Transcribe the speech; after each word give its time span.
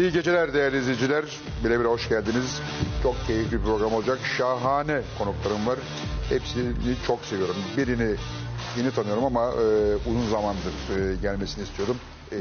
İyi 0.00 0.12
geceler 0.12 0.54
değerli 0.54 0.78
izleyiciler. 0.78 1.24
Birebir 1.64 1.84
hoş 1.84 2.08
geldiniz. 2.08 2.60
Çok 3.02 3.14
keyifli 3.26 3.58
bir 3.58 3.64
program 3.64 3.92
olacak. 3.92 4.18
Şahane 4.38 5.00
konuklarım 5.18 5.66
var. 5.66 5.78
Hepsini 6.28 6.72
çok 7.06 7.24
seviyorum. 7.24 7.56
Birini 7.76 8.16
yeni 8.78 8.90
tanıyorum 8.90 9.24
ama 9.24 9.46
e, 9.46 9.96
uzun 10.10 10.30
zamandır 10.30 10.72
e, 10.98 11.16
gelmesini 11.22 11.64
istiyordum. 11.64 11.96
E, 12.32 12.38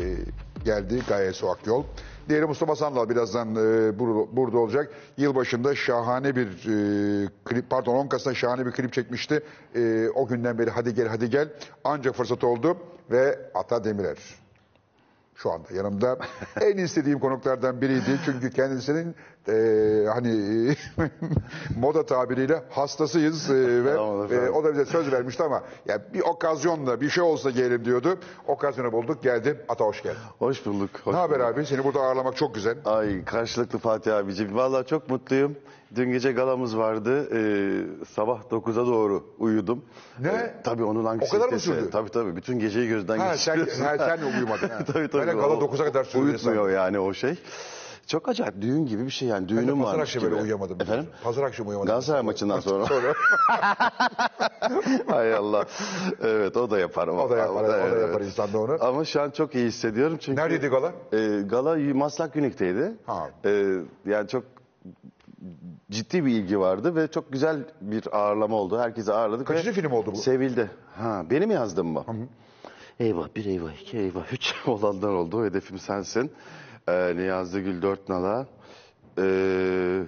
geldi 0.65 1.01
Gaye 1.09 1.33
Su 1.33 1.49
Akyol. 1.49 1.83
Diğeri 2.29 2.45
Mustafa 2.45 2.75
Sandal 2.75 3.09
birazdan 3.09 3.55
e, 3.55 3.59
bur- 3.99 4.27
burada 4.31 4.57
olacak. 4.57 4.91
Yılbaşında 5.17 5.75
şahane 5.75 6.35
bir 6.35 6.47
e, 6.47 7.29
klip, 7.45 7.69
pardon 7.69 7.95
10 7.95 8.07
Kasım'da 8.07 8.35
şahane 8.35 8.65
bir 8.65 8.71
klip 8.71 8.93
çekmişti. 8.93 9.43
E, 9.75 10.09
o 10.15 10.27
günden 10.27 10.57
beri 10.59 10.69
hadi 10.69 10.93
gel 10.93 11.07
hadi 11.07 11.29
gel. 11.29 11.49
Ancak 11.83 12.15
fırsat 12.15 12.43
oldu 12.43 12.77
ve 13.11 13.39
Ata 13.53 13.83
Demirer 13.83 14.17
şu 15.41 15.51
anda 15.51 15.67
yanımda. 15.73 16.17
en 16.61 16.77
istediğim 16.77 17.19
konuklardan 17.19 17.81
biriydi. 17.81 18.19
Çünkü 18.25 18.49
kendisinin 18.51 19.15
eee, 19.47 20.05
hani 20.13 20.75
moda 21.77 22.05
tabiriyle 22.05 22.63
hastasıyız 22.69 23.49
eee, 23.49 23.83
ve 23.85 23.91
eee, 24.31 24.49
o 24.49 24.63
da 24.63 24.71
bize 24.73 24.85
söz 24.85 25.11
vermişti 25.11 25.43
ama 25.43 25.63
ya 25.85 26.13
bir 26.13 26.21
okazyonla 26.21 27.01
bir 27.01 27.09
şey 27.09 27.23
olsa 27.23 27.49
gelelim 27.49 27.85
diyordu. 27.85 28.17
Okazyonu 28.47 28.91
bulduk 28.91 29.23
geldi. 29.23 29.65
Ata 29.69 29.85
hoş 29.85 30.03
geldin. 30.03 30.17
Hoş 30.39 30.65
bulduk. 30.65 30.89
Hoş 31.03 31.13
Ne 31.13 31.19
haber 31.19 31.39
bulduk. 31.39 31.53
abi? 31.57 31.65
Seni 31.65 31.83
burada 31.83 31.99
ağırlamak 31.99 32.35
çok 32.37 32.55
güzel. 32.55 32.77
Ay 32.85 33.25
karşılıklı 33.25 33.79
Fatih 33.79 34.15
abicim. 34.15 34.55
Vallahi 34.55 34.85
çok 34.87 35.09
mutluyum. 35.09 35.55
Dün 35.95 36.11
gece 36.11 36.31
galamız 36.31 36.77
vardı. 36.77 37.29
Ee, 37.35 38.05
sabah 38.05 38.41
9'a 38.51 38.85
doğru 38.87 39.23
uyudum. 39.39 39.85
Ne? 40.19 40.27
Ee, 40.29 40.61
tabii 40.63 40.83
onun 40.83 41.05
anksiyetesi. 41.05 41.37
kadar 41.41 41.53
mı 41.53 41.59
sürdü? 41.59 41.89
Tabii 41.91 42.09
tabii. 42.09 42.35
Bütün 42.35 42.59
geceyi 42.59 42.87
gözden 42.89 43.17
Ha, 43.17 43.37
sen, 43.37 43.55
geçiriyorsun. 43.57 43.83
ha, 43.85 44.07
sen 44.07 44.21
de 44.21 44.25
uyumadın. 44.37 44.69
Ha. 44.69 44.77
tabii 44.93 45.07
tabii. 45.07 45.27
De 45.27 45.31
gala 45.31 45.47
O 45.47 45.61
9'a 45.61 45.85
kadar 45.85 46.03
sürdü. 46.03 46.23
Uyutmuyor 46.23 46.69
yani 46.69 46.99
o 46.99 47.13
şey. 47.13 47.35
Çok 48.07 48.29
acayip. 48.29 48.61
Düğün 48.61 48.85
gibi 48.85 49.05
bir 49.05 49.09
şey 49.09 49.27
yani. 49.27 49.49
Düğünüm 49.49 49.79
pazar 49.79 49.91
varmış 49.93 50.01
akşamı 50.01 50.25
böyle 50.31 50.41
uyuyamadım. 50.41 50.81
Efendim? 50.81 51.07
Pazar 51.23 51.43
akşamı 51.43 51.69
uyuyamadım. 51.69 51.87
Galatasaray 51.87 52.21
maçından 52.21 52.59
sonra. 52.59 52.85
Sonra 52.87 53.13
Hay 55.07 55.33
Allah. 55.33 55.65
Evet 56.23 56.57
o 56.57 56.69
da 56.71 56.79
yapar. 56.79 57.07
o 57.07 57.29
da 57.29 57.37
yapar, 57.37 57.63
o 57.63 57.67
da 57.67 57.77
Evet. 57.77 58.01
yapar 58.07 58.21
insan 58.21 58.53
da 58.53 58.59
onu. 58.59 58.77
Ama 58.81 59.05
şu 59.05 59.21
an 59.21 59.29
çok 59.29 59.55
iyi 59.55 59.67
hissediyorum 59.67 60.17
çünkü... 60.21 60.41
Neredeydi 60.41 60.67
gala? 60.67 60.91
E, 61.13 61.41
gala 61.45 61.77
Maslak 61.93 62.35
Unique'teydi. 62.35 62.91
Ha. 63.05 63.29
E, 63.45 63.75
yani 64.05 64.27
çok 64.27 64.43
ciddi 65.91 66.25
bir 66.25 66.31
ilgi 66.31 66.59
vardı 66.59 66.95
ve 66.95 67.07
çok 67.07 67.31
güzel 67.31 67.65
bir 67.81 68.17
ağırlama 68.17 68.55
oldu. 68.55 68.79
Herkesi 68.79 69.13
ağırladık. 69.13 69.47
Kaçıncı 69.47 69.69
ve 69.69 69.73
film 69.73 69.91
oldu 69.91 70.11
bu? 70.11 70.15
Sevildi. 70.15 70.71
Ha, 70.95 71.25
benim 71.29 71.51
yazdım 71.51 71.87
mı? 71.87 72.05
Eyvah 72.99 73.27
bir 73.35 73.45
eyvah 73.45 73.81
iki 73.81 73.97
eyvah 73.97 74.33
üç 74.33 74.53
olanlar 74.67 75.09
oldu. 75.09 75.45
Hedefim 75.45 75.79
sensin. 75.79 76.31
Ee, 76.87 77.15
Niyazi 77.15 77.61
Gül 77.61 77.81
dört 77.81 78.09
nala. 78.09 78.47
Ee, 79.17 80.03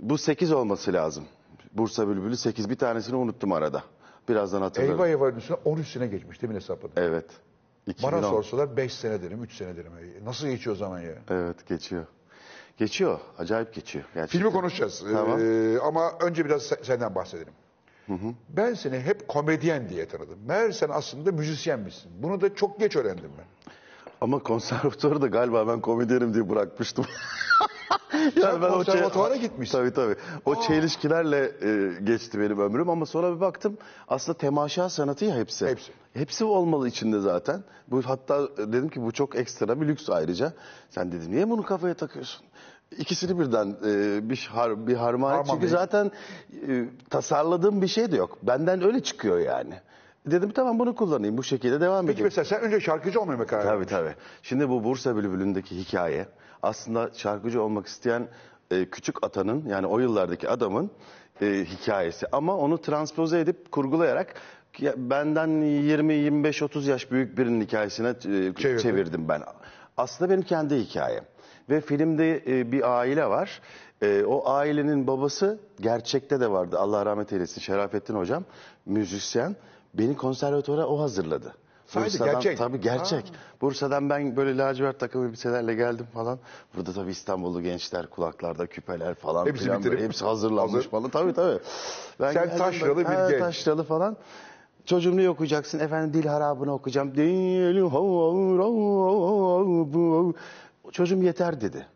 bu 0.00 0.18
sekiz 0.18 0.52
olması 0.52 0.92
lazım. 0.92 1.24
Bursa 1.72 2.08
Bülbülü 2.08 2.36
sekiz. 2.36 2.70
Bir 2.70 2.76
tanesini 2.76 3.16
unuttum 3.16 3.52
arada. 3.52 3.82
Birazdan 4.28 4.62
hatırlarım. 4.62 4.94
Eyvah 4.94 5.08
eyvahın 5.08 5.36
üstüne 5.36 5.56
13 5.64 5.88
sene 5.88 6.06
geçmiş 6.06 6.42
değil 6.42 6.52
mi 6.52 6.56
hesapladım? 6.56 6.92
Evet. 6.96 7.26
Bana 7.86 7.92
2010. 7.92 8.30
sorsalar 8.30 8.76
5 8.76 8.94
sene 8.94 9.22
derim, 9.22 9.42
3 9.44 9.52
sene 9.54 9.76
derim. 9.76 9.92
Nasıl 10.24 10.46
geçiyor 10.48 10.76
zaman 10.76 11.00
ya? 11.00 11.14
Evet 11.30 11.66
geçiyor. 11.68 12.06
Geçiyor. 12.78 13.20
Acayip 13.38 13.74
geçiyor. 13.74 14.04
Gerçekten. 14.14 14.38
Filmi 14.38 14.52
konuşacağız. 14.52 15.04
Tamam. 15.12 15.38
Ee, 15.40 15.78
ama 15.78 16.12
önce 16.20 16.44
biraz 16.44 16.62
se- 16.62 16.84
senden 16.84 17.14
bahsedelim. 17.14 17.52
Ben 18.48 18.74
seni 18.74 19.00
hep 19.00 19.28
komedyen 19.28 19.88
diye 19.88 20.06
tanıdım. 20.08 20.38
Meğer 20.46 20.70
sen 20.70 20.88
aslında 20.92 21.32
müzisyenmişsin. 21.32 22.10
Bunu 22.22 22.40
da 22.40 22.54
çok 22.54 22.80
geç 22.80 22.96
öğrendim 22.96 23.30
ben. 23.38 23.72
Ama 24.20 24.38
konservatuvarı 24.38 25.22
da 25.22 25.26
galiba 25.26 25.68
ben 25.68 25.80
komedyenim 25.80 26.34
diye 26.34 26.50
bırakmıştım. 26.50 27.04
Sen 28.40 28.60
konservatuvara 28.60 29.36
gitmişsin. 29.36 29.78
Tabii 29.78 29.92
tabii. 29.92 30.16
O 30.44 30.60
çelişkilerle 30.62 31.52
e, 31.62 32.00
geçti 32.04 32.40
benim 32.40 32.60
ömrüm 32.60 32.88
ama 32.90 33.06
sonra 33.06 33.36
bir 33.36 33.40
baktım 33.40 33.78
aslında 34.08 34.38
temaşa 34.38 34.88
sanatı 34.88 35.24
ya 35.24 35.36
hepsi. 35.36 35.66
Hepsi. 35.66 35.92
Hepsi 36.14 36.44
olmalı 36.44 36.88
içinde 36.88 37.20
zaten. 37.20 37.64
Bu 37.88 38.02
hatta 38.02 38.56
dedim 38.58 38.88
ki 38.88 39.02
bu 39.02 39.12
çok 39.12 39.36
ekstra 39.36 39.80
bir 39.80 39.88
lüks 39.88 40.10
ayrıca. 40.10 40.52
Sen 40.90 41.12
dedi 41.12 41.30
niye 41.30 41.50
bunu 41.50 41.62
kafaya 41.62 41.94
takıyorsun? 41.94 42.46
İkisini 42.98 43.38
birden 43.38 43.76
e, 43.86 44.30
bir 44.30 44.48
har, 44.52 44.86
bir 44.86 44.94
harman. 44.94 45.30
Harman 45.30 45.54
Çünkü 45.54 45.68
zaten 45.68 46.10
e, 46.68 46.84
tasarladığım 47.10 47.82
bir 47.82 47.86
şey 47.88 48.12
de 48.12 48.16
yok. 48.16 48.38
Benden 48.42 48.84
öyle 48.84 49.00
çıkıyor 49.02 49.38
yani. 49.38 49.74
Dedim 50.26 50.50
tamam 50.50 50.78
bunu 50.78 50.94
kullanayım 50.94 51.38
bu 51.38 51.42
şekilde 51.42 51.80
devam 51.80 52.06
Peki 52.06 52.12
edeyim. 52.14 52.24
mesela 52.24 52.44
sen 52.44 52.60
önce 52.60 52.80
şarkıcı 52.80 53.20
olmaya 53.20 53.36
mı 53.36 53.46
karar 53.46 53.64
verdin? 53.64 53.74
Tabii 53.76 53.86
tabii. 53.86 54.14
Şimdi 54.42 54.68
bu 54.68 54.84
Bursa 54.84 55.16
Bülbülü'ndeki 55.16 55.76
hikaye 55.76 56.26
aslında 56.62 57.10
şarkıcı 57.14 57.62
olmak 57.62 57.86
isteyen 57.86 58.28
e, 58.70 58.84
küçük 58.90 59.24
atanın 59.24 59.64
yani 59.68 59.86
o 59.86 59.98
yıllardaki 59.98 60.48
adamın 60.48 60.90
e, 61.42 61.46
hikayesi. 61.64 62.26
Ama 62.32 62.56
onu 62.56 62.80
transpoze 62.80 63.40
edip 63.40 63.72
kurgulayarak 63.72 64.34
ya- 64.78 64.94
benden 64.96 65.48
20, 65.62 66.14
25, 66.14 66.62
30 66.62 66.86
yaş 66.86 67.10
büyük 67.10 67.38
birinin 67.38 67.60
hikayesine 67.60 68.08
e, 68.08 68.78
çevirdim 68.78 69.28
ben. 69.28 69.42
Aslında 69.96 70.30
benim 70.30 70.42
kendi 70.42 70.76
hikayem. 70.78 71.24
Ve 71.70 71.80
filmde 71.80 72.36
e, 72.46 72.72
bir 72.72 72.98
aile 72.98 73.26
var. 73.26 73.60
E, 74.02 74.24
o 74.24 74.48
ailenin 74.50 75.06
babası 75.06 75.58
gerçekte 75.80 76.40
de 76.40 76.50
vardı. 76.50 76.78
Allah 76.78 77.06
rahmet 77.06 77.32
eylesin 77.32 77.60
Şerafettin 77.60 78.14
hocam. 78.14 78.44
Müzisyen. 78.86 79.56
Beni 79.94 80.16
konservatuvara 80.16 80.86
o 80.86 81.00
hazırladı. 81.00 81.54
Sadece 81.86 82.24
gerçek. 82.24 82.58
Tabii 82.58 82.80
gerçek. 82.80 83.32
Bursa'dan 83.60 84.10
ben 84.10 84.36
böyle 84.36 84.56
lacivert 84.56 85.00
takım 85.00 85.26
elbiselerle 85.26 85.74
geldim 85.74 86.06
falan. 86.14 86.38
Burada 86.76 86.92
tabii 86.92 87.10
İstanbullu 87.10 87.62
gençler 87.62 88.06
kulaklarda 88.06 88.66
küpeler 88.66 89.14
falan 89.14 89.46
Hepsi 89.46 89.68
bitirip- 89.70 90.00
hepsi 90.00 90.24
hazırlanmış 90.24 90.74
Hazır. 90.74 90.90
falan. 90.90 91.10
Tabii 91.10 91.32
tabii. 91.32 91.58
Ben 92.20 92.32
Sen 92.32 92.44
geldim 92.44 92.58
taşralı 92.58 92.98
bir 92.98 93.04
ha, 93.04 93.30
genç. 93.30 93.40
Taşralı 93.40 93.84
falan. 93.84 94.16
Çocuğum 94.84 95.16
ne 95.16 95.30
okuyacaksın? 95.30 95.78
Efendim 95.78 96.22
dil 96.22 96.26
harabını 96.26 96.72
okuyacağım. 96.74 97.12
Çocuğum 100.92 101.22
yeter 101.22 101.60
dedi. 101.60 101.86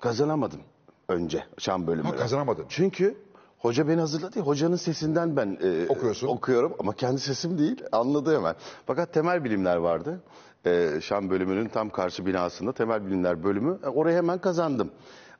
Kazanamadım 0.00 0.60
önce 1.08 1.44
şan 1.58 1.86
bölümünü. 1.86 2.10
Ha, 2.10 2.16
kazanamadın. 2.16 2.64
Çünkü 2.68 3.16
hoca 3.58 3.88
beni 3.88 4.00
hazırladı. 4.00 4.40
Hocanın 4.40 4.76
sesinden 4.76 5.36
ben 5.36 5.58
e, 5.62 5.86
Okuyorsun. 5.88 6.26
okuyorum 6.28 6.72
ama 6.78 6.92
kendi 6.92 7.20
sesim 7.20 7.58
değil. 7.58 7.82
Anladı 7.92 8.36
hemen. 8.36 8.54
Fakat 8.86 9.12
temel 9.12 9.44
bilimler 9.44 9.76
vardı. 9.76 10.20
E, 10.66 10.90
şan 11.02 11.30
bölümünün 11.30 11.68
tam 11.68 11.90
karşı 11.90 12.26
binasında 12.26 12.72
temel 12.72 13.06
bilimler 13.06 13.44
bölümü. 13.44 13.78
E, 13.84 13.88
orayı 13.88 14.16
hemen 14.16 14.38
kazandım. 14.38 14.90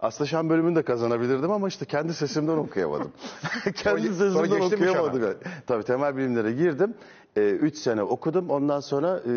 Aslında 0.00 0.28
şan 0.28 0.50
bölümünü 0.50 0.76
de 0.76 0.82
kazanabilirdim 0.82 1.50
ama 1.50 1.68
işte 1.68 1.84
kendi 1.84 2.14
sesimden 2.14 2.56
okuyamadım. 2.56 3.12
kendi 3.74 4.14
Sonra- 4.14 4.30
sonra 4.32 4.46
sesimden 4.48 4.92
şana? 4.92 5.02
okuyamadım. 5.02 5.38
Tabii 5.66 5.82
temel 5.84 6.16
bilimlere 6.16 6.52
girdim. 6.52 6.94
3 7.36 7.76
sene 7.76 8.02
okudum. 8.02 8.50
Ondan 8.50 8.80
sonra 8.80 9.16
e, 9.18 9.32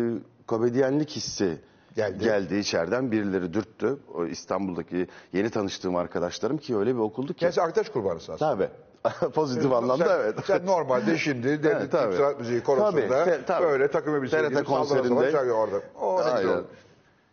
komedyenlik 0.46 1.10
hissi 1.10 1.58
Geldi. 1.96 2.24
geldi. 2.24 2.56
içeriden. 2.56 3.12
Birileri 3.12 3.52
dürttü. 3.54 3.96
O 4.14 4.24
İstanbul'daki 4.26 5.06
yeni 5.32 5.50
tanıştığım 5.50 5.96
arkadaşlarım 5.96 6.58
ki 6.58 6.76
öyle 6.76 6.94
bir 6.94 7.00
okuldu 7.00 7.34
ki. 7.34 7.48
Sen 7.52 7.62
arkadaş 7.62 7.88
kurbanısın 7.88 8.32
aslında. 8.32 8.50
Tabii. 8.54 8.68
Pozitif 9.34 9.72
anlamda 9.72 10.04
sen, 10.06 10.20
evet. 10.20 10.34
Sen 10.46 10.66
normalde 10.66 11.18
şimdi 11.18 11.46
devlet 11.62 11.76
Evet, 11.76 11.92
tabii. 11.92 12.16
Sanat 12.16 12.40
Müziği 12.40 12.62
Korosunda 12.62 13.08
Tabii, 13.08 13.44
tabii. 13.46 13.64
böyle 13.64 13.88
takım 13.90 14.14
elbise 14.16 14.48
TRT 14.48 14.64
konserinde. 14.64 15.32
çalıyor 15.32 15.56
orada. 15.56 15.80
O 16.00 16.20
ne 16.20 16.40
güzel 16.40 16.56
oldu. 16.56 16.66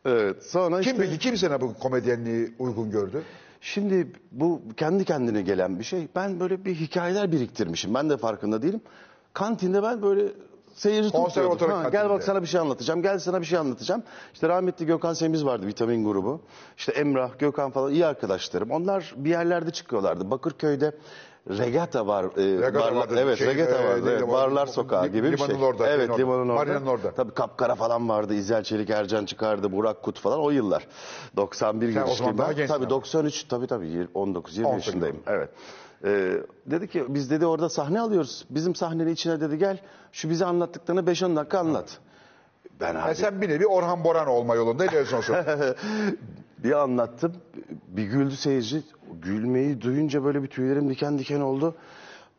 Evet. 0.06 0.44
Sonra 0.46 0.82
Kim 0.82 0.92
işte 0.94 1.04
peki 1.06 1.20
kim 1.20 1.38
sana 1.38 1.62
bu 1.62 1.74
komedyenliği 1.74 2.54
uygun 2.60 2.92
gördü? 2.92 3.22
şimdi 3.62 4.08
bu 4.32 4.62
kendi 4.78 5.06
kendine 5.06 5.42
gelen 5.42 5.80
bir 5.80 5.84
şey. 5.84 6.08
Ben 6.16 6.40
böyle 6.40 6.66
bir 6.66 6.76
hikayeler 6.76 7.32
biriktirmişim. 7.32 7.94
Ben 7.94 8.10
de 8.10 8.18
farkında 8.18 8.62
değilim. 8.62 8.82
Kantinde 9.34 9.84
ben 9.84 10.02
böyle 10.02 10.24
seyirci 10.76 11.12
tutluyordum. 11.12 11.72
Ha, 11.72 11.90
gel 11.90 12.10
bak 12.10 12.24
sana 12.24 12.42
bir 12.42 12.48
şey 12.48 12.60
anlatacağım. 12.60 13.02
Gel 13.02 13.20
sana 13.20 13.42
bir 13.42 13.46
şey 13.46 13.60
anlatacağım. 13.60 14.04
İşte 14.34 14.50
rahmetli 14.50 14.86
Gökhan 14.86 15.14
Semiz 15.14 15.46
vardı 15.46 15.68
vitamin 15.68 16.06
grubu. 16.06 16.42
İşte 16.78 16.92
Emrah, 16.92 17.40
Gökhan 17.40 17.72
falan 17.72 17.92
iyi 17.92 18.06
arkadaşlarım. 18.06 18.72
Onlar 18.72 19.14
bir 19.18 19.30
yerlerde 19.30 19.72
çıkıyorlardı. 19.72 20.32
Bakırköy'de 20.32 20.92
Regata 21.50 22.08
var. 22.08 22.24
e, 22.26 22.28
Regata 22.58 22.80
barlar- 22.80 22.96
vardı. 22.96 23.16
Evet, 23.20 23.38
Şey, 23.38 23.48
Regata 23.48 23.78
e, 23.78 23.88
vardı. 23.90 24.10
evet, 24.18 24.32
barlar 24.32 24.68
sokağı 24.68 25.08
gibi 25.08 25.32
bir 25.32 25.38
şey. 25.38 25.56
orada, 25.62 25.90
Evet, 25.90 26.10
orada. 26.10 26.22
limanın 26.22 26.40
orada. 26.50 26.54
Marina'nın 26.54 26.86
orada. 26.86 27.12
Tabii 27.12 27.34
Kapkara 27.34 27.76
falan 27.76 28.10
vardı. 28.10 28.34
İzel 28.34 28.64
Çelik, 28.64 28.90
Ercan 28.90 29.26
çıkardı. 29.26 29.72
Burak 29.72 30.04
Kut 30.04 30.20
falan 30.20 30.40
o 30.40 30.50
yıllar. 30.50 30.88
91 31.38 31.94
Sen 31.94 32.02
o 32.02 32.06
zaman 32.16 32.36
girişliyim 32.36 32.38
ben. 32.60 32.68
Tabii 32.68 32.84
ama. 32.86 32.90
93 32.90 33.44
tabii 33.44 33.68
tabii 33.68 34.08
19 34.14 34.58
20 34.58 34.68
18 34.68 34.88
yaşındayım. 34.88 35.20
Evet. 35.28 35.50
Ee, 36.06 36.34
dedi 36.66 36.88
ki 36.88 37.06
biz 37.10 37.32
dedi 37.32 37.46
orada 37.46 37.70
sahne 37.70 38.00
alıyoruz. 38.02 38.46
Bizim 38.50 38.76
sahnenin 38.76 39.14
içine 39.14 39.42
dedi 39.42 39.58
gel 39.58 39.80
şu 40.12 40.30
bize 40.30 40.46
anlattıklarını 40.46 41.12
5-10 41.12 41.36
dakika 41.36 41.60
anlat. 41.60 42.00
Ben 42.80 42.88
Yani 42.88 43.00
abi 43.00 43.16
sen 43.16 43.42
bir 43.42 43.50
nevi 43.50 43.68
Orhan 43.68 44.04
Boran 44.04 44.28
olma 44.28 44.56
yolunda 44.56 44.86
ilerisi 44.86 45.22
sonra. 45.22 45.76
bir 46.64 46.72
anlattım. 46.72 47.34
Bir 47.88 48.04
güldü 48.04 48.36
seyirci. 48.36 48.84
Gülmeyi 49.22 49.82
duyunca 49.82 50.24
böyle 50.24 50.44
bir 50.44 50.48
tüylerim 50.48 50.90
diken 50.90 51.20
diken 51.20 51.42
oldu. 51.42 51.76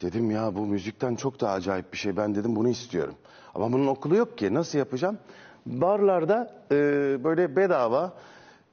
Dedim 0.02 0.30
ya 0.30 0.54
bu 0.54 0.66
müzikten 0.66 1.14
çok 1.14 1.40
daha 1.40 1.52
acayip 1.52 1.92
bir 1.92 1.98
şey. 1.98 2.16
Ben 2.16 2.34
dedim 2.34 2.56
bunu 2.56 2.68
istiyorum. 2.68 3.14
Ama 3.54 3.72
bunun 3.72 3.86
okulu 3.86 4.16
yok 4.16 4.38
ki. 4.38 4.54
Nasıl 4.54 4.78
yapacağım? 4.78 5.18
Barlarda 5.66 6.54
e, 6.70 6.76
böyle 7.24 7.56
bedava 7.56 8.12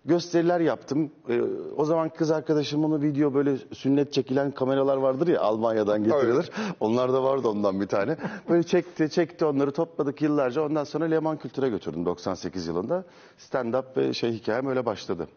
gösteriler 0.07 0.59
yaptım. 0.59 1.11
Ee, 1.29 1.41
o 1.77 1.85
zaman 1.85 2.09
kız 2.09 2.31
arkadaşım 2.31 2.85
onu 2.85 3.01
video 3.01 3.33
böyle 3.33 3.57
sünnet 3.73 4.13
çekilen 4.13 4.51
kameralar 4.51 4.97
vardır 4.97 5.27
ya 5.27 5.41
Almanya'dan 5.41 6.03
getirilir. 6.03 6.49
Onlar 6.79 7.13
da 7.13 7.23
vardı 7.23 7.47
ondan 7.47 7.81
bir 7.81 7.87
tane. 7.87 8.17
Böyle 8.49 8.63
çekti 8.63 9.09
çekti 9.09 9.45
onları 9.45 9.71
topladık 9.71 10.21
yıllarca. 10.21 10.61
Ondan 10.61 10.83
sonra 10.83 11.05
Leman 11.05 11.37
Kültür'e 11.37 11.69
götürdüm 11.69 12.05
98 12.05 12.67
yılında. 12.67 13.03
Stand-up 13.39 14.13
şey 14.13 14.31
hikayem 14.33 14.67
öyle 14.67 14.85
başladı. 14.85 15.27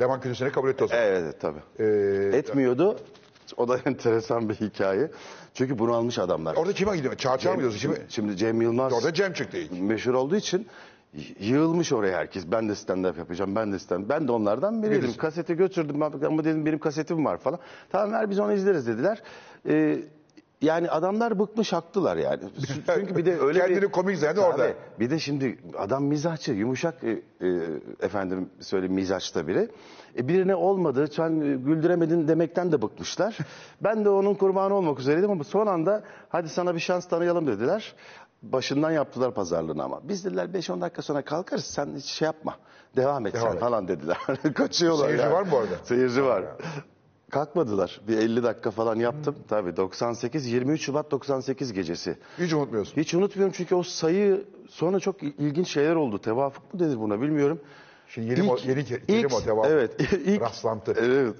Leman 0.00 0.20
Külüsü'ne 0.20 0.50
kabul 0.50 0.68
etti 0.68 0.84
o 0.84 0.86
zaman. 0.86 1.04
Evet 1.04 1.22
evet, 1.22 1.40
tabii. 1.40 1.60
Ee, 1.78 2.36
Etmiyordu. 2.38 2.96
O 3.56 3.68
da 3.68 3.78
enteresan 3.86 4.48
bir 4.48 4.54
hikaye. 4.54 5.10
Çünkü 5.54 5.78
bunu 5.78 5.94
almış 5.94 6.18
adamlar. 6.18 6.56
orada 6.56 6.72
kime 6.72 6.96
gidiyor? 6.96 7.14
Çağçağa 7.16 7.52
mı 7.54 7.60
diyorsun? 7.60 7.78
Şimdi, 7.78 8.00
şimdi 8.08 8.36
Cem 8.36 8.62
Yılmaz 8.62 8.92
Orada 8.92 9.14
Cem 9.14 9.32
çıktı 9.32 9.56
ilk. 9.56 9.80
meşhur 9.80 10.14
olduğu 10.14 10.36
için 10.36 10.66
yığılmış 11.40 11.92
oraya 11.92 12.18
herkes. 12.18 12.44
Ben 12.50 12.68
de 12.68 12.72
stand-up 12.72 13.18
yapacağım, 13.18 13.56
ben 13.56 13.72
de 13.72 13.78
stand 13.78 14.08
Ben 14.08 14.28
de 14.28 14.32
onlardan 14.32 14.82
biriydim. 14.82 15.02
Birisin. 15.02 15.18
Kaseti 15.18 15.54
götürdüm 15.54 16.02
ama 16.02 16.44
dedim 16.44 16.66
benim 16.66 16.78
kasetim 16.78 17.24
var 17.24 17.38
falan. 17.38 17.58
Tamam 17.90 18.12
ver 18.12 18.30
biz 18.30 18.38
onu 18.38 18.52
izleriz 18.52 18.86
dediler. 18.86 19.22
Ee, 19.68 19.98
yani 20.62 20.90
adamlar 20.90 21.38
bıkmış 21.38 21.72
haklılar 21.72 22.16
yani. 22.16 22.42
Çünkü 22.94 23.16
bir 23.16 23.26
de 23.26 23.38
öyle 23.40 23.58
Kendini 23.58 23.82
bir... 23.82 23.88
komik 23.88 24.16
zannetti 24.16 24.40
orada. 24.40 24.68
Bir 25.00 25.10
de 25.10 25.18
şimdi 25.18 25.58
adam 25.78 26.04
mizahçı, 26.04 26.52
yumuşak 26.52 27.04
e, 27.04 27.10
e, 27.10 27.48
efendim 28.00 28.50
söyleyeyim 28.60 28.94
mizaçta 28.94 29.48
biri. 29.48 29.68
E, 30.18 30.28
birine 30.28 30.54
olmadı, 30.54 31.08
sen 31.12 31.40
güldüremedin 31.40 32.28
demekten 32.28 32.72
de 32.72 32.82
bıkmışlar. 32.82 33.38
ben 33.80 34.04
de 34.04 34.08
onun 34.08 34.34
kurbanı 34.34 34.74
olmak 34.74 35.00
üzereydim 35.00 35.30
ama 35.30 35.44
son 35.44 35.66
anda 35.66 36.02
hadi 36.28 36.48
sana 36.48 36.74
bir 36.74 36.80
şans 36.80 37.08
tanıyalım 37.08 37.46
dediler. 37.46 37.94
Başından 38.52 38.90
yaptılar 38.90 39.34
pazarlığını 39.34 39.82
ama. 39.84 40.00
Biz 40.08 40.24
dediler 40.24 40.44
5-10 40.46 40.80
dakika 40.80 41.02
sonra 41.02 41.22
kalkarız 41.22 41.64
sen 41.64 41.88
hiç 41.96 42.04
şey 42.04 42.26
yapma. 42.26 42.56
Devam 42.96 43.26
et 43.26 43.34
Devam 43.34 43.48
sen 43.48 43.54
et. 43.56 43.60
falan 43.60 43.88
dediler. 43.88 44.16
Kaçıyorlar 44.54 45.04
Seyirci 45.06 45.22
yani. 45.22 45.32
var 45.34 45.42
mı 45.42 45.48
bu 45.52 45.56
arada? 45.56 45.74
Seyirci 45.84 46.24
var. 46.24 46.44
Kalkmadılar. 47.30 48.00
Bir 48.08 48.18
50 48.18 48.42
dakika 48.42 48.70
falan 48.70 48.96
yaptım. 48.96 49.36
Tabii 49.48 49.76
98, 49.76 50.46
23 50.46 50.80
Şubat 50.82 51.10
98 51.10 51.72
gecesi. 51.72 52.18
Hiç 52.38 52.52
unutmuyorsun. 52.52 52.96
Hiç 53.00 53.14
unutmuyorum 53.14 53.54
çünkü 53.56 53.74
o 53.74 53.82
sayı 53.82 54.44
sonra 54.68 55.00
çok 55.00 55.22
il- 55.22 55.34
ilginç 55.38 55.68
şeyler 55.68 55.94
oldu. 55.94 56.18
Tevafuk 56.18 56.74
mu 56.74 56.80
denir 56.80 57.00
buna 57.00 57.20
bilmiyorum. 57.20 57.60
Şimdi 58.08 58.26
yeni, 58.26 58.38
İlk- 58.38 58.48
mo- 58.48 58.68
yeni 58.68 58.80
ke- 58.80 59.06
terim 59.06 59.24
ilk- 59.26 59.32
o 59.34 59.44
devam. 59.46 59.64
Evet. 59.68 60.00
ilk, 60.26 60.40
Rastlantı. 60.42 60.94
Evet. 61.00 61.34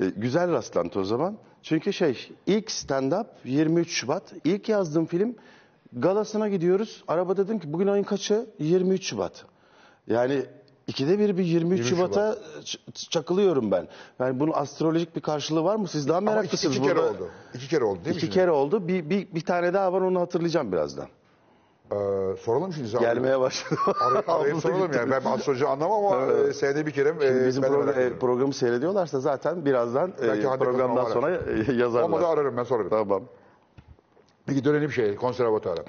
E, 0.00 0.04
güzel 0.20 0.52
rastlantı 0.52 1.00
o 1.00 1.04
zaman. 1.04 1.36
Çünkü 1.62 1.92
şey 1.92 2.28
ilk 2.46 2.68
stand-up 2.70 3.26
23 3.44 3.90
Şubat. 3.90 4.32
İlk 4.44 4.68
yazdığım 4.68 5.06
film 5.06 5.36
galasına 5.96 6.48
gidiyoruz. 6.48 7.04
Araba 7.08 7.36
dedim 7.36 7.58
ki 7.58 7.72
bugün 7.72 7.86
ayın 7.86 8.04
kaçı? 8.04 8.46
23 8.58 9.04
Şubat. 9.06 9.44
Yani 10.06 10.42
ikide 10.86 11.18
bir 11.18 11.36
bir 11.38 11.44
23, 11.44 11.78
23 11.78 11.88
Şubat'a 11.88 12.36
ç- 12.60 13.08
çakılıyorum 13.10 13.70
ben. 13.70 13.88
Yani 14.18 14.40
bunun 14.40 14.52
astrolojik 14.52 15.16
bir 15.16 15.20
karşılığı 15.20 15.64
var 15.64 15.76
mı? 15.76 15.88
Siz 15.88 16.08
daha 16.08 16.18
Ama 16.18 16.30
iki, 16.30 16.36
meraklısınız. 16.36 16.76
iki 16.76 16.86
kere 16.86 17.00
oldu. 17.00 17.28
İki 17.54 17.68
kere 17.68 17.84
oldu 17.84 17.96
değil 18.04 18.06
mi? 18.06 18.12
İki 18.12 18.20
şimdi? 18.20 18.34
kere 18.34 18.50
oldu. 18.50 18.88
Bir, 18.88 19.10
bir, 19.10 19.34
bir 19.34 19.44
tane 19.44 19.74
daha 19.74 19.92
var 19.92 20.00
onu 20.00 20.20
hatırlayacağım 20.20 20.72
birazdan. 20.72 21.06
Ee, 21.92 21.96
soralım 22.40 22.72
şimdi. 22.72 22.86
size. 22.88 22.98
Gelmeye 22.98 23.40
başladı. 23.40 23.80
Arayıp, 24.00 24.28
arayıp 24.28 24.58
soralım 24.62 24.92
yani. 24.96 25.10
Ben 25.10 25.24
astroloji 25.24 25.66
anlamam 25.66 26.04
ama 26.04 26.32
e, 26.32 26.52
senede 26.52 26.86
bir 26.86 26.90
kere 26.90 27.08
e, 27.08 27.46
Bizim 27.46 27.62
merak 27.62 27.96
e, 27.98 28.18
programı 28.18 28.52
seyrediyorlarsa 28.52 29.20
zaten 29.20 29.64
birazdan 29.64 30.12
e, 30.22 30.28
Belki 30.28 30.46
Hande 30.46 30.64
programdan 30.64 31.04
sonra 31.04 31.30
e, 31.30 31.72
yazarlar. 31.72 32.08
Olmadı 32.08 32.26
ararım 32.26 32.56
ben 32.56 32.64
sorarım. 32.64 32.90
Tamam. 32.90 33.22
Peki 34.46 34.64
dönelim 34.64 34.92
şeye 34.92 35.16
konservatuara. 35.16 35.80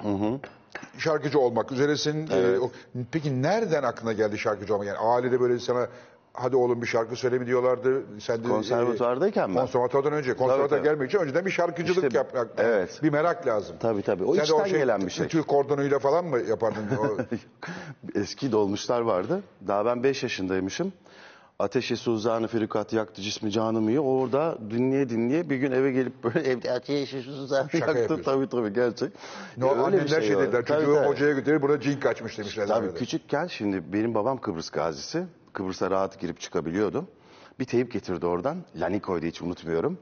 Şarkıcı 0.98 1.38
olmak 1.38 1.72
üzeresin. 1.72 2.28
Ee, 2.30 2.58
o- 2.60 2.70
peki 3.12 3.42
nereden 3.42 3.82
aklına 3.82 4.12
geldi 4.12 4.38
şarkıcı 4.38 4.74
olmak? 4.74 4.86
Yani 4.88 4.98
ailede 4.98 5.40
böyle 5.40 5.58
sana 5.58 5.86
hadi 6.32 6.56
oğlum 6.56 6.82
bir 6.82 6.86
şarkı 6.86 7.16
söyle 7.16 7.38
mi 7.38 7.46
diyorlardı. 7.46 8.02
Sen 8.20 8.44
de, 8.44 8.48
Konservatuvardayken 8.48 9.50
mi? 9.50 9.56
Konservatuardan 9.56 10.12
önce. 10.12 10.34
Konservatuara 10.36 10.68
tabii. 10.68 10.82
gelmek 10.88 11.08
için 11.10 11.18
önceden 11.18 11.46
bir 11.46 11.50
şarkıcılık 11.50 12.04
İşte, 12.04 12.16
yapmak. 12.18 12.48
evet. 12.58 13.00
Bir 13.02 13.10
merak 13.10 13.46
lazım. 13.46 13.76
Tabii 13.80 14.02
tabii. 14.02 14.24
O 14.24 14.36
içten 14.36 14.68
gelen 14.68 15.00
bir 15.00 15.10
şey. 15.10 15.26
Ütü 15.26 15.42
kordonuyla 15.42 15.98
falan 15.98 16.24
mı 16.24 16.38
yapardın? 16.40 16.84
O- 17.00 17.16
Eski 18.20 18.52
dolmuşlar 18.52 19.00
vardı. 19.00 19.42
Daha 19.68 19.86
ben 19.86 20.02
5 20.02 20.22
yaşındaymışım. 20.22 20.92
Ateşi 21.58 21.96
Suzan'ı 21.96 22.46
Ferikat 22.46 22.92
yaktı 22.92 23.22
cismi 23.22 23.50
canımı 23.50 23.90
iyi. 23.90 24.00
Orada 24.00 24.58
dinleye 24.70 25.08
dinleye 25.08 25.50
bir 25.50 25.56
gün 25.56 25.72
eve 25.72 25.92
gelip 25.92 26.24
böyle 26.24 26.40
evde 26.50 26.72
ateşi 26.72 27.22
Suzan'ı 27.22 27.68
yaktı. 27.80 28.20
Tabii 28.24 28.48
tabii 28.48 28.72
gerçek. 28.72 29.12
no, 29.56 29.86
Öyle 29.86 30.04
bir 30.04 30.08
şey, 30.08 30.36
var. 30.36 30.42
dediler. 30.46 30.64
Tabii, 30.66 30.80
Çocuğu 30.80 30.94
tabii. 30.94 31.06
hocaya 31.08 31.32
götürür 31.32 31.62
burada 31.62 31.80
cin 31.80 32.00
kaçmış 32.00 32.38
demişler. 32.38 32.66
Tabii 32.66 32.86
Öyle. 32.86 32.98
küçükken 32.98 33.46
şimdi 33.46 33.92
benim 33.92 34.14
babam 34.14 34.40
Kıbrıs 34.40 34.70
gazisi. 34.70 35.24
Kıbrıs'a 35.52 35.90
rahat 35.90 36.20
girip 36.20 36.40
çıkabiliyordum. 36.40 37.08
Bir 37.58 37.64
teyip 37.64 37.92
getirdi 37.92 38.26
oradan. 38.26 38.56
Laniko'ydu 38.76 39.26
hiç 39.26 39.42
unutmuyorum. 39.42 39.98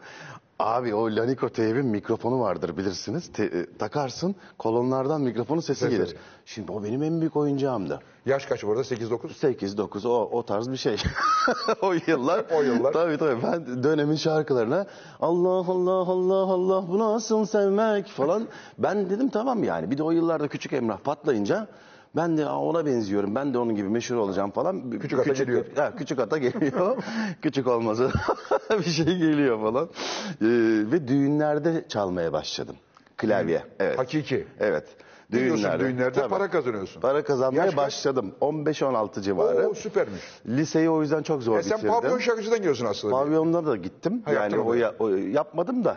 Abi 0.58 0.94
o 0.94 1.06
Laniko 1.16 1.48
teybin 1.48 1.86
mikrofonu 1.86 2.40
vardır 2.40 2.76
bilirsiniz. 2.76 3.32
Te- 3.32 3.44
e, 3.44 3.76
takarsın 3.78 4.34
kolonlardan 4.58 5.20
mikrofonun 5.20 5.60
sesi 5.60 5.84
Evet, 5.84 5.92
gelir. 5.96 6.06
evet. 6.08 6.16
Şimdi 6.46 6.72
o 6.72 6.84
benim 6.84 7.02
en 7.02 7.20
büyük 7.20 7.36
oyuncağımdı. 7.36 8.00
Yaş 8.26 8.46
kaç 8.46 8.64
bu 8.64 8.70
arada? 8.70 8.80
8-9? 8.82 9.32
8 9.34 9.78
9 9.78 10.06
o 10.06 10.10
o 10.32 10.42
tarz 10.42 10.70
bir 10.70 10.76
şey. 10.76 10.96
o 11.82 11.92
yıllar. 12.06 12.44
O 12.56 12.62
yıllar. 12.62 12.92
Tabii 12.92 13.18
tabii 13.18 13.42
ben 13.42 13.82
dönemin 13.82 14.16
şarkılarına 14.16 14.86
Allah 15.20 15.48
Allah 15.72 15.90
Allah 16.12 16.52
Allah 16.52 16.88
bu 16.88 16.98
nasıl 16.98 17.46
sevmek 17.46 18.06
falan. 18.08 18.48
Ben 18.78 19.10
dedim 19.10 19.28
tamam 19.28 19.64
yani. 19.64 19.90
Bir 19.90 19.98
de 19.98 20.02
o 20.02 20.10
yıllarda 20.10 20.48
küçük 20.48 20.72
Emrah 20.72 20.98
patlayınca 20.98 21.66
ben 22.16 22.36
de 22.38 22.46
"Aa, 22.46 22.58
ona 22.60 22.86
benziyorum. 22.86 23.34
Ben 23.34 23.54
de 23.54 23.58
onun 23.58 23.74
gibi 23.76 23.88
meşhur 23.88 24.16
olacağım 24.16 24.50
falan. 24.50 24.90
Küçük 24.90 25.18
ata 25.18 25.32
geliyor. 25.32 25.64
Ha, 25.76 25.92
küçük 25.96 26.18
ata 26.18 26.38
geliyor. 26.38 26.96
küçük 27.42 27.66
olmazı 27.66 28.10
bir 28.70 28.82
şey 28.90 29.04
geliyor 29.18 29.60
falan. 29.60 29.84
Ee, 29.84 30.46
ve 30.92 31.08
düğünlerde 31.08 31.84
çalmaya 31.88 32.32
başladım. 32.32 32.76
Klavye. 33.16 33.62
Evet. 33.80 33.98
Hakiki. 33.98 34.46
Evet. 34.60 34.84
Gidiyorsun 35.30 35.80
düğünlerde 35.80 36.12
Tabii. 36.20 36.28
para 36.28 36.50
kazanıyorsun. 36.50 37.00
Para 37.00 37.24
kazanmaya 37.24 37.64
Yaş 37.64 37.74
kaç? 37.74 37.76
başladım. 37.76 38.34
15-16 38.40 39.20
civarı. 39.22 39.68
Oo 39.68 39.74
süpermiş. 39.74 40.20
Liseyi 40.46 40.90
o 40.90 41.02
yüzden 41.02 41.22
çok 41.22 41.42
zor 41.42 41.58
E 41.58 41.62
sen 41.62 41.78
bitirdim. 41.78 41.94
pavyon 41.94 42.18
şarkıcıdan 42.18 42.58
geliyorsun 42.58 42.86
aslında. 42.86 43.14
Pavyonda 43.14 43.66
da 43.66 43.76
gittim. 43.76 44.22
Ha, 44.24 44.32
yani 44.32 44.42
yaptın 44.42 44.58
o, 44.58 44.62
onu. 44.70 44.76
ya- 44.76 44.94
o- 44.98 45.08
yapmadım 45.08 45.84
da 45.84 45.96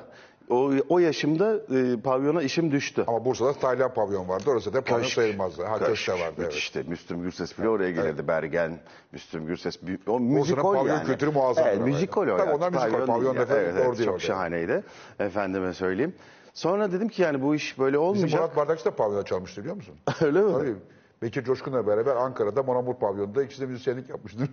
o, 0.50 0.72
o 0.90 1.00
yaşımda 1.00 1.56
e, 1.76 2.02
pavyona 2.02 2.42
işim 2.42 2.72
düştü. 2.72 3.04
Ama 3.08 3.26
Bursa'da 3.26 3.54
Taylan 3.54 3.94
pavyon 3.94 4.30
vardı. 4.30 4.50
Orası 4.50 4.74
da 4.74 4.82
pavyon 4.82 5.02
Köşk. 5.04 5.14
sayılmazdı. 5.16 5.64
Ha 5.64 5.80
köşk 5.80 6.08
de 6.10 6.14
vardı. 6.14 6.36
Evet. 6.40 6.54
İşte 6.54 6.84
Müslüm 6.88 7.22
Gürses 7.22 7.60
bile 7.60 7.70
oraya 7.70 7.92
gelirdi. 7.92 8.28
Bergen, 8.28 8.80
Müslüm 9.12 9.46
Gürses. 9.46 9.80
O 10.08 10.20
müzikol 10.20 10.74
pavyon 10.74 10.96
yani. 10.96 11.06
kültürü 11.06 11.32
muazzamdır 11.32 11.72
Evet, 11.72 11.82
müzikol 11.86 12.28
o. 12.28 12.38
Tabii 12.38 12.52
onlar 12.52 12.72
müzikol, 12.72 13.06
pavyon 13.06 13.36
lafı 13.36 13.54
evet, 13.54 13.74
evet, 13.78 13.86
değil 13.98 14.06
Çok 14.06 14.08
orada. 14.08 14.20
şahaneydi. 14.20 14.84
Efendime 15.20 15.74
söyleyeyim. 15.74 16.14
Sonra 16.54 16.92
dedim 16.92 17.08
ki 17.10 17.22
yani 17.22 17.42
bu 17.42 17.56
iş 17.56 17.80
böyle 17.80 17.98
Bizim 17.98 18.02
olmayacak. 18.08 18.42
Murat 18.42 18.56
Bardakçı 18.56 18.86
da 18.86 18.92
pavyona 18.92 19.26
çalmıştı 19.26 19.62
biliyor 19.62 19.76
musun? 19.76 19.96
Öyle 20.22 20.42
mi? 20.42 20.54
Tabii. 20.54 20.76
Bekir 21.22 21.44
Coşkun'la 21.44 21.88
beraber 21.88 22.16
Ankara'da 22.16 22.64
Monamur 22.64 22.94
pavyonunda 22.96 23.44
ikisi 23.44 23.62
de 23.62 23.66
müzisyenlik 23.66 24.10
yapmıştır. 24.10 24.50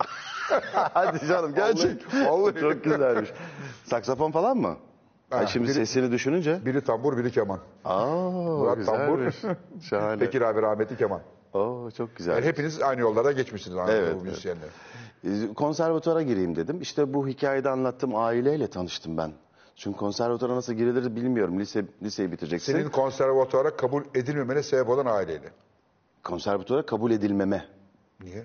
Hadi 0.72 1.26
canım 1.26 1.54
gerçek. 1.54 2.14
Vallahi- 2.14 2.28
vallahi. 2.30 2.60
Çok 2.60 2.84
güzelmiş. 2.84 3.30
Saksafon 3.84 4.30
falan 4.30 4.56
mı? 4.56 4.76
Ha, 5.36 5.46
şimdi 5.46 5.66
biri- 5.68 5.74
sesini 5.74 6.12
düşününce. 6.12 6.60
biri 6.66 6.80
tambur, 6.84 7.16
biri 7.18 7.30
keman. 7.30 7.60
Aa, 7.84 8.06
Murat 8.30 8.86
tambur, 8.86 9.18
güzelmiş. 9.18 9.36
Şahane. 9.88 10.20
Bekir 10.20 10.42
abi 10.42 10.62
rahmetli 10.62 10.96
keman. 10.96 11.20
Oo, 11.54 11.90
çok 11.90 12.16
güzel. 12.16 12.34
Yani 12.34 12.44
hepiniz 12.46 12.82
aynı 12.82 13.00
yollara 13.00 13.32
geçmişsiniz 13.32 13.76
Anadolu 13.76 13.96
Evet, 13.96 14.22
müzisyenler. 14.22 14.68
Ee, 15.24 15.54
Konservatuvara 15.54 16.22
gireyim 16.22 16.56
dedim. 16.56 16.80
İşte 16.80 17.14
bu 17.14 17.28
hikayede 17.28 17.70
anlattığım 17.70 18.16
aileyle 18.16 18.66
tanıştım 18.66 19.16
ben. 19.16 19.32
Çünkü 19.76 19.98
konservatuvara 19.98 20.56
nasıl 20.56 20.72
girilir 20.72 21.16
bilmiyorum. 21.16 21.60
Lise 21.60 21.84
liseyi 22.02 22.32
bitireceksin. 22.32 22.72
Senin 22.72 22.88
konservatuara 22.88 23.76
kabul 23.76 24.02
edilmemene 24.14 24.62
sebep 24.62 24.88
olan 24.88 25.06
aileyle. 25.06 25.48
Konservatuvara 26.24 26.86
kabul 26.86 27.10
edilmeme. 27.10 27.64
Niye? 28.22 28.44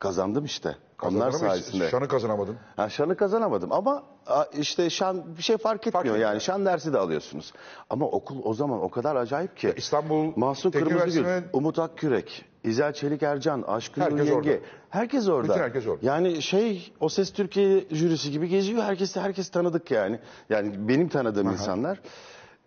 Kazandım 0.00 0.44
işte. 0.44 0.76
Onlar 1.04 1.30
sayesinde. 1.30 1.90
Şanı 1.90 2.08
kazanamadın. 2.08 2.56
Ha, 2.76 2.88
şanı 2.88 3.16
kazanamadım 3.16 3.72
ama 3.72 4.02
a, 4.26 4.44
işte 4.58 4.90
şan 4.90 5.36
bir 5.38 5.42
şey 5.42 5.56
fark 5.56 5.86
etmiyor 5.86 6.04
etmiyor. 6.04 6.30
yani. 6.30 6.40
Şan 6.40 6.66
dersi 6.66 6.92
de 6.92 6.98
alıyorsunuz. 6.98 7.52
Ama 7.90 8.06
okul 8.06 8.36
o 8.44 8.54
zaman 8.54 8.82
o 8.82 8.90
kadar 8.90 9.16
acayip 9.16 9.56
ki. 9.56 9.74
İstanbul 9.76 10.32
Mahsun 10.36 10.70
Kırmızıgül, 10.70 11.00
Üniversitesi'nin- 11.00 11.44
Umut 11.52 11.78
Akkürek, 11.78 12.44
İzel 12.64 12.92
Çelik 12.92 13.22
Ercan, 13.22 13.62
Aşkın 13.62 14.02
Herkes 14.02 14.18
Yenge. 14.28 14.34
orada. 14.34 14.64
Herkes 14.90 15.28
orada. 15.28 15.48
Bütün 15.52 15.62
herkes 15.62 15.86
orada. 15.86 16.06
Yani 16.06 16.42
şey 16.42 16.92
O 17.00 17.08
Ses 17.08 17.32
Türkiye 17.32 17.84
jürisi 17.90 18.30
gibi 18.30 18.48
geziyor. 18.48 18.82
Herkes 18.82 19.16
herkes 19.16 19.48
tanıdık 19.50 19.90
yani. 19.90 20.18
Yani 20.50 20.88
benim 20.88 21.08
tanıdığım 21.08 21.50
insanlar. 21.50 22.00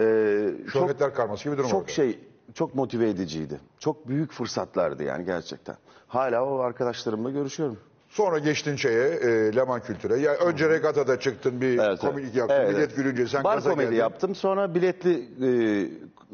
Ee, 0.01 0.49
çok 0.73 0.81
Şöhretler 0.87 1.13
karması 1.13 1.43
gibi 1.43 1.53
bir 1.53 1.57
durum 1.57 1.69
çok 1.69 1.81
orada. 1.81 1.91
şey 1.91 2.19
çok 2.53 2.75
motive 2.75 3.09
ediciydi. 3.09 3.59
Çok 3.79 4.07
büyük 4.07 4.31
fırsatlardı 4.31 5.03
yani 5.03 5.25
gerçekten. 5.25 5.75
Hala 6.07 6.45
o 6.45 6.59
arkadaşlarımla 6.59 7.29
görüşüyorum. 7.29 7.77
Sonra 8.09 8.39
geçtin 8.39 8.75
şeye, 8.75 9.07
e, 9.07 9.55
Leman 9.55 9.81
Kültür'e. 9.81 10.17
Ya 10.19 10.33
önce 10.33 10.69
regatada 10.69 11.19
çıktın, 11.19 11.61
bir 11.61 11.77
Evet, 11.79 11.99
komik 11.99 12.23
evet. 12.25 12.35
yaptın, 12.35 12.55
Evet, 12.55 12.69
millet 12.69 12.79
evet. 12.87 12.95
gülünce 12.95 13.27
sen 13.27 13.43
Bar 13.43 13.55
gaza 13.55 13.69
komedi 13.69 13.85
geldin. 13.89 13.99
yaptım. 13.99 14.35
Sonra 14.35 14.75
biletli 14.75 15.13
e, 15.13 15.49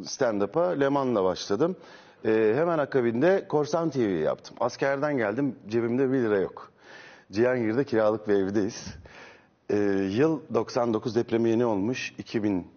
stand-up'a 0.03 0.67
Leman'la 0.69 1.23
başladım. 1.23 1.75
E, 2.25 2.53
hemen 2.55 2.77
akabinde 2.79 3.45
Korsan 3.47 3.89
TV 3.89 3.99
yaptım. 3.99 4.55
Askerden 4.59 5.17
geldim 5.17 5.55
cebimde 5.69 6.11
1 6.11 6.17
lira 6.17 6.39
yok. 6.39 6.71
Cihangir'de 7.31 7.83
kiralık 7.83 8.27
bir 8.27 8.33
evdeyiz. 8.33 8.85
Ee, 9.69 9.75
yıl 10.11 10.39
99 10.53 11.15
depremi 11.15 11.49
yeni 11.49 11.65
olmuş. 11.65 12.13
2000 12.17 12.67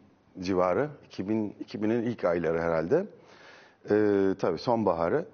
civarı. 0.40 0.88
2000, 1.06 1.56
2000'in 1.64 2.02
ilk 2.02 2.24
ayları 2.24 2.60
herhalde. 2.60 3.06
Ee, 3.90 4.34
tabii 4.40 4.58
sonbaharı. 4.58 5.24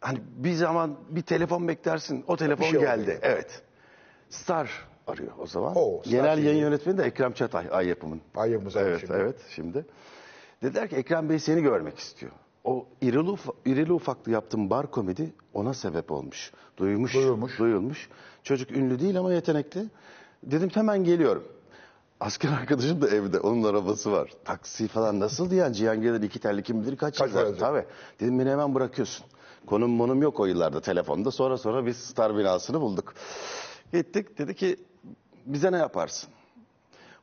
Hani 0.00 0.18
bir 0.36 0.52
zaman 0.52 0.96
bir 1.08 1.22
telefon 1.22 1.68
beklersin. 1.68 2.24
O 2.26 2.36
telefon 2.36 2.64
şey 2.64 2.80
geldi. 2.80 3.02
oluyor. 3.02 3.18
Evet. 3.22 3.62
Star 4.30 4.70
arıyor 5.06 5.32
o 5.38 5.46
zaman. 5.46 5.72
Oo, 5.76 6.00
Star 6.00 6.10
Genel 6.10 6.36
TV. 6.36 6.40
yayın 6.44 6.60
yönetmeni 6.60 6.98
de 6.98 7.02
Ekrem 7.02 7.32
Çatay 7.32 7.66
Ay 7.70 7.86
Yapım'ın. 7.88 8.20
Ay 8.36 8.50
sahibi 8.50 8.70
Evet, 8.88 9.00
şimdi. 9.00 9.12
evet 9.16 9.36
şimdi. 9.50 9.86
Dediler 10.62 10.88
ki 10.88 10.96
Ekrem 10.96 11.28
Bey 11.28 11.38
seni 11.38 11.62
görmek 11.62 11.98
istiyor. 11.98 12.32
O 12.64 12.86
irili, 13.00 13.18
uf- 13.18 13.54
irili 13.66 13.92
ufaklı 13.92 14.32
yaptığım 14.32 14.70
bar 14.70 14.90
komedi 14.90 15.32
ona 15.54 15.74
sebep 15.74 16.10
olmuş. 16.10 16.52
Duymuş, 16.76 17.14
Duyulmuş. 17.14 17.58
duyulmuş. 17.58 18.08
Çocuk 18.42 18.70
ünlü 18.70 19.00
değil 19.00 19.18
ama 19.18 19.32
yetenekli. 19.32 19.84
Dedim 20.42 20.70
hemen 20.74 21.04
geliyorum. 21.04 21.44
Asker 22.20 22.48
arkadaşım 22.52 23.02
da 23.02 23.08
evde. 23.08 23.40
Onun 23.40 23.62
arabası 23.64 24.12
var. 24.12 24.30
Taksi 24.44 24.88
falan 24.88 25.20
nasıl 25.20 25.52
yani 25.52 25.74
Cihangir'den 25.74 26.22
iki 26.22 26.38
terli 26.38 26.62
kim 26.62 26.82
bilir 26.82 26.96
kaç, 26.96 27.18
Kaç 27.18 27.30
yıl 27.30 27.36
var. 27.36 27.46
Tabii. 27.58 27.84
Dedim 28.20 28.38
beni 28.38 28.50
hemen 28.50 28.74
bırakıyorsun. 28.74 29.26
Konum 29.66 29.90
monum 29.90 30.22
yok 30.22 30.40
o 30.40 30.46
yıllarda 30.46 30.80
telefonda. 30.80 31.30
Sonra 31.30 31.58
sonra 31.58 31.86
biz 31.86 31.96
Star 31.96 32.36
binasını 32.38 32.80
bulduk. 32.80 33.14
Gittik 33.92 34.38
dedi 34.38 34.54
ki 34.54 34.76
bize 35.46 35.72
ne 35.72 35.76
yaparsın? 35.76 36.30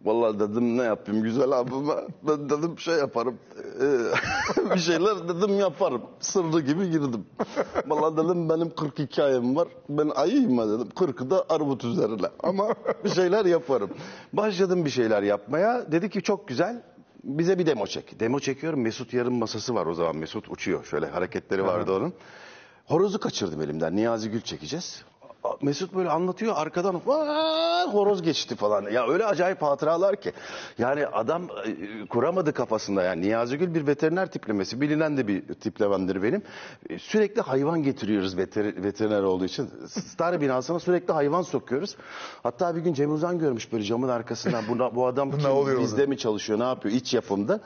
Vallahi 0.01 0.39
dedim 0.39 0.77
ne 0.77 0.83
yapayım 0.83 1.23
güzel 1.23 1.51
abime. 1.51 1.93
Ben 2.23 2.49
dedim 2.49 2.79
şey 2.79 2.95
yaparım. 2.95 3.37
eee, 3.81 4.69
bir 4.75 4.79
şeyler 4.79 5.29
dedim 5.29 5.59
yaparım. 5.59 6.01
Sırrı 6.19 6.59
gibi 6.59 6.89
girdim. 6.91 7.25
Vallahi 7.87 8.17
dedim 8.17 8.49
benim 8.49 8.75
40 8.75 8.99
hikayem 8.99 9.55
var. 9.55 9.67
Ben 9.89 10.09
ayıyım 10.15 10.53
mı 10.53 10.69
dedim. 10.79 10.87
40'ı 10.95 11.29
da 11.29 11.45
armut 11.49 11.83
üzerine. 11.85 12.27
Ama 12.43 12.67
bir 13.03 13.09
şeyler 13.09 13.45
yaparım. 13.45 13.89
Başladım 14.33 14.85
bir 14.85 14.89
şeyler 14.89 15.23
yapmaya. 15.23 15.91
Dedi 15.91 16.09
ki 16.09 16.21
çok 16.21 16.47
güzel. 16.47 16.81
Bize 17.23 17.59
bir 17.59 17.65
demo 17.65 17.87
çek. 17.87 18.19
Demo 18.19 18.39
çekiyorum. 18.39 18.81
Mesut 18.81 19.13
yarım 19.13 19.33
masası 19.33 19.75
var 19.75 19.85
o 19.85 19.93
zaman. 19.93 20.15
Mesut 20.15 20.49
uçuyor. 20.49 20.85
Şöyle 20.85 21.05
hareketleri 21.05 21.63
vardı 21.63 21.93
onun. 21.93 22.13
Horozu 22.85 23.19
kaçırdım 23.19 23.61
elimden. 23.61 23.95
Niyazi 23.95 24.31
Gül 24.31 24.41
çekeceğiz. 24.41 25.03
Mesut 25.61 25.95
böyle 25.95 26.09
anlatıyor 26.09 26.53
arkadan 26.57 26.93
horoz 27.91 28.21
geçti 28.21 28.55
falan. 28.55 28.91
Ya 28.91 29.07
öyle 29.07 29.25
acayip 29.25 29.61
hatıralar 29.61 30.15
ki. 30.21 30.33
Yani 30.77 31.07
adam 31.07 31.43
e, 31.43 32.05
kuramadı 32.07 32.53
kafasında 32.53 33.03
yani. 33.03 33.21
Niyazi 33.21 33.57
Gül 33.57 33.73
bir 33.73 33.87
veteriner 33.87 34.31
tiplemesi. 34.31 34.81
Bilinen 34.81 35.17
de 35.17 35.27
bir 35.27 35.41
tiplememdir 35.53 36.23
benim. 36.23 36.41
E, 36.89 36.99
Sürekli 36.99 37.41
hayvan 37.41 37.83
getiriyoruz 37.83 38.37
veter- 38.37 38.83
veteriner 38.83 39.23
olduğu 39.23 39.45
için. 39.45 39.69
Star 39.87 40.41
binasına 40.41 40.79
sürekli 40.79 41.13
hayvan 41.13 41.41
sokuyoruz. 41.41 41.95
Hatta 42.43 42.75
bir 42.75 42.81
gün 42.81 42.93
Cem 42.93 43.13
Uzan 43.13 43.39
görmüş 43.39 43.71
böyle 43.73 43.83
camın 43.83 44.09
arkasından. 44.09 44.63
Bu, 44.69 44.95
bu 44.95 45.07
adam 45.07 45.31
kim, 45.37 45.51
oluyor 45.51 45.79
bizde 45.81 46.05
mi 46.05 46.17
çalışıyor 46.17 46.59
ne 46.59 46.63
yapıyor 46.63 46.95
iç 46.95 47.13
yapımda. 47.13 47.59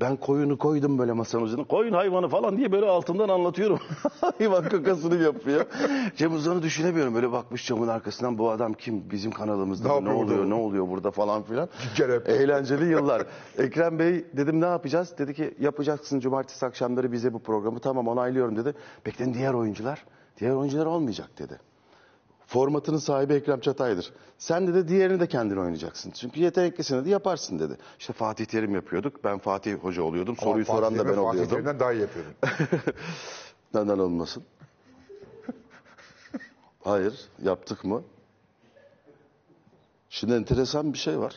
Ben 0.00 0.16
koyunu 0.16 0.58
koydum 0.58 0.98
böyle 0.98 1.12
masanın 1.12 1.44
üzerine. 1.44 1.64
Koyun 1.64 1.92
hayvanı 1.92 2.28
falan 2.28 2.56
diye 2.56 2.72
böyle 2.72 2.86
altından 2.86 3.28
anlatıyorum. 3.28 3.78
Hayvan 4.20 4.68
kakasını 4.68 5.22
yapıyor. 5.22 5.66
Cem 6.16 6.34
Uzan'ı 6.34 6.62
düşünemiyorum. 6.62 7.14
Böyle 7.14 7.32
bakmış 7.32 7.66
camın 7.66 7.88
arkasından 7.88 8.38
bu 8.38 8.50
adam 8.50 8.72
kim? 8.72 9.10
Bizim 9.10 9.30
kanalımızda 9.30 9.88
Ne 9.94 10.00
mı? 10.00 10.08
ne 10.08 10.12
oluyor? 10.12 10.50
Ne 10.50 10.54
oluyor 10.54 10.88
burada 10.88 11.10
falan 11.10 11.42
filan. 11.42 11.68
Eğlenceli 12.26 12.84
yıllar. 12.90 13.26
Ekrem 13.58 13.98
Bey 13.98 14.24
dedim 14.36 14.60
ne 14.60 14.66
yapacağız? 14.66 15.14
Dedi 15.18 15.34
ki 15.34 15.54
yapacaksın 15.60 16.20
cumartesi 16.20 16.66
akşamları 16.66 17.12
bize 17.12 17.32
bu 17.32 17.38
programı. 17.38 17.78
Tamam 17.80 18.08
onaylıyorum 18.08 18.56
dedi. 18.56 18.74
Dedim, 19.06 19.34
diğer 19.34 19.54
oyuncular? 19.54 20.04
Diğer 20.40 20.52
oyuncular 20.52 20.86
olmayacak 20.86 21.30
dedi. 21.38 21.58
Formatının 22.50 22.98
sahibi 22.98 23.34
Ekrem 23.34 23.60
Çatay'dır. 23.60 24.12
Sen 24.38 24.74
de 24.74 24.88
diğerini 24.88 25.20
de 25.20 25.26
kendin 25.26 25.56
oynayacaksın. 25.56 26.10
Çünkü 26.10 26.40
yeteneklisini 26.40 27.04
de 27.04 27.10
yaparsın 27.10 27.58
dedi. 27.58 27.76
İşte 27.98 28.12
Fatih 28.12 28.44
Terim 28.44 28.74
yapıyorduk. 28.74 29.24
Ben 29.24 29.38
Fatih 29.38 29.74
Hoca 29.74 30.02
oluyordum. 30.02 30.36
Ama 30.38 30.50
Soruyu 30.50 30.64
Fatih 30.64 30.78
soran 30.78 30.94
da 30.94 30.98
ben 30.98 31.04
Fatih 31.04 31.20
oluyordum. 31.22 31.50
Terim'den 31.50 31.80
daha 31.80 31.92
iyi 31.92 32.00
yapıyordun. 32.00 32.34
Neden 33.74 33.98
olmasın? 33.98 34.42
Hayır, 36.84 37.28
yaptık 37.42 37.84
mı? 37.84 38.02
Şimdi 40.08 40.32
enteresan 40.34 40.92
bir 40.92 40.98
şey 40.98 41.18
var. 41.18 41.36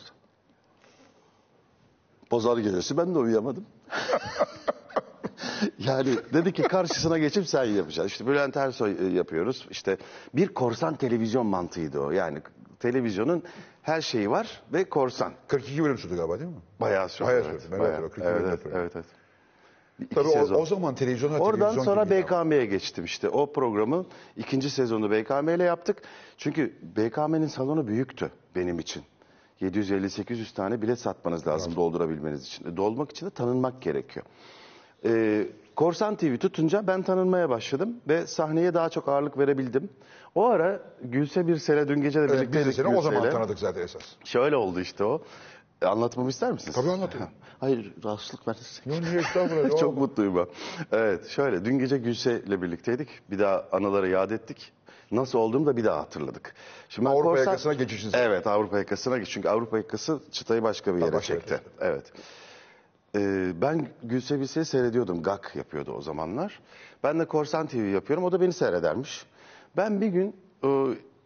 Pazar 2.30 2.58
gecesi 2.58 2.96
ben 2.96 3.14
de 3.14 3.18
uyuyamadım. 3.18 3.66
yani 5.78 6.08
dedi 6.32 6.52
ki 6.52 6.62
karşısına 6.62 7.18
geçip 7.18 7.46
sen 7.46 7.64
yapacaksın. 7.64 8.06
İşte 8.08 8.26
Bülent 8.26 8.56
Ersoy 8.56 8.96
e, 9.00 9.04
yapıyoruz. 9.04 9.66
İşte 9.70 9.96
bir 10.34 10.48
korsan 10.48 10.96
televizyon 10.96 11.46
mantığıydı 11.46 12.00
o. 12.00 12.10
Yani 12.10 12.38
televizyonun 12.80 13.42
her 13.82 14.00
şeyi 14.00 14.30
var 14.30 14.62
ve 14.72 14.84
korsan. 14.84 15.32
42 15.48 15.84
bölüm 15.84 15.98
sürdü 15.98 16.16
galiba 16.16 16.38
değil 16.38 16.50
mi? 16.50 16.56
Bayağı 16.80 17.08
sürdü. 17.08 17.28
Bayağı 17.28 17.44
evet, 17.44 17.62
sürdü, 17.62 17.72
ben 17.72 17.80
bayağı. 17.80 18.00
42 18.00 18.28
Evet, 18.28 18.42
evet, 18.46 18.60
evet, 18.74 18.92
evet. 18.94 19.06
İki 20.00 20.14
Tabii 20.14 20.28
sezon. 20.28 20.54
o, 20.54 20.58
o 20.58 20.66
zaman 20.66 20.94
televizyon 20.94 21.32
Oradan 21.32 21.72
televizyon 21.72 21.84
sonra. 21.84 22.10
BKM'ye 22.10 22.66
geçtim 22.66 23.04
işte. 23.04 23.28
O 23.28 23.52
programı 23.52 24.06
ikinci 24.36 24.70
sezonu 24.70 25.10
BKM 25.10 25.48
ile 25.48 25.64
yaptık. 25.64 26.02
Çünkü 26.36 26.74
BKM'nin 26.96 27.46
salonu 27.46 27.86
büyüktü 27.86 28.30
benim 28.54 28.78
için. 28.78 29.02
750-800 29.60 30.54
tane 30.54 30.82
bilet 30.82 30.98
satmanız 30.98 31.46
lazım 31.46 31.76
doldurabilmeniz 31.76 32.46
için. 32.46 32.72
E, 32.72 32.76
Dolmak 32.76 33.10
için 33.10 33.26
de 33.26 33.30
tanınmak 33.30 33.82
gerekiyor. 33.82 34.26
Ee, 35.04 35.46
Korsan 35.76 36.16
TV 36.16 36.36
tutunca 36.36 36.86
ben 36.86 37.02
tanınmaya 37.02 37.50
başladım 37.50 37.96
ve 38.08 38.26
sahneye 38.26 38.74
daha 38.74 38.88
çok 38.88 39.08
ağırlık 39.08 39.38
verebildim. 39.38 39.90
O 40.34 40.46
ara 40.46 40.80
Gülse 41.02 41.46
bir 41.46 41.56
sene 41.56 41.88
dün 41.88 42.00
gece 42.02 42.20
de 42.20 42.24
Evet, 42.24 42.32
biz 42.32 42.38
de 42.40 42.42
birlikteydik 42.42 42.74
seni 42.74 42.86
o 42.96 43.02
zaman 43.02 43.22
Gülse'yle. 43.22 43.38
tanıdık 43.38 43.58
zaten 43.58 43.82
esas. 43.82 44.02
Şöyle 44.24 44.56
oldu 44.56 44.80
işte 44.80 45.04
o. 45.04 45.22
E, 45.82 45.86
Anlatmamı 45.86 46.30
ister 46.30 46.52
misiniz? 46.52 46.74
Tabii 46.76 46.90
anlatayım. 46.90 47.26
Hayır 47.60 47.92
rahatsızlık 48.04 48.48
versin. 48.48 48.90
Yok 48.90 49.00
niye 49.00 49.20
estağfurullah. 49.20 49.70
Çok 49.70 49.82
Yok. 49.82 49.96
mutluyum 49.98 50.36
ben. 50.36 50.46
Evet 50.92 51.28
şöyle 51.28 51.64
dün 51.64 51.78
gece 51.78 51.98
Gülse 51.98 52.40
ile 52.40 52.62
birlikteydik. 52.62 53.08
Bir 53.30 53.38
daha 53.38 53.64
anıları 53.72 54.08
yad 54.08 54.30
ettik. 54.30 54.72
Nasıl 55.10 55.38
olduğumu 55.38 55.66
da 55.66 55.76
bir 55.76 55.84
daha 55.84 55.98
hatırladık. 55.98 56.54
Şimdi 56.88 57.08
ben 57.08 57.14
Avrupa 57.14 57.38
yakasına 57.38 57.72
geçişiniz. 57.72 58.14
Evet 58.16 58.46
Avrupa 58.46 58.78
yakasına 58.78 59.18
geç. 59.18 59.28
Çünkü 59.28 59.48
Avrupa 59.48 59.76
yakası 59.76 60.20
çıtayı 60.32 60.62
başka 60.62 60.94
bir 60.96 61.00
yere 61.00 61.12
başka 61.12 61.34
çekti. 61.34 61.52
yere 61.52 61.62
Evet. 61.80 62.12
Ee, 63.16 63.52
ben 63.60 63.86
Gülse 64.02 64.40
Bilse'yi 64.40 64.64
seyrediyordum. 64.66 65.22
GAK 65.22 65.52
yapıyordu 65.56 65.92
o 65.92 66.02
zamanlar. 66.02 66.60
Ben 67.02 67.20
de 67.20 67.24
Korsan 67.24 67.66
TV 67.66 67.76
yapıyorum. 67.76 68.24
O 68.24 68.32
da 68.32 68.40
beni 68.40 68.52
seyredermiş. 68.52 69.26
Ben 69.76 70.00
bir 70.00 70.06
gün 70.06 70.36
e, 70.64 70.68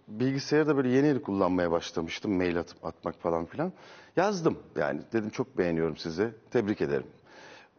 bilgisayarda 0.08 0.76
böyle 0.76 0.88
yeni 0.88 1.06
yeni 1.06 1.22
kullanmaya 1.22 1.70
başlamıştım. 1.70 2.36
Mail 2.36 2.58
atıp 2.58 2.84
atmak 2.86 3.14
falan 3.20 3.44
filan. 3.46 3.72
Yazdım 4.16 4.58
yani. 4.76 5.00
Dedim 5.12 5.30
çok 5.30 5.58
beğeniyorum 5.58 5.96
sizi. 5.96 6.30
Tebrik 6.50 6.80
ederim. 6.80 7.06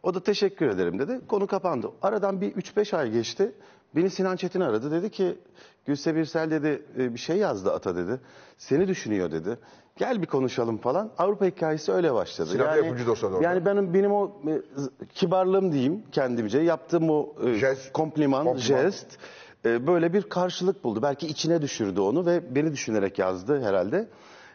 O 0.02 0.14
da 0.14 0.22
teşekkür 0.22 0.68
ederim 0.68 0.98
dedi. 0.98 1.20
Konu 1.28 1.46
kapandı. 1.46 1.90
Aradan 2.02 2.40
bir 2.40 2.52
3-5 2.52 2.96
ay 2.96 3.10
geçti. 3.10 3.52
Beni 3.96 4.10
Sinan 4.10 4.36
Çetin 4.36 4.60
aradı. 4.60 4.90
Dedi 4.90 5.10
ki 5.10 5.38
Gülse 5.86 6.14
Birsel 6.14 6.50
dedi 6.50 6.82
"e, 6.98 7.14
bir 7.14 7.18
şey 7.18 7.36
yazdı 7.36 7.72
ata 7.72 7.96
dedi. 7.96 8.20
Seni 8.58 8.88
düşünüyor 8.88 9.30
dedi. 9.30 9.58
Gel 10.00 10.22
bir 10.22 10.26
konuşalım 10.26 10.78
falan. 10.78 11.10
Avrupa 11.18 11.46
hikayesi 11.46 11.92
öyle 11.92 12.14
başladı. 12.14 12.50
Sinan 12.50 12.66
da 12.66 12.76
yapımcı 12.76 13.06
da 13.06 13.10
olsa 13.10 13.28
yani 13.40 13.66
benim 13.66 13.94
benim 13.94 14.12
o 14.12 14.32
e, 14.48 14.60
kibarlığım 15.14 15.72
diyeyim 15.72 16.02
kendimce 16.12 16.58
yaptığım 16.58 17.10
o 17.10 17.28
e, 17.46 17.54
Jest, 17.54 17.92
kompliman, 17.92 18.44
kompliman. 18.44 18.82
jest 18.82 19.06
e, 19.64 19.86
böyle 19.86 20.12
bir 20.12 20.22
karşılık 20.22 20.84
buldu. 20.84 21.02
Belki 21.02 21.26
içine 21.26 21.62
düşürdü 21.62 22.00
onu 22.00 22.26
ve 22.26 22.54
beni 22.54 22.72
düşünerek 22.72 23.18
yazdı 23.18 23.62
herhalde. 23.62 24.08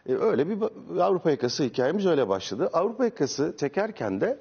E, 0.08 0.14
öyle 0.14 0.48
bir 0.48 0.56
ba- 0.60 1.02
Avrupa 1.02 1.30
yakası 1.30 1.64
hikayemiz 1.64 2.06
öyle 2.06 2.28
başladı. 2.28 2.70
Avrupa 2.72 3.04
yakası 3.04 3.54
çekerken 3.60 4.20
de 4.20 4.38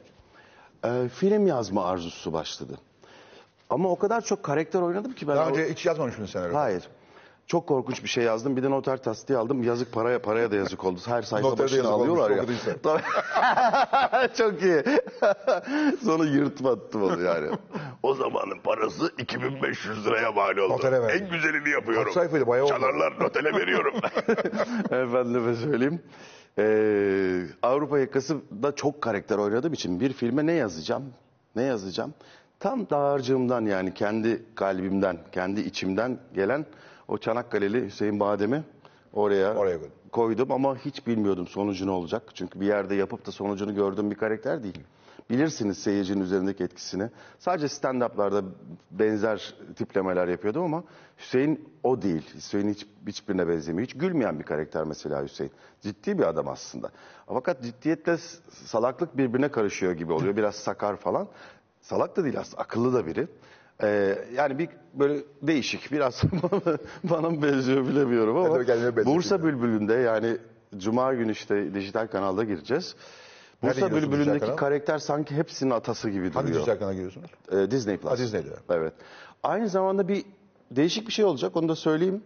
e, 0.85 1.09
film 1.09 1.47
yazma 1.47 1.85
arzusu 1.85 2.33
başladı. 2.33 2.73
Ama 3.69 3.89
o 3.89 3.95
kadar 3.99 4.21
çok 4.21 4.43
karakter 4.43 4.81
oynadım 4.81 5.13
ki 5.13 5.27
ben. 5.27 5.35
Daha 5.35 5.45
o- 5.45 5.49
önce 5.49 5.69
hiç 5.69 5.85
yazmamış 5.85 6.17
mıydın 6.17 6.31
senaryo? 6.31 6.55
Hayır. 6.55 6.83
Çok 7.47 7.67
korkunç 7.67 8.03
bir 8.03 8.09
şey 8.09 8.23
yazdım. 8.23 8.57
Bir 8.57 8.63
de 8.63 8.69
noter 8.71 9.03
tasdiği 9.03 9.37
aldım. 9.39 9.63
Yazık 9.63 9.91
paraya 9.91 10.21
paraya 10.21 10.51
da 10.51 10.55
yazık 10.55 10.83
oldu. 10.83 10.99
Her 11.05 11.21
sayfa 11.21 11.47
Notere 11.47 11.59
de 11.59 11.63
başına 11.63 11.77
yazık 11.77 11.93
olmuş, 11.93 12.09
alıyorlar 12.09 12.31
ya. 12.35 12.37
okuduysa. 12.41 12.71
Tabii. 12.83 14.33
Çok 14.37 14.61
iyi. 14.61 14.83
Sonra 16.05 16.25
yırtma 16.25 16.69
attım 16.71 17.03
onu 17.03 17.21
yani. 17.21 17.47
o 18.03 18.13
zamanın 18.15 18.59
parası 18.63 19.11
2500 19.17 20.05
liraya 20.05 20.31
mal 20.31 20.57
oldu. 20.57 20.73
Notere 20.73 21.01
verdi. 21.01 21.23
En 21.23 21.29
güzelini 21.31 21.69
yapıyorum. 21.69 22.03
Kaç 22.05 22.13
sayfaydı? 22.13 22.47
Bayağı 22.47 22.65
oldu. 22.65 22.73
Çalarlar 22.73 23.19
notele 23.19 23.53
veriyorum. 23.53 23.93
Efendime 24.85 25.55
söyleyeyim. 25.55 26.01
Ee, 26.57 27.41
Avrupa 27.63 27.99
yakası 27.99 28.37
da 28.63 28.75
çok 28.75 29.01
karakter 29.01 29.37
oynadığım 29.37 29.73
için 29.73 29.99
bir 29.99 30.13
filme 30.13 30.45
ne 30.45 30.51
yazacağım? 30.53 31.03
Ne 31.55 31.63
yazacağım? 31.63 32.13
Tam 32.59 32.89
dağarcığımdan 32.89 33.65
yani 33.65 33.93
kendi 33.93 34.43
kalbimden, 34.55 35.17
kendi 35.31 35.61
içimden 35.61 36.19
gelen 36.35 36.65
o 37.07 37.17
Çanakkale'li 37.17 37.85
Hüseyin 37.85 38.19
Badem'i 38.19 38.63
Oraya, 39.13 39.53
Oraya 39.55 39.77
koydum. 39.79 39.91
koydum 40.11 40.51
ama 40.51 40.77
hiç 40.77 41.07
bilmiyordum 41.07 41.47
sonucu 41.47 41.87
ne 41.87 41.91
olacak. 41.91 42.23
Çünkü 42.33 42.59
bir 42.59 42.65
yerde 42.65 42.95
yapıp 42.95 43.25
da 43.27 43.31
sonucunu 43.31 43.75
gördüğüm 43.75 44.11
bir 44.11 44.15
karakter 44.15 44.63
değil. 44.63 44.79
Bilirsiniz 45.29 45.77
seyircinin 45.77 46.21
üzerindeki 46.21 46.63
etkisini. 46.63 47.09
Sadece 47.39 47.65
stand-up'larda 47.65 48.43
benzer 48.91 49.55
tiplemeler 49.75 50.27
yapıyordum 50.27 50.63
ama 50.63 50.83
Hüseyin 51.17 51.69
o 51.83 52.01
değil. 52.01 52.35
Hüseyin 52.35 52.69
hiç, 52.69 52.87
hiçbirine 53.07 53.47
benzemiyor. 53.47 53.87
Hiç 53.87 53.93
gülmeyen 53.97 54.39
bir 54.39 54.43
karakter 54.43 54.83
mesela 54.83 55.23
Hüseyin. 55.23 55.51
Ciddi 55.81 56.17
bir 56.17 56.23
adam 56.23 56.47
aslında. 56.47 56.89
Fakat 57.27 57.63
ciddiyetle 57.63 58.17
salaklık 58.49 59.17
birbirine 59.17 59.49
karışıyor 59.49 59.91
gibi 59.93 60.13
oluyor. 60.13 60.35
Biraz 60.37 60.55
sakar 60.55 60.95
falan. 60.95 61.27
Salak 61.81 62.17
da 62.17 62.23
değil 62.23 62.39
aslında. 62.39 62.61
Akıllı 62.61 62.93
da 62.93 63.05
biri. 63.05 63.27
Ee, 63.83 64.17
yani 64.35 64.59
bir 64.59 64.69
böyle 64.93 65.19
değişik 65.41 65.91
biraz 65.91 66.21
bana, 66.43 66.77
bana 67.03 67.29
mı 67.29 67.41
benziyor 67.41 67.87
bilemiyorum 67.87 68.37
ama 68.37 68.65
kendime 68.65 68.95
benziyor. 68.97 69.15
Bursa 69.15 69.43
Bülbülü'nde 69.43 69.93
yani 69.93 70.37
Cuma 70.77 71.13
günü 71.13 71.31
işte 71.31 71.73
dijital 71.73 72.07
kanalda 72.07 72.43
gireceğiz. 72.43 72.95
Nerede 73.63 73.75
Bursa 73.75 73.87
giriyorsun 73.87 74.11
Bülbülü'ndeki 74.11 74.45
kanal? 74.45 74.55
karakter 74.57 74.97
sanki 74.99 75.35
hepsinin 75.35 75.71
atası 75.71 76.09
gibi 76.09 76.31
Hangi 76.31 76.47
duruyor. 76.47 76.59
dijital 76.65 76.79
kanala 76.79 76.93
giriyorsunuz? 76.93 77.29
Ee, 77.51 77.71
Disney 77.71 77.97
Plus. 77.97 78.11
Ha, 78.11 78.17
Disney'de. 78.17 78.49
Evet. 78.69 78.93
Aynı 79.43 79.69
zamanda 79.69 80.07
bir 80.07 80.25
değişik 80.71 81.07
bir 81.07 81.13
şey 81.13 81.25
olacak 81.25 81.57
onu 81.57 81.69
da 81.69 81.75
söyleyeyim. 81.75 82.23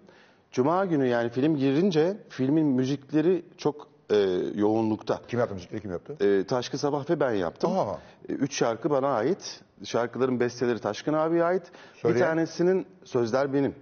Cuma 0.52 0.86
günü 0.86 1.08
yani 1.08 1.30
film 1.30 1.56
girince 1.58 2.18
filmin 2.30 2.66
müzikleri 2.68 3.46
çok 3.58 3.88
e, 4.10 4.18
yoğunlukta. 4.56 5.22
Kim 5.28 5.40
yaptı 5.40 5.56
müzikleri 5.56 5.82
kim 5.82 5.92
yaptı? 5.92 6.26
E, 6.26 6.44
Taşkın 6.48 6.78
Sabah 6.78 7.10
ve 7.10 7.20
ben 7.20 7.32
yaptım. 7.32 7.72
Aa. 7.78 7.98
E, 8.30 8.34
üç 8.34 8.56
şarkı 8.56 8.90
bana 8.90 9.08
ait. 9.08 9.62
Şarkıların 9.84 10.40
besteleri 10.40 10.80
Taşkın 10.80 11.14
abiye 11.14 11.44
ait. 11.44 11.64
Bir 11.96 12.00
Söyleyen? 12.00 12.28
tanesinin 12.28 12.86
sözler 13.04 13.54
benim. 13.54 13.76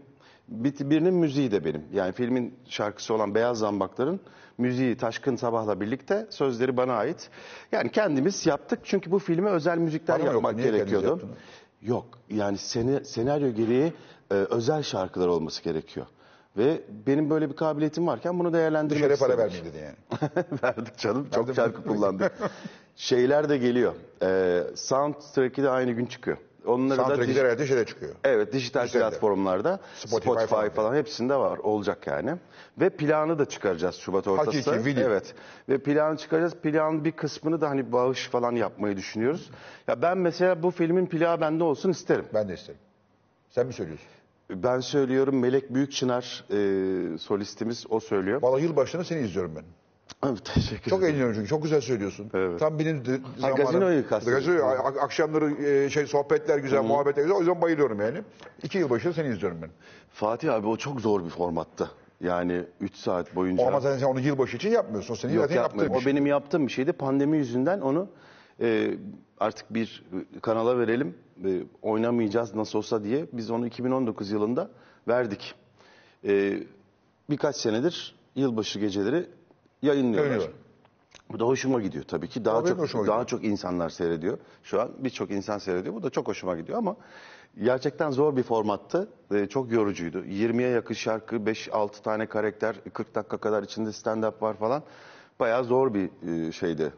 Bir, 0.48 0.90
birinin 0.90 1.14
müziği 1.14 1.52
de 1.52 1.66
benim. 1.66 1.84
Yani 1.94 2.12
filmin 2.12 2.54
şarkısı 2.66 3.14
olan 3.14 3.36
Beyaz 3.36 3.60
Zambakların 3.60 4.20
müziği 4.58 4.98
Taşkın 4.98 5.36
Sabah'la 5.36 5.82
birlikte 5.82 6.28
sözleri 6.30 6.78
bana 6.78 6.94
ait. 6.94 7.30
Yani 7.72 7.92
kendimiz 7.92 8.46
yaptık 8.46 8.80
çünkü 8.84 9.12
bu 9.12 9.20
filme 9.20 9.50
özel 9.50 9.78
müzikler 9.78 10.20
yok? 10.20 10.26
yapmak 10.26 10.56
kendiniz 10.56 10.72
gerekiyordu. 10.72 11.30
Yok 11.82 12.06
yani 12.30 12.58
seni, 12.58 13.06
senaryo 13.06 13.50
gereği 13.54 13.94
e, 14.32 14.34
özel 14.34 14.84
şarkılar 14.84 15.28
olması 15.28 15.64
gerekiyor. 15.64 16.06
Ve 16.58 16.82
benim 17.08 17.30
böyle 17.30 17.50
bir 17.50 17.56
kabiliyetim 17.56 18.08
varken 18.08 18.40
bunu 18.40 18.54
değerlendirmek 18.54 19.10
Dışarıya 19.10 19.18
para 19.18 19.38
vermeyin 19.38 19.66
dedi 19.66 19.78
yani. 19.78 19.96
Verdik 20.64 20.98
canım. 20.98 21.28
Çok 21.36 21.56
şarkı 21.56 21.84
kullandık. 21.84 22.32
Şeyler 22.96 23.50
de 23.50 23.58
geliyor. 23.58 23.94
Ee, 24.22 24.64
soundtrack'i 24.76 25.64
de 25.64 25.70
aynı 25.70 25.92
gün 25.92 26.06
çıkıyor. 26.06 26.38
Onları 26.66 26.98
da 27.00 27.04
Soundtrack'i 27.04 27.32
dij- 27.32 27.36
de 27.36 27.42
herhalde 27.42 27.68
şeyde 27.68 27.86
çıkıyor. 27.86 28.16
Evet 28.24 28.54
dijital 28.54 28.84
Güzel 28.84 29.00
de. 29.00 29.10
platformlarda 29.10 29.80
Spotify 29.96 30.30
Spotify, 30.30 30.46
falan. 30.50 30.70
falan. 30.70 30.96
hepsinde 30.96 31.36
var 31.36 31.58
olacak 31.58 32.08
yani. 32.08 32.36
Ve 32.80 32.90
planı 32.90 33.40
da 33.40 33.46
çıkaracağız 33.46 33.96
Şubat 33.96 34.28
ortası. 34.28 34.72
Hakiki, 34.72 34.86
video. 34.86 35.10
Evet. 35.10 35.36
Ve 35.70 35.78
planı 35.78 36.18
çıkaracağız. 36.18 36.56
Planın 36.56 37.06
bir 37.06 37.12
kısmını 37.12 37.62
da 37.62 37.70
hani 37.70 37.92
bağış 37.92 38.30
falan 38.30 38.52
yapmayı 38.52 38.98
düşünüyoruz. 38.98 39.50
Ya 39.88 40.02
ben 40.02 40.18
mesela 40.18 40.64
bu 40.64 40.72
filmin 40.72 41.06
plağı 41.06 41.42
bende 41.42 41.64
olsun 41.64 41.90
isterim. 41.90 42.26
Ben 42.34 42.50
de 42.50 42.54
isterim. 42.54 42.80
Sen 43.50 43.68
mi 43.68 43.74
söylüyorsun? 43.74 44.08
Ben 44.50 44.80
söylüyorum 44.80 45.40
Melek 45.40 45.74
Büyükçınar 45.74 46.44
e, 46.52 47.18
solistimiz 47.18 47.86
o 47.90 48.00
söylüyor. 48.00 48.42
Valla 48.42 48.60
yılbaşında 48.60 49.04
seni 49.04 49.22
izliyorum 49.22 49.56
ben. 49.56 49.64
Evet, 50.30 50.46
teşekkür 50.54 50.90
Çok 50.90 51.00
ederim. 51.00 51.10
eğleniyorum 51.10 51.36
çünkü 51.36 51.50
çok 51.50 51.64
güzel 51.64 51.82
söylüyorsun. 51.82 52.32
Evet. 52.34 52.60
Tam 52.60 52.80
benim 52.80 53.06
de, 53.06 53.20
zamanım. 53.38 53.58
gazinoyu 53.58 54.10
kastediyorsun. 54.10 54.52
Gazino, 54.58 54.68
a- 54.70 55.02
akşamları 55.04 55.52
e, 55.66 55.90
şey 55.90 56.06
sohbetler 56.08 56.58
güzel, 56.58 56.82
muhabbetler 56.84 57.24
güzel. 57.24 57.38
O 57.38 57.40
yüzden 57.40 57.62
bayılıyorum 57.62 58.02
yani. 58.02 58.18
İki 58.64 58.78
yılbaşında 58.78 59.14
seni 59.14 59.28
izliyorum 59.34 59.58
ben. 59.62 59.70
Fatih 60.12 60.54
abi 60.54 60.68
o 60.68 60.78
çok 60.78 61.02
zor 61.02 61.26
bir 61.26 61.30
formattı. 61.30 61.92
Yani 62.22 62.64
3 62.82 62.96
saat 62.96 63.36
boyunca. 63.36 63.68
Ama 63.68 63.80
zaten 63.80 63.98
sen 64.00 64.06
onu 64.06 64.20
yılbaşı 64.20 64.58
için 64.58 64.70
yapmıyorsun. 64.72 65.14
O 65.14 65.18
senin 65.18 65.34
Yok 65.34 65.44
zaten 65.44 65.56
yapmıyorum. 65.56 65.94
yaptığın 65.94 65.96
O 65.96 66.00
bir 66.00 66.04
şey. 66.04 66.14
benim 66.14 66.26
yaptığım 66.26 66.68
bir 66.68 66.72
şeydi. 66.72 66.94
Pandemi 66.94 67.38
yüzünden 67.38 67.82
onu 67.82 68.08
e, 68.62 68.92
artık 69.40 69.74
bir 69.74 70.04
kanala 70.42 70.80
verelim. 70.80 71.18
E, 71.46 71.64
oynamayacağız 71.82 72.56
nasıl 72.56 72.78
olsa 72.78 73.04
diye. 73.04 73.26
Biz 73.34 73.52
onu 73.52 73.68
2019 73.68 74.32
yılında 74.32 74.70
verdik. 75.08 75.56
E, 76.24 76.64
birkaç 77.30 77.56
senedir 77.56 78.16
yılbaşı 78.36 78.80
geceleri 78.80 79.30
yayınlıyorlar. 79.82 80.32
Yayınlıyorlar. 80.32 80.68
Bu 81.32 81.40
da 81.40 81.46
hoşuma 81.46 81.82
gidiyor 81.82 82.04
tabii 82.04 82.28
ki. 82.28 82.46
Daha 82.46 82.64
Tabii 82.64 82.88
çok 82.88 83.08
daha 83.08 83.24
gidiyor. 83.24 83.28
çok 83.28 83.44
insanlar 83.44 83.90
seyrediyor. 83.90 84.38
Şu 84.64 84.82
an 84.82 84.92
birçok 84.98 85.32
insan 85.32 85.58
seyrediyor. 85.58 85.96
Bu 85.96 86.04
da 86.04 86.10
çok 86.10 86.28
hoşuma 86.28 86.58
gidiyor 86.58 86.78
ama 86.78 86.96
gerçekten 87.64 88.12
zor 88.12 88.36
bir 88.38 88.44
formattı. 88.44 89.10
Ee, 89.34 89.46
çok 89.46 89.72
yorucuydu. 89.72 90.24
20'ye 90.26 90.70
yakın 90.70 90.94
şarkı, 90.94 91.36
5-6 91.36 92.02
tane 92.02 92.26
karakter, 92.26 92.76
40 92.94 93.16
dakika 93.16 93.38
kadar 93.38 93.64
içinde 93.64 93.90
stand-up 93.90 94.42
var 94.42 94.58
falan. 94.58 94.84
Bayağı 95.40 95.64
zor 95.64 95.94
bir 95.94 96.10
e, 96.48 96.52
şeydi. 96.52 96.94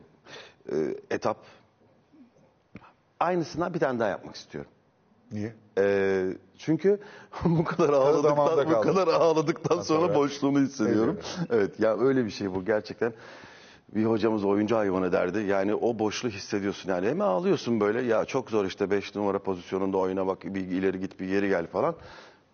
E, 0.72 0.76
etap. 1.12 1.38
Aynısından 3.20 3.74
bir 3.74 3.80
tane 3.80 4.00
daha 4.00 4.10
yapmak 4.10 4.36
istiyorum. 4.36 4.72
Niye? 5.32 5.54
E, 5.78 6.26
çünkü 6.58 7.00
bu 7.46 7.64
kadar 7.64 7.90
ağladıktan, 7.94 8.66
bu 8.70 8.82
kadar 8.82 9.08
ağladıktan 9.08 9.82
sonra 9.82 10.00
sonra- 10.00 10.16
boşluğunu 10.16 10.60
hissediyorum. 10.60 11.20
Evet 11.50 11.80
ya 11.80 11.98
öyle 11.98 12.26
bir 12.26 12.30
şey 12.32 12.54
bu 12.54 12.66
gerçekten. 12.66 13.14
Bir 13.96 14.06
hocamız 14.06 14.46
oyuncu 14.46 14.76
hayvanı 14.76 15.12
derdi. 15.12 15.40
Yani 15.40 15.76
o 15.76 16.00
boşluğu 16.00 16.30
hissediyorsun 16.30 16.90
yani. 16.90 17.08
Hemen 17.08 17.26
ağlıyorsun 17.26 17.80
böyle. 17.80 18.02
Ya 18.02 18.26
çok 18.26 18.50
zor 18.50 18.66
işte 18.66 18.92
5 18.92 19.16
numara 19.16 19.40
pozisyonunda 19.40 19.98
oyna 19.98 20.28
bak 20.28 20.44
bir 20.44 20.62
ileri 20.62 21.00
git 21.00 21.20
bir 21.20 21.28
geri 21.28 21.50
gel 21.50 21.68
falan. 21.68 21.96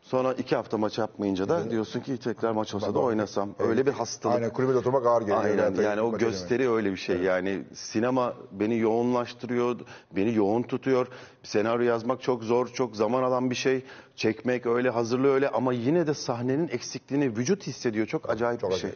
Sonra 0.06 0.34
iki 0.34 0.56
hafta 0.56 0.78
maç 0.78 0.98
yapmayınca 0.98 1.50
da 1.50 1.72
diyorsun 1.72 2.00
ki 2.00 2.18
tekrar 2.18 2.52
maç 2.52 2.76
olsa 2.76 2.94
da 2.94 3.00
oynasam. 3.00 3.50
Öyle 3.60 3.86
bir 3.86 3.92
hastalık. 3.92 4.36
Aynen 4.36 4.50
kulübede 4.54 4.78
oturmak 4.78 5.06
ağır 5.06 5.22
geliyor. 5.22 5.44
Aynen 5.44 5.58
Evet, 5.58 5.80
yani 5.80 6.02
o 6.02 6.18
gösteri 6.18 6.70
öyle 6.72 6.92
bir 6.92 6.98
şey 6.98 7.18
yani 7.18 7.64
sinema 7.74 8.34
beni 8.52 8.78
yoğunlaştırıyor, 8.78 9.80
beni 10.16 10.34
yoğun 10.36 10.64
tutuyor. 10.64 11.08
Senaryo 11.44 11.86
yazmak 11.86 12.22
çok 12.22 12.44
zor, 12.44 12.68
çok 12.68 12.96
zaman 12.96 13.24
alan 13.24 13.50
bir 13.50 13.56
şey. 13.56 13.84
Çekmek 14.16 14.66
öyle, 14.66 14.90
hazırlığı 14.90 15.28
öyle 15.34 15.50
ama 15.50 15.74
yine 15.74 16.08
de 16.08 16.14
sahnenin 16.14 16.68
eksikliğini 16.68 17.38
vücut 17.38 17.68
hissediyor. 17.68 18.08
Çok 18.08 18.30
acayip 18.30 18.62
Çok 18.62 18.72
bir 18.72 18.76
şey. 18.76 18.92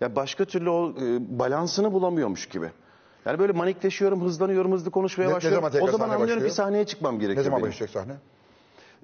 Ya 0.00 0.16
başka 0.16 0.44
türlü 0.44 0.70
o 0.70 0.90
e, 0.90 1.38
balansını 1.38 1.92
bulamıyormuş 1.92 2.46
gibi. 2.46 2.70
Yani 3.26 3.38
böyle 3.38 3.52
manikleşiyorum, 3.52 4.22
hızlanıyorum, 4.24 4.72
hızlı 4.72 4.90
konuşmaya 4.90 5.24
Ne- 5.24 5.30
ne 5.30 5.36
başlıyorum. 5.36 5.56
zaman 5.60 5.72
tekrar 5.72 5.88
o 5.88 5.90
zaman 5.92 6.04
anlıyorum 6.08 6.28
başlıyor? 6.28 6.48
ki 6.50 6.54
sahneye 6.54 6.86
çıkmam 6.86 7.18
gerekiyor 7.18 7.36
Ne 7.38 7.42
zaman 7.42 7.60
benim. 7.60 7.70
başlayacak 7.72 8.02
sahne? 8.02 8.12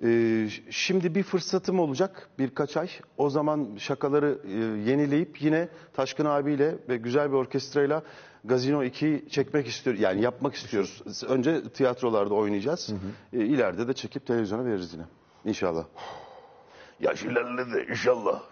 Ee, 0.02 0.48
şimdi 0.70 1.14
bir 1.14 1.22
fırsatım 1.22 1.80
olacak 1.80 2.28
birkaç 2.38 2.76
ay. 2.76 2.88
O 3.16 3.30
zaman 3.30 3.68
şakaları 3.78 4.38
e, 4.44 4.50
yenileyip 4.90 5.42
yine 5.42 5.68
Taşkın 5.92 6.24
abiyle 6.24 6.74
ve 6.88 6.96
güzel 6.96 7.30
bir 7.30 7.36
orkestrayla 7.36 8.02
Gazino 8.44 8.84
2'yi 8.84 9.28
çekmek 9.28 9.66
istiyor. 9.66 9.96
Yani 9.96 10.22
yapmak 10.22 10.54
istiyoruz. 10.54 11.22
Önce 11.28 11.68
tiyatrolarda 11.68 12.34
oynayacağız. 12.34 12.92
E, 13.32 13.38
ileride 13.38 13.88
de 13.88 13.92
çekip 13.92 14.26
televizyona 14.26 14.64
veririz 14.64 14.92
yine. 14.92 15.04
İnşallah. 15.44 15.84
Yaş 17.00 17.22
ilerledi 17.22 17.86
inşallah. 17.90 18.42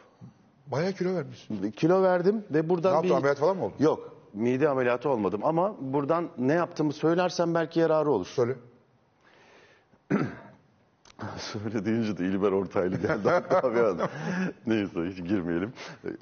Bayağı 0.67 0.93
kilo 0.93 1.15
vermişsin. 1.15 1.71
Kilo 1.71 2.03
verdim 2.03 2.45
ve 2.51 2.69
buradan 2.69 2.91
Ne 2.93 2.95
yaptın, 2.95 3.11
bir... 3.11 3.15
ameliyat 3.15 3.39
falan 3.39 3.57
mı 3.57 3.65
oldun? 3.65 3.75
Yok. 3.79 4.17
Mide 4.35 4.69
ameliyatı 4.69 5.09
olmadım 5.09 5.41
ama 5.45 5.75
buradan 5.81 6.29
ne 6.39 6.53
yaptığımı 6.53 6.93
söylersem 6.93 7.55
belki 7.55 7.81
yararı 7.81 8.11
olur. 8.11 8.27
Söyle. 8.27 8.55
Söyle 11.39 11.85
deyince 11.85 12.19
de 12.19 12.25
İlber 12.25 12.53
Ortaylı 12.53 12.97
geldi 12.97 13.31
aklıma 13.31 13.75
bir 13.75 13.81
anda. 13.81 14.09
Neyse 14.67 15.01
hiç 15.01 15.17
girmeyelim. 15.29 15.73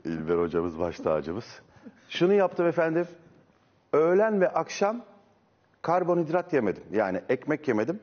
İlber 0.04 0.38
hocamız 0.38 0.78
baş 0.78 0.96
tacımız. 0.98 1.44
Şunu 2.08 2.34
yaptım 2.34 2.66
efendim. 2.66 3.06
Öğlen 3.92 4.40
ve 4.40 4.48
akşam 4.48 5.04
karbonhidrat 5.82 6.52
yemedim. 6.52 6.82
Yani 6.92 7.20
ekmek 7.28 7.68
yemedim. 7.68 8.00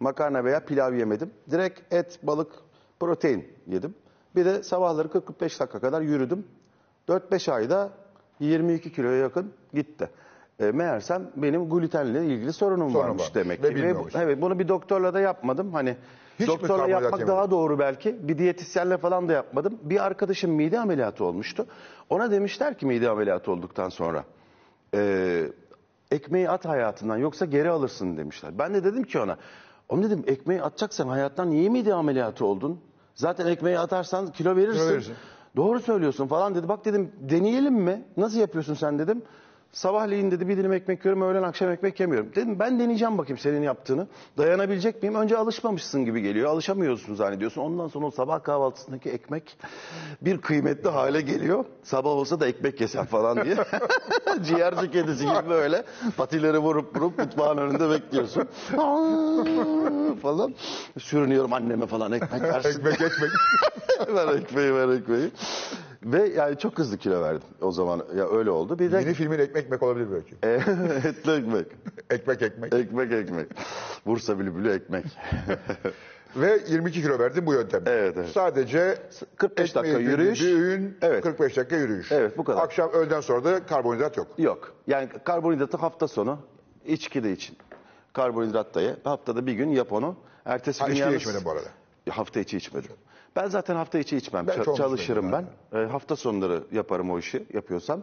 Makarna 0.00 0.44
veya 0.44 0.64
pilav 0.64 0.94
yemedim. 0.94 1.30
Direkt 1.50 1.92
et, 1.94 2.18
balık, 2.22 2.52
protein 3.00 3.48
yedim. 3.66 3.94
Bir 4.36 4.44
de 4.44 4.62
sabahları 4.62 5.08
40-45 5.08 5.40
dakika 5.40 5.80
kadar 5.80 6.00
yürüdüm. 6.00 6.46
4-5 7.08 7.52
ayda 7.52 7.90
22 8.40 8.92
kiloya 8.92 9.16
yakın 9.16 9.52
gitti. 9.74 10.10
E, 10.60 10.64
meğersem 10.70 11.30
benim 11.36 11.70
glutenle 11.70 12.24
ilgili 12.26 12.52
sorunum 12.52 12.90
Sorun 12.90 13.04
varmış 13.04 13.22
varmış 13.22 13.34
demek 13.34 13.62
ve 13.62 13.68
ki. 13.68 13.74
Ve, 13.74 13.78
bilmiyormuşsun. 13.78 14.20
evet 14.20 14.42
bunu 14.42 14.58
bir 14.58 14.68
doktorla 14.68 15.14
da 15.14 15.20
yapmadım. 15.20 15.72
Hani 15.72 15.96
Hiç 16.40 16.48
mi 16.48 16.54
doktorla 16.54 16.76
karbonhidrat 16.76 17.02
yapmak 17.02 17.20
yemedin? 17.20 17.36
daha 17.36 17.50
doğru 17.50 17.78
belki. 17.78 18.28
Bir 18.28 18.38
diyetisyenle 18.38 18.98
falan 18.98 19.28
da 19.28 19.32
yapmadım. 19.32 19.78
Bir 19.82 20.06
arkadaşım 20.06 20.50
mide 20.50 20.80
ameliyatı 20.80 21.24
olmuştu. 21.24 21.66
Ona 22.10 22.30
demişler 22.30 22.78
ki 22.78 22.86
mide 22.86 23.10
ameliyatı 23.10 23.52
olduktan 23.52 23.88
sonra 23.88 24.24
e, 24.94 25.42
ekmeği 26.10 26.50
at 26.50 26.64
hayatından 26.64 27.16
yoksa 27.16 27.44
geri 27.44 27.70
alırsın 27.70 28.16
demişler. 28.16 28.58
Ben 28.58 28.74
de 28.74 28.84
dedim 28.84 29.04
ki 29.04 29.18
ona 29.18 29.36
onu 29.88 30.02
dedim 30.02 30.24
ekmeği 30.26 30.62
atacaksan 30.62 31.08
hayattan 31.08 31.50
niye 31.50 31.68
mide 31.68 31.94
ameliyatı 31.94 32.44
oldun? 32.44 32.80
Zaten 33.14 33.46
ekmeği 33.46 33.78
atarsan 33.78 34.26
kilo 34.32 34.56
verirsin. 34.56 34.78
Kilo 34.80 34.90
verirsin. 34.90 35.14
Doğru 35.56 35.80
söylüyorsun 35.80 36.26
falan 36.26 36.54
dedi. 36.54 36.68
Bak 36.68 36.84
dedim 36.84 37.12
deneyelim 37.20 37.74
mi? 37.74 38.04
Nasıl 38.16 38.38
yapıyorsun 38.38 38.74
sen 38.74 38.98
dedim. 38.98 39.22
Sabahleyin 39.72 40.30
dedi 40.30 40.48
bir 40.48 40.56
dilim 40.56 40.72
ekmek 40.72 41.04
yiyorum, 41.04 41.22
öğlen 41.22 41.42
akşam 41.42 41.70
ekmek 41.70 42.00
yemiyorum. 42.00 42.30
Dedim 42.34 42.58
ben 42.58 42.80
deneyeceğim 42.80 43.18
bakayım 43.18 43.38
senin 43.38 43.62
yaptığını. 43.62 44.06
Dayanabilecek 44.38 45.02
miyim? 45.02 45.14
Önce 45.14 45.36
alışmamışsın 45.36 46.04
gibi 46.04 46.22
geliyor. 46.22 46.50
Alışamıyorsun 46.50 47.14
zannediyorsun. 47.14 47.62
Ondan 47.62 47.88
sonra 47.88 48.06
o 48.06 48.10
sabah 48.10 48.42
kahvaltısındaki 48.42 49.10
ekmek 49.10 49.58
bir 50.22 50.40
kıymetli 50.40 50.88
hale 50.90 51.20
geliyor. 51.20 51.64
Sabah 51.82 52.10
olsa 52.10 52.40
da 52.40 52.46
ekmek 52.46 52.80
yesem 52.80 53.04
falan 53.04 53.44
diye. 53.44 53.56
Ciğerci 54.42 54.90
kedisi 54.90 55.24
gibi 55.26 55.48
böyle 55.48 55.84
patileri 56.16 56.58
vurup 56.58 56.96
vurup 56.96 57.18
mutfağın 57.18 57.58
önünde 57.58 57.90
bekliyorsun. 57.90 58.48
Falan. 60.22 60.54
Sürünüyorum 60.98 61.52
anneme 61.52 61.86
falan 61.86 62.12
ekmek 62.12 62.42
versin. 62.42 62.70
Ekmek 62.70 62.94
ekmek. 62.94 63.30
ver 64.14 64.34
ekmeği 64.34 64.74
ver 64.74 64.88
ekmeği. 64.88 65.30
Ve 66.02 66.28
yani 66.28 66.58
çok 66.58 66.78
hızlı 66.78 66.98
kilo 66.98 67.22
verdim 67.22 67.48
o 67.60 67.72
zaman. 67.72 68.02
Ya 68.16 68.28
öyle 68.28 68.50
oldu. 68.50 68.78
Bir 68.78 68.92
de 68.92 68.96
Yeni 69.00 69.14
filmin 69.14 69.38
ekmek 69.38 69.64
ekmek 69.64 69.82
olabilir 69.82 70.06
belki. 70.12 70.34
etli 71.08 71.32
ekmek. 71.32 71.66
Ekmek 72.10 72.42
ekmek. 72.42 72.74
Ekmek 72.74 73.12
ekmek. 73.12 73.46
Bursa 74.06 74.38
bülbülü 74.38 74.72
ekmek. 74.72 75.04
Ve 76.36 76.60
22 76.68 77.02
kilo 77.02 77.18
verdin 77.18 77.46
bu 77.46 77.52
yöntemle. 77.54 77.90
Evet, 77.90 78.14
evet. 78.16 78.28
Sadece 78.28 78.98
45 79.36 79.74
dakika 79.74 79.98
ekmeği 79.98 80.08
yürüyüş. 80.10 80.42
Öğün, 80.42 80.98
Evet. 81.02 81.22
45 81.24 81.56
dakika 81.56 81.76
yürüyüş. 81.76 82.12
Evet, 82.12 82.38
bu 82.38 82.44
kadar. 82.44 82.62
Akşam 82.62 82.90
öğleden 82.92 83.20
sonra 83.20 83.44
da 83.44 83.66
karbonhidrat 83.66 84.16
yok. 84.16 84.26
Yok. 84.38 84.72
Yani 84.86 85.08
karbonhidratı 85.24 85.76
hafta 85.76 86.08
sonu 86.08 86.38
içki 86.86 87.24
de 87.24 87.32
için. 87.32 87.56
Karbonhidrat 88.12 88.74
da 88.74 88.80
ye. 88.80 88.96
Haftada 89.04 89.46
bir 89.46 89.52
gün 89.52 89.68
yap 89.68 89.92
onu. 89.92 90.16
Ertesi 90.44 90.80
Ha, 90.80 90.86
gün 90.86 90.92
içki 90.94 91.02
de 91.04 91.08
yalnız- 91.08 91.22
içmedin 91.22 91.44
bu 91.44 91.50
arada. 91.50 91.68
Hafta 92.10 92.40
içi 92.40 92.56
içmedim. 92.56 92.90
Ben 93.36 93.46
zaten 93.48 93.76
hafta 93.76 93.98
içi 93.98 94.16
içmem. 94.16 94.46
Ben 94.46 94.52
Ça- 94.56 94.64
çok 94.64 94.76
çalışırım 94.76 95.32
ben. 95.32 95.42
içmedim 95.72 95.88
Ee, 95.88 95.92
hafta 95.92 96.16
sonları 96.16 96.62
yaparım 96.72 97.10
o 97.10 97.18
işi 97.18 97.44
yapıyorsam. 97.52 98.00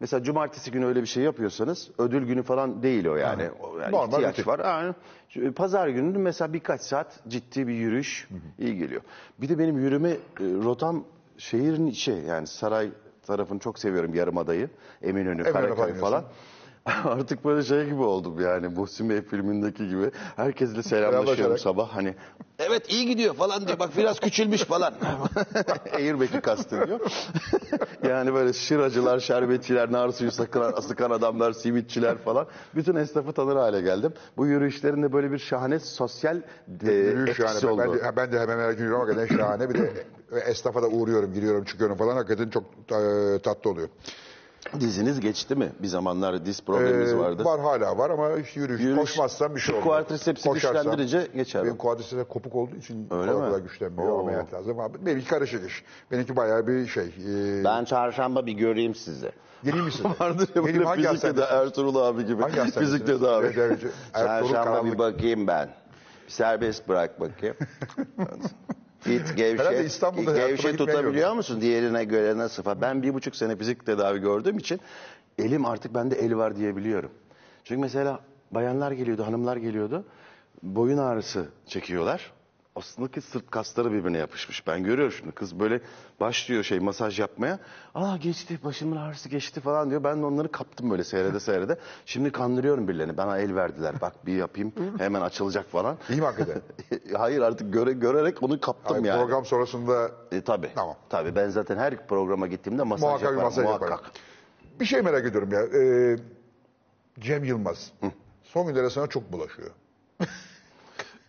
Mesela 0.00 0.22
cumartesi 0.22 0.70
günü 0.70 0.86
öyle 0.86 1.02
bir 1.02 1.06
şey 1.06 1.22
yapıyorsanız 1.24 1.90
ödül 1.98 2.26
günü 2.26 2.42
falan 2.42 2.82
değil 2.82 3.06
o 3.06 3.16
yani. 3.16 3.50
O 3.60 3.78
yani 3.78 3.92
Normal 3.92 4.12
ihtiyaç 4.12 4.38
rutin. 4.38 4.50
var. 4.50 4.58
Yani, 4.58 4.94
şu- 5.28 5.52
pazar 5.54 5.88
günü 5.88 6.18
mesela 6.18 6.52
birkaç 6.52 6.80
saat 6.80 7.20
ciddi 7.28 7.66
bir 7.68 7.72
yürüyüş 7.74 8.28
iyi 8.58 8.78
geliyor. 8.78 9.00
Bir 9.38 9.48
de 9.48 9.58
benim 9.58 9.78
yürüme 9.78 10.10
e, 10.10 10.16
rotam 10.40 11.04
şehrin 11.38 11.86
içi 11.86 12.12
yani 12.12 12.46
saray 12.46 12.90
tarafını 13.26 13.58
çok 13.58 13.78
seviyorum 13.78 14.14
Yarımada'yı. 14.14 14.70
Eminönü, 15.02 15.28
Eminönü 15.30 15.52
Karaköy 15.52 15.76
falan 15.76 15.94
falan. 15.94 16.24
Artık 17.04 17.44
böyle 17.44 17.62
şey 17.62 17.84
gibi 17.84 18.02
oldum 18.02 18.40
yani 18.40 18.68
Muhsin 18.68 19.10
Bey 19.10 19.22
filmindeki 19.22 19.88
gibi. 19.88 20.10
Herkesle 20.36 20.82
selamlaşıyorum 20.82 21.26
Selamlaşarak. 21.36 21.60
sabah 21.60 21.88
hani 21.96 22.14
evet 22.58 22.92
iyi 22.92 23.06
gidiyor 23.06 23.34
falan 23.34 23.66
diyor 23.66 23.78
bak 23.78 23.90
biraz 23.96 24.20
küçülmüş 24.20 24.64
falan. 24.64 24.94
Airbag'i 25.94 26.40
kastediyor. 26.40 27.00
yani 28.08 28.34
böyle 28.34 28.52
şıracılar, 28.52 29.20
şerbetçiler, 29.20 29.92
nar 29.92 30.08
suyu 30.08 30.30
sıkan, 30.30 30.80
sıkan 30.80 31.10
adamlar, 31.10 31.52
simitçiler 31.52 32.18
falan. 32.18 32.46
Bütün 32.74 32.96
esnafı 32.96 33.32
tanır 33.32 33.56
hale 33.56 33.80
geldim. 33.80 34.12
Bu 34.36 34.46
yürüyüşlerin 34.46 35.02
de 35.02 35.12
böyle 35.12 35.32
bir 35.32 35.38
şahane 35.38 35.78
sosyal 35.78 36.36
e, 36.86 36.92
Yürüyüş 36.92 37.40
etkisi 37.40 37.66
yani. 37.66 37.74
oldu. 37.74 37.82
Ben 38.02 38.12
de, 38.12 38.16
ben 38.16 38.32
de 38.32 38.40
hemen 38.40 38.58
her 38.58 38.72
gün 38.72 38.84
yürüyorum. 38.84 39.08
Hakikaten 39.08 39.36
şahane. 39.36 39.70
Bir 39.70 39.74
de 39.74 40.04
esnafa 40.46 40.82
da 40.82 40.88
uğruyorum, 40.88 41.32
giriyorum, 41.32 41.64
çıkıyorum 41.64 41.96
falan. 41.96 42.16
Hakikaten 42.16 42.50
çok 42.50 42.64
e, 42.64 43.38
tatlı 43.38 43.70
oluyor. 43.70 43.88
Diziniz 44.80 45.20
geçti 45.20 45.54
mi? 45.56 45.72
Bir 45.82 45.86
zamanlar 45.88 46.46
diz 46.46 46.60
problemimiz 46.62 47.12
Ee, 47.12 47.18
vardı. 47.18 47.44
Var 47.44 47.60
hala 47.60 47.98
var 47.98 48.10
ama 48.10 48.32
işte 48.32 48.60
yürüyüş, 48.60 48.80
Yürüyüş- 48.82 48.96
koşmazsam 49.00 49.54
bir 49.54 49.60
şey 49.60 49.74
olmuyor. 49.74 49.92
Kuadrisepsi 49.96 50.48
Koşarsam- 50.48 50.54
güçlendirince 50.54 51.28
geçer. 51.34 51.64
Benim 51.64 51.76
kuadriseps 51.76 52.28
kopuk 52.28 52.54
olduğu 52.54 52.76
için 52.76 53.08
Öyle 53.10 53.32
kolay 53.32 53.44
mi? 53.44 53.48
kolay 53.50 53.62
güçlenmiyor. 53.62 54.08
Oo. 54.12 54.20
Ameliyat 54.20 54.54
lazım. 54.54 54.80
Ama 54.80 55.06
benimki 55.06 55.28
karışık 55.28 55.70
iş. 55.70 55.84
Benimki 56.10 56.36
bayağı 56.36 56.66
bir 56.66 56.86
şey. 56.86 57.04
E, 57.04 57.64
Ben 57.64 57.84
çarşamba 57.84 58.46
bir 58.46 58.52
göreyim 58.52 58.94
sizi. 58.94 59.32
Geleyim 59.64 59.84
misin? 59.84 60.06
Vardır 60.20 60.48
ya 60.54 60.64
böyle 60.64 60.84
hangi 60.84 61.02
fizik 61.02 61.20
tedavi, 61.20 61.40
hastanede? 61.40 61.62
Ertuğrul 61.64 61.96
abi 61.96 62.26
gibi. 62.26 62.42
Hangi 62.42 62.56
hastanede? 62.60 62.90
Fizik 62.90 63.06
tedavi. 63.06 63.46
Evet, 63.46 63.58
evet. 63.58 63.92
Ertuğrul 64.14 64.48
Çarşamba 64.50 64.64
Karanlık. 64.70 64.92
bir 64.94 64.98
bakayım 64.98 65.46
ben. 65.46 65.68
Serbest 66.28 66.88
bırak 66.88 67.20
bakayım. 67.20 67.56
Git 69.06 69.36
gevşe. 69.36 69.62
Herhalde 69.62 69.84
İstanbul'da 69.84 70.36
gevşe 70.36 70.76
tutabiliyor 70.76 71.32
musun? 71.34 71.60
Diğerine 71.60 72.04
göre 72.04 72.36
nasıl? 72.38 72.62
falan. 72.62 72.80
Ben 72.80 73.02
bir 73.02 73.14
buçuk 73.14 73.36
sene 73.36 73.56
fizik 73.56 73.86
tedavi 73.86 74.18
gördüğüm 74.18 74.58
için 74.58 74.80
elim 75.38 75.64
artık 75.64 75.94
bende 75.94 76.14
el 76.16 76.36
var 76.36 76.56
diyebiliyorum. 76.56 77.10
Çünkü 77.64 77.80
mesela 77.80 78.20
bayanlar 78.50 78.92
geliyordu, 78.92 79.26
hanımlar 79.26 79.56
geliyordu. 79.56 80.04
Boyun 80.62 80.98
ağrısı 80.98 81.48
çekiyorlar. 81.66 82.32
Aslında 82.76 83.10
ki 83.10 83.20
sırt 83.20 83.50
kasları 83.50 83.92
birbirine 83.92 84.18
yapışmış. 84.18 84.66
Ben 84.66 84.84
görüyorum 84.84 85.14
şimdi 85.18 85.32
kız 85.32 85.60
böyle 85.60 85.80
başlıyor 86.20 86.62
şey 86.62 86.80
masaj 86.80 87.20
yapmaya. 87.20 87.58
Aa 87.94 88.16
geçti 88.16 88.58
başımın 88.64 88.96
ağrısı 88.96 89.28
geçti 89.28 89.60
falan 89.60 89.90
diyor. 89.90 90.04
Ben 90.04 90.22
de 90.22 90.26
onları 90.26 90.52
kaptım 90.52 90.90
böyle 90.90 91.04
seyrede 91.04 91.40
seyrede. 91.40 91.78
Şimdi 92.06 92.32
kandırıyorum 92.32 92.88
birilerini. 92.88 93.16
Bana 93.16 93.38
el 93.38 93.54
verdiler. 93.54 94.00
Bak 94.00 94.26
bir 94.26 94.36
yapayım 94.36 94.72
hemen 94.98 95.20
açılacak 95.20 95.66
falan. 95.70 95.96
İyi 96.10 96.20
mi 96.20 96.24
hakikaten? 96.24 96.62
Hayır 97.16 97.40
artık 97.42 97.72
göre, 97.72 97.92
görerek 97.92 98.42
onu 98.42 98.60
kaptım 98.60 98.96
Ay, 98.96 99.02
yani. 99.02 99.20
Program 99.20 99.44
sonrasında 99.44 100.10
E, 100.32 100.40
tabii. 100.40 100.70
Tamam. 100.74 100.96
Tabii 101.08 101.34
ben 101.34 101.48
zaten 101.48 101.76
her 101.76 102.06
programa 102.06 102.46
gittiğimde 102.46 102.82
masaj 102.82 103.02
muhakkak 103.02 103.22
yaparım. 103.22 103.42
masaj 103.42 103.64
muhakkak. 103.64 103.90
yaparım. 103.90 104.10
Bir 104.80 104.84
şey 104.84 105.02
merak 105.02 105.26
ediyorum 105.26 105.52
ya. 105.52 105.62
Ee, 105.62 106.16
Cem 107.20 107.44
Yılmaz. 107.44 107.92
Son 108.42 108.66
günlerde 108.66 108.90
sana 108.90 109.06
çok 109.06 109.32
bulaşıyor. 109.32 109.70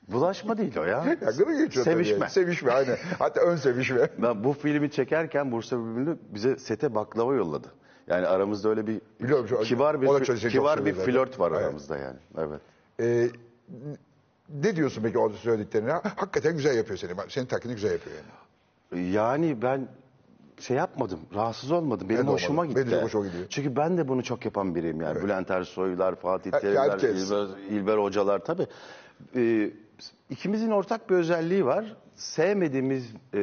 Bulaşma 0.07 0.57
değil 0.57 0.77
o 0.77 0.83
ya. 0.83 1.05
Ya 1.21 1.31
gırı 1.31 1.63
geçiyor 1.63 1.85
tabii 1.85 1.95
Sevişme. 1.95 2.17
yani. 2.21 2.29
Sevişme 2.29 2.71
aynen. 2.71 2.97
Hatta 3.19 3.41
ön 3.41 3.55
sevişme. 3.55 4.09
Ben 4.17 4.43
bu 4.43 4.53
filmi 4.53 4.91
çekerken 4.91 5.51
Bursa 5.51 5.77
Bülbülü 5.79 6.17
bize 6.33 6.57
sete 6.57 6.95
baklava 6.95 7.33
yolladı. 7.35 7.67
Yani 8.07 8.27
aramızda 8.27 8.69
öyle 8.69 8.87
bir 8.87 9.01
Biliyorum, 9.21 9.47
şu- 9.47 9.59
kibar 9.59 10.01
bir 10.01 10.25
çok 10.25 10.37
kibar 10.37 10.85
bir 10.85 10.93
flört 10.93 11.39
var 11.39 11.51
Evet. 11.51 11.61
aramızda 11.61 11.97
yani. 11.97 12.17
Evet. 12.37 12.61
Ee, 12.99 13.27
ne 14.63 14.75
diyorsun 14.75 15.03
peki 15.03 15.17
o 15.17 15.29
söylediklerine? 15.29 15.91
Hakikaten 15.91 16.53
güzel 16.53 16.77
yapıyor 16.77 16.97
seni. 16.97 17.11
Senin 17.29 17.45
taklidini 17.45 17.75
güzel 17.75 17.91
yapıyor 17.91 18.15
yani. 18.15 19.07
Yani 19.11 19.61
ben 19.61 19.87
şey 20.59 20.77
yapmadım, 20.77 21.19
rahatsız 21.35 21.71
olmadım. 21.71 22.09
Benim 22.09 22.21
Ben 22.27 22.31
hoşuma 22.31 22.61
olmadım. 22.61 22.81
gitti. 22.81 22.91
Benim 22.91 23.03
hoşuma 23.03 23.25
gidiyor. 23.25 23.45
Çünkü 23.49 23.75
ben 23.75 23.97
de 23.97 24.07
bunu 24.07 24.23
çok 24.23 24.45
yapan 24.45 24.75
biriyim 24.75 25.01
yani. 25.01 25.23
Bülent 25.23 25.51
Ersoy'lar, 25.51 26.15
Fatih 26.15 26.51
Terimler. 26.51 26.97
İlber, 26.99 27.47
İlber 27.69 27.97
Hocalar 27.97 28.39
tabii. 28.39 28.67
Ee, 29.35 29.69
ikimizin 30.29 30.71
ortak 30.71 31.09
bir 31.09 31.15
özelliği 31.15 31.65
var. 31.65 31.95
Sevmediğimiz 32.15 33.13
e, 33.33 33.39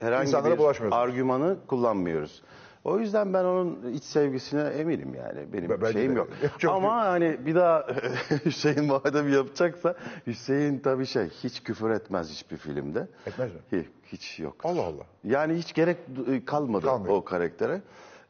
herhangi 0.00 0.26
İnsanlara 0.28 0.52
bir 0.54 0.58
bulaşmıyorsunuz. 0.58 1.02
argümanı 1.02 1.56
kullanmıyoruz. 1.66 2.42
O 2.84 2.98
yüzden 2.98 3.34
ben 3.34 3.44
onun 3.44 3.92
iç 3.92 4.04
sevgisine 4.04 4.62
eminim 4.62 5.14
yani. 5.14 5.52
Benim 5.52 5.70
Ben- 5.70 5.80
bence 5.80 5.92
şeyim 5.92 6.14
de. 6.14 6.18
yok. 6.18 6.28
Çok 6.58 6.74
Ama 6.74 6.96
hani 6.96 7.46
bir 7.46 7.54
daha 7.54 7.86
Hüseyin 8.44 8.84
madem 8.84 9.32
yapacaksa 9.32 9.94
Hüseyin 10.26 10.78
tabii 10.78 11.06
şey 11.06 11.28
hiç 11.28 11.62
küfür 11.62 11.90
etmez 11.90 12.30
hiçbir 12.30 12.56
filmde. 12.56 13.08
Etmez 13.26 13.50
mi? 13.52 13.58
Hiç, 13.72 13.86
hiç 14.12 14.40
yok. 14.40 14.56
Allah 14.64 14.82
Allah. 14.82 15.04
Yani 15.24 15.54
hiç 15.54 15.74
gerek 15.74 15.96
e, 16.32 16.44
kalmadı 16.44 16.86
Kalmıyor. 16.86 17.14
o 17.14 17.24
karaktere. 17.24 17.80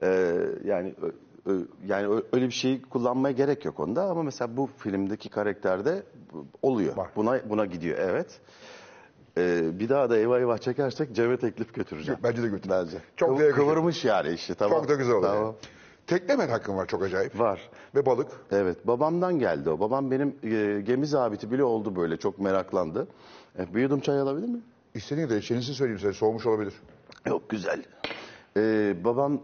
Ee, 0.03 0.37
yani 0.65 0.95
yani 1.87 2.23
öyle 2.33 2.47
bir 2.47 2.51
şeyi 2.53 2.83
kullanmaya 2.83 3.33
gerek 3.33 3.65
yok 3.65 3.81
onda 3.81 4.03
ama 4.05 4.23
mesela 4.23 4.57
bu 4.57 4.69
filmdeki 4.79 5.29
karakterde 5.29 6.03
oluyor. 6.63 6.97
Var. 6.97 7.09
Buna 7.17 7.41
buna 7.51 7.67
gidiyor 7.67 7.99
evet. 7.99 8.41
Ee, 9.39 9.79
bir 9.81 9.89
daha 9.89 10.11
da 10.11 10.19
eyvah 10.19 10.39
eyvah 10.39 10.59
çekersek 10.59 11.13
Cem'e 11.15 11.37
teklif 11.37 11.75
götüreceğim. 11.75 12.21
Bence 12.23 12.43
de 12.43 12.49
götür. 12.49 12.71
Bence. 12.71 12.97
Çok 13.17 13.31
Kıv- 13.31 13.39
da 13.39 13.43
yakışır. 13.45 13.63
Kıvırmış 13.67 14.05
yani 14.05 14.31
işi 14.35 14.55
tamam. 14.55 14.79
Çok 14.81 14.89
da 14.89 14.95
güzel 14.95 15.15
olur. 15.15 15.27
Tamam. 15.27 15.55
Tekne 16.07 16.35
hakkın 16.35 16.77
var 16.77 16.87
çok 16.87 17.03
acayip. 17.03 17.39
Var. 17.41 17.71
Ve 17.95 18.07
balık. 18.07 18.29
Evet 18.51 18.87
babamdan 18.87 19.39
geldi 19.39 19.71
o. 19.71 19.81
Babam 19.81 20.11
benim 20.11 20.37
e, 20.43 20.81
gemi 20.81 21.07
zabiti 21.07 21.51
bile 21.51 21.65
oldu 21.65 21.97
böyle 21.97 22.17
çok 22.17 22.39
meraklandı. 22.39 23.07
E, 23.59 23.75
bir 23.75 23.83
yudum 23.83 24.01
çay 24.01 24.19
alabilir 24.21 24.47
miyim? 24.47 24.65
İstediğin 24.95 25.29
de 25.29 25.39
içenisi 25.39 25.75
söyleyeyim 25.75 26.01
size. 26.01 26.13
Soğumuş 26.13 26.47
olabilir. 26.47 26.75
Yok 27.27 27.49
güzel. 27.51 27.83
Ee, 28.57 28.95
babam 29.05 29.41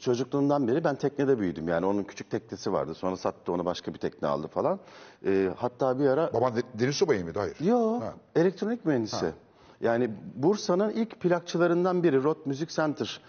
çocukluğundan 0.00 0.68
beri 0.68 0.84
ben 0.84 0.94
teknede 0.96 1.38
büyüdüm. 1.38 1.68
Yani 1.68 1.86
onun 1.86 2.02
küçük 2.02 2.30
teknesi 2.30 2.72
vardı. 2.72 2.94
Sonra 2.94 3.16
sattı 3.16 3.52
onu 3.52 3.64
başka 3.64 3.94
bir 3.94 3.98
tekne 3.98 4.28
aldı 4.28 4.46
falan. 4.48 4.80
Ee, 5.26 5.50
hatta 5.56 5.98
bir 5.98 6.06
ara... 6.06 6.32
Baban 6.32 6.56
de- 6.56 6.62
deniz 6.74 6.96
subayı 6.96 7.24
mıydı? 7.24 7.38
Hayır. 7.38 7.56
Yo, 7.60 8.00
Ha. 8.00 8.14
elektronik 8.36 8.84
mühendisi. 8.84 9.32
Yani 9.80 10.10
Bursa'nın 10.34 10.90
ilk 10.90 11.20
plakçılarından 11.20 12.02
biri 12.02 12.22
Rot 12.24 12.46
Music 12.46 12.74
Center. 12.74 13.20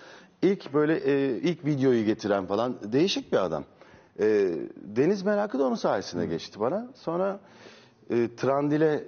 İlk 0.42 0.74
böyle 0.74 0.96
e, 0.98 1.38
ilk 1.38 1.66
videoyu 1.66 2.06
getiren 2.06 2.46
falan 2.46 2.76
değişik 2.94 3.32
bir 3.32 3.38
adam. 3.38 3.64
E, 4.20 4.26
deniz 4.78 5.24
merakı 5.24 5.60
da 5.60 5.64
onun 5.68 5.76
sayesinde 5.76 6.26
geçti 6.26 6.60
bana. 6.60 6.88
Sonra 6.96 7.40
e, 8.10 8.36
Trandil'e 8.36 9.04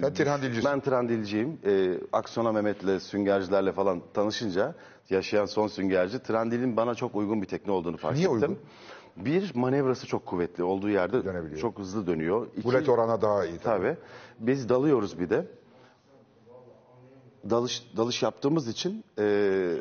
Sen 0.00 0.14
Tirhandilcisin. 0.14 0.64
ben 0.70 0.80
Trandilciyim. 0.80 1.58
E, 1.66 1.94
Aksona 2.12 2.52
Mehmet'le, 2.52 3.02
süngercilerle 3.02 3.72
falan 3.72 4.02
tanışınca 4.14 4.74
yaşayan 5.10 5.46
son 5.46 5.66
süngerci 5.66 6.18
Trandil'in 6.22 6.76
bana 6.76 6.94
çok 6.94 7.16
uygun 7.16 7.42
bir 7.42 7.46
tekne 7.46 7.72
olduğunu 7.72 7.96
fark 7.96 8.14
Niye 8.16 8.26
ettim. 8.28 8.40
uygun? 8.40 8.58
Bir 9.16 9.54
manevrası 9.54 10.06
çok 10.06 10.26
kuvvetli 10.26 10.64
olduğu 10.64 10.88
yerde 10.88 11.24
Dönebiliyor. 11.24 11.60
çok 11.60 11.78
hızlı 11.78 12.06
dönüyor. 12.06 12.46
İki, 12.56 12.64
Bulet 12.64 12.88
orana 12.88 13.22
daha 13.22 13.44
iyi. 13.46 13.58
tabii. 13.58 13.82
Tabii. 13.84 13.96
Biz 14.38 14.68
dalıyoruz 14.68 15.20
bir 15.20 15.30
de. 15.30 15.46
Dalış 17.50 17.82
dalış 17.96 18.22
yaptığımız 18.22 18.68
için 18.68 19.04
e, 19.18 19.74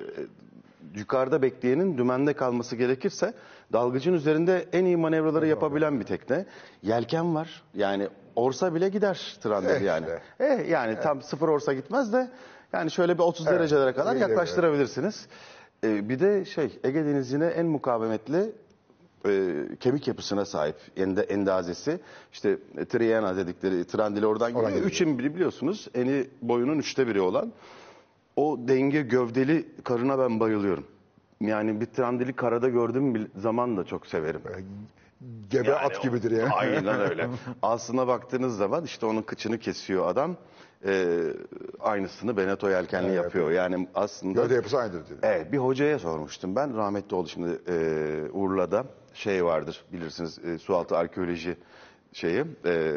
yukarıda 0.96 1.42
bekleyenin 1.42 1.98
dümende 1.98 2.34
kalması 2.34 2.76
gerekirse 2.76 3.34
dalgıcın 3.74 4.14
üzerinde 4.14 4.66
en 4.74 4.86
iyi 4.86 4.98
manevraları 4.98 5.48
yapabilen 5.48 6.00
bir 6.00 6.06
tekne. 6.06 6.46
Yelken 6.84 7.36
var. 7.36 7.64
Yani 7.74 8.08
orsa 8.36 8.76
bile 8.76 8.90
gider 8.90 9.38
Trandil 9.42 9.70
Eh 9.70 9.82
yani. 9.82 10.06
işte. 10.06 10.22
Eh, 10.46 10.70
yani 10.70 10.98
tam 11.04 11.22
sıfır 11.22 11.48
orsa 11.48 11.74
gitmez 11.74 12.14
de 12.14 12.30
yani 12.74 12.92
şöyle 12.92 13.18
bir 13.18 13.24
30 13.24 13.48
Evet, 13.48 13.60
derecelere 13.60 13.94
kadar 13.94 14.16
iyi 14.16 14.20
yaklaştırabilirsiniz. 14.20 15.28
Ee, 15.84 16.10
bir 16.10 16.20
de 16.20 16.46
şey 16.46 16.80
Ege 16.84 17.06
Denizi'ne 17.06 17.46
en 17.46 17.66
mukavemetli 17.66 18.52
e, 19.26 19.54
kemik 19.80 20.08
yapısına 20.08 20.46
sahip 20.46 20.76
ende, 20.98 21.22
endazesi. 21.22 22.00
İşte 22.34 22.58
e, 22.78 22.86
Triana 22.86 23.38
dedikleri 23.38 23.88
Trandil 23.88 24.24
oradan 24.24 24.54
geliyor. 24.54 24.86
Üçün 24.86 25.20
biri 25.20 25.36
biliyorsunuz. 25.36 25.88
Eni 25.96 26.28
boyunun 26.42 26.80
üçte 26.80 27.08
biri 27.08 27.22
olan. 27.22 27.52
O 28.36 28.60
denge 28.68 29.02
gövdeli 29.02 29.66
karına 29.84 30.20
ben 30.20 30.40
bayılıyorum. 30.40 30.86
Yani 31.42 31.82
bir 31.82 31.86
Trandil'i 31.86 32.34
karada 32.34 32.70
gördüğüm 32.70 33.16
bir 33.16 33.28
zaman 33.38 33.78
da 33.78 33.84
çok 33.84 34.08
severim. 34.08 34.42
Gebe 35.50 35.68
Yani 35.70 35.80
at 35.80 35.98
o- 36.00 36.02
gibidir 36.02 36.32
yani. 36.32 36.54
Aynen 36.54 37.00
öyle. 37.00 37.30
Aslına 37.62 38.08
baktığınız 38.08 38.58
zaman 38.58 38.84
işte 38.86 39.06
onun 39.06 39.22
kıçını 39.22 39.58
kesiyor 39.60 40.08
adam. 40.08 40.36
Ee, 40.86 41.18
aynısını 41.80 42.38
Beneto 42.38 42.70
yelkenli 42.70 43.14
yapıyor. 43.16 43.52
Yani 43.52 43.88
aslında 43.96 44.42
Gövde 44.42 44.54
yapısı 44.54 44.78
aynıdır 44.78 45.06
dedi. 45.06 45.20
Evet 45.24 45.52
bir 45.52 45.58
hocaya 45.58 46.00
sormuştum 46.00 46.56
ben. 46.56 46.78
Rahmetli 46.78 47.16
oldu 47.16 47.28
şimdi 47.28 47.60
e, 47.68 47.76
Urla'da 48.32 48.86
şey 49.14 49.46
vardır 49.46 49.86
bilirsiniz 49.94 50.40
e, 50.46 50.58
sualtı 50.58 50.98
arkeoloji 50.98 51.58
şeyi 52.14 52.46
e, 52.66 52.96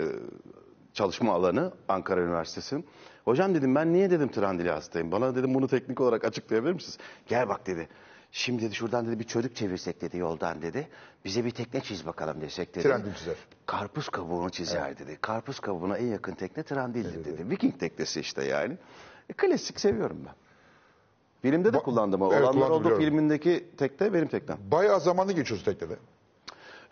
çalışma 0.92 1.32
alanı 1.32 1.72
Ankara 1.88 2.20
Üniversitesi. 2.20 2.84
Hocam 3.24 3.54
dedim 3.54 3.74
ben 3.74 3.92
niye 3.92 4.10
dedim 4.10 4.28
Trandili 4.28 4.70
hastayım. 4.70 5.12
Bana 5.12 5.34
dedim 5.36 5.54
bunu 5.54 5.68
teknik 5.68 6.00
olarak 6.00 6.24
açıklayabilir 6.24 6.72
misiniz? 6.72 6.98
Gel 7.26 7.48
bak 7.48 7.66
dedi. 7.66 7.88
Şimdi 8.34 8.62
dedi 8.62 8.74
şuradan 8.74 9.06
dedi 9.06 9.18
bir 9.18 9.24
çocuk 9.24 9.56
çevirsek 9.56 10.00
dedi 10.00 10.16
yoldan 10.16 10.62
dedi. 10.62 10.88
Bize 11.24 11.44
bir 11.44 11.50
tekne 11.50 11.80
çiz 11.80 12.06
bakalım 12.06 12.40
desek 12.40 12.74
dedi. 12.74 12.82
Trandil 12.82 13.14
çizer. 13.14 13.34
Karpuz 13.66 14.08
kabuğunu 14.08 14.50
çizer 14.50 14.98
dedi. 14.98 15.18
Karpuz 15.20 15.60
kabuğuna 15.60 15.98
en 15.98 16.06
yakın 16.06 16.34
tekne 16.34 16.62
Trandil'dir 16.62 17.24
dedi. 17.24 17.50
Viking 17.50 17.78
teknesi 17.80 18.20
işte 18.20 18.44
yani. 18.44 18.76
E, 19.30 19.32
klasik 19.32 19.80
seviyorum 19.80 20.16
ben. 20.26 20.34
Filmde 21.42 21.72
de 21.72 21.76
Ba- 21.76 21.82
kullandım. 21.82 22.22
Evet, 22.22 22.42
Olanlar 22.44 22.70
oldu 22.70 22.98
filmindeki 22.98 23.68
tekne 23.76 24.12
benim 24.12 24.28
teknem. 24.28 24.58
Bayağı 24.70 25.00
zamanlı 25.00 25.32
geçiyorsun 25.32 25.64
teknede. 25.64 25.96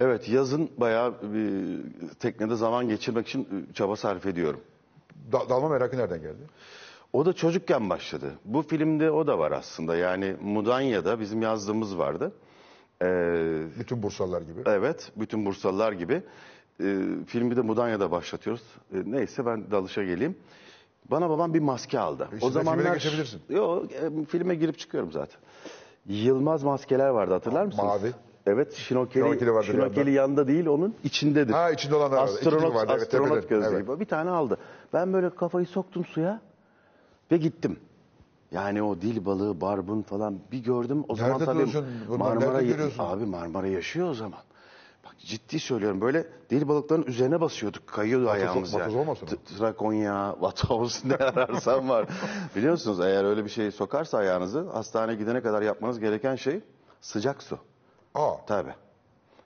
Evet 0.01 0.29
yazın 0.29 0.71
bayağı 0.77 1.15
bir 1.35 1.81
teknede 2.15 2.55
zaman 2.57 2.89
geçirmek 2.89 3.29
için 3.29 3.67
e, 3.71 3.75
çaba 3.75 3.97
sarf 3.97 4.27
ediyorum. 4.27 4.61
Da- 5.33 5.49
dalma 5.49 5.69
merakı 5.69 5.99
nereden 5.99 6.21
geldi? 6.21 6.43
O 7.13 7.27
da 7.27 7.33
çocukken 7.33 7.91
başladı. 7.91 8.33
Bu 8.45 8.63
filmde 8.63 9.11
o 9.11 9.27
da 9.27 9.39
var 9.39 9.53
aslında. 9.53 9.97
Yani 9.97 10.37
Mudanya'da 10.43 11.21
bizim 11.21 11.43
yazdığımız 11.43 11.99
vardı. 11.99 12.33
Ee, 13.03 13.07
Bütün 13.79 14.03
Bursalılar 14.03 14.43
gibi. 14.43 14.61
evet, 14.67 15.13
bütün 15.17 15.47
Bursalılar 15.47 15.93
gibi. 15.93 16.23
Ee, 16.81 16.97
filmi 17.27 17.57
de 17.57 17.61
Mudanya'da 17.61 18.11
başlatıyoruz. 18.11 18.63
Ee, 18.95 18.97
neyse 19.05 19.47
ben 19.47 19.71
dalışa 19.71 20.05
geleyim. 20.05 20.37
Bana 21.11 21.31
babam 21.31 21.55
bir 21.55 21.61
maske 21.61 21.99
aldı. 22.01 22.29
İşte 22.35 22.61
filme 22.61 22.85
de 22.85 22.89
geçebilirsin. 22.93 23.41
Yok, 23.49 23.93
e, 23.93 24.25
filme 24.25 24.55
girip 24.55 24.79
çıkıyorum 24.79 25.13
zaten. 25.13 25.41
Yılmaz 26.07 26.63
maskeler 26.63 27.09
vardı 27.09 27.33
hatırlar 27.33 27.65
mısınız? 27.65 27.85
Mavi. 27.85 28.13
Evet, 28.47 28.75
şinokeli, 28.75 29.25
Şinokeli 29.25 29.53
vardır 29.53 29.73
şinokeli 29.73 30.11
yanda 30.11 30.47
değil, 30.47 30.67
onun 30.67 30.95
içindedir. 31.05 31.53
Ha, 31.53 31.71
içinde 31.71 31.95
olanlar 31.95 32.17
vardı. 32.17 32.33
İki 32.41 32.49
Astronot, 32.49 32.75
vardı, 32.75 32.93
evet, 32.97 33.03
astronot 33.03 33.49
gözlüğü. 33.49 33.85
Evet. 33.89 34.01
Bir 34.01 34.05
tane 34.05 34.31
aldı. 34.31 34.59
Ben 34.93 35.13
böyle 35.13 35.31
kafayı 35.31 35.67
soktum 35.67 36.05
suya 36.05 36.41
ve 37.31 37.37
gittim. 37.37 37.79
Yani 38.53 38.83
o 38.83 39.01
dil 39.01 39.25
balığı, 39.25 39.61
barbun 39.61 40.03
falan 40.03 40.39
bir 40.53 40.59
gördüm. 40.59 41.05
O 41.09 41.17
zaman 41.17 41.33
Nerede 41.33 41.45
tabii 41.45 41.55
duruyorsun? 41.59 41.87
Bunlar 42.09 42.19
Marmara, 42.19 42.51
nerede 42.53 42.67
görüyorsun? 42.67 43.05
abi 43.05 43.27
Marmara 43.27 43.67
yaşıyor 43.67 44.11
o 44.11 44.15
zaman. 44.15 44.41
Bak 45.05 45.15
ciddi 45.19 45.61
söylüyorum 45.61 46.01
böyle 46.01 46.27
dil 46.51 46.69
balıkların 46.69 47.03
üzerine 47.03 47.41
basıyorduk. 47.41 47.87
Kayıyordu 47.87 48.31
ayağımız 48.31 48.75
vatoz 48.75 48.93
yani. 48.93 49.01
olmasın 49.03 49.27
o? 49.27 49.31
T- 49.31 49.57
Trakonya, 49.59 50.37
vatoz 50.41 51.05
ne 51.05 51.15
ararsan 51.15 51.89
var. 51.89 52.07
Biliyorsunuz 52.57 53.01
eğer 53.01 53.25
öyle 53.25 53.45
bir 53.45 53.51
şey 53.51 53.71
sokarsa 53.71 54.19
ayağınızı 54.19 54.61
hastaneye 54.71 55.15
gidene 55.17 55.43
kadar 55.43 55.63
yapmanız 55.63 56.01
gereken 56.01 56.37
şey 56.37 56.61
sıcak 57.01 57.43
su. 57.43 57.59
Aa, 58.15 58.33
Tabii. 58.47 58.75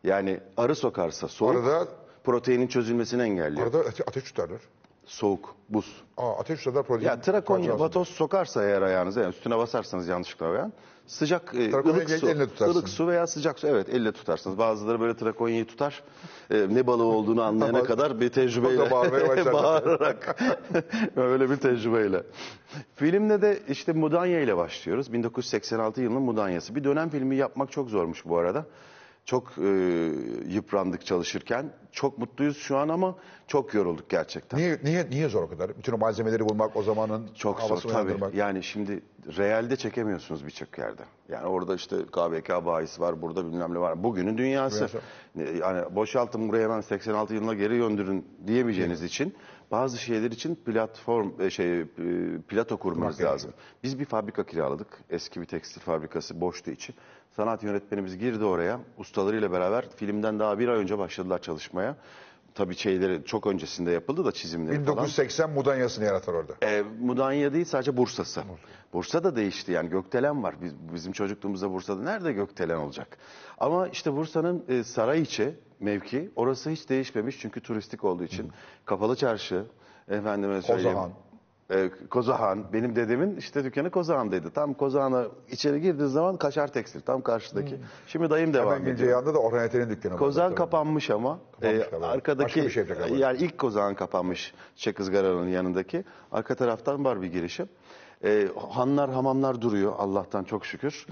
Yani 0.05 0.40
arı 0.57 0.75
sokarsa 0.77 1.29
soğuk, 1.29 1.57
Arada- 1.57 1.88
proteinin 2.25 2.66
çözülmesini 2.66 3.23
engelliyor. 3.23 3.66
arada 3.66 3.79
ate- 3.79 4.05
ateş 4.09 4.23
tutarlar. 4.25 4.61
Soğuk, 5.07 5.55
buz. 5.69 6.03
Aa, 6.17 6.38
ateş 6.38 6.59
tutarlar 6.59 6.87
protein. 6.87 7.09
Ya 7.09 7.21
trakonya, 7.21 7.79
vatoz 7.79 8.09
sokarsa 8.09 8.64
eğer 8.64 8.83
ayağınıza, 8.83 9.21
yani 9.21 9.31
üstüne 9.31 9.59
basarsanız 9.59 10.09
yanlışlıkla 10.09 10.53
veya 10.53 10.71
sıcak, 11.07 11.55
e, 11.55 11.73
ılık 11.73 12.11
su, 12.11 12.29
elle 12.29 12.47
tutarsın. 12.49 12.75
ılık 12.75 12.88
su 12.88 13.07
veya 13.07 13.27
sıcak 13.27 13.59
su, 13.59 13.67
evet 13.67 13.88
elle 13.88 14.12
tutarsınız. 14.12 14.59
Bazıları 14.59 15.01
böyle 15.01 15.17
trakonyayı 15.17 15.64
tutar, 15.64 16.03
e, 16.51 16.67
ne 16.71 16.87
balığı 16.87 17.05
olduğunu 17.05 17.43
anlayana 17.49 17.83
kadar 17.83 18.21
bir 18.21 18.29
tecrübeyle, 18.29 18.90
bağırarak, 19.53 20.43
öyle 21.17 21.51
bir 21.51 21.57
tecrübeyle. 21.57 22.23
Filmde 22.95 23.43
de 23.43 23.59
işte 23.69 23.93
Mudanya 23.93 24.40
ile 24.40 24.57
başlıyoruz. 24.57 25.12
1986 25.12 26.03
yılının 26.03 26.23
Mudanya'sı. 26.23 26.75
Bir 26.75 26.85
dönem 26.85 27.09
filmi 27.09 27.37
yapmak 27.37 27.73
çok 27.73 27.90
zormuş 27.90 28.25
bu 28.25 28.38
arada. 28.38 28.67
Çok 29.25 29.59
e, 29.59 29.69
yıprandık 30.49 31.07
çalışırken. 31.07 31.73
Çok 31.93 32.19
mutluyuz 32.19 32.57
şu 32.57 32.77
an 32.77 32.89
ama 32.89 33.15
çok 33.47 33.75
yorulduk 33.75 34.11
gerçekten. 34.11 34.61
Niye, 34.61 34.79
niye, 34.85 35.07
niye 35.11 35.29
zor 35.29 35.43
o 35.43 35.49
kadar? 35.49 35.79
Bütün 35.79 35.93
o 35.93 35.99
malzemeleri 35.99 36.49
bulmak, 36.49 36.77
o 36.77 36.83
zamanın 36.83 37.29
Çok 37.35 37.61
zor 37.61 37.69
havasını 37.69 37.93
tabii. 37.93 38.03
uyandırmak. 38.03 38.35
Yani 38.35 38.63
şimdi 38.63 39.03
realde 39.37 39.77
çekemiyorsunuz 39.77 40.47
birçok 40.47 40.79
yerde. 40.79 41.03
Yani 41.29 41.47
orada 41.47 41.75
işte 41.75 41.97
KBK 41.97 42.67
bahisi 42.67 43.01
var, 43.01 43.23
burada 43.23 43.47
bilmem 43.47 43.75
ne 43.75 43.79
var. 43.79 44.03
Bugünün 44.03 44.39
dünyası. 44.39 44.89
Dünyası. 45.37 45.61
Yani 45.61 45.95
boşaltın 45.95 46.49
buraya 46.49 46.63
hemen 46.65 46.81
86 46.81 47.35
yılına 47.35 47.55
geri 47.55 47.79
döndürün 47.81 48.27
diyemeyeceğiniz 48.47 49.03
için 49.03 49.35
bazı 49.70 49.98
şeyler 49.98 50.31
için 50.31 50.55
platform 50.55 51.40
e, 51.40 51.50
şey 51.50 51.81
e, 51.81 51.85
plato 52.48 52.77
kurmanız 52.77 53.16
Kurmak 53.16 53.33
lazım. 53.33 53.53
Biz 53.83 53.98
bir 53.98 54.05
fabrika 54.05 54.46
kiraladık. 54.46 54.88
Eski 55.11 55.40
bir 55.40 55.46
tekstil 55.46 55.81
fabrikası 55.81 56.40
boştu 56.40 56.70
içi. 56.70 56.94
Sanat 57.37 57.62
yönetmenimiz 57.62 58.18
girdi 58.18 58.44
oraya. 58.44 58.81
Ustalarıyla 58.98 59.53
beraber 59.53 59.88
filmden 59.96 60.38
daha 60.38 60.59
bir 60.59 60.68
ay 60.68 60.79
önce 60.79 60.98
başladılar 60.98 61.42
çalışmaya. 61.42 61.96
Tabii 62.55 62.77
şeyleri 62.77 63.24
çok 63.24 63.46
öncesinde 63.46 63.90
yapıldı 63.90 64.24
da 64.24 64.33
çizimleri 64.33 64.85
falan. 64.85 64.96
1980 64.96 65.50
Mudanya'sını 65.50 66.05
yaratır 66.05 66.35
orada. 66.35 66.53
E, 66.62 66.83
Mudanya 67.00 67.53
değil 67.53 67.64
sadece 67.64 67.96
Bursa'sı. 67.96 68.42
Bursa 68.92 69.24
da 69.24 69.37
değişti 69.37 69.72
yani 69.72 69.90
gökdelen 69.90 70.42
var. 70.42 70.55
Biz, 70.62 70.72
bizim 70.94 71.12
çocukluğumuzda 71.12 71.70
Bursa'da 71.70 72.03
nerede 72.03 72.33
gökdelen 72.33 72.77
olacak? 72.77 73.18
Ama 73.59 73.88
işte 73.88 74.12
Bursa'nın 74.12 74.64
e, 74.68 74.85
saray 74.85 75.22
içi 75.22 75.55
mevki 75.85 76.31
orası 76.37 76.70
hiç 76.70 76.88
değişmemiş 76.88 77.38
çünkü 77.40 77.61
turistik 77.61 78.05
olduğu 78.05 78.25
için. 78.25 78.51
Kapalı 78.85 79.16
çarşı, 79.16 79.64
efendime 80.09 80.62
söyleyeyim. 80.62 80.99
Kozahan. 80.99 81.12
E, 81.70 81.90
Kozahan, 82.11 82.73
benim 82.73 82.97
dedemin 82.97 83.37
işte 83.37 83.64
dükkanı 83.64 83.90
Kozahan'daydı. 83.90 84.51
Tam 84.51 84.75
Kozahan'a 84.75 85.25
içeri 85.51 85.81
girdiği 85.81 86.09
zaman 86.09 86.37
Kaşar 86.37 86.68
Tekstil, 86.73 87.01
tam 87.01 87.23
karşıdaki. 87.23 87.79
Şimdi 88.07 88.31
dayım 88.31 88.55
devam 88.55 88.66
Hemen 88.66 88.77
ediyor. 88.81 88.97
gideceği 88.97 89.11
yanında 89.11 89.35
da 89.35 89.38
Orhan 89.38 89.62
Yeter'in 89.62 89.90
dükkanı 89.90 90.12
var. 90.12 90.18
Kozan 90.18 90.55
kapanmış 90.55 91.11
ama. 91.11 91.38
Kapanmış 91.53 91.88
galiba. 91.90 92.07
arkadaki 92.07 92.44
Başka 92.47 92.62
bir 92.62 92.70
şey 92.70 92.85
galiba. 92.85 93.16
yani 93.16 93.38
ilk 93.38 93.59
kozağın 93.59 93.94
kapanmış 93.94 94.55
Çek 94.77 95.01
ızgaranın 95.01 95.49
yanındaki. 95.49 96.05
Arka 96.33 96.55
taraftan 96.55 97.05
var 97.05 97.23
bir 97.23 97.27
girişim. 97.27 97.68
Ee, 98.25 98.49
hanlar 98.70 99.11
hamamlar 99.11 99.61
duruyor 99.61 99.92
Allah'tan 99.99 100.44
çok 100.44 100.66
şükür. 100.66 101.07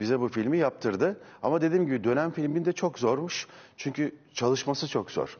Bize 0.00 0.20
bu 0.20 0.28
filmi 0.28 0.58
yaptırdı. 0.58 1.20
Ama 1.42 1.60
dediğim 1.60 1.86
gibi 1.86 2.04
dönem 2.04 2.30
filminde 2.30 2.72
çok 2.72 2.98
zormuş. 2.98 3.46
Çünkü 3.76 4.14
çalışması 4.34 4.88
çok 4.88 5.10
zor. 5.10 5.38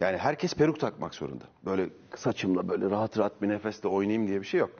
Yani 0.00 0.16
herkes 0.18 0.54
peruk 0.54 0.80
takmak 0.80 1.14
zorunda. 1.14 1.44
Böyle 1.64 1.88
saçımla 2.16 2.68
böyle 2.68 2.90
rahat 2.90 3.18
rahat 3.18 3.42
bir 3.42 3.48
nefesle 3.48 3.88
oynayayım 3.88 4.28
diye 4.28 4.40
bir 4.40 4.46
şey 4.46 4.60
yok. 4.60 4.70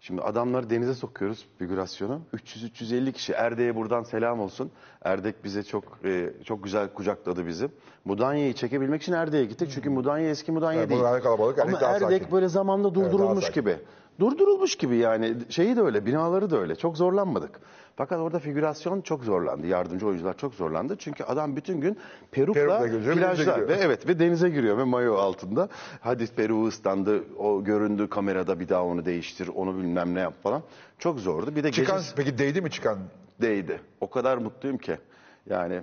Şimdi 0.00 0.22
adamları 0.22 0.70
denize 0.70 0.94
sokuyoruz 0.94 1.46
figürasyonu. 1.58 2.20
300-350 2.34 3.12
kişi. 3.12 3.32
Erdek'e 3.32 3.76
buradan 3.76 4.02
selam 4.02 4.40
olsun. 4.40 4.70
Erdek 5.02 5.44
bize 5.44 5.62
çok 5.62 5.84
e, 6.04 6.30
çok 6.44 6.64
güzel 6.64 6.88
kucakladı 6.88 7.46
bizi. 7.46 7.68
Mudanya'yı 8.04 8.52
çekebilmek 8.54 9.02
için 9.02 9.12
Erdek'e 9.12 9.44
gittik. 9.44 9.70
Çünkü 9.74 9.90
Mudanya 9.90 10.30
eski 10.30 10.52
Mudanya 10.52 10.80
Evet, 10.80 10.90
değil. 10.90 11.00
Mudanya 11.00 11.20
kalabalık, 11.22 11.58
Erdek 11.58 11.74
Ama 11.74 11.80
daha 11.80 11.96
Erdek 11.96 12.18
sakin. 12.20 12.32
böyle 12.32 12.48
zamanda 12.48 12.94
durdurulmuş 12.94 13.44
sakin. 13.44 13.60
gibi. 13.60 13.76
Durdurulmuş 14.20 14.74
gibi 14.74 14.96
yani. 14.96 15.34
Şeyi 15.48 15.76
de 15.76 15.80
öyle, 15.80 16.06
binaları 16.06 16.50
da 16.50 16.58
öyle. 16.58 16.76
Çok 16.76 16.96
zorlanmadık. 16.96 17.60
Fakat 17.96 18.18
orada 18.18 18.38
figürasyon 18.38 19.00
çok 19.00 19.24
zorlandı. 19.24 19.66
Yardımcı 19.66 20.06
oyuncular 20.06 20.36
çok 20.36 20.54
zorlandı. 20.54 20.96
Çünkü 20.98 21.24
adam 21.24 21.56
bütün 21.56 21.80
gün 21.80 21.98
perukla 22.30 22.78
Perukla 22.78 22.92
denize 22.92 23.14
plajda 23.14 23.68
ve 23.68 23.74
evet 23.74 24.08
ve 24.08 24.18
denize 24.18 24.50
giriyor 24.50 24.78
ve 24.78 24.84
mayo 24.84 25.14
altında. 25.14 25.68
Hadi 26.00 26.26
peruğu 26.26 26.66
ıslandı, 26.66 27.24
o 27.38 27.64
göründü 27.64 28.08
kamerada 28.08 28.60
bir 28.60 28.68
daha 28.68 28.84
onu 28.84 29.04
değiştir, 29.04 29.48
onu 29.54 29.76
bilmem 29.78 30.14
ne 30.14 30.20
yap 30.20 30.34
falan. 30.42 30.62
Çok 30.98 31.20
zordu. 31.20 31.56
Bir 31.56 31.64
de 31.64 31.72
Çıkan, 31.72 31.98
gece 31.98 32.10
peki 32.16 32.38
değdi 32.38 32.60
mi 32.60 32.70
çıkan? 32.70 32.98
değdi. 33.40 33.80
O 34.00 34.10
kadar 34.10 34.38
mutluyum 34.38 34.78
ki. 34.78 34.98
Yani 35.46 35.80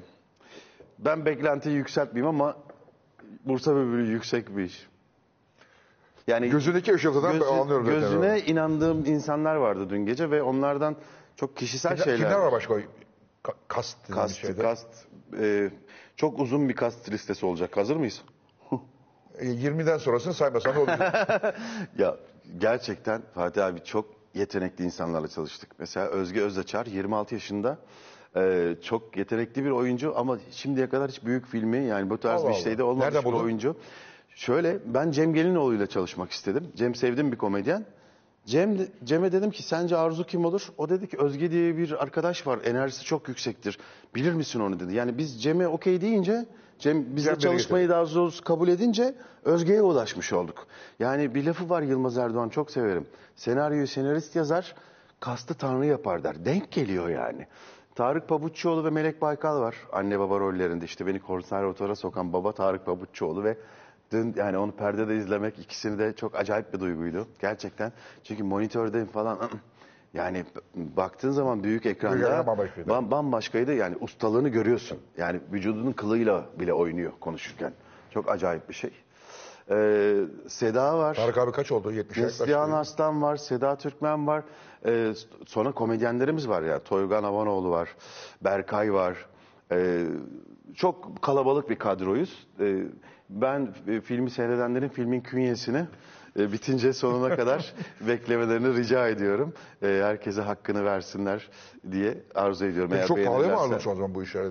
ben 0.99 1.25
beklentiyi 1.25 1.75
yükseltmeyeyim 1.75 2.35
ama 2.35 2.57
Bursa 3.45 3.75
Böbürü 3.75 4.11
yüksek 4.11 4.57
bir 4.57 4.63
iş. 4.63 4.87
Yani 6.27 6.49
Gözündeki 6.49 6.93
ışıltıdan 6.93 7.39
ben 7.39 7.45
anlıyorum 7.45 7.85
zaten. 7.85 7.99
gözüne 8.01 8.39
inandığım 8.39 9.05
insanlar 9.05 9.55
vardı 9.55 9.89
dün 9.89 10.05
gece 10.05 10.31
ve 10.31 10.43
onlardan 10.43 10.95
Çok 11.35 11.57
kişisel 11.57 11.91
Kimler, 11.91 12.03
şeyler. 12.03 12.19
kimler 12.19 12.39
var 12.39 12.51
başka 12.51 12.73
ka- 13.43 13.53
kast 13.67 13.97
dediğimiz 14.03 14.21
Kast, 14.31 14.41
şeyde? 14.41 14.61
kast. 14.61 14.87
e, 15.39 15.69
çok 16.15 16.39
uzun 16.39 16.69
bir 16.69 16.75
kast 16.75 17.11
listesi 17.11 17.45
olacak. 17.45 17.77
Hazır 17.77 17.95
mıyız? 17.95 18.21
E, 19.39 19.45
20'den 19.45 19.97
sonrasını 19.97 20.33
saymasan 20.33 20.75
da 20.75 20.79
olur. 20.79 20.87
Ya 21.97 22.15
gerçekten 22.57 23.21
Fatih 23.35 23.65
abi 23.65 23.83
çok 23.83 24.05
yetenekli 24.33 24.83
insanlarla 24.85 25.27
çalıştık. 25.27 25.69
Mesela 25.79 26.07
Özge 26.07 26.41
Özdeçar 26.41 26.85
26 26.85 27.33
yaşında 27.35 27.77
e, 28.35 28.75
çok 28.83 29.17
yetenekli 29.17 29.65
bir 29.65 29.69
oyuncu 29.69 30.13
ama 30.19 30.37
şimdiye 30.51 30.89
kadar 30.89 31.11
hiç 31.11 31.25
büyük 31.25 31.47
filmi 31.47 31.77
yani 31.85 32.09
bu 32.09 32.17
tarz 32.17 32.41
Allah 32.41 32.49
bir 32.49 32.53
Allah. 32.53 32.61
şeyde 32.63 32.83
olmamış 32.83 33.03
Nereden 33.05 33.21
bir 33.21 33.25
buldun? 33.25 33.43
oyuncu. 33.43 33.75
Şöyle 34.37 34.79
ben 34.85 35.11
Cem 35.11 35.33
Gelinoğlu'yla 35.33 35.87
çalışmak 35.87 36.31
istedim. 36.31 36.71
Cem 36.75 36.95
sevdiğim 36.95 37.31
bir 37.31 37.37
komedyen. 37.37 37.85
Cem, 38.45 38.77
Cem'e 39.03 39.31
dedim 39.31 39.51
ki 39.51 39.63
sence 39.63 39.97
Arzu 39.97 40.23
kim 40.23 40.45
olur? 40.45 40.69
O 40.77 40.89
dedi 40.89 41.07
ki 41.07 41.17
Özge 41.17 41.51
diye 41.51 41.77
bir 41.77 42.03
arkadaş 42.03 42.47
var 42.47 42.59
enerjisi 42.63 43.03
çok 43.03 43.27
yüksektir. 43.27 43.79
Bilir 44.15 44.33
misin 44.33 44.59
onu 44.59 44.79
dedi. 44.79 44.93
Yani 44.93 45.17
biz 45.17 45.43
Cem'e 45.43 45.67
okey 45.67 46.01
deyince 46.01 46.45
Cem 46.79 47.15
bizle 47.15 47.29
Cem 47.29 47.39
çalışmayı 47.39 47.89
daha 47.89 48.15
doğrusu 48.15 48.43
kabul 48.43 48.67
edince 48.67 49.15
Özge'ye 49.45 49.81
ulaşmış 49.81 50.33
olduk. 50.33 50.67
Yani 50.99 51.35
bir 51.35 51.45
lafı 51.45 51.69
var 51.69 51.81
Yılmaz 51.81 52.17
Erdoğan 52.17 52.49
çok 52.49 52.71
severim. 52.71 53.07
Senaryoyu 53.35 53.87
senarist 53.87 54.35
yazar, 54.35 54.75
kastı 55.19 55.53
tanrı 55.53 55.85
yapar 55.85 56.23
der. 56.23 56.45
Denk 56.45 56.71
geliyor 56.71 57.09
yani. 57.09 57.47
Tarık 57.95 58.27
Pabuççuoğlu 58.27 58.85
ve 58.85 58.89
Melek 58.89 59.21
Baykal 59.21 59.59
var. 59.61 59.75
Anne 59.91 60.19
baba 60.19 60.39
rollerinde 60.39 60.85
işte 60.85 61.05
beni 61.07 61.19
konservatuvara 61.19 61.95
sokan 61.95 62.33
baba 62.33 62.51
Tarık 62.51 62.85
Pabuççuoğlu 62.85 63.43
ve 63.43 63.57
dün 64.11 64.33
yani 64.37 64.57
onu 64.57 64.71
perdede 64.71 65.15
izlemek 65.17 65.59
ikisini 65.59 65.99
de 65.99 66.13
çok 66.15 66.35
acayip 66.35 66.73
bir 66.73 66.79
duyguydu. 66.79 67.27
Gerçekten. 67.39 67.91
Çünkü 68.23 68.43
monitörde 68.43 69.05
falan 69.05 69.39
yani 70.13 70.45
baktığın 70.75 71.31
zaman 71.31 71.63
büyük 71.63 71.85
ekranda 71.85 72.17
ekran 72.17 72.47
bambaşkaydı. 72.47 72.89
bam- 72.89 73.11
bambaşkaydı. 73.11 73.73
Yani 73.73 73.95
ustalığını 74.01 74.49
görüyorsun. 74.49 74.97
Yani 75.17 75.39
vücudunun 75.51 75.91
kılıyla 75.91 76.45
bile 76.59 76.73
oynuyor 76.73 77.11
konuşurken. 77.19 77.73
Çok 78.11 78.29
acayip 78.29 78.69
bir 78.69 78.73
şey. 78.73 78.91
Ee, 79.71 80.15
Seda 80.47 80.97
var. 80.97 81.15
Tarık 81.15 81.37
abi 81.37 81.51
kaç 81.51 81.71
oldu? 81.71 81.91
70 81.91 82.17
Neslihan 82.17 82.71
Arslan 82.71 83.21
var, 83.21 83.35
Seda 83.37 83.75
Türkmen 83.77 84.27
var. 84.27 84.43
Ee, 84.85 85.13
sonra 85.45 85.71
komedyenlerimiz 85.71 86.49
var 86.49 86.61
ya. 86.61 86.79
Toygan 86.79 87.23
Avanoğlu 87.23 87.69
var, 87.69 87.89
Berkay 88.43 88.93
var. 88.93 89.25
Ee, 89.71 90.05
çok 90.75 91.21
kalabalık 91.21 91.69
bir 91.69 91.75
kadroyuz. 91.79 92.47
Ee, 92.59 92.83
ben 93.29 93.73
e, 93.87 94.01
filmi 94.01 94.29
seyredenlerin 94.31 94.89
filmin 94.89 95.21
künyesini 95.21 95.85
e, 96.39 96.51
bitince 96.51 96.93
sonuna 96.93 97.35
kadar 97.35 97.73
beklemelerini 98.07 98.77
rica 98.77 99.07
ediyorum. 99.07 99.53
Ee, 99.83 100.01
herkese 100.03 100.41
hakkını 100.41 100.85
versinler 100.85 101.49
diye 101.91 102.17
arzu 102.35 102.65
ediyorum. 102.65 102.91
Eğer 102.93 103.07
Çok 103.07 103.25
pahalıya 103.25 103.49
beğenirlerse- 103.49 103.75
aldın 103.75 103.89
o 103.91 103.95
zaman 103.95 104.15
bu 104.15 104.23
işleri? 104.23 104.49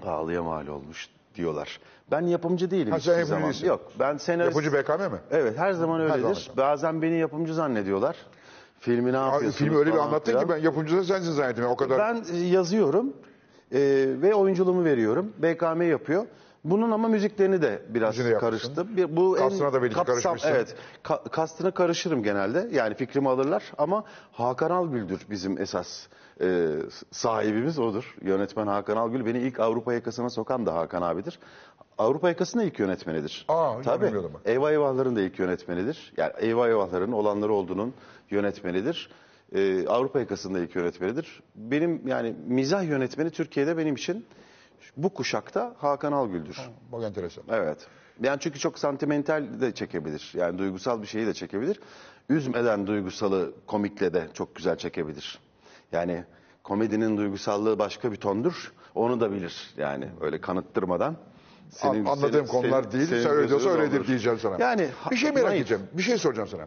Pahalıya 0.00 0.42
mal 0.42 0.66
olmuş 0.66 1.08
diyorlar. 1.34 1.80
Ben 2.10 2.20
yapımcı 2.26 2.70
değilim 2.70 2.92
Ha, 2.92 2.98
hiçbir 2.98 3.10
yapımcı 3.10 3.28
zaman. 3.28 3.44
değilsin. 3.44 3.66
Yok 3.66 3.92
ben 3.98 4.16
senarist. 4.16 4.56
Yapıcı 4.56 4.72
BKM 4.78 5.02
mi? 5.12 5.18
Evet 5.30 5.58
her 5.58 5.72
zaman 5.72 6.00
öyledir. 6.00 6.20
zaman. 6.20 6.36
Bazen 6.56 7.02
beni 7.02 7.16
yapımcı 7.18 7.54
zannediyorlar. 7.54 8.16
Filmi 8.80 9.12
ne 9.12 9.18
Abi, 9.18 9.24
yapıyorsunuz 9.24 9.56
filmi 9.56 9.76
öyle 9.76 9.90
bir 9.90 9.96
falan 9.96 10.06
anlattın 10.08 10.32
filan. 10.32 10.44
ki 10.46 10.50
ben 10.52 10.56
yapımcı 10.58 10.96
da 10.96 11.04
sensin 11.04 11.32
zannettim. 11.32 11.64
O 11.64 11.76
kadar 11.76 11.98
Ben 11.98 12.24
e, 12.34 12.38
yazıyorum 12.38 13.12
e, 13.72 13.78
ve 14.22 14.34
oyunculuğumu 14.34 14.84
veriyorum. 14.84 15.32
BKM 15.38 15.82
yapıyor. 15.82 16.26
Bunun 16.64 16.90
ama 16.90 17.08
müziklerini 17.08 17.62
de 17.62 17.82
biraz 17.88 18.18
Müziğini 18.18 18.38
karıştım. 18.38 18.96
Bir, 18.96 19.16
bu 19.16 19.32
Kastına 19.32 19.72
da 19.72 19.82
belki 19.82 19.94
karışmışsın. 19.94 20.48
Evet. 20.48 20.76
Ka- 21.04 21.28
kastına 21.30 21.70
karışırım 21.70 22.22
genelde. 22.22 22.68
Yani 22.72 22.94
fikrimi 22.94 23.28
alırlar 23.28 23.72
ama 23.78 24.04
Hakan 24.32 24.70
Algül'dür 24.70 25.26
bizim 25.30 25.60
esas 25.60 26.06
e, 26.40 26.68
sahibimiz 27.10 27.78
odur. 27.78 28.16
Yönetmen 28.22 28.66
Hakan 28.66 28.96
Algül 28.96 29.26
beni 29.26 29.38
ilk 29.38 29.60
Avrupa 29.60 29.94
yakasına 29.94 30.30
sokan 30.30 30.66
da 30.66 30.74
Hakan 30.74 31.02
abidir. 31.02 31.38
Avrupa 31.98 32.28
yakasının 32.28 32.62
ilk 32.62 32.78
yönetmenidir. 32.78 33.44
Aa, 33.48 33.82
Tabii. 33.82 34.12
Eyvah 34.44 34.70
Eyvahların 34.70 35.16
da 35.16 35.20
ilk 35.20 35.38
yönetmenidir. 35.38 36.12
Yani 36.16 36.32
Eyvah 36.38 36.68
Eyvahların 36.68 37.12
olanları 37.12 37.52
olduğunun 37.52 37.94
yönetmenidir. 38.30 39.10
Ee, 39.54 39.86
Avrupa 39.88 40.20
yakasında 40.20 40.58
ilk 40.58 40.74
yönetmenidir. 40.76 41.42
Benim 41.54 42.08
yani 42.08 42.34
mizah 42.46 42.84
yönetmeni 42.84 43.30
Türkiye'de 43.30 43.76
benim 43.76 43.94
için 43.94 44.26
bu 44.96 45.14
kuşakta 45.14 45.74
Hakan 45.78 46.12
Algül'dür. 46.12 46.58
bak 46.92 47.02
enteresan. 47.04 47.44
Evet. 47.48 47.86
Yani 48.22 48.40
çünkü 48.40 48.58
çok 48.58 48.78
sentimental 48.78 49.60
de 49.60 49.74
çekebilir. 49.74 50.32
Yani 50.36 50.58
duygusal 50.58 51.02
bir 51.02 51.06
şeyi 51.06 51.26
de 51.26 51.34
çekebilir. 51.34 51.80
Üzmeden 52.28 52.86
duygusalı 52.86 53.52
komikle 53.66 54.14
de 54.14 54.28
çok 54.34 54.54
güzel 54.56 54.76
çekebilir. 54.76 55.38
Yani 55.92 56.24
komedinin 56.62 57.16
duygusallığı 57.16 57.78
başka 57.78 58.12
bir 58.12 58.16
tondur. 58.16 58.72
Onu 58.94 59.20
da 59.20 59.32
bilir 59.32 59.74
yani 59.76 60.08
öyle 60.20 60.40
kanıttırmadan. 60.40 61.16
An- 61.82 62.04
anladığım 62.04 62.46
konular 62.46 62.92
değil. 62.92 63.06
Sen 63.06 63.26
öyle 63.30 63.48
diyorsa 63.48 63.68
öyledir 63.70 64.06
diyeceğim 64.06 64.38
sana. 64.38 64.56
Yani 64.60 64.88
bir 65.10 65.16
şey 65.16 65.30
merak 65.32 65.48
naif. 65.48 65.60
edeceğim. 65.60 65.82
Bir 65.92 66.02
şey 66.02 66.18
soracağım 66.18 66.48
sana. 66.48 66.66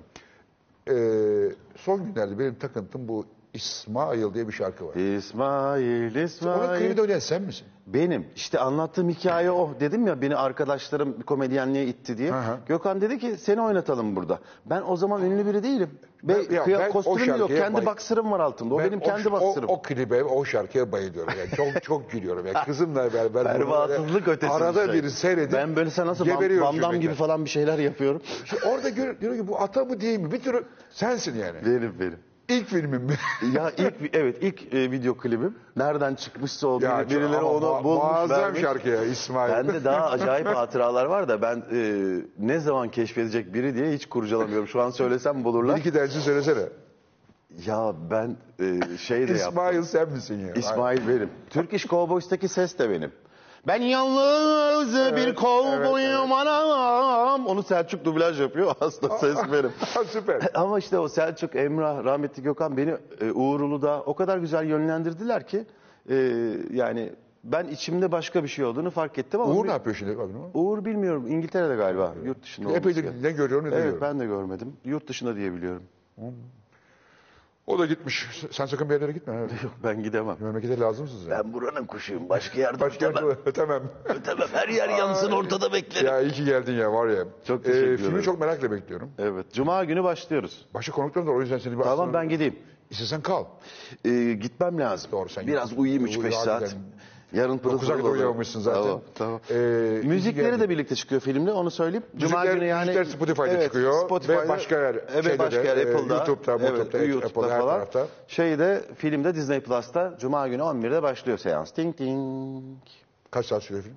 Ee, 0.89 1.51
son 1.75 2.05
günlerde 2.05 2.39
benim 2.39 2.55
takıntım 2.55 3.07
bu 3.07 3.25
İsmail 3.53 4.33
diye 4.33 4.47
bir 4.47 4.53
şarkı 4.53 4.87
var. 4.87 4.95
İsmail, 4.95 6.15
Onun 6.15 6.25
İsmail. 6.25 6.79
klibinde 6.79 7.01
oynayan 7.01 7.19
sen 7.19 7.41
misin? 7.41 7.67
Benim. 7.87 8.27
işte 8.35 8.59
anlattığım 8.59 9.09
hikaye 9.09 9.51
o. 9.51 9.69
Dedim 9.79 10.07
ya 10.07 10.21
beni 10.21 10.35
arkadaşlarım 10.35 11.21
komedyenliğe 11.21 11.85
itti 11.85 12.17
diye. 12.17 12.31
Hı 12.31 12.35
hı. 12.39 12.57
Gökhan 12.67 13.01
dedi 13.01 13.19
ki 13.19 13.35
seni 13.37 13.61
oynatalım 13.61 14.15
burada. 14.15 14.39
Ben 14.65 14.81
o 14.87 14.95
zaman 14.97 15.21
ünlü 15.23 15.45
biri 15.45 15.63
değilim. 15.63 15.89
Ve 16.23 16.35
Ben- 16.49 16.55
ya 16.55 16.63
kıya- 16.63 16.79
ben 16.79 16.89
o 16.89 16.93
kostümüm 16.93 17.19
yok. 17.29 17.37
şarkıya 17.37 17.59
Kendi 17.59 17.75
bay- 17.77 17.85
baksırım 17.85 18.31
var 18.31 18.39
altında. 18.39 18.75
O 18.75 18.79
Ben 18.79 18.85
benim 18.87 18.99
kendi 18.99 19.29
o, 19.29 19.31
baksırım. 19.31 19.69
O, 19.69 19.73
o 19.73 19.81
klibe, 19.81 20.23
o 20.23 20.45
şarkıya 20.45 20.91
bayılıyorum. 20.91 21.33
Yani 21.39 21.49
çok 21.73 21.83
çok 21.83 22.11
gülüyorum. 22.11 22.45
Yani 22.45 22.65
kızımla 22.65 23.13
beraber. 23.13 23.33
bunu 23.33 23.43
Pervasızlık 23.43 24.25
böyle 24.27 24.37
ötesi 24.37 24.53
Arada 24.53 24.85
şey. 24.85 25.03
bir 25.03 25.09
seyredip 25.09 25.53
Ben 25.53 25.75
böyle 25.75 25.89
sen 25.89 26.07
nasıl 26.07 26.25
geberiyorum 26.25 26.71
gülmekten. 26.75 27.01
gibi 27.01 27.13
falan 27.13 27.45
bir 27.45 27.49
şeyler 27.49 27.79
yapıyorum. 27.79 28.21
Şimdi 28.45 28.65
orada 28.65 28.89
gör, 28.89 29.21
diyor 29.21 29.35
ki 29.35 29.47
bu 29.47 29.61
ata 29.61 29.85
mı 29.85 30.01
değil 30.01 30.19
mi? 30.19 30.31
Bir 30.31 30.39
türlü 30.41 30.63
sensin 30.89 31.35
yani. 31.39 31.57
benim 31.65 31.99
benim. 31.99 32.17
İlk 32.49 32.67
filmim 32.67 33.01
mi? 33.03 33.13
ya 33.53 33.71
ilk 33.77 33.93
evet 34.15 34.37
ilk 34.41 34.73
e, 34.73 34.91
video 34.91 35.17
klibim 35.17 35.55
nereden 35.75 36.15
çıkmışsa 36.15 36.67
o 36.67 36.79
Ya 36.81 36.89
biri- 37.01 37.09
birileri 37.09 37.37
ama 37.37 37.49
onu 37.49 37.65
mu- 37.73 37.83
bulmuş 37.83 38.03
muazzam 38.03 38.41
vermiş. 38.41 38.61
şarkı 38.61 38.89
ya 38.89 39.03
İsmail. 39.03 39.51
Bende 39.53 39.83
daha 39.83 40.09
acayip 40.09 40.47
hatıralar 40.55 41.05
var 41.05 41.27
da 41.27 41.41
ben 41.41 41.63
e, 41.71 41.77
ne 42.39 42.59
zaman 42.59 42.89
keşfedecek 42.91 43.53
biri 43.53 43.75
diye 43.75 43.91
hiç 43.91 44.05
kurcalamıyorum. 44.05 44.67
Şu 44.67 44.81
an 44.81 44.89
söylesem 44.89 45.39
Bir 45.39 45.43
bulurlar. 45.43 45.77
iki 45.77 45.93
dersi 45.93 46.21
söylesene. 46.21 46.63
Ya 47.65 47.93
ben 48.11 48.37
e, 48.59 48.97
şey 48.97 49.17
de 49.17 49.31
yaptım. 49.31 49.35
İsmail 49.49 49.83
sen 49.83 50.09
misin 50.09 50.39
ya? 50.47 50.53
İsmail 50.53 51.07
benim. 51.07 51.29
Turkish 51.49 51.85
Cowboys'taki 51.87 52.47
ses 52.47 52.79
de 52.79 52.89
benim. 52.89 53.11
Ben 53.67 53.81
yalnız 53.81 54.93
bir 54.95 55.27
evet, 55.27 55.35
kovboyum 55.35 56.31
anam. 56.31 57.47
Onu 57.47 57.63
Selçuk 57.63 58.05
dublaj 58.05 58.41
yapıyor. 58.41 58.75
Aslında 58.81 59.17
ses 59.17 59.37
benim. 59.51 59.71
Süper. 60.07 60.41
Ama 60.53 60.79
işte 60.79 60.99
o 60.99 61.07
Selçuk, 61.07 61.55
Emrah, 61.55 62.03
rahmetli 62.03 62.43
Gökhan 62.43 62.77
beni 62.77 62.95
e, 63.21 63.31
Uğur 63.31 63.61
o 64.05 64.15
kadar 64.15 64.37
güzel 64.37 64.65
yönlendirdiler 64.65 65.47
ki 65.47 65.65
e, 66.09 66.15
yani 66.71 67.13
ben 67.43 67.67
içimde 67.67 68.11
başka 68.11 68.43
bir 68.43 68.47
şey 68.47 68.65
olduğunu 68.65 68.89
fark 68.91 69.17
ettim 69.17 69.41
ama 69.41 69.53
Uğur 69.53 69.63
bir- 69.63 69.67
ne 69.69 69.71
yapıyor 69.73 69.95
şimdi? 69.95 70.11
Abi, 70.11 70.33
ne? 70.33 70.37
Uğur 70.53 70.85
bilmiyorum 70.85 71.27
İngiltere'de 71.27 71.75
galiba 71.75 72.13
yurt 72.25 72.43
dışında 72.43 72.69
gerekiyor. 72.71 73.13
ne 73.21 73.31
görüyorum 73.31 73.65
ne 73.65 73.69
Evet 73.69 73.77
duyuyorum. 73.83 74.01
ben 74.01 74.19
de 74.19 74.25
görmedim. 74.25 74.73
Yurt 74.85 75.07
dışında 75.07 75.35
diye 75.35 75.53
biliyorum. 75.53 75.83
O 77.67 77.79
da 77.79 77.85
gitmiş. 77.85 78.27
Sen 78.51 78.65
sakın 78.65 78.89
bir 78.89 78.93
yerlere 78.93 79.11
gitme. 79.11 79.33
Evet. 79.39 79.63
Yok 79.63 79.73
ben 79.83 80.03
gidemem. 80.03 80.37
Memlekete 80.39 80.79
lazımsınız. 80.79 81.25
Yani. 81.27 81.43
Ben 81.45 81.53
buranın 81.53 81.85
kuşuyum. 81.85 82.29
Başka 82.29 82.59
yerde 82.59 82.79
Başka 82.79 83.05
ötemem. 83.05 83.29
yerde 83.29 83.39
ötemem. 83.49 83.83
ötemem. 84.05 84.47
Her 84.53 84.67
yer 84.69 84.89
yansın 84.89 85.31
ortada 85.31 85.73
beklerim. 85.73 86.07
ya 86.07 86.21
iyi 86.21 86.31
ki 86.31 86.45
geldin 86.45 86.73
ya 86.73 86.93
var 86.93 87.07
ya. 87.07 87.23
Çok 87.47 87.63
teşekkür 87.63 87.87
ederim. 87.87 87.97
Filmi 87.97 88.23
çok 88.23 88.39
merakla 88.39 88.71
bekliyorum. 88.71 89.11
Evet. 89.17 89.45
Cuma 89.53 89.83
günü 89.83 90.03
başlıyoruz. 90.03 90.65
Başka 90.73 90.91
konuklarım 90.91 91.27
da 91.27 91.31
var, 91.31 91.37
o 91.37 91.41
yüzden 91.41 91.57
seni 91.57 91.77
bir 91.77 91.83
Tamam 91.83 92.13
ben 92.13 92.29
gideyim. 92.29 92.55
İstesen 92.89 93.21
kal. 93.21 93.45
Ee, 94.05 94.33
gitmem 94.41 94.79
lazım. 94.79 95.11
Doğru, 95.11 95.29
sen 95.29 95.47
Biraz 95.47 95.69
git. 95.69 95.79
uyuyayım 95.79 96.03
Uyu, 96.03 96.13
3-5 96.13 96.31
saat. 96.31 96.75
Yarın 97.33 97.57
pırıl 97.57 97.73
Dokuza 97.73 97.87
pırıl 97.91 97.97
kadar 97.97 98.03
olurum. 98.09 98.13
uyuyamamışsın 98.13 98.59
zaten. 98.61 98.81
Tamam, 98.83 99.01
tamam. 99.15 99.39
Ee, 99.51 99.53
Müzikleri 100.03 100.59
de 100.59 100.69
birlikte 100.69 100.95
çıkıyor 100.95 101.21
filmde 101.21 101.51
onu 101.51 101.71
söyleyeyim. 101.71 102.05
Cuma 102.17 102.39
Müzikler- 102.43 102.53
günü 102.53 102.65
yani. 102.65 102.81
müzikler 102.85 103.03
Spotify'da 103.05 103.61
çıkıyor 103.63 104.09
ve 104.29 104.49
başka 104.49 104.75
yer- 104.79 104.95
evet, 105.13 105.23
şeyde 105.23 105.39
başka 105.39 105.61
yer 105.61 105.77
e, 105.77 105.81
Apple'da. 105.95 106.15
YouTube'da, 106.15 106.51
evet, 106.59 106.69
YouTube'da, 106.77 107.03
YouTube'da 107.03 107.27
Apple'da, 107.39 107.53
her 107.53 107.59
falan. 107.61 107.73
tarafta. 107.75 108.07
Şeyde 108.27 108.81
filmde 108.97 109.35
Disney 109.35 109.59
Plus'ta 109.59 110.17
Cuma 110.19 110.47
günü 110.47 110.61
11'de 110.61 111.03
başlıyor 111.03 111.37
seans. 111.37 111.71
Ting 111.71 111.97
ting. 111.97 112.63
Kaç 113.31 113.45
saat 113.45 113.63
sürüyor 113.63 113.83
film? 113.83 113.95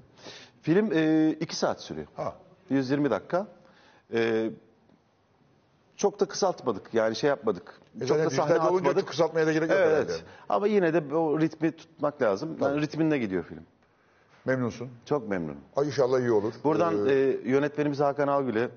Film 0.62 1.32
2 1.40 1.56
saat 1.56 1.82
sürüyor. 1.82 2.06
Ha. 2.16 2.34
120 2.70 3.10
dakika. 3.10 3.46
E, 4.14 4.50
çok 5.96 6.20
da 6.20 6.24
kısaltmadık 6.24 6.94
yani 6.94 7.16
şey 7.16 7.28
yapmadık. 7.28 7.80
E 8.00 8.06
çok 8.06 8.18
da 8.18 8.30
sahne 8.30 8.50
dijital 8.54 8.70
olunca 8.72 8.88
atmadık. 8.90 9.08
kısaltmaya 9.08 9.46
da 9.46 9.52
gerek 9.52 9.70
yok 9.70 9.78
Evet. 9.82 9.92
herhalde. 9.92 10.12
Ama 10.48 10.66
yine 10.66 10.94
de 10.94 11.14
o 11.14 11.40
ritmi 11.40 11.72
tutmak 11.72 12.22
lazım. 12.22 12.56
Yani 12.60 12.80
ritminde 12.80 13.18
gidiyor 13.18 13.44
film. 13.44 13.62
Memnunsun. 14.44 14.88
Çok 15.04 15.28
memnunum. 15.28 15.56
Ay 15.76 15.86
inşallah 15.86 16.20
iyi 16.20 16.30
olur. 16.32 16.52
Buradan 16.64 17.06
Ee, 17.08 17.12
e, 17.12 17.38
yönetmenimiz 17.50 18.00
Hakan 18.00 18.28
Algül'e 18.28 18.68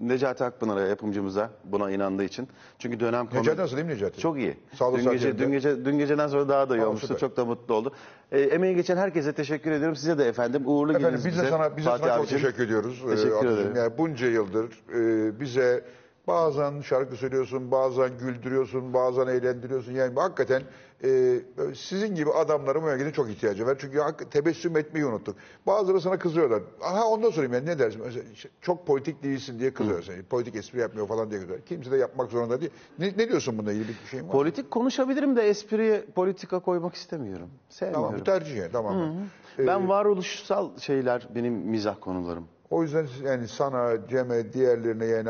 Necati 0.00 0.44
Akpınar'a 0.44 0.80
yapımcımıza 0.80 1.50
buna 1.64 1.90
inandığı 1.90 2.24
için. 2.24 2.48
Çünkü 2.78 3.00
dönem 3.00 3.26
konu... 3.26 3.40
Necati 3.40 3.60
nasıl 3.60 3.76
değil 3.76 3.86
mi 3.88 3.92
Necati? 3.94 4.20
Çok 4.20 4.36
iyi. 4.38 4.56
Sağlık 4.74 5.04
dün, 5.04 5.10
gece, 5.10 5.38
dün, 5.38 5.50
gece, 5.52 5.84
dün 5.84 5.98
geceden 5.98 6.28
sonra 6.28 6.48
daha 6.48 6.68
da 6.68 6.74
iyi 6.74 6.78
Tamam, 6.78 6.88
olmuştu. 6.88 7.06
süper. 7.06 7.20
Çok 7.20 7.36
da 7.36 7.44
mutlu 7.44 7.74
oldu. 7.74 7.92
E, 8.32 8.40
emeği 8.40 8.74
geçen 8.76 8.96
herkese 8.96 9.32
teşekkür 9.32 9.70
ediyorum. 9.70 9.96
Size 9.96 10.18
de 10.18 10.24
efendim. 10.24 10.62
Uğurlu 10.66 10.90
Efendim 10.92 11.08
gününüz 11.08 11.26
biz 11.26 11.36
de 11.38 11.40
bize. 11.40 11.50
sana, 11.50 11.76
biz 11.76 11.84
de 11.86 11.90
Fatih 11.90 12.04
sana 12.04 12.14
çok 12.16 12.20
abicim. 12.24 12.38
teşekkür 12.38 12.64
ediyoruz. 12.64 13.02
Ee, 13.06 13.10
Teşekkür 13.10 13.46
ederim. 13.46 13.76
Yani 13.76 13.92
bunca 13.98 14.26
yıldır 14.26 14.82
e, 14.94 15.40
bize 15.40 15.84
bazen 16.26 16.80
şarkı 16.80 17.16
söylüyorsun, 17.16 17.70
bazen 17.70 18.18
güldürüyorsun, 18.18 18.94
bazen 18.94 19.26
eğlendiriyorsun. 19.26 19.92
Yani 19.92 20.14
hakikaten 20.20 20.62
e, 21.04 21.40
sizin 21.74 22.14
gibi 22.14 22.30
adamların 22.30 22.82
bu 22.82 22.86
memleketin 22.86 23.12
çok 23.12 23.30
ihtiyacı 23.30 23.66
var. 23.66 23.76
Çünkü 23.80 23.98
tebessüm 24.30 24.76
etmeyi 24.76 25.06
unuttuk. 25.06 25.36
Bazıları 25.66 26.00
sana 26.00 26.18
kızıyorlar. 26.18 26.62
Aha 26.82 27.04
ondan 27.04 27.30
sorayım 27.30 27.52
yani 27.52 27.66
ne 27.66 27.78
dersin? 27.78 28.02
Mesela 28.04 28.24
çok 28.60 28.86
politik 28.86 29.22
değilsin 29.22 29.58
diye 29.58 29.74
kızıyor 29.74 30.02
seni. 30.02 30.22
Politik 30.22 30.56
espri 30.56 30.80
yapmıyor 30.80 31.08
falan 31.08 31.30
diye 31.30 31.40
kızıyor. 31.40 31.60
Kimse 31.60 31.90
de 31.90 31.96
yapmak 31.96 32.30
zorunda 32.30 32.60
değil. 32.60 32.72
Ne, 32.98 33.06
ne 33.06 33.28
diyorsun 33.28 33.58
bununla 33.58 33.72
ilgili 33.72 33.88
bir 33.88 34.08
şeyin 34.10 34.22
var 34.22 34.26
mı? 34.26 34.32
Politik 34.32 34.70
konuşabilirim 34.70 35.36
de 35.36 35.42
espriye 35.42 36.04
politika 36.14 36.58
koymak 36.58 36.94
istemiyorum. 36.94 37.48
Sevmiyorum. 37.68 38.04
Tamam 38.06 38.20
bu 38.20 38.24
tercih 38.24 38.62
tamam. 38.72 39.12
Ben 39.58 39.88
varoluşsal 39.88 40.78
şeyler 40.78 41.28
benim 41.34 41.54
mizah 41.54 41.96
konularım. 42.00 42.48
O 42.70 42.82
yüzden 42.82 43.06
yani 43.24 43.48
sana, 43.48 44.08
Cem'e, 44.08 44.52
diğerlerine 44.52 45.04
yani 45.04 45.28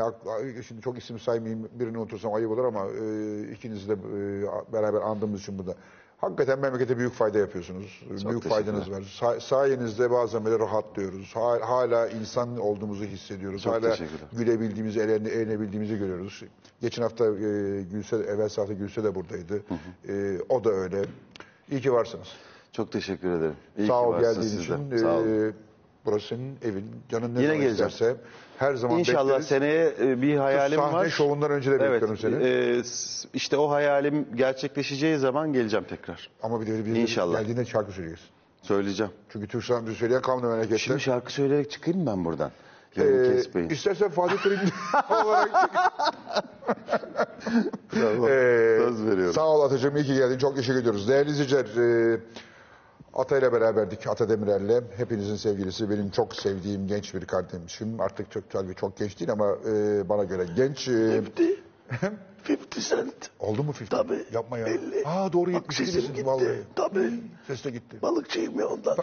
şimdi 0.67 0.81
çok 0.81 0.97
isim 0.97 1.19
saymayayım 1.19 1.69
birini 1.79 1.97
unutursam 1.97 2.33
ayıp 2.33 2.51
olur 2.51 2.65
ama 2.65 2.85
e, 2.87 3.41
ikinizi 3.51 3.89
de 3.89 3.93
e, 3.93 4.73
beraber 4.73 5.01
andığımız 5.01 5.41
için 5.41 5.57
burada. 5.59 5.75
Hakikaten 6.17 6.59
memlekete 6.59 6.97
büyük 6.97 7.13
fayda 7.13 7.37
yapıyorsunuz. 7.37 8.01
büyük 8.09 8.19
teşekkürler. 8.21 8.49
faydanız 8.49 8.91
var. 8.91 9.01
Sa- 9.01 9.39
sayenizde 9.41 10.11
bazen 10.11 10.45
böyle 10.45 10.59
rahatlıyoruz. 10.59 11.35
Ha- 11.35 11.59
hala 11.69 12.07
insan 12.07 12.57
olduğumuzu 12.57 13.03
hissediyoruz. 13.03 13.63
Çok 13.63 13.73
hala 13.73 13.95
gülebildiğimizi, 14.37 14.99
eğlene- 14.99 15.29
eğlenebildiğimizi 15.29 15.97
görüyoruz. 15.97 16.43
Geçen 16.81 17.01
hafta 17.03 17.25
e, 17.25 17.29
Gülse, 17.81 18.15
evvel 18.15 18.49
hafta 18.55 18.73
Gülse 18.73 19.03
de 19.03 19.15
buradaydı. 19.15 19.61
E, 20.09 20.37
o 20.49 20.63
da 20.63 20.69
öyle. 20.69 21.01
İyi 21.71 21.81
ki 21.81 21.93
varsınız. 21.93 22.27
Çok 22.71 22.91
teşekkür 22.91 23.29
ederim. 23.31 23.55
İyi 23.77 23.87
Sağ 23.87 24.01
ki 24.01 24.07
ol 24.07 24.19
geldiğin 24.19 24.59
için. 24.59 24.97
Sağ 24.97 25.17
olun. 25.17 25.47
Ee, 25.49 25.51
burası 26.07 26.27
senin 26.27 26.57
evin. 26.63 26.85
Canın 27.09 27.35
ne 27.35 27.39
Yine 27.39 27.47
zaman 27.47 27.61
geleceğim. 27.61 27.89
isterse 27.89 28.15
her 28.57 28.75
zaman 28.75 28.99
İnşallah 28.99 29.29
bekleriz. 29.29 29.47
seneye 29.47 29.93
e, 30.01 30.21
bir 30.21 30.37
hayalim 30.37 30.79
Sahne 30.79 30.93
var. 30.93 31.09
şovundan 31.09 31.51
önce 31.51 31.71
de 31.71 31.75
Evet, 31.75 31.91
bekliyorum 31.91 32.17
seni. 32.17 32.35
e, 32.47 32.83
s- 32.83 33.27
işte 33.33 33.57
o 33.57 33.69
hayalim 33.71 34.27
gerçekleşeceği 34.35 35.17
zaman 35.17 35.53
geleceğim 35.53 35.85
tekrar. 35.89 36.29
Ama 36.43 36.61
bir 36.61 36.67
de 36.67 36.85
bir 36.85 36.95
İnşallah. 36.95 37.39
geldiğinde 37.39 37.65
şarkı 37.65 37.91
söyleyeceksin. 37.91 38.27
Söyleyeceğim. 38.61 39.11
Çünkü 39.29 39.47
Türk 39.47 39.63
sanatı 39.63 39.91
söyleyen 39.91 40.21
kalmadı 40.21 40.47
memlekette. 40.47 40.77
Şimdi 40.77 40.99
şarkı 40.99 41.33
söyleyerek 41.33 41.71
çıkayım 41.71 41.99
mı 41.99 42.05
ben 42.11 42.25
buradan. 42.25 42.51
Ee, 42.97 43.01
Yarın 43.03 43.35
kesmeyin. 43.35 43.69
istersen 43.69 44.09
Fatih 44.09 44.37
Terim 44.43 44.59
olarak 45.25 45.49
Tamam, 47.91 48.27
Ee, 48.29 48.77
Söz 48.79 49.05
veriyorum. 49.05 49.33
Sağ 49.33 49.47
ol 49.47 49.61
Atacığım, 49.61 49.95
iyi 49.97 50.05
ki 50.05 50.13
geldin. 50.13 50.37
Çok 50.37 50.55
teşekkür 50.55 50.79
ediyoruz. 50.79 51.07
Değerli 51.09 51.29
izleyiciler, 51.31 51.65
e, 52.13 52.19
Ata 53.17 53.37
ile 53.37 53.53
beraberdik, 53.53 54.07
Ata 54.07 54.29
Demirer'le. 54.29 54.83
Hepinizin 54.97 55.35
sevgilisi, 55.35 55.89
benim 55.89 56.09
çok 56.09 56.35
sevdiğim 56.35 56.87
genç 56.87 57.13
bir 57.13 57.25
kardeşim. 57.25 58.01
Artık 58.01 58.31
çok 58.31 58.49
tabii 58.49 58.75
çok 58.75 58.97
genç 58.97 59.19
değil 59.19 59.31
ama 59.31 59.55
e, 59.67 60.09
bana 60.09 60.23
göre 60.23 60.45
genç. 60.55 60.87
E, 60.87 61.23
50 62.49 62.67
cent. 62.89 63.29
oldu 63.39 63.63
mu 63.63 63.73
50? 63.81 63.89
Tabii. 63.89 64.25
Yapma 64.33 64.57
ya. 64.57 64.67
50. 64.67 65.03
Aa 65.05 65.33
doğru 65.33 65.53
Bak 65.53 65.53
72 65.53 65.75
sesim 65.85 66.01
misin 66.01 66.13
gitti. 66.13 66.25
vallahi. 66.27 66.63
Tabii. 66.75 67.11
Ses 67.47 67.65
de 67.65 67.69
gitti. 67.69 68.01
Balıkçıyım 68.01 68.59
ya 68.59 68.67
ondan. 68.67 68.97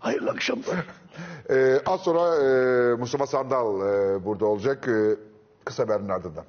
Hayırlı 0.00 0.30
akşamlar. 0.30 0.86
Ee, 1.50 1.80
az 1.86 2.00
sonra 2.00 2.36
e, 2.36 2.94
Mustafa 2.94 3.26
Sandal 3.26 3.80
e, 3.80 4.24
burada 4.24 4.46
olacak. 4.46 4.88
E, 4.88 5.16
kısa 5.64 5.82
haberin 5.82 6.08
ardından. 6.08 6.44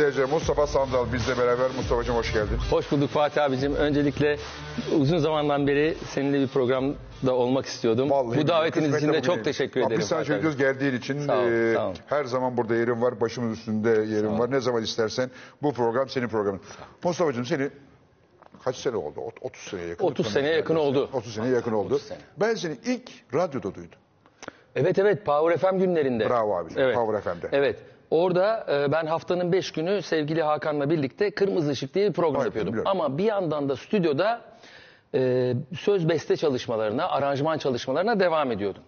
Ece, 0.00 0.24
Mustafa 0.24 0.66
Sandal 0.66 1.12
bizle 1.12 1.38
beraber. 1.38 1.70
Mustafa'cığım 1.76 2.16
hoş 2.16 2.32
geldin. 2.32 2.56
Hoş 2.70 2.92
bulduk 2.92 3.10
Fatih 3.10 3.44
abicim. 3.44 3.74
Öncelikle 3.74 4.36
uzun 4.98 5.18
zamandan 5.18 5.66
beri 5.66 5.96
seninle 6.10 6.40
bir 6.40 6.48
programda 6.48 7.34
olmak 7.34 7.66
istiyordum. 7.66 8.10
Vallahi 8.10 8.38
Bu 8.38 8.48
davetiniz 8.48 8.96
için 8.96 9.12
de 9.12 9.22
çok 9.22 9.44
teşekkür 9.44 9.80
ederim. 9.80 9.98
Biz 9.98 10.06
sana 10.06 10.18
Fatih 10.18 10.32
söylüyoruz 10.32 10.58
geldiğin 10.58 10.94
için. 10.94 11.18
Sağ 11.18 11.38
ol, 11.38 11.46
e, 11.46 11.74
sağ 11.74 11.88
ol. 11.88 11.94
Her 12.06 12.24
zaman 12.24 12.56
burada 12.56 12.74
yerim 12.74 13.02
var. 13.02 13.20
Başımız 13.20 13.58
üstünde 13.58 13.88
yerim 13.90 14.38
var. 14.38 14.50
Ne 14.50 14.60
zaman 14.60 14.82
istersen 14.82 15.30
bu 15.62 15.72
program 15.72 16.08
senin 16.08 16.28
programın. 16.28 16.60
Mustafa'cığım 17.04 17.44
seni 17.44 17.68
kaç 18.64 18.76
sene 18.76 18.96
oldu? 18.96 19.20
Ot- 19.20 19.38
30 19.42 19.62
seneye 19.62 19.88
yakın. 19.88 20.04
30 20.04 20.26
seneye 20.32 20.54
yakın 20.56 20.76
oldu. 20.76 21.08
30 21.12 21.34
seneye 21.34 21.54
yakın 21.54 21.72
oldu. 21.72 21.94
30 21.94 22.06
sene. 22.06 22.18
Ben 22.36 22.54
seni 22.54 22.76
ilk 22.84 23.10
radyoda 23.34 23.74
duydum. 23.74 23.98
Evet 24.76 24.98
evet 24.98 25.26
Power 25.26 25.58
FM 25.70 25.78
günlerinde. 25.78 26.30
Bravo 26.30 26.56
abicim, 26.56 26.80
Evet. 26.82 26.94
Power 26.94 27.20
FM'de. 27.34 27.48
Evet. 27.52 27.78
Orada 28.10 28.66
e, 28.70 28.92
ben 28.92 29.06
haftanın 29.06 29.52
5 29.52 29.70
günü 29.72 30.02
sevgili 30.02 30.42
Hakan'la 30.42 30.90
birlikte 30.90 31.30
Kırmızı 31.30 31.72
Işık 31.72 31.94
diye 31.94 32.08
bir 32.08 32.12
program 32.12 32.36
Evet, 32.36 32.44
yapıyordum. 32.46 32.72
biliyorum. 32.72 32.90
Ama 32.90 33.18
bir 33.18 33.24
yandan 33.24 33.68
da 33.68 33.76
stüdyoda 33.76 34.40
e, 35.14 35.52
söz 35.78 36.08
beste 36.08 36.36
çalışmalarına, 36.36 37.08
aranjman 37.08 37.58
çalışmalarına 37.58 38.20
devam 38.20 38.52
ediyordum. 38.52 38.82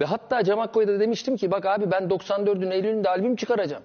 Ve 0.00 0.04
hatta 0.04 0.44
Cem 0.44 0.60
Akkoy'da 0.60 0.94
da 0.94 1.00
demiştim 1.00 1.36
ki 1.36 1.50
bak 1.50 1.66
abi 1.66 1.90
ben 1.90 2.02
94'ün 2.02 2.70
Eylül'ünde 2.70 3.08
albüm 3.08 3.36
çıkaracağım. 3.36 3.82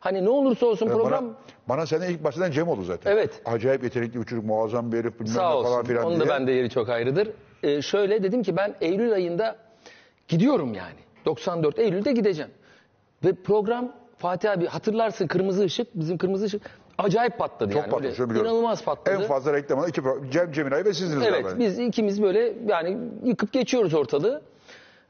Hani 0.00 0.24
ne 0.24 0.28
olursa 0.28 0.66
olsun 0.66 0.86
program 0.88 1.24
Bana, 1.24 1.34
bana 1.68 1.86
senden 1.86 2.10
ilk 2.10 2.24
bahseden 2.24 2.50
Cem 2.50 2.68
oldu 2.68 2.82
zaten. 2.82 3.12
Evet. 3.12 3.42
Acayip 3.44 3.82
yetenekli 3.82 4.20
bir 4.20 4.24
çocuk, 4.26 4.44
muazzam 4.44 4.92
bir 4.92 4.98
herif 4.98 5.14
bilmem 5.14 5.34
Sağ 5.34 5.48
ne 5.48 5.54
olsun. 5.54 5.70
falan 5.70 5.84
filan 5.84 6.04
Onun 6.06 6.20
da 6.20 6.24
diye. 6.24 6.34
bende 6.34 6.52
yeri 6.52 6.70
çok 6.70 6.88
ayrıdır. 6.88 7.28
Ee, 7.62 7.82
şöyle 7.82 8.22
dedim 8.22 8.42
ki 8.42 8.56
ben 8.56 8.74
Eylül 8.80 9.12
ayında 9.12 9.56
gidiyorum 10.28 10.74
yani. 10.74 10.94
94 11.24 11.78
Eylül'de 11.78 12.12
gideceğim. 12.12 12.50
Ve 13.24 13.32
program 13.32 13.92
Fatih 14.18 14.50
abi 14.52 14.66
hatırlarsın 14.66 15.26
Kırmızı 15.26 15.64
Işık, 15.64 15.88
bizim 15.94 16.18
Kırmızı 16.18 16.46
Işık 16.46 16.62
acayip 16.98 17.38
patladı 17.38 17.72
Çok 17.72 17.82
yani. 17.82 17.90
patladı, 17.90 18.12
biliyorum. 18.30 18.50
İnanılmaz 18.50 18.84
patladı. 18.84 19.16
En 19.16 19.22
fazla 19.28 19.52
reklamı 19.52 19.88
iki 19.88 20.00
pro- 20.00 20.30
Cem 20.30 20.52
Cemiray 20.52 20.84
ve 20.84 20.92
sizdiniz 20.92 21.26
Evet 21.26 21.42
zaten. 21.44 21.58
biz 21.58 21.78
ikimiz 21.78 22.22
böyle 22.22 22.52
yani 22.66 22.98
yıkıp 23.24 23.52
geçiyoruz 23.52 23.94
ortalığı. 23.94 24.42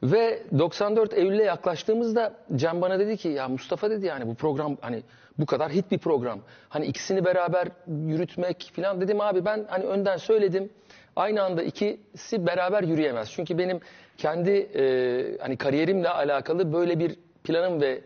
Ve 0.03 0.43
94 0.59 1.13
Eylül'e 1.13 1.43
yaklaştığımızda 1.43 2.33
Can 2.55 2.81
bana 2.81 2.99
dedi 2.99 3.17
ki 3.17 3.29
ya 3.29 3.47
Mustafa 3.47 3.89
dedi 3.89 4.05
yani 4.05 4.27
bu 4.27 4.35
program 4.35 4.77
hani 4.81 5.03
bu 5.39 5.45
kadar 5.45 5.71
hit 5.71 5.91
bir 5.91 5.97
program. 5.99 6.39
Hani 6.69 6.85
ikisini 6.85 7.25
beraber 7.25 7.67
yürütmek 8.07 8.71
falan 8.75 9.01
dedim 9.01 9.21
abi 9.21 9.45
ben 9.45 9.65
hani 9.69 9.83
önden 9.85 10.17
söyledim. 10.17 10.69
Aynı 11.15 11.43
anda 11.43 11.63
ikisi 11.63 12.45
beraber 12.47 12.83
yürüyemez. 12.83 13.31
Çünkü 13.31 13.57
benim 13.57 13.79
kendi 14.17 14.51
e, 14.51 15.37
hani 15.41 15.57
kariyerimle 15.57 16.09
alakalı 16.09 16.73
böyle 16.73 16.99
bir 16.99 17.15
planım 17.43 17.81
ve 17.81 18.01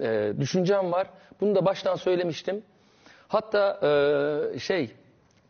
e, 0.00 0.32
düşüncem 0.40 0.92
var. 0.92 1.10
Bunu 1.40 1.54
da 1.54 1.64
baştan 1.64 1.96
söylemiştim. 1.96 2.62
Hatta 3.28 3.80
e, 4.54 4.58
şey 4.58 4.90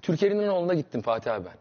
Türkiye'nin 0.02 0.40
İnanoğlu'na 0.40 0.74
gittim 0.74 1.02
Fatih 1.02 1.34
abi 1.34 1.46
ben 1.46 1.56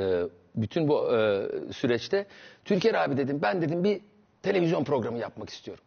e, 0.00 0.22
bütün 0.56 0.88
bu 0.88 1.16
e, 1.16 1.48
süreçte 1.72 2.26
Türker 2.64 2.94
abi 2.94 3.16
dedim 3.16 3.38
ben 3.42 3.62
dedim 3.62 3.84
bir 3.84 4.00
televizyon 4.42 4.84
programı 4.84 5.18
yapmak 5.18 5.50
istiyorum. 5.50 5.84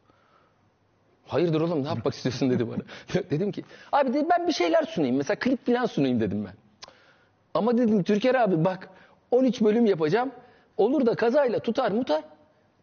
Hayırdır 1.27 1.61
oğlum 1.61 1.83
ne 1.83 1.87
yapmak 1.87 2.13
istiyorsun 2.13 2.49
dedi 2.49 2.67
bana. 2.69 2.81
dedim 3.29 3.51
ki 3.51 3.63
abi 3.91 4.13
dedim 4.13 4.27
ben 4.29 4.47
bir 4.47 4.53
şeyler 4.53 4.83
sunayım 4.83 5.17
mesela 5.17 5.39
klip 5.39 5.65
falan 5.65 5.85
sunayım 5.85 6.19
dedim 6.19 6.45
ben. 6.45 6.53
Ama 7.53 7.77
dedim 7.77 8.03
Türker 8.03 8.35
abi 8.35 8.65
bak 8.65 8.89
13 9.31 9.61
bölüm 9.61 9.85
yapacağım 9.85 10.31
olur 10.77 11.05
da 11.05 11.15
kazayla 11.15 11.59
tutar 11.59 11.91
mutar. 11.91 12.23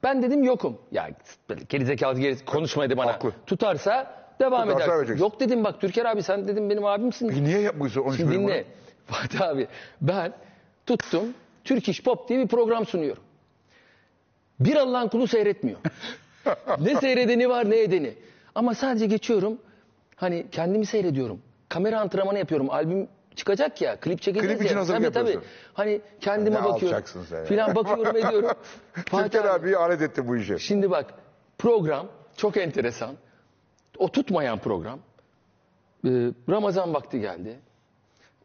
Ben 0.05 0.23
dedim 0.23 0.45
yokum. 0.45 0.79
Ya 0.93 1.11
böyle 1.49 1.61
gerizekalı 1.69 2.21
geri 2.21 2.45
konuşma 2.45 2.83
dedi 2.85 2.97
bana. 2.97 3.13
Haklı. 3.13 3.33
Tutarsa 3.47 4.15
devam 4.41 4.69
Tutarsa 4.69 4.85
eder. 4.85 4.99
vereceksin. 4.99 5.25
Yok 5.25 5.41
dedim 5.41 5.65
bak 5.65 5.81
Türker 5.81 6.05
abi 6.05 6.23
sen 6.23 6.49
dedim 6.49 6.71
benim 6.71 6.85
abimsin. 6.85 7.29
Peki 7.29 7.45
niye 7.45 7.61
yapmışsın 7.61 8.01
13 8.01 8.17
Şimdi 8.17 8.33
dinle. 8.35 8.65
Fatih 9.07 9.41
abi 9.41 9.67
ben 10.01 10.33
tuttum 10.87 11.35
Türk 11.65 11.89
İş 11.89 12.03
Pop 12.03 12.29
diye 12.29 12.39
bir 12.39 12.49
program 12.49 12.87
sunuyorum. 12.87 13.23
Bir 14.61 14.77
Allah'ın 14.77 15.09
kulu 15.09 15.27
seyretmiyor. 15.27 15.79
ne 16.81 16.97
seyredeni 16.97 17.49
var 17.49 17.71
ne 17.71 17.81
edeni. 17.81 18.15
Ama 18.55 18.75
sadece 18.75 19.07
geçiyorum. 19.07 19.59
Hani 20.17 20.47
kendimi 20.53 20.87
seyrediyorum. 20.87 21.41
Kamera 21.69 22.01
antrenmanı 22.01 22.39
yapıyorum. 22.39 22.71
Albüm 22.71 23.09
çıkacak 23.37 23.81
ya. 23.83 23.97
Klip 24.01 24.23
çekeceğiz 24.23 24.57
Klip 24.57 24.65
için 24.67 24.75
ya. 24.75 24.81
hazırlık 24.81 25.01
tabii, 25.03 25.13
tabii. 25.15 25.27
yapıyorsun. 25.27 25.51
Hani 25.75 26.01
kendime 26.21 26.57
Ne 26.61 26.65
bakıyorum. 26.65 26.87
alçaksın 26.89 27.25
sen 27.31 27.39
ya. 27.39 27.45
Filan 27.45 27.75
bakıyorum 27.75 28.17
ediyorum. 28.17 28.51
Fatih 28.93 29.31
Türker 29.31 29.45
abi, 29.45 29.77
alet 29.77 30.03
etti 30.03 30.29
bu 30.29 30.37
işe. 30.37 30.59
Şimdi 30.59 30.91
bak 30.91 31.15
program 31.59 32.07
çok 32.37 32.57
enteresan. 32.57 33.15
O 33.99 34.09
tutmayan 34.09 34.59
program. 34.59 34.99
Ee, 36.07 36.09
Ramazan 36.51 36.95
vakti 36.95 37.21
geldi. 37.21 37.59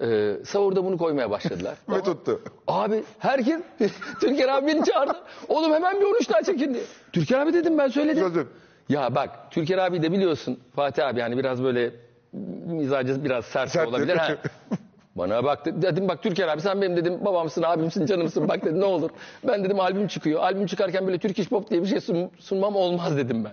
Ee, 0.01 0.35
sahurda 0.45 0.85
bunu 0.85 0.97
koymaya 0.97 1.29
başladılar. 1.29 1.77
Ve 1.89 2.01
tuttu. 2.03 2.41
Abi 2.67 3.03
herkes 3.19 3.61
Türker 4.21 4.47
abi 4.49 4.67
beni 4.67 4.85
çağırdı. 4.85 5.15
Oğlum 5.47 5.73
hemen 5.73 5.99
bir 6.01 6.05
13 6.05 6.29
daha 6.29 6.43
çekin 6.43 6.73
diye. 6.73 6.83
Türker 7.13 7.39
abi 7.39 7.53
dedim 7.53 7.77
ben 7.77 7.87
söyledim. 7.87 8.23
Sözüm. 8.27 8.49
Ya 8.89 9.15
bak 9.15 9.51
Türker 9.51 9.77
abi 9.77 10.01
de 10.01 10.11
biliyorsun 10.11 10.59
Fatih 10.75 11.07
abi 11.07 11.19
yani 11.19 11.37
biraz 11.37 11.63
böyle 11.63 11.91
mizacı 12.33 13.23
biraz 13.25 13.45
sert 13.45 13.71
Serttir. 13.71 13.89
olabilir. 13.91 14.15
Ha. 14.15 14.27
Bana 15.15 15.43
baktı. 15.43 15.81
Dedim 15.81 16.07
bak 16.07 16.23
Türker 16.23 16.47
abi 16.47 16.61
sen 16.61 16.81
benim 16.81 16.97
dedim 16.97 17.25
babamsın, 17.25 17.63
abimsin, 17.63 18.05
canımsın. 18.05 18.47
Bak 18.47 18.65
dedi 18.65 18.79
ne 18.79 18.85
olur. 18.85 19.09
Ben 19.47 19.63
dedim 19.63 19.79
albüm 19.79 20.07
çıkıyor. 20.07 20.41
Albüm 20.41 20.65
çıkarken 20.65 21.07
böyle 21.07 21.17
Türk 21.19 21.39
İş 21.39 21.49
Pop 21.49 21.69
diye 21.69 21.81
bir 21.81 21.87
şey 21.87 21.97
sun- 21.99 22.29
sunmam 22.39 22.75
olmaz 22.75 23.17
dedim 23.17 23.45
ben. 23.45 23.51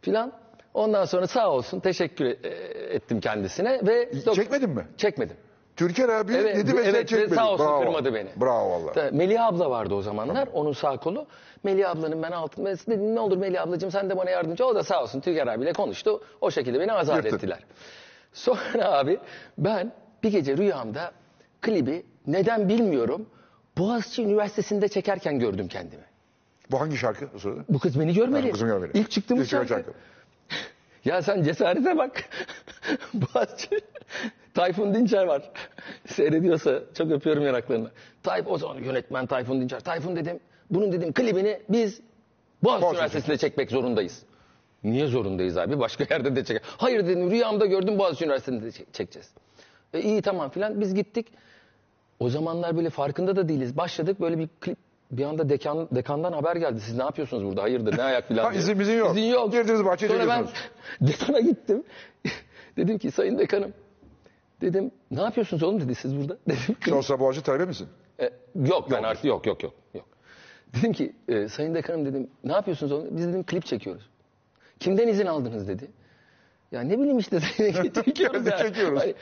Filan. 0.00 0.32
Ondan 0.74 1.04
sonra 1.04 1.26
sağ 1.26 1.50
olsun 1.50 1.80
teşekkür 1.80 2.24
e- 2.24 2.34
ettim 2.94 3.20
kendisine 3.20 3.80
ve 3.86 4.08
Çekmedin 4.34 4.70
mi? 4.70 4.86
Çekmedim. 4.96 5.36
Türker 5.76 6.08
abi 6.08 6.32
Evet, 6.34 6.56
dedi 6.56 6.76
ve 6.76 6.84
sen 6.84 6.90
evet, 6.90 7.08
çekmedin. 7.08 7.34
sağ 7.34 7.50
olsun, 7.52 7.66
Bravo. 7.66 7.80
kırmadı 7.80 8.14
beni. 8.14 8.28
Bravo 8.40 8.70
valla. 8.70 9.10
Melih 9.12 9.46
abla 9.46 9.70
vardı 9.70 9.94
o 9.94 10.02
zamanlar. 10.02 10.48
Onun 10.52 10.72
sağ 10.72 10.96
kolu. 10.96 11.26
Melih 11.64 11.90
ablanın 11.90 12.22
ben 12.22 12.32
altında 12.32 12.70
dedim 12.70 13.14
ne 13.14 13.20
olur 13.20 13.36
Melih 13.36 13.62
ablacığım 13.62 13.90
sen 13.90 14.10
de 14.10 14.16
bana 14.16 14.30
yardımcı 14.30 14.66
ol. 14.66 14.74
Da 14.74 14.82
sağ 14.82 15.02
olsun 15.02 15.20
Türker 15.20 15.46
abiyle 15.46 15.72
konuştu. 15.72 16.20
O 16.40 16.50
şekilde 16.50 16.80
beni 16.80 16.92
azat 16.92 17.16
Yırttın. 17.16 17.36
ettiler. 17.36 17.58
Sonra 18.34 18.92
abi 18.92 19.18
ben 19.58 19.92
bir 20.22 20.30
gece 20.32 20.56
rüyamda 20.56 21.12
klibi 21.60 22.06
neden 22.26 22.68
bilmiyorum 22.68 23.26
Boğaziçi 23.78 24.22
Üniversitesi'nde 24.22 24.88
çekerken 24.88 25.38
gördüm 25.38 25.68
kendimi. 25.68 26.02
Bu 26.70 26.80
hangi 26.80 26.96
şarkı 26.96 27.28
o 27.36 27.38
sırada? 27.38 27.60
Bu 27.68 27.78
kız 27.78 28.00
beni 28.00 28.14
görmeli. 28.14 28.42
Ha, 28.42 28.48
bu 28.48 28.52
kızın 28.52 28.68
görmeli. 28.68 28.90
İlk 28.94 29.10
çıktığımız 29.10 29.44
İlk 29.44 29.50
şarkı. 29.50 29.68
şarkı. 29.68 29.92
Ya 31.04 31.22
sen 31.22 31.42
cesarete 31.42 31.96
bak. 31.98 32.24
Boğaziçi. 33.14 33.80
Tayfun 34.54 34.94
Dinçer 34.94 35.24
var. 35.24 35.50
Seyrediyorsa 36.06 36.82
çok 36.94 37.10
öpüyorum 37.10 37.42
yanaklarını. 37.46 37.90
Tayf, 38.22 38.46
o 38.48 38.58
zaman 38.58 38.78
yönetmen 38.82 39.26
Tayfun 39.26 39.60
Dinçer. 39.60 39.80
Tayfun 39.80 40.16
dedim, 40.16 40.40
bunun 40.70 40.92
dedim 40.92 41.12
klibini 41.12 41.60
biz 41.68 42.00
Boğaziçi 42.62 42.82
Boğaziçi. 42.82 42.96
Üniversitesi'nde 42.96 43.36
çekmek 43.36 43.70
zorundayız. 43.70 44.22
Niye 44.84 45.06
zorundayız 45.06 45.56
abi? 45.58 45.78
Başka 45.78 46.06
yerde 46.10 46.36
de 46.36 46.44
çek. 46.44 46.62
Hayır 46.76 47.06
dedim 47.06 47.30
rüyamda 47.30 47.66
gördüm 47.66 47.98
Boğaziçi 47.98 48.24
Üniversitesi'nde 48.24 48.72
çek- 48.72 48.94
çekeceğiz. 48.94 49.30
E, 49.94 50.00
iyi 50.00 50.22
tamam 50.22 50.50
filan 50.50 50.80
biz 50.80 50.94
gittik. 50.94 51.26
O 52.20 52.28
zamanlar 52.28 52.76
böyle 52.76 52.90
farkında 52.90 53.36
da 53.36 53.48
değiliz. 53.48 53.76
Başladık 53.76 54.20
böyle 54.20 54.38
bir 54.38 54.48
klip. 54.60 54.78
Bir 55.10 55.24
anda 55.24 55.48
dekan, 55.48 55.88
dekandan 55.92 56.32
haber 56.32 56.56
geldi. 56.56 56.80
Siz 56.80 56.96
ne 56.96 57.02
yapıyorsunuz 57.02 57.44
burada? 57.44 57.62
Hayırdır 57.62 57.98
ne 57.98 58.02
ayak 58.02 58.28
filan 58.28 58.52
diye. 58.52 58.62
izin 58.62 58.80
bizim 58.80 58.98
yok. 58.98 59.10
İzin 59.16 59.26
yok. 59.28 59.52
Girdiniz 59.52 59.84
bahçeye 59.84 60.08
Sonra 60.08 60.28
ben 60.28 60.46
dekana 61.08 61.40
gittim. 61.40 61.84
dedim 62.76 62.98
ki 62.98 63.10
sayın 63.10 63.38
dekanım. 63.38 63.72
Dedim 64.60 64.90
ne 65.10 65.20
yapıyorsunuz 65.22 65.62
oğlum 65.62 65.80
dedi 65.80 65.94
siz 65.94 66.16
burada. 66.16 66.36
Dedim 66.48 66.76
Sen 66.84 66.92
o 66.92 67.02
sıra 67.02 67.20
Boğaziçi 67.20 67.44
talebe 67.46 67.64
misin? 67.64 67.88
e, 68.20 68.30
yok 68.66 68.90
ben 68.90 69.02
artık 69.02 69.24
yok 69.24 69.46
yok 69.46 69.62
yok. 69.62 69.74
yok. 69.94 70.04
Dedim 70.76 70.92
ki 70.92 71.12
e, 71.28 71.48
sayın 71.48 71.74
dekanım 71.74 72.06
dedim 72.06 72.30
ne 72.44 72.52
yapıyorsunuz 72.52 72.92
oğlum? 72.92 73.08
Biz 73.10 73.28
dedim 73.28 73.42
klip 73.44 73.66
çekiyoruz. 73.66 74.10
Kimden 74.80 75.08
izin 75.08 75.26
aldınız 75.26 75.68
dedi. 75.68 75.90
Ya 76.72 76.80
ne 76.80 76.98
bileyim 76.98 77.18
işte 77.18 77.40
çekiyoruz. 78.04 78.46
yani. 78.46 78.62
Çekiyoruz. 78.62 79.00
Hani, 79.00 79.14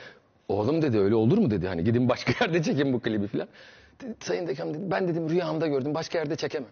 Oğlum 0.47 0.81
dedi 0.81 0.99
öyle 0.99 1.15
olur 1.15 1.37
mu 1.37 1.51
dedi. 1.51 1.67
Hani 1.67 1.83
gidin 1.83 2.09
başka 2.09 2.33
yerde 2.45 2.63
çekin 2.63 2.93
bu 2.93 2.99
klibi. 2.99 3.27
Dedi, 4.01 4.15
sayın 4.19 4.47
dekanım 4.47 4.73
dedi 4.73 4.91
ben 4.91 5.07
dedim 5.07 5.29
rüyamda 5.29 5.67
gördüm 5.67 5.93
başka 5.93 6.17
yerde 6.19 6.35
çekemem. 6.35 6.69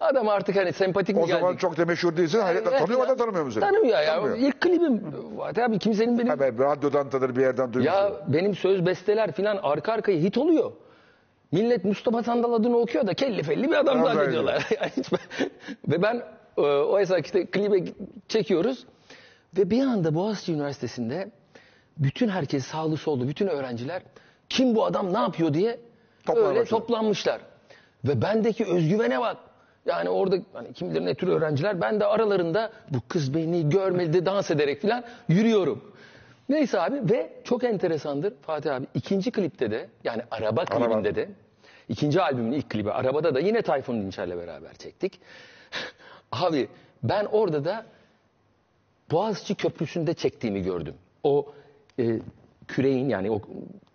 Adam 0.00 0.28
artık 0.28 0.56
hani 0.56 0.72
sempatik 0.72 1.16
mi 1.16 1.22
O 1.22 1.26
zaman 1.26 1.50
geldi? 1.52 1.60
çok 1.60 1.76
da 1.76 1.84
meşhur 1.84 2.16
değilsin. 2.16 2.40
Evet 2.50 2.64
tanıyor 2.64 2.98
mu 2.98 3.04
adam 3.04 3.16
tanımıyor 3.16 3.44
musun? 3.44 3.60
seni? 3.60 3.70
Tanımıyor 3.70 3.98
ya. 4.00 4.06
Tanımıyor. 4.14 4.36
İlk 4.38 4.60
klibim. 4.60 5.02
Abi 5.40 5.78
kimsenin 5.78 6.18
benim... 6.18 6.28
Ha, 6.28 6.40
ben 6.40 6.58
radyodan 6.58 7.10
tanır 7.10 7.36
bir 7.36 7.40
yerden 7.40 7.72
duymuşum. 7.72 7.94
Ya 7.94 8.12
benim 8.28 8.54
söz 8.54 8.86
besteler 8.86 9.32
filan 9.32 9.58
arka 9.62 9.92
arkaya 9.92 10.18
hit 10.18 10.38
oluyor. 10.38 10.72
Millet 11.52 11.84
Mustafa 11.84 12.22
Sandal 12.22 12.52
adını 12.52 12.76
okuyor 12.76 13.06
da 13.06 13.14
kelli 13.14 13.42
felli 13.42 13.70
bir 13.70 13.76
adam 13.76 14.04
zannediyorlar. 14.04 14.66
Yani 14.80 14.90
Ve 15.88 16.02
ben 16.02 16.22
e, 16.58 16.82
o 16.82 16.98
esnada 16.98 17.20
işte 17.20 17.46
klibe 17.46 17.92
çekiyoruz. 18.28 18.86
Ve 19.58 19.70
bir 19.70 19.82
anda 19.82 20.14
Boğaziçi 20.14 20.52
Üniversitesi'nde 20.52 21.30
bütün 21.98 22.28
herkes 22.28 22.64
sağlı 22.64 22.96
sollu, 22.96 23.28
bütün 23.28 23.46
öğrenciler 23.46 24.02
kim 24.48 24.74
bu 24.74 24.84
adam 24.84 25.12
ne 25.14 25.18
yapıyor 25.18 25.54
diye 25.54 25.80
öyle 26.36 26.60
başladı. 26.60 26.64
toplanmışlar. 26.64 27.40
Ve 28.04 28.22
bendeki 28.22 28.64
özgüvene 28.64 29.20
bak. 29.20 29.36
Yani 29.86 30.08
orada 30.08 30.36
hani 30.52 30.72
kim 30.72 30.90
bilir 30.90 31.04
ne 31.04 31.14
tür 31.14 31.28
öğrenciler. 31.28 31.80
Ben 31.80 32.00
de 32.00 32.06
aralarında 32.06 32.72
bu 32.90 32.98
kız 33.08 33.34
beni 33.34 33.68
görmedi 33.68 34.26
dans 34.26 34.50
ederek 34.50 34.82
falan 34.82 35.04
yürüyorum. 35.28 35.92
Neyse 36.48 36.80
abi 36.80 37.10
ve 37.10 37.32
çok 37.44 37.64
enteresandır 37.64 38.34
Fatih 38.42 38.74
abi. 38.74 38.86
ikinci 38.94 39.30
klipte 39.30 39.70
de 39.70 39.88
yani 40.04 40.22
araba 40.30 40.64
klibinde 40.64 41.14
de 41.14 41.28
ikinci 41.88 42.22
albümün 42.22 42.52
ilk 42.52 42.70
klibi 42.70 42.92
arabada 42.92 43.34
da 43.34 43.40
yine 43.40 43.62
Tayfun 43.62 44.02
Dinçer'le 44.02 44.36
beraber 44.36 44.74
çektik. 44.74 45.20
Abi 46.32 46.68
ben 47.02 47.24
orada 47.24 47.64
da 47.64 47.86
Boğaziçi 49.10 49.54
Köprüsü'nde 49.54 50.14
çektiğimi 50.14 50.62
gördüm. 50.62 50.94
O 51.22 51.52
e, 51.98 52.20
küreğin 52.68 53.08
yani 53.08 53.30
o 53.30 53.40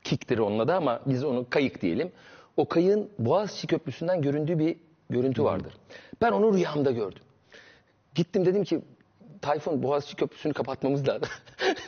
kiktir 0.04 0.38
onun 0.38 0.60
adı 0.60 0.74
ama 0.74 1.00
biz 1.06 1.24
onu 1.24 1.46
kayık 1.50 1.82
diyelim. 1.82 2.12
O 2.58 2.66
kayığın 2.68 3.10
Boğaziçi 3.20 3.68
Köprüsü'nden 3.68 4.22
göründüğü 4.22 4.60
bir 4.60 4.76
görüntü 5.10 5.44
vardır. 5.44 5.74
Ben 6.22 6.32
onu 6.32 6.54
rüyamda 6.54 6.92
gördüm. 6.92 7.24
Gittim 8.16 8.46
dedim 8.46 8.64
ki 8.64 8.82
Tayfun 9.42 9.84
Boğaziçi 9.84 10.16
Köprüsü'nü 10.16 10.54
kapatmamız 10.54 11.08
lazım. 11.08 11.30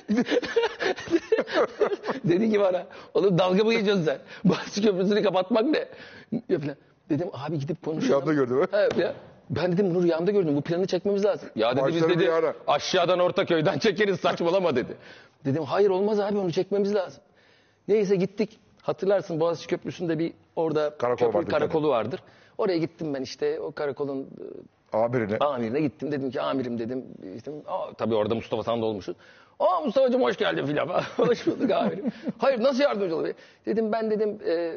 Dedi 2.24 2.52
ki 2.52 2.60
bana 2.60 2.88
oğlum 3.14 3.38
dalga 3.38 3.64
mı 3.64 3.74
geçiyorsun 3.74 4.04
sen? 4.04 4.20
Boğaziçi 4.46 4.82
Köprüsü'nü 4.82 5.24
kapatmak 5.24 5.66
ne? 5.66 5.88
Dedim 7.10 7.28
abi 7.34 7.60
gidip 7.60 7.86
konuşalım. 7.86 8.30
Rüyamda 8.30 8.34
gördüm, 8.34 8.68
ha? 8.72 8.88
Ya. 8.98 9.16
Ben 9.50 9.72
dedim 9.72 9.96
bunu 9.96 10.04
rüyamda 10.04 10.32
gördüm. 10.32 10.56
Bu 10.56 10.62
planı 10.62 10.88
çekmemiz 10.88 11.26
lazım. 11.26 11.50
Ya 11.56 11.78
dedi 11.78 11.88
biz 11.88 12.04
dedi 12.04 12.20
bir 12.20 12.28
ara. 12.30 12.54
aşağıdan 12.68 13.20
Ortaköy'den 13.20 13.80
çekeriz 13.80 14.20
saçmalama 14.20 14.76
dedi. 14.76 14.98
Dedim 15.46 15.64
hayır 15.64 15.90
olmaz 15.90 16.20
abi 16.20 16.38
onu 16.38 16.52
çekmemiz 16.52 16.96
lazım. 16.96 17.24
Neyse 17.88 18.16
gittik. 18.16 18.60
Hatırlarsın 18.82 19.40
Boğaziçi 19.40 19.68
Köprüsü'nde 19.68 20.20
bir 20.20 20.34
orada 20.56 20.98
Karakol 20.98 21.26
köprü 21.26 21.38
vardı 21.38 21.46
bir 21.48 21.52
tane. 21.52 21.60
karakolu 21.60 21.90
vardır. 21.90 22.20
Oraya 22.58 22.78
gittim 22.78 23.14
ben 23.14 23.22
işte 23.22 23.60
o 23.60 23.72
karakolun 23.72 24.28
e, 24.94 24.98
Amirine. 24.98 25.38
amirine 25.38 25.82
gittim. 25.82 26.12
Dedim 26.12 26.32
ki 26.32 26.42
amirim 26.42 26.80
dedim. 26.80 27.06
İşte, 27.36 27.52
aa, 27.68 27.94
tabii 27.94 28.16
orada 28.16 28.36
Mustafa 28.36 28.64
Sandal 28.64 28.88
olmuşuz. 28.88 29.16
Aa 29.60 29.82
Mustafa'cığım 29.86 30.22
hoş 30.24 30.38
geldin 30.38 30.66
filan. 30.66 30.88
hoş 31.18 31.48
bulduk 31.48 31.72
amirim. 31.72 32.06
Hayır 32.38 32.64
nasıl 32.64 32.84
yardımcı 32.84 33.16
olabilir? 33.16 33.36
Dedim 33.66 33.92
ben 33.92 34.12
dedim 34.12 34.40
e, 34.48 34.76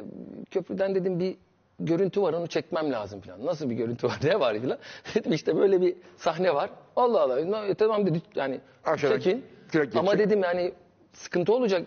köprüden 0.50 0.94
dedim 0.94 1.20
bir 1.20 1.36
görüntü 1.80 2.22
var 2.22 2.32
onu 2.32 2.46
çekmem 2.46 2.92
lazım 2.92 3.20
filan. 3.20 3.46
Nasıl 3.46 3.70
bir 3.70 3.74
görüntü 3.74 4.06
var 4.06 4.20
ne 4.24 4.40
var 4.40 4.60
filan. 4.60 4.78
Dedim 5.14 5.32
işte 5.32 5.56
böyle 5.56 5.80
bir 5.80 5.96
sahne 6.16 6.54
var. 6.54 6.70
Allah 6.96 7.22
Allah. 7.22 7.44
"No, 7.44 7.74
Tamam 7.74 8.06
dedi 8.06 8.22
yani 8.34 8.60
Aşağıdan 8.84 9.18
çekin. 9.20 9.44
kürek 9.68 9.96
Ama 9.96 10.12
geçecek. 10.12 10.26
dedim 10.30 10.42
yani 10.42 10.72
sıkıntı 11.12 11.52
olacak 11.54 11.86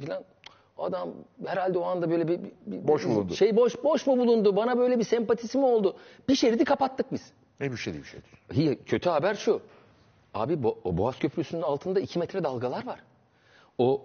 filan. 0.00 0.24
Adam 0.78 1.10
herhalde 1.46 1.78
o 1.78 1.84
anda 1.84 2.10
böyle 2.10 2.28
bir, 2.28 2.40
bir- 2.66 2.88
Boş 2.88 3.04
bir 3.04 3.10
bulundu. 3.10 3.34
Şey 3.34 3.56
boş 3.56 3.84
boş 3.84 4.06
mu 4.06 4.18
bulundu? 4.18 4.56
Bana 4.56 4.78
böyle 4.78 4.98
bir 4.98 5.04
sempatisi 5.04 5.58
mi 5.58 5.64
oldu? 5.64 5.96
Bir 6.28 6.34
şeridi 6.34 6.64
kapattık 6.64 7.12
biz. 7.12 7.32
Ne 7.60 7.72
bir 7.72 7.84
değil 7.86 7.98
bir 7.98 8.04
şey. 8.04 8.20
İyi, 8.54 8.78
kötü 8.84 9.10
haber 9.10 9.34
şu. 9.34 9.60
Abi 10.34 10.52
Bo- 10.54 10.76
o 10.84 10.96
Boğaz 10.98 11.18
Köprüsü'nün 11.18 11.62
altında 11.62 12.00
iki 12.00 12.18
metre 12.18 12.44
dalgalar 12.44 12.86
var. 12.86 13.00
O 13.78 14.02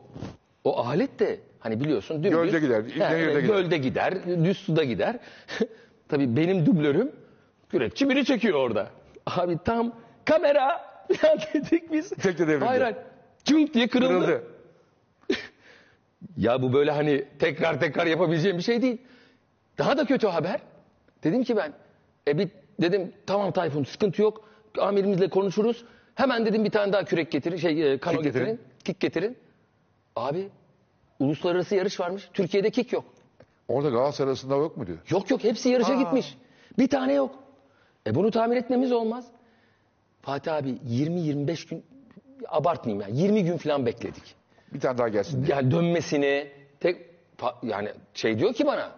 o 0.63 0.77
alet 0.77 1.19
de 1.19 1.39
hani 1.65 1.79
biliyorsun 1.79 2.23
dümdüz. 2.23 2.31
Gölde 2.31 2.59
gider, 2.59 2.83
He, 2.83 2.99
nehirde 2.99 3.41
gider. 3.41 3.53
Gölde 3.55 3.77
gider, 3.77 4.13
düz 4.45 4.57
suda 4.57 4.83
gider. 4.83 5.19
Tabii 6.07 6.35
benim 6.35 6.65
dublörüm 6.65 7.11
kürekçi 7.69 8.09
biri 8.09 8.25
çekiyor 8.25 8.59
orada. 8.59 8.87
Abi 9.25 9.57
tam 9.65 9.95
kamera 10.25 10.81
dedik 11.53 11.91
biz. 11.91 12.09
Tekne 12.09 12.47
devrildi. 12.47 12.65
Hayır 12.65 12.81
hayır. 12.81 12.97
Cünk 13.45 13.73
diye 13.73 13.87
kırıldı. 13.87 14.25
Kırıldı. 14.25 14.43
Ya 16.37 16.61
bu 16.61 16.73
böyle 16.73 16.91
hani 16.91 17.25
tekrar 17.39 17.79
tekrar 17.79 18.05
yapabileceğim 18.05 18.57
bir 18.57 18.63
şey 18.63 18.81
değil. 18.81 18.97
Daha 19.77 19.97
da 19.97 20.05
kötü 20.05 20.27
haber. 20.27 20.59
Dedim 21.23 21.43
ki 21.43 21.57
ben, 21.57 21.73
e 22.27 22.37
bir 22.37 22.49
dedim 22.81 23.13
tamam 23.25 23.51
Tayfun 23.51 23.83
sıkıntı 23.83 24.21
yok. 24.21 24.49
Amirimizle 24.79 25.29
konuşuruz. 25.29 25.85
Hemen 26.15 26.45
dedim 26.45 26.63
bir 26.65 26.69
tane 26.69 26.93
daha 26.93 27.03
kürek 27.05 27.31
getirin, 27.31 27.57
şey 27.57 27.93
e, 27.93 27.97
kano 27.97 28.15
Kik 28.15 28.23
getirin. 28.23 28.45
getirin, 28.45 28.61
kik 28.83 28.99
getirin. 28.99 29.37
Abi 30.15 30.49
uluslararası 31.19 31.75
yarış 31.75 31.99
varmış. 31.99 32.29
Türkiye'de 32.33 32.69
kik 32.69 32.93
yok. 32.93 33.05
Orada 33.67 33.89
Galatasaray 33.89 34.29
arasında 34.29 34.55
yok 34.55 34.77
mu 34.77 34.87
diyor. 34.87 34.97
Yok 35.09 35.31
yok 35.31 35.43
hepsi 35.43 35.69
yarışa 35.69 35.93
gitmiş. 35.93 36.37
Bir 36.79 36.87
tane 36.87 37.13
yok. 37.13 37.35
E 38.07 38.15
bunu 38.15 38.31
tamir 38.31 38.57
etmemiz 38.57 38.91
olmaz. 38.91 39.25
Fatih 40.21 40.53
abi 40.55 40.69
20-25 40.69 41.69
gün 41.69 41.83
abartmayayım 42.47 43.01
ya 43.01 43.23
20 43.23 43.43
gün 43.43 43.57
falan 43.57 43.85
bekledik. 43.85 44.35
Bir 44.73 44.79
tane 44.79 44.97
daha 44.97 45.07
gelsin 45.07 45.45
diye. 45.45 45.55
Yani 45.57 45.71
dönmesini 45.71 46.51
tek 46.79 47.01
yani 47.63 47.89
şey 48.13 48.39
diyor 48.39 48.53
ki 48.53 48.67
bana 48.67 48.91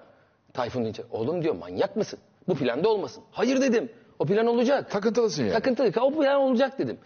Tayfun 0.53 0.85
Dinçer 0.85 1.05
oğlum 1.11 1.43
diyor 1.43 1.55
manyak 1.55 1.95
mısın? 1.95 2.19
Bu 2.47 2.55
planda 2.55 2.89
olmasın. 2.89 3.23
Hayır 3.31 3.61
dedim. 3.61 3.89
O 4.19 4.25
plan 4.25 4.47
olacak. 4.47 4.91
Takıntılısın 4.91 5.43
yani. 5.43 5.53
Takıntılı. 5.53 5.91
O 6.01 6.11
plan 6.11 6.41
olacak 6.41 6.79
dedim. 6.79 6.97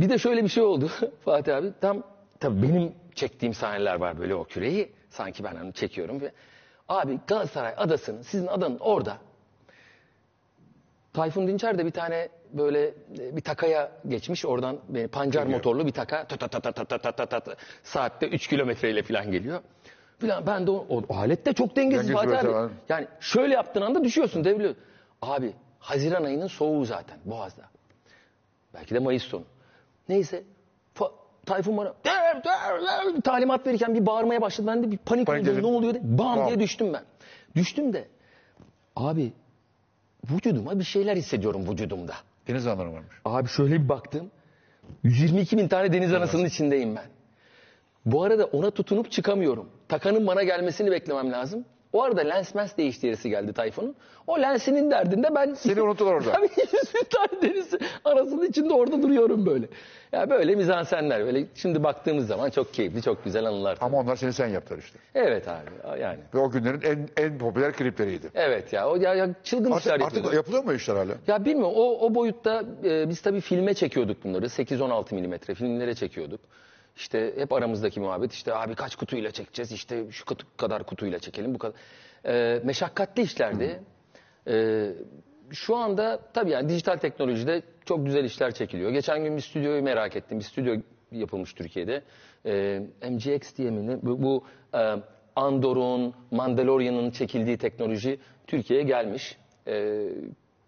Bir 0.00 0.08
de 0.08 0.18
şöyle 0.18 0.44
bir 0.44 0.48
şey 0.48 0.62
oldu 0.62 0.90
Fatih 1.24 1.56
abi. 1.56 1.72
Tam 1.80 2.02
tabii 2.40 2.62
benim 2.62 2.92
çektiğim 3.14 3.54
sahneler 3.54 3.94
var 3.94 4.18
böyle 4.18 4.34
o 4.34 4.44
küreği. 4.44 4.92
Sanki 5.10 5.44
ben 5.44 5.56
onu 5.56 5.72
çekiyorum. 5.72 6.20
Ve, 6.20 6.32
abi 6.88 7.18
Galatasaray 7.26 7.74
adasının 7.76 8.22
sizin 8.22 8.46
adanın 8.46 8.78
orada 8.78 9.18
Tayfun 11.12 11.46
Dinçer 11.46 11.78
de 11.78 11.86
bir 11.86 11.90
tane 11.90 12.28
böyle 12.52 12.86
e, 12.88 13.36
bir 13.36 13.40
takaya 13.40 13.92
geçmiş. 14.08 14.44
Oradan 14.44 14.78
beni 14.88 15.08
pancar 15.08 15.46
motorlu 15.46 15.86
bir 15.86 15.92
taka 15.92 16.24
ta 16.24 16.36
ta 16.36 16.48
ta 16.48 16.60
ta 16.60 16.72
ta 16.72 16.98
ta 16.98 17.12
ta 17.12 17.26
ta 17.26 17.40
ta 17.40 17.54
saatte 17.82 18.28
3 18.28 18.48
kilometreyle 18.48 19.02
falan 19.02 19.30
geliyor. 19.30 19.60
Falan 20.18 20.46
ben 20.46 20.66
de 20.66 20.70
o, 20.70 20.86
o 20.88 21.16
alet 21.16 21.46
de 21.46 21.52
çok 21.52 21.76
dengesiz 21.76 22.12
Fatih 22.12 22.38
abi. 22.38 22.72
Yani 22.88 23.06
şöyle 23.20 23.54
yaptığın 23.54 23.82
anda 23.82 24.04
düşüyorsun 24.04 24.44
devriliyor. 24.44 24.74
Abi 25.22 25.52
Haziran 25.78 26.24
ayının 26.24 26.46
soğuğu 26.46 26.84
zaten 26.84 27.18
Boğaz'da. 27.24 27.62
Belki 28.74 28.94
de 28.94 28.98
Mayıs 28.98 29.22
sonu. 29.22 29.44
Neyse. 30.08 30.44
Tayfun 31.46 31.76
bana 31.76 31.94
"Der, 32.04 32.44
der, 32.44 32.82
der," 32.84 33.20
talimat 33.20 33.66
verirken 33.66 33.94
bir 33.94 34.06
bağırmaya 34.06 34.40
başladı. 34.42 34.66
Ben 34.66 34.82
de 34.82 34.90
bir 34.90 34.96
panik, 34.96 35.26
Panik 35.26 35.48
oldum. 35.48 35.62
Ne 35.62 35.66
oluyor? 35.66 35.94
diye. 35.94 36.02
Bam 36.18 36.36
Bam. 36.38 36.46
diye 36.46 36.60
düştüm 36.60 36.92
ben. 36.92 37.02
Düştüm 37.56 37.92
de 37.92 38.08
abi 38.96 39.32
vücuduma 40.30 40.78
bir 40.78 40.84
şeyler 40.84 41.16
hissediyorum 41.16 41.68
vücudumda. 41.70 42.14
Deniz 42.48 42.66
anları 42.66 42.92
varmış. 42.92 43.16
Abi 43.24 43.48
şöyle 43.48 43.82
bir 43.82 43.88
baktım. 43.88 44.30
122 45.02 45.58
bin 45.58 45.68
tane 45.68 45.92
deniz 45.92 46.14
anasının 46.14 46.44
içindeyim 46.44 46.96
ben. 46.96 47.04
Bu 48.06 48.22
arada 48.24 48.44
ona 48.44 48.70
tutunup 48.70 49.10
çıkamıyorum. 49.12 49.68
Takanın 49.88 50.26
bana 50.26 50.42
gelmesini 50.42 50.90
beklemem 50.90 51.32
lazım. 51.32 51.64
O 51.94 52.02
arada 52.02 52.20
lens 52.20 52.54
mens 52.54 52.76
değiştirisi 52.76 53.30
geldi 53.30 53.52
Tayfun'un. 53.52 53.94
O 54.26 54.40
lensinin 54.40 54.90
derdinde 54.90 55.34
ben... 55.34 55.54
Seni 55.54 55.82
unuttular 55.82 56.12
orada. 56.12 56.32
Tabii 56.32 56.48
100 56.56 56.94
bin 56.94 57.06
tane 57.10 57.42
deniz 57.42 57.74
arasının 58.04 58.46
içinde 58.46 58.74
orada 58.74 59.02
duruyorum 59.02 59.46
böyle. 59.46 59.66
Ya 60.12 60.30
böyle 60.30 60.54
mizansenler. 60.54 61.26
Böyle 61.26 61.46
şimdi 61.54 61.82
baktığımız 61.82 62.26
zaman 62.26 62.50
çok 62.50 62.74
keyifli, 62.74 63.02
çok 63.02 63.24
güzel 63.24 63.44
anılar. 63.44 63.78
Ama 63.80 63.98
onlar 63.98 64.16
seni 64.16 64.32
sen 64.32 64.46
yaptılar 64.46 64.78
işte. 64.78 64.98
Evet 65.14 65.48
abi 65.48 66.00
yani. 66.00 66.18
Ve 66.34 66.38
o 66.38 66.50
günlerin 66.50 66.80
en 66.82 67.24
en 67.24 67.38
popüler 67.38 67.72
klipleriydi. 67.72 68.26
Evet 68.34 68.72
ya 68.72 68.88
o 68.90 68.96
ya, 68.96 69.14
ya 69.14 69.28
çılgın 69.44 69.72
işler 69.78 69.92
Artık, 69.92 70.00
yapıyorduk. 70.02 70.24
artık 70.26 70.34
yapılıyor 70.34 70.64
mu 70.64 70.72
işler 70.72 70.96
hala? 70.96 71.12
Ya 71.26 71.44
bilmiyorum 71.44 71.74
o, 71.76 71.98
o 72.06 72.14
boyutta 72.14 72.62
e, 72.84 73.08
biz 73.08 73.20
tabii 73.20 73.40
filme 73.40 73.74
çekiyorduk 73.74 74.24
bunları. 74.24 74.46
8-16 74.46 75.14
milimetre 75.14 75.54
filmlere 75.54 75.94
çekiyorduk. 75.94 76.40
İşte 76.96 77.32
hep 77.36 77.52
aramızdaki 77.52 78.00
muhabbet 78.00 78.32
işte 78.32 78.54
abi 78.54 78.74
kaç 78.74 78.96
kutuyla 78.96 79.30
çekeceğiz 79.30 79.72
işte 79.72 80.10
şu 80.10 80.24
kadar 80.56 80.84
kutuyla 80.84 81.18
çekelim 81.18 81.54
bu 81.54 81.58
kadar. 81.58 81.74
E, 82.26 82.60
meşakkatli 82.64 83.22
işlerdi. 83.22 83.82
E, 84.48 84.86
şu 85.50 85.76
anda 85.76 86.20
tabii 86.34 86.50
yani 86.50 86.68
dijital 86.68 86.96
teknolojide 86.96 87.62
çok 87.84 88.06
güzel 88.06 88.24
işler 88.24 88.54
çekiliyor. 88.54 88.90
Geçen 88.90 89.24
gün 89.24 89.36
bir 89.36 89.42
stüdyoyu 89.42 89.82
merak 89.82 90.16
ettim. 90.16 90.38
Bir 90.38 90.44
stüdyo 90.44 90.76
yapılmış 91.12 91.52
Türkiye'de. 91.54 92.02
E, 92.46 92.82
MGX 93.10 93.56
diye 93.56 93.70
mi 93.70 93.86
ne? 93.86 94.02
Bu, 94.02 94.22
bu 94.22 94.44
e, 94.74 94.94
Andor'un, 95.36 96.14
Mandalorian'ın 96.30 97.10
çekildiği 97.10 97.58
teknoloji 97.58 98.18
Türkiye'ye 98.46 98.84
gelmiş. 98.84 99.38
E, 99.66 100.06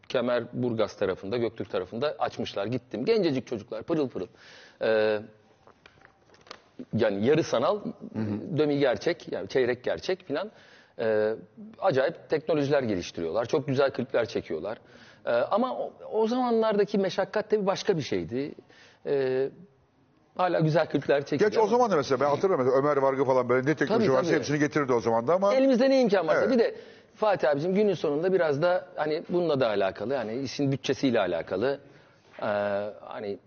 Kemerburgaz 0.09 0.97
tarafında, 0.97 1.37
Göktürk 1.37 1.70
tarafında 1.70 2.16
açmışlar. 2.18 2.66
Gittim. 2.66 3.05
Gencecik 3.05 3.47
çocuklar 3.47 3.83
pırıl 3.83 4.09
pırıl. 4.09 4.27
E, 4.83 5.20
yani 6.93 7.27
yarı 7.27 7.43
sanal, 7.43 7.81
dömi 8.57 8.79
gerçek, 8.79 9.33
yani 9.33 9.49
çeyrek 9.49 9.85
gerçek 9.85 10.24
filan. 10.24 10.51
E, 10.99 11.35
acayip 11.79 12.31
teknolojiler 12.31 12.83
geliştiriyorlar. 12.83 13.45
Çok 13.45 13.66
güzel 13.66 13.91
klipler 13.91 14.27
çekiyorlar. 14.27 14.79
E, 15.27 15.31
ama 15.31 15.79
o, 15.79 15.93
o 16.12 16.27
zamanlardaki 16.29 16.99
meşakkat 16.99 17.51
tabii 17.51 17.66
başka 17.66 17.97
bir 17.97 18.03
şeydi. 18.03 18.55
E, 19.07 19.49
hala 20.37 20.61
güzel 20.61 20.87
klipler 20.87 21.20
çekiliyor. 21.27 21.51
Geç 21.51 21.59
o 21.59 21.62
ama 21.62 21.70
zaman 21.70 21.91
da 21.91 21.97
mesela 21.97 22.20
ben 22.20 22.27
hatırlıyorum 22.27 22.64
mesela 22.66 22.83
Ömer 22.83 22.97
Vargı 22.97 23.24
falan 23.24 23.49
böyle 23.49 23.70
ne 23.70 23.74
teknoloji 23.74 24.07
Tabii, 24.07 24.16
varsa 24.16 24.29
tabii. 24.31 24.39
hepsini 24.39 24.59
getirirdi 24.59 24.93
o 24.93 25.01
zaman 25.01 25.27
da 25.27 25.35
ama 25.35 25.55
Elimizde 25.55 25.91
ne 25.91 26.01
imkan 26.01 26.29
varsa. 26.29 26.41
Evet. 26.41 26.53
Bir 26.53 26.59
de 26.59 26.74
Fatih 27.14 27.51
abicim 27.51 27.74
günün 27.74 27.95
sonunda 27.95 28.33
biraz 28.33 28.62
da 28.62 28.87
hani 28.97 29.22
bununla 29.29 29.61
da 29.61 29.68
alakalı. 29.68 30.14
Yani 30.14 30.41
işin 30.41 30.72
bütçesiyle 30.72 31.20
alakalı. 31.20 31.81
Ee, 32.43 32.45
hani 33.01 33.39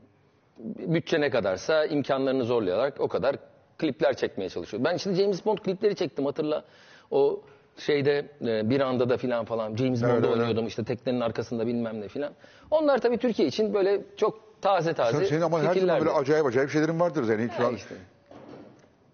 bütçe 0.60 1.22
ne 1.22 1.30
kadarsa 1.30 1.86
imkanlarını 1.86 2.44
zorlayarak 2.44 3.00
o 3.00 3.08
kadar 3.08 3.36
klipler 3.78 4.14
çekmeye 4.14 4.50
çalışıyor. 4.50 4.84
Ben 4.84 4.96
işte 4.96 5.14
James 5.16 5.46
Bond 5.46 5.58
klipleri 5.58 5.96
çektim 5.96 6.26
hatırla. 6.26 6.64
O 7.12 7.42
şeyde 7.78 8.26
e, 8.42 8.70
bir 8.70 8.80
anda 8.82 9.10
da 9.10 9.18
filan 9.18 9.46
falan 9.46 9.76
James 9.76 10.04
Evet, 10.04 10.14
Bond'da 10.14 10.28
evet. 10.28 10.38
oynuyordum 10.38 10.68
işte 10.68 10.84
teknenin 10.84 11.20
arkasında 11.22 11.68
bilmem 11.68 12.02
ne 12.02 12.08
filan. 12.08 12.34
Onlar 12.72 12.98
tabii 12.98 13.18
Türkiye 13.18 13.48
için 13.48 13.74
böyle 13.74 14.02
çok 14.18 14.62
taze 14.62 14.94
taze 14.94 15.18
sen, 15.18 15.26
senin 15.26 15.42
ama 15.42 15.62
her 15.64 15.76
zaman 15.76 16.00
böyle 16.00 16.12
acayip 16.12 16.46
acayip 16.46 16.70
şeylerin 16.72 17.00
vardır 17.00 17.24
senin. 17.26 17.50
Şu 17.50 17.64
Ha 17.64 17.68
an 17.68 17.76
işte. 17.76 17.96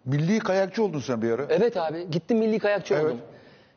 milli 0.06 0.39
kayakçı 0.39 0.84
oldun 0.84 1.00
sen 1.00 1.22
bir 1.22 1.32
ara. 1.32 1.46
Evet 1.50 1.78
abi 1.78 2.10
gittim 2.12 2.38
milli 2.38 2.60
kayakçı 2.60 2.93
Evet. 2.93 3.06
oldum. 3.06 3.20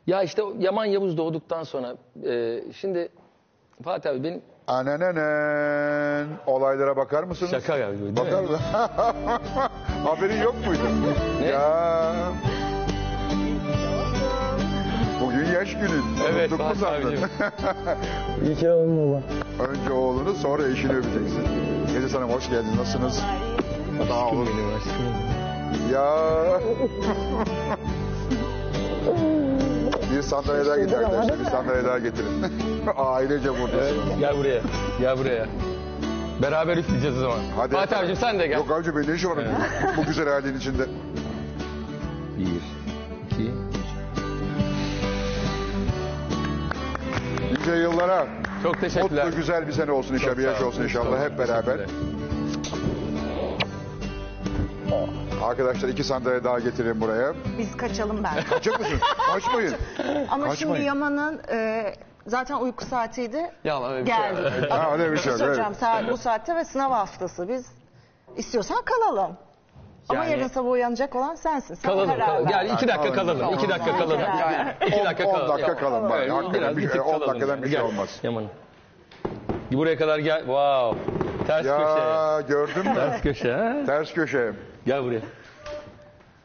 Ya 0.07 0.23
işte 0.23 0.41
Yaman 0.59 0.85
Yavuz 0.85 1.17
doğduktan 1.17 1.63
sonra 1.63 1.95
e, 2.25 2.61
şimdi 2.75 3.09
Fatih 3.83 4.09
abi 4.09 4.23
benim 4.23 4.41
Ananenen 4.69 6.27
olaylara 6.47 6.97
bakar 6.97 7.23
mısınız? 7.23 7.51
Şaka 7.51 7.77
ya, 7.77 7.91
değil 7.91 8.01
mi? 8.01 8.17
Bakar 8.17 8.41
mısın? 8.41 8.59
Haberin 10.05 10.41
yok 10.41 10.55
muydu? 10.67 10.81
Ne? 11.41 11.47
Ya. 11.47 12.11
Bugün 15.21 15.45
yaş 15.45 15.73
günün. 15.73 16.03
Evet 16.33 16.51
Unuttuk 16.51 16.59
mu 16.67 16.73
Fatih 16.73 16.79
sandın? 16.81 17.07
abicim. 17.07 17.29
İyi 18.45 18.55
ki 18.55 18.65
baba. 18.67 19.21
Önce 19.71 19.91
oğlunu 19.93 20.33
sonra 20.33 20.67
eşini 20.67 20.91
öpeceksin. 20.93 21.43
Gece 21.93 22.17
Hanım 22.17 22.29
hoş 22.29 22.49
geldin. 22.49 22.77
Nasılsınız? 22.77 23.21
Sağ 24.07 24.25
olun. 24.27 24.47
Benim 24.47 24.75
aşkım. 24.75 25.13
Ya. 25.93 26.15
bir 30.19 30.23
sandalye 30.23 30.65
daha 30.65 30.77
getirin 30.77 31.03
arkadaşlar. 31.03 31.39
Bir 31.39 31.45
sandalye 31.45 31.83
daha 31.85 31.99
getirin. 31.99 32.45
Ailece 32.97 33.49
buradasın. 33.49 34.19
Gel 34.19 34.37
buraya. 34.37 34.61
Gel 34.99 35.17
buraya. 35.17 35.45
Beraber 36.41 36.77
üfleyeceğiz 36.77 37.17
o 37.17 37.19
zaman. 37.19 37.37
Hadi. 37.57 37.73
Fatih 37.75 37.97
abicim 37.99 38.15
sen 38.15 38.39
de 38.39 38.47
gel. 38.47 38.57
Yok 38.57 38.71
abicim 38.71 38.95
benim 38.95 39.11
ne 39.11 39.15
işim 39.15 39.29
var 39.29 39.37
bu 39.97 40.05
güzel 40.05 40.29
halin 40.29 40.57
içinde. 40.57 40.83
Bir, 42.37 42.45
iki, 43.31 43.43
üç. 43.43 43.89
Nice 47.59 47.71
yıllara. 47.75 48.27
Çok 48.63 48.81
teşekkürler. 48.81 49.25
Mutlu 49.25 49.37
güzel 49.37 49.67
bir 49.67 49.71
sene 49.71 49.91
olsun 49.91 50.13
inşallah. 50.13 50.37
Bir 50.37 50.43
sağ 50.43 50.49
yaş 50.49 50.59
olun. 50.61 50.67
olsun 50.67 50.83
inşallah 50.83 51.05
Çok 51.11 51.19
hep 51.19 51.37
beraber. 51.39 51.77
teşekkürler. 51.77 51.87
Arkadaşlar 55.43 55.89
iki 55.89 56.03
sandalye 56.03 56.43
daha 56.43 56.59
getirin 56.59 57.01
buraya. 57.01 57.33
Biz 57.57 57.77
kaçalım 57.77 58.23
ben. 58.23 58.43
Kaçacak 58.43 58.79
mısınız? 58.79 58.99
Kaçmayın. 59.33 59.73
Ama 60.29 60.47
Kaçmayın. 60.47 60.55
şimdi 60.55 60.81
Yaman'ın 60.81 61.41
e, 61.51 61.93
zaten 62.27 62.55
uyku 62.55 62.85
saatiydi. 62.85 63.51
Ya 63.63 63.89
öyle 63.89 64.05
bir 64.05 64.11
şey 64.11 64.17
Geldi. 64.19 64.67
Ha, 64.69 64.89
öyle 64.93 65.11
bir 65.11 65.17
şey 65.17 65.31
yok, 65.31 65.41
Hocam 65.41 65.65
evet. 65.67 65.77
saat 65.77 66.09
bu 66.11 66.17
saatte 66.17 66.55
ve 66.55 66.65
sınav 66.65 66.91
haftası. 66.91 67.47
Biz 67.49 67.65
istiyorsan 68.37 68.77
kalalım. 68.85 69.37
Ama 70.09 70.19
Yani- 70.25 70.31
yarın 70.31 70.47
sabah 70.47 70.69
uyanacak 70.71 71.15
olan 71.15 71.35
sensin. 71.35 71.73
Sen 71.75 71.91
Kalalım. 71.91 72.09
karar 72.09 72.45
ver. 72.45 72.49
Gel 72.49 72.69
iki 72.73 72.87
dakika 72.87 73.13
Kalalım. 73.13 73.53
iki 73.53 73.69
dakika 73.69 73.97
Kalalım. 73.97 74.19
kalalım. 74.19 74.39
Kalalım. 74.39 74.67
İki 74.87 75.05
dakika 75.05 75.27
10 75.29 75.33
kalalım. 75.33 75.49
dakika 75.49 75.77
kalın 75.77 76.09
bari. 76.09 76.19
Evet, 76.21 76.31
Hakikaten 76.31 76.61
biraz 76.61 76.77
bir 76.77 76.81
bir 76.83 76.87
şey- 76.87 76.97
tık 76.97 77.07
10 77.07 77.11
kalalım 77.11 77.27
dakikadan 77.29 77.53
yani. 77.55 77.63
bir 77.63 77.69
şey 77.69 77.79
Gel, 77.79 77.87
olmaz. 77.87 78.19
Yaman'ım. 78.23 78.49
Buraya 79.71 79.97
kadar 79.97 80.19
gel. 80.19 80.39
Wow. 80.39 80.99
Ters 81.47 81.61
köşe. 81.61 81.99
Ya 81.99 82.41
gördün 82.47 82.85
mü? 82.87 82.93
Ters 82.95 83.21
köşe. 83.21 83.51
ha? 83.53 83.73
Ters 83.85 84.13
köşe. 84.13 84.53
Gel 84.85 85.03
buraya. 85.03 85.21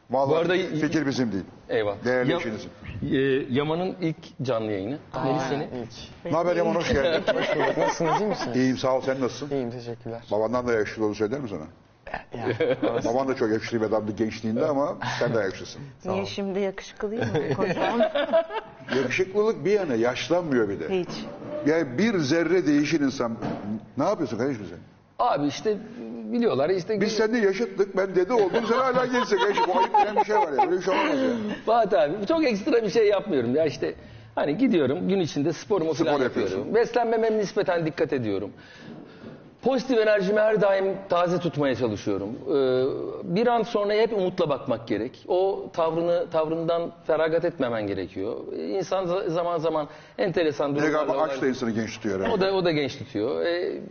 Vallahi 0.09 0.29
Bu 0.31 0.35
arada- 0.35 0.77
fikir 0.81 1.05
bizim 1.07 1.31
değil. 1.31 1.43
Eyvah. 1.69 1.95
Değerli 2.05 2.31
Ya- 2.31 2.37
işinizin. 2.37 2.69
e, 3.11 3.17
Yaman'ın 3.49 3.95
ilk 4.01 4.15
canlı 4.41 4.71
yayını. 4.71 4.97
Melis 5.25 5.43
seni. 5.49 5.69
Ne 6.25 6.31
haber 6.31 6.55
Yaman 6.55 6.75
hoş 6.75 6.89
geldin. 6.93 7.23
Nasılsınız 7.77 8.21
iyi 8.21 8.27
misiniz? 8.27 8.55
İyiyim 8.57 8.77
sağ 8.77 8.95
ol 8.97 9.01
sen 9.01 9.21
nasılsın? 9.21 9.55
İyiyim 9.55 9.71
teşekkürler. 9.71 10.21
Babandan 10.31 10.67
da 10.67 10.73
yakışıklı 10.73 11.03
olduğunu 11.03 11.15
söyler 11.15 11.39
mi 11.39 11.49
sana? 11.49 11.63
Baban 13.05 13.27
da 13.27 13.35
çok 13.35 13.51
yakışıklı 13.51 13.81
bir 13.81 13.85
adamdı 13.85 14.11
gençliğinde 14.11 14.65
ama 14.65 14.97
sen 15.19 15.33
de 15.33 15.39
yakışıklısın. 15.39 15.81
Niye 16.05 16.25
şimdi 16.25 16.59
yakışıklıyım 16.59 17.25
mı? 17.25 17.53
Kocam 17.57 17.99
Yakışıklılık 18.97 19.65
bir 19.65 19.71
yana 19.71 19.95
yaşlanmıyor 19.95 20.69
bir 20.69 20.79
de. 20.79 20.99
hiç. 20.99 21.09
Yani 21.65 21.97
bir 21.97 22.17
zerre 22.19 22.67
değişir 22.67 22.99
insan. 22.99 23.37
Ne 23.97 24.03
yapıyorsun 24.03 24.37
kardeşim 24.37 24.65
sen? 24.69 24.79
Abi 25.19 25.47
işte 25.47 25.77
biliyorlar 26.31 26.69
işte. 26.69 27.01
Biz 27.01 27.11
seninle 27.13 27.37
yaşıttık. 27.47 27.97
Ben 27.97 28.15
dede 28.15 28.33
oldum. 28.33 28.63
Sen 28.69 28.77
hala 28.77 29.05
gençsin 29.05 29.37
kardeşim. 29.37 29.63
Bu 29.67 29.77
ayıp 29.79 29.93
denen 29.93 30.15
bir 30.15 30.23
şey 30.25 30.35
var 30.35 30.51
ya. 30.51 30.57
Böyle 30.57 30.71
bir 30.77 30.81
şey 30.81 30.93
olmaz 30.93 31.19
ya. 31.21 31.29
Fatih 31.65 32.01
abi 32.01 32.13
çok 32.27 32.43
ekstra 32.43 32.83
bir 32.83 32.89
şey 32.89 33.07
yapmıyorum 33.07 33.55
ya 33.55 33.65
işte. 33.65 33.93
Hani 34.35 34.57
gidiyorum 34.57 35.07
gün 35.09 35.19
içinde 35.19 35.53
sporumu 35.53 35.95
Spor 35.95 36.05
falan 36.05 36.19
yapıyorsun. 36.21 36.41
yapıyorum. 36.57 36.75
Beslenmeme 36.75 37.37
nispeten 37.37 37.85
dikkat 37.85 38.13
ediyorum. 38.13 38.51
Pozitif 39.61 39.97
enerjimi 39.99 40.39
her 40.39 40.61
daim 40.61 40.85
taze 41.09 41.39
tutmaya 41.39 41.75
çalışıyorum. 41.75 42.29
Ee, 42.49 43.35
bir 43.35 43.47
an 43.47 43.63
sonra 43.63 43.93
hep 43.93 44.13
umutla 44.13 44.49
bakmak 44.49 44.87
gerek. 44.87 45.25
O 45.27 45.65
tavrını 45.73 46.29
tavrından 46.31 46.91
feragat 47.07 47.45
etmemen 47.45 47.87
gerekiyor. 47.87 48.35
İnsan 48.57 49.05
za- 49.05 49.29
zaman 49.29 49.57
zaman 49.57 49.87
enteresan 50.17 50.75
Bir 50.75 50.79
de 50.81 50.83
durumlarla... 50.83 51.05
galiba 51.13 51.23
aç 51.33 51.41
da 51.41 51.47
insanı 51.47 51.71
genç 51.71 51.95
tutuyor. 51.95 52.19
O 52.19 52.23
herhalde. 52.23 52.41
da 52.41 52.53
o 52.53 52.65
da 52.65 52.71
genç 52.71 52.97
tutuyor. 52.97 53.45
Ee, 53.45 53.81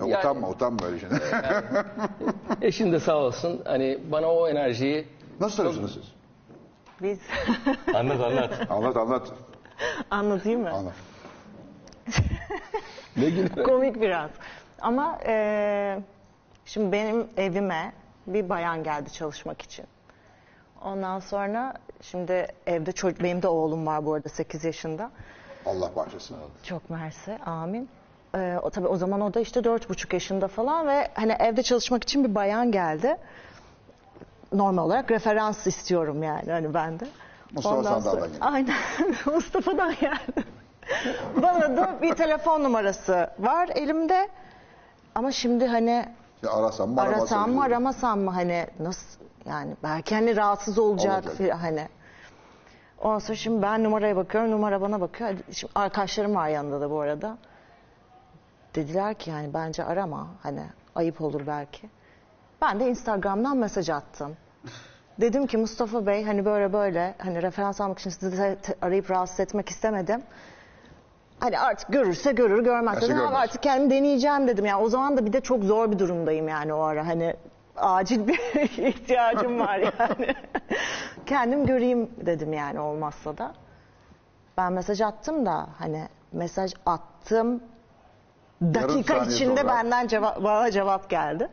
Ya 0.00 0.06
yani 0.06 0.18
Utanma 0.18 0.48
utanma 0.48 0.86
öyle 0.86 0.98
şeyden. 1.00 1.20
eşin 2.62 2.92
de 2.92 3.00
sağ 3.00 3.16
olsun 3.16 3.62
hani 3.64 3.98
bana 4.12 4.26
o 4.26 4.48
enerjiyi 4.48 5.08
Nasıl 5.40 5.56
tanıyorsunuz 5.56 5.94
siz? 5.94 6.12
Biz 7.02 7.18
anlat 7.94 8.20
anlat. 8.20 8.70
Anlat 8.70 8.96
anlat. 8.96 9.32
anlatayım 10.10 10.60
mı? 10.60 10.70
Anlat. 10.70 10.94
ne 13.16 13.30
gibi? 13.30 13.62
Komik 13.62 14.00
biraz. 14.00 14.30
Ama 14.80 15.18
eee, 15.26 16.00
şimdi 16.64 16.92
benim 16.92 17.26
evime 17.36 17.92
bir 18.26 18.48
bayan 18.48 18.82
geldi 18.84 19.12
çalışmak 19.12 19.62
için. 19.62 19.84
Ondan 20.84 21.20
sonra 21.20 21.74
şimdi 22.02 22.46
evde 22.66 22.92
çocuk, 22.92 23.22
benim 23.22 23.42
de 23.42 23.48
oğlum 23.48 23.86
var 23.86 24.06
bu 24.06 24.14
arada 24.14 24.28
8 24.28 24.64
yaşında. 24.64 25.10
Allah 25.66 25.90
bağışlasın. 25.96 26.36
Çok 26.62 26.90
mersi, 26.90 27.38
amin. 27.46 27.88
Ee, 28.34 28.58
o 28.62 28.70
tabii 28.70 28.86
o 28.86 28.96
zaman 28.96 29.20
o 29.20 29.34
da 29.34 29.40
işte 29.40 29.64
dört 29.64 29.88
buçuk 29.90 30.12
yaşında 30.12 30.48
falan 30.48 30.86
ve 30.88 31.08
hani 31.14 31.32
evde 31.32 31.62
çalışmak 31.62 32.02
için 32.02 32.24
bir 32.24 32.34
bayan 32.34 32.72
geldi. 32.72 33.16
Normal 34.52 34.84
olarak 34.84 35.10
referans 35.10 35.66
istiyorum 35.66 36.22
yani 36.22 36.50
hani 36.52 36.74
ben 36.74 37.00
de. 37.00 37.04
Mustafa 37.52 37.76
Ondan 37.78 37.90
Sandal'dan 38.00 38.10
sonra- 38.10 38.26
geldi. 38.26 38.38
Aynen 38.40 38.76
Mustafa'dan 39.34 39.94
geldi. 40.00 40.44
Bana 41.42 41.76
da 41.76 41.98
bir 42.02 42.14
telefon 42.14 42.64
numarası 42.64 43.30
var 43.38 43.68
elimde. 43.74 44.28
Ama 45.14 45.32
şimdi 45.32 45.66
hani 45.66 46.08
Ya 46.42 46.52
arasam 46.52 46.90
mı 46.90 47.00
aramasam 47.00 47.20
arasam 47.38 47.50
mı 47.50 47.62
aramasam 47.64 48.20
mı 48.20 48.30
hani 48.30 48.66
nasıl 48.80 49.20
yani 49.46 49.74
belki 49.82 50.14
hani 50.14 50.36
rahatsız 50.36 50.78
olacak 50.78 51.24
Olacak. 51.26 51.58
hani. 51.62 51.88
Ondan 53.00 53.18
sonra 53.18 53.36
şimdi 53.36 53.62
ben 53.62 53.84
numaraya 53.84 54.16
bakıyorum 54.16 54.50
numara 54.50 54.80
bana 54.80 55.00
bakıyor. 55.00 55.30
Hadi 55.30 55.54
Şimdi 55.54 55.72
arkadaşlarım 55.74 56.34
var 56.34 56.48
yanında 56.48 56.80
da 56.80 56.90
bu 56.90 57.00
arada. 57.00 57.36
Dediler 58.74 59.14
ki 59.14 59.30
yani 59.30 59.54
bence 59.54 59.84
arama 59.84 60.26
hani 60.42 60.62
ayıp 60.94 61.20
olur 61.20 61.46
belki. 61.46 61.88
Ben 62.62 62.80
de 62.80 62.88
Instagram'dan 62.88 63.56
mesaj 63.56 63.90
attım. 63.90 64.36
Dedim 65.20 65.46
ki 65.46 65.56
Mustafa 65.56 66.06
Bey 66.06 66.24
hani 66.24 66.44
böyle 66.44 66.72
böyle 66.72 67.14
hani 67.18 67.42
referans 67.42 67.80
almak 67.80 67.98
için 67.98 68.10
sizi 68.10 68.56
te- 68.62 68.74
arayıp 68.82 69.10
rahatsız 69.10 69.40
etmek 69.40 69.68
istemedim. 69.68 70.22
Hani 71.40 71.58
artık 71.58 71.88
görürse 71.92 72.32
görür 72.32 72.64
görmezse 72.64 73.00
Görse 73.00 73.06
dedim 73.12 73.20
ama 73.22 73.30
görmez. 73.30 73.44
artık 73.48 73.62
kendimi 73.62 73.90
deneyeceğim 73.90 74.48
dedim. 74.48 74.64
Yani 74.66 74.82
o 74.82 74.88
zaman 74.88 75.16
da 75.16 75.26
bir 75.26 75.32
de 75.32 75.40
çok 75.40 75.64
zor 75.64 75.92
bir 75.92 75.98
durumdayım 75.98 76.48
yani 76.48 76.72
o 76.74 76.80
ara 76.80 77.06
hani 77.06 77.34
acil 77.76 78.26
bir 78.28 78.38
ihtiyacım 78.86 79.60
var 79.60 79.78
yani. 79.78 80.34
Kendim 81.26 81.66
göreyim 81.66 82.10
dedim 82.26 82.52
yani 82.52 82.80
olmazsa 82.80 83.38
da. 83.38 83.52
Ben 84.56 84.72
mesaj 84.72 85.00
attım 85.00 85.46
da 85.46 85.66
hani 85.78 86.08
mesaj 86.32 86.72
attım 86.86 87.62
dakika 88.62 89.14
saniye 89.14 89.34
içinde 89.34 89.60
sonra. 89.60 89.68
benden 89.68 90.06
cevap, 90.06 90.44
bana 90.44 90.70
cevap 90.70 91.10
geldi. 91.10 91.48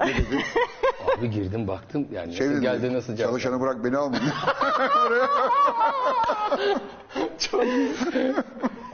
Ne 0.00 0.06
dedi? 0.06 0.44
Abi 1.18 1.30
girdim 1.30 1.68
baktım 1.68 2.08
yani 2.12 2.32
Şey 2.32 2.46
nasıl 2.46 2.56
dedi, 2.56 2.62
geldi 2.62 2.94
nasıl 2.94 3.16
cevap. 3.16 3.30
Çalışanı 3.30 3.60
bırak 3.60 3.84
beni 3.84 3.96
alma. 3.96 4.16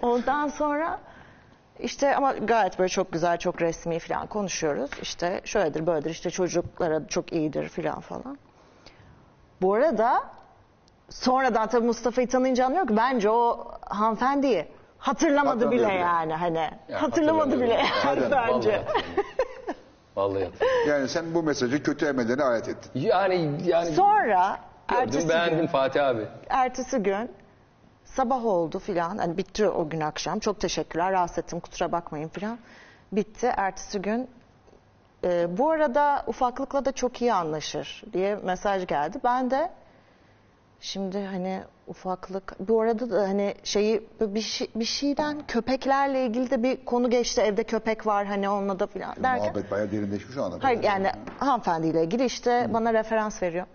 Ondan 0.03 0.49
sonra 0.49 1.01
işte 1.81 2.17
ama 2.17 2.33
gayet 2.33 2.79
böyle 2.79 2.89
çok 2.89 3.13
güzel, 3.13 3.39
çok 3.39 3.63
resmi 3.63 3.99
falan 3.99 4.27
konuşuyoruz. 4.27 4.91
İşte 5.03 5.41
şöyledir, 5.45 5.87
böyledir, 5.87 6.11
işte 6.11 6.31
çocuklara 6.31 7.07
çok 7.09 7.33
iyidir 7.33 7.69
falan 7.69 8.01
falan. 8.01 8.39
Bu 9.63 9.75
arada 9.75 10.23
sonradan 11.11 11.69
tabii 11.69 11.87
Mustafa'yı 11.87 12.29
tanıyınca 12.29 12.67
anlıyor 12.67 12.87
ki 12.89 12.97
bence 12.97 13.31
o 13.31 13.71
hanımefendiyi 13.81 14.67
hatırlamadı 15.07 15.71
bile 15.71 15.87
bile. 15.87 15.95
yani 15.95 16.35
hani. 16.35 16.71
Ya, 16.89 17.03
hatırlamadı 17.03 17.61
bile 17.61 17.75
yani 17.75 17.89
Aynen, 18.07 18.31
bence. 18.31 18.71
Vallahi. 18.71 18.85
Vallahi 20.17 20.51
yani 20.89 21.09
sen 21.09 21.35
bu 21.35 21.43
mesajı 21.43 21.83
kötü 21.83 22.07
emellerine 22.07 22.43
ayet 22.45 22.69
ettin. 22.69 22.91
Yani 22.95 23.61
yani 23.65 23.87
Sonra 23.87 24.59
gördüm 24.89 25.03
ertesi 25.03 25.29
beğendim 25.29 25.59
gün, 25.59 25.67
Fatih 25.67 26.07
abi. 26.07 26.27
ertesi 26.49 26.99
gün 26.99 27.31
sabah 28.05 28.45
oldu 28.45 28.79
filan. 28.79 29.19
Hani 29.19 29.37
bitti 29.37 29.69
o 29.69 29.89
gün 29.89 30.01
akşam. 30.01 30.39
Çok 30.39 30.61
teşekkürler. 30.61 31.13
Rahatsız 31.13 31.39
ettim. 31.39 31.61
Kusura 31.61 31.93
bakmayın 31.93 32.29
filan. 32.29 32.59
Bitti. 33.13 33.53
Ertesi 33.57 34.03
gün 34.03 34.31
e, 35.25 35.59
bu 35.59 35.71
arada 35.71 36.25
ufaklıkla 36.27 36.85
da 36.85 36.93
çok 36.93 37.23
iyi 37.23 37.33
anlaşır 37.33 38.03
diye 38.13 38.37
mesaj 38.37 38.87
geldi. 38.87 39.19
Ben 39.25 39.51
de 39.51 39.71
şimdi 40.81 41.25
hani 41.25 41.63
ufaklık 41.87 42.55
bu 42.61 42.81
arada 42.81 43.11
da 43.11 43.23
hani 43.23 43.55
şeyi 43.65 44.09
bir, 44.21 44.41
şey, 44.41 44.69
bir 44.75 44.85
şeyden 44.85 45.47
köpeklerle 45.49 46.27
ilgili 46.27 46.51
de 46.51 46.63
bir 46.63 46.85
konu 46.85 47.11
geçti. 47.11 47.41
Evde 47.41 47.65
köpek 47.65 48.07
var 48.07 48.27
hani 48.27 48.49
onunla 48.49 48.79
da 48.79 48.87
filan 48.87 49.15
derken. 49.17 49.39
Muhabbet 49.39 49.71
bayağı 49.71 49.93
derinleşmiş 49.93 50.37
o 50.37 50.43
anda. 50.43 50.59
Hayır 50.63 50.83
yani 50.83 51.11
hanımefendiyle 51.39 52.05
ilgili 52.05 52.25
işte 52.25 52.67
bana 52.73 52.93
referans 52.93 53.43
veriyor. 53.43 53.67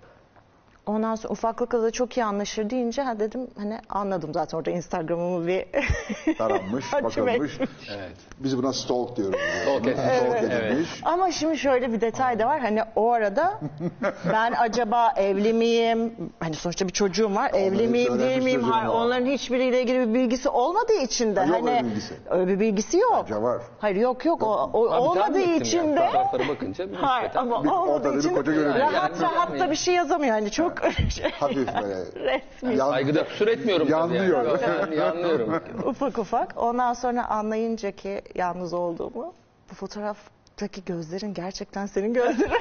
Ondan 0.86 1.16
sonra 1.16 1.34
ufaklıkla 1.34 1.84
da 1.84 1.92
çok 1.92 2.18
iyi 2.18 2.26
anlaşır 2.26 2.70
deyince 2.70 3.02
ha 3.02 3.20
dedim 3.20 3.48
hani 3.58 3.80
anladım 3.90 4.34
zaten 4.34 4.58
orada 4.58 4.72
Instagram'ımı 4.72 5.48
bir 5.48 5.66
Taranmış, 6.38 6.94
bakılmış. 6.94 7.60
Evet. 7.96 8.12
Biz 8.40 8.58
buna 8.58 8.74
stalk 8.74 9.16
diyoruz. 9.18 9.40
Stalk 9.62 9.82
edilmiş. 9.88 10.02
Stalk 10.18 10.36
Evet. 10.44 10.44
edilmiş. 10.72 10.90
Ama 11.04 11.32
şimdi 11.32 11.58
şöyle 11.58 11.94
bir 11.94 12.02
detay 12.02 12.40
da 12.40 12.46
var. 12.48 12.60
Hani 12.60 12.82
o 12.96 13.12
arada 13.12 13.60
ben 14.34 14.54
acaba 14.58 15.14
evli 15.18 15.54
miyim? 15.54 16.14
Hani 16.40 16.56
sonuçta 16.56 16.88
bir 16.88 16.94
çocuğum 16.94 17.36
var. 17.36 17.52
evli 17.54 17.84
hiç 17.84 17.90
miyim 17.90 18.20
değil 18.20 18.44
miyim? 18.44 18.64
Hayır, 18.64 18.88
onların 18.90 19.26
hiçbiriyle 19.26 19.82
ilgili 19.82 20.00
bir 20.10 20.14
bilgisi 20.14 20.50
olmadığı 20.50 20.94
için 21.04 21.36
de. 21.36 21.40
Ha, 21.40 21.58
yok 21.58 21.70
hani, 21.70 21.84
bilgisi. 21.86 22.14
Öyle 22.30 22.48
bir 22.48 22.60
bilgisi 22.60 22.98
yok. 22.98 23.26
Bence 23.30 23.42
var. 23.42 23.62
Hayır 23.80 23.96
yok 23.96 24.26
yok. 24.26 24.44
O, 24.44 24.70
o- 24.74 24.92
Abi 24.92 25.02
olmadığı 25.02 25.40
için 25.40 25.78
yani, 25.78 25.96
de. 25.96 26.06
Fotoğraflara 26.06 26.48
bakınca 26.48 26.88
Hayır 27.02 27.32
ama 27.36 27.64
Bir 27.64 27.70
olmadığı 27.70 28.20
için 28.20 28.36
rahat 28.36 29.22
Yani- 29.22 29.22
rahat 29.22 29.60
da 29.60 29.72
bir 29.72 29.76
şey 29.76 29.94
yazamıyor. 29.96 30.36
Yani 30.36 30.52
çok 30.52 30.81
şey, 31.10 31.32
Hafif 31.32 31.68
böyle. 31.68 31.96
resmi. 32.16 32.76
Yan- 32.76 32.90
Saygıda 32.92 33.26
kusur 33.26 33.48
etmiyorum 33.48 33.88
tabii 33.88 34.00
Yanlıyor. 34.00 34.46
Yani. 34.46 34.80
Yani 34.80 34.96
yanlıyorum. 34.96 35.54
ufak 35.86 36.18
ufak. 36.18 36.54
Ondan 36.58 36.94
sonra 36.94 37.26
anlayınca 37.30 37.92
ki 37.92 38.22
yalnız 38.36 38.74
olduğumu 38.74 39.34
bu 39.72 39.76
fotoğraftaki 39.76 40.86
gözlerin 40.86 41.34
gerçekten 41.34 41.86
senin 41.86 42.14
gözlerin. 42.14 42.52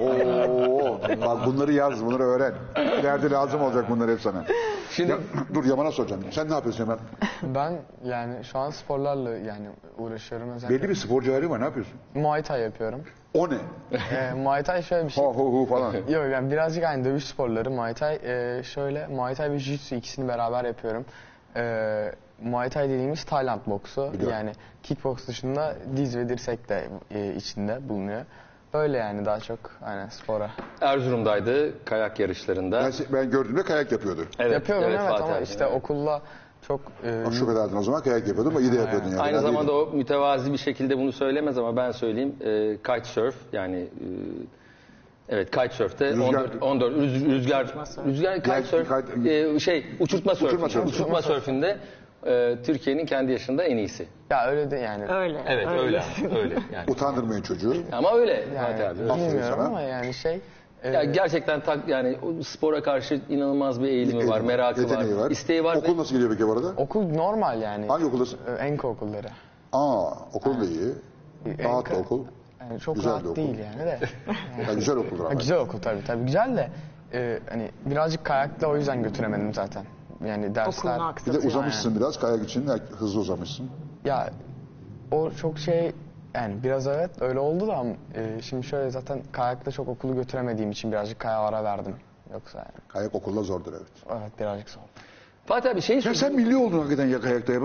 Oo, 0.00 0.98
bak 1.26 1.46
bunları 1.46 1.72
yaz, 1.72 2.04
bunları 2.06 2.22
öğren. 2.22 2.54
İleride 3.00 3.30
lazım 3.30 3.62
olacak 3.62 3.84
bunlar 3.90 4.10
hep 4.10 4.20
sana. 4.20 4.44
Şimdi 4.90 5.10
Ya, 5.10 5.18
dur 5.54 5.64
Yaman'a 5.64 5.92
soracağım. 5.92 6.22
Sen 6.30 6.48
ne 6.50 6.52
yapıyorsun 6.54 6.84
Yaman? 6.84 6.98
Ben 7.42 7.72
yani 8.04 8.44
şu 8.44 8.58
an 8.58 8.70
sporlarla 8.70 9.30
yani 9.30 9.68
uğraşıyorum. 9.98 10.50
Özellikle 10.50 10.78
Belli 10.82 10.88
bir 10.90 10.94
sporcu 10.94 11.34
hali 11.34 11.50
var. 11.50 11.60
Ne 11.60 11.64
yapıyorsun? 11.64 11.94
Muay 12.14 12.42
Thai 12.42 12.62
yapıyorum. 12.62 13.00
O 13.34 13.50
ne? 13.50 13.58
Ee, 13.92 14.32
Muay 14.34 14.62
Thai 14.62 14.82
şöyle 14.82 15.06
bir 15.06 15.10
şey. 15.10 15.24
Ho 15.24 15.34
ho 15.34 15.52
hu 15.52 15.66
falan. 15.66 15.92
Yok 16.08 16.32
yani 16.32 16.50
birazcık 16.50 16.84
aynı 16.84 17.04
dövüş 17.04 17.24
sporları. 17.24 17.70
Muay 17.70 17.94
Thai 17.94 18.18
e, 18.24 18.62
şöyle 18.62 19.06
Muay 19.06 19.34
Thai 19.34 19.50
ve 19.50 19.56
Jiu-Jitsu 19.56 19.94
ikisini 19.94 20.28
beraber 20.28 20.64
yapıyorum. 20.64 21.04
Ee, 21.56 22.12
Muay 22.42 22.68
Thai 22.70 22.88
dediğimiz 22.88 23.24
Tayland 23.24 23.60
boksu. 23.66 24.12
Biliyorum. 24.12 24.32
Yani 24.32 24.52
kickboks 24.82 25.26
dışında 25.26 25.76
diz 25.96 26.16
ve 26.16 26.28
dirsek 26.28 26.68
de 26.68 26.88
e, 27.10 27.34
içinde 27.34 27.88
bulunuyor. 27.88 28.24
Böyle 28.74 28.98
yani 28.98 29.24
daha 29.24 29.40
çok 29.40 29.58
aynen 29.82 30.08
spora. 30.08 30.50
Erzurum'daydı 30.80 31.84
kayak 31.84 32.20
yarışlarında. 32.20 32.82
Ben, 32.82 32.92
ben 33.12 33.30
gördüğümde 33.30 33.62
kayak 33.62 33.92
yapıyordu. 33.92 34.26
Evet, 34.38 34.52
Yapıyorum 34.52 34.84
evet, 34.90 35.00
Fatih 35.00 35.24
ama 35.24 35.34
abi, 35.34 35.44
işte 35.44 35.64
evet. 35.64 35.76
okulla 35.76 36.22
çok 36.68 36.80
e, 37.04 37.30
şu 37.38 37.46
kadardın 37.46 37.76
o 37.76 37.82
zaman 37.82 38.02
kayak 38.02 38.26
yapıyordun 38.28 38.50
ama 38.50 38.60
iyi 38.60 38.72
de 38.72 38.76
yapıyordun 38.76 39.08
yani. 39.08 39.20
Aynı 39.20 39.36
Fena 39.36 39.40
zamanda 39.50 39.72
değildin. 39.72 39.92
o 39.92 39.96
mütevazi 39.96 40.52
bir 40.52 40.58
şekilde 40.58 40.98
bunu 40.98 41.12
söylemez 41.12 41.58
ama 41.58 41.76
ben 41.76 41.90
söyleyeyim. 41.92 42.34
E, 42.44 42.76
kitesurf 42.76 43.34
yani 43.52 43.76
e, 43.78 44.06
evet 45.28 45.50
kitesurf'te 45.50 46.10
Rüzgar- 46.10 46.28
14 46.28 46.62
14 46.62 46.92
rüz- 46.96 47.26
rüzgar 47.30 47.66
rüzgar 48.06 48.42
kitesurf 48.42 48.88
kite- 48.90 49.54
e, 49.54 49.58
şey 49.58 49.86
uçurtma 50.00 50.34
surf 50.34 50.48
Uçurtma 50.48 50.68
surf. 50.68 50.86
uçurtma 50.86 51.22
surfinde 51.22 51.76
e, 52.26 52.56
Türkiye'nin 52.64 53.06
kendi 53.06 53.32
yaşında 53.32 53.64
en 53.64 53.76
iyisi. 53.76 54.06
ya 54.30 54.46
öyle 54.46 54.70
de 54.70 54.76
yani. 54.76 55.04
öyle. 55.12 55.38
Evet 55.48 55.68
öyle 55.68 56.02
öyle 56.40 56.54
yani. 56.74 56.84
Utandırmayın 56.90 57.42
çocuğu. 57.42 57.74
Ama 57.92 58.14
öyle 58.14 58.32
Yani 58.56 58.72
Fatih 58.72 58.88
abi. 58.90 59.00
öyle. 59.00 59.12
Aferin 59.12 59.28
bilmiyorum 59.28 59.54
sana. 59.56 59.66
ama 59.66 59.80
yani 59.80 60.14
şey 60.14 60.40
e, 60.82 60.88
Ya 60.90 61.04
gerçekten 61.04 61.60
tak 61.60 61.88
yani 61.88 62.18
o 62.22 62.42
spora 62.42 62.82
karşı 62.82 63.20
inanılmaz 63.28 63.80
bir 63.82 63.88
eğilimi 63.88 64.28
var, 64.28 64.40
merakı 64.40 64.80
Yeteneği 64.80 65.16
var, 65.16 65.30
isteği 65.30 65.64
var. 65.64 65.76
Okul 65.76 65.92
ve- 65.94 65.96
nasıl 65.96 66.14
gidiyor 66.14 66.30
peki 66.30 66.48
bu 66.48 66.52
arada? 66.52 66.68
okul 66.76 67.02
normal 67.14 67.62
yani. 67.62 67.86
Hangi 67.88 68.04
okuldasın? 68.04 68.38
E, 68.46 68.52
Enko 68.66 68.88
okulları. 68.88 69.26
Aa 69.72 70.10
okul 70.34 70.60
da 70.60 70.64
iyi. 70.64 70.94
Rahat 71.64 71.90
da 71.90 71.96
okul. 71.96 72.24
Yani 72.60 72.80
çok 72.80 72.94
Güzel 72.96 73.10
bir 73.10 73.14
rahat 73.14 73.26
okul. 73.26 73.36
değil 73.36 73.58
yani 73.58 73.78
de. 73.86 73.98
Ya 74.68 74.74
güzel 74.74 74.96
okuldur 74.96 75.18
Ha, 75.24 75.26
ama. 75.30 75.34
güzel 75.40 75.58
okul 75.58 75.78
tabii 75.78 76.04
tabii 76.04 76.24
güzel 76.24 76.56
de 76.56 76.68
e, 77.12 77.38
hani 77.50 77.70
birazcık 77.86 78.24
kayakla 78.24 78.66
o 78.66 78.76
yüzden 78.76 79.02
götüremedim 79.02 79.54
zaten. 79.54 79.84
Yani 80.26 80.54
dersler 80.54 80.68
Okulunu 80.78 80.94
Bir 80.96 81.00
de 81.00 81.04
aksatıyor. 81.04 81.44
uzamışsın 81.44 81.96
biraz 81.96 82.18
kayak 82.20 82.44
için 82.44 82.66
hızlı 82.98 83.20
uzamışsın. 83.20 83.70
ya 84.04 84.30
o 85.12 85.30
çok 85.30 85.58
şey 85.58 85.92
yani 86.34 86.54
biraz 86.64 86.86
evet 86.86 87.10
öyle 87.22 87.38
oldu 87.38 87.66
da 87.66 87.76
ama, 87.76 87.90
e, 88.14 88.42
şimdi 88.42 88.66
şöyle 88.66 88.90
zaten 88.90 89.20
kayakla 89.32 89.72
çok 89.72 89.88
okulu 89.88 90.14
götüremediğim 90.14 90.70
için 90.70 90.92
birazcık 90.92 91.18
kaya 91.18 91.38
ara 91.40 91.64
verdim. 91.64 91.94
Yoksa 92.32 92.58
yani, 92.58 92.68
Kayak 92.88 93.14
okulda 93.14 93.42
zordur 93.42 93.72
evet. 93.72 94.20
evet 94.20 94.38
birazcık 94.40 94.70
zor. 94.70 94.80
Fatih 95.46 95.70
abi 95.70 95.82
şey 95.82 95.96
Ya 95.96 96.14
sen 96.14 96.34
milli 96.34 96.56
oldun 96.56 96.78
hakikaten 96.78 97.06
ya 97.06 97.20
kayakta 97.20 97.52
ya. 97.52 97.60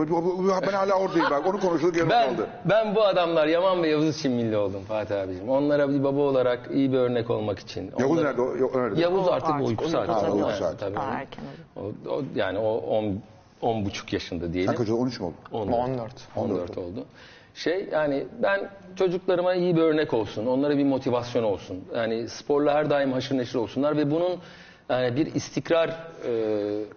Ben 0.61 0.73
hala 0.73 0.93
oradayım 0.93 1.27
bak 1.31 1.47
onu 1.47 1.59
konuştuk 1.59 1.95
yarım 1.95 2.09
Ben, 2.09 2.29
kaldı. 2.29 2.47
ben 2.65 2.95
bu 2.95 3.03
adamlar 3.03 3.47
Yaman 3.47 3.83
ve 3.83 3.87
Yavuz 3.87 4.17
için 4.19 4.31
milli 4.31 4.57
oldum 4.57 4.81
Fatih 4.87 5.21
abicim. 5.21 5.49
Onlara 5.49 5.89
bir 5.89 6.03
baba 6.03 6.19
olarak 6.19 6.69
iyi 6.73 6.91
bir 6.91 6.97
örnek 6.97 7.29
olmak 7.29 7.59
için. 7.59 7.91
Yavuz 7.99 8.17
Onlara- 8.17 8.27
nerede? 8.29 8.41
O, 8.41 8.55
yok, 8.57 8.75
nerede? 8.75 9.01
Yavuz 9.01 9.27
artık, 9.27 9.49
artık 9.49 9.67
uyku 9.67 9.89
saati. 9.89 10.11
Ha, 10.11 10.31
uyku 10.31 10.51
saati. 10.51 10.77
tabii. 10.77 10.95
Daha 10.95 11.11
erken. 11.11 11.43
O, 11.75 11.81
o- 12.09 12.23
yani 12.35 12.59
o 12.59 12.77
10 12.77 13.21
on 13.61 13.85
buçuk 13.85 14.13
yaşında 14.13 14.53
diyelim. 14.53 14.71
Sen 14.73 14.77
kaç 14.77 14.89
oldu? 14.89 15.01
13 15.01 15.19
mü 15.19 15.25
oldun? 15.25 15.35
14. 15.51 15.77
14. 15.79 16.13
14 16.35 16.77
oldu. 16.77 17.05
Şey 17.55 17.89
yani 17.91 18.23
ben 18.43 18.69
çocuklarıma 18.95 19.53
iyi 19.53 19.75
bir 19.75 19.81
örnek 19.81 20.13
olsun, 20.13 20.45
onlara 20.45 20.77
bir 20.77 20.83
motivasyon 20.83 21.43
olsun. 21.43 21.77
Yani 21.95 22.29
sporla 22.29 22.73
her 22.73 22.89
daim 22.89 23.11
haşır 23.11 23.37
neşir 23.37 23.55
olsunlar 23.55 23.97
ve 23.97 24.11
bunun 24.11 24.39
yani 24.89 25.15
bir 25.15 25.35
istikrar 25.35 25.89
e, 25.89 26.31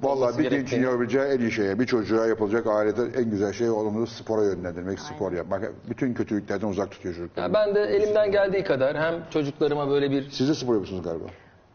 Vallahi 0.03 0.39
bir 0.39 0.45
gerektiğini- 0.51 0.85
yapabileceği 0.85 1.25
en 1.25 1.39
iyi 1.41 1.51
şey, 1.53 1.79
bir 1.79 1.87
çocuğa 1.87 2.27
yapılacak 2.27 2.67
ailede 2.67 3.03
en 3.21 3.31
güzel 3.31 3.53
şey 3.53 3.71
olumlu 3.71 4.07
spora 4.07 4.45
yönlendirmek, 4.45 5.01
spor 5.01 5.33
yapmak. 5.33 5.73
Bütün 5.91 6.15
kötülüklerden 6.15 6.67
uzak 6.67 6.91
tutuyor 6.91 7.15
çocukları. 7.15 7.47
Ya 7.47 7.55
ben 7.55 7.75
de 7.75 7.81
elimden 7.83 8.31
geldiği 8.33 8.65
kadar 8.65 8.97
hem 8.99 9.15
çocuklarıma 9.31 9.91
böyle 9.91 10.11
bir 10.11 10.31
Siz 10.31 10.49
de 10.49 10.55
spor 10.55 10.75
yapıyorsunuz 10.75 11.03
galiba. 11.05 11.25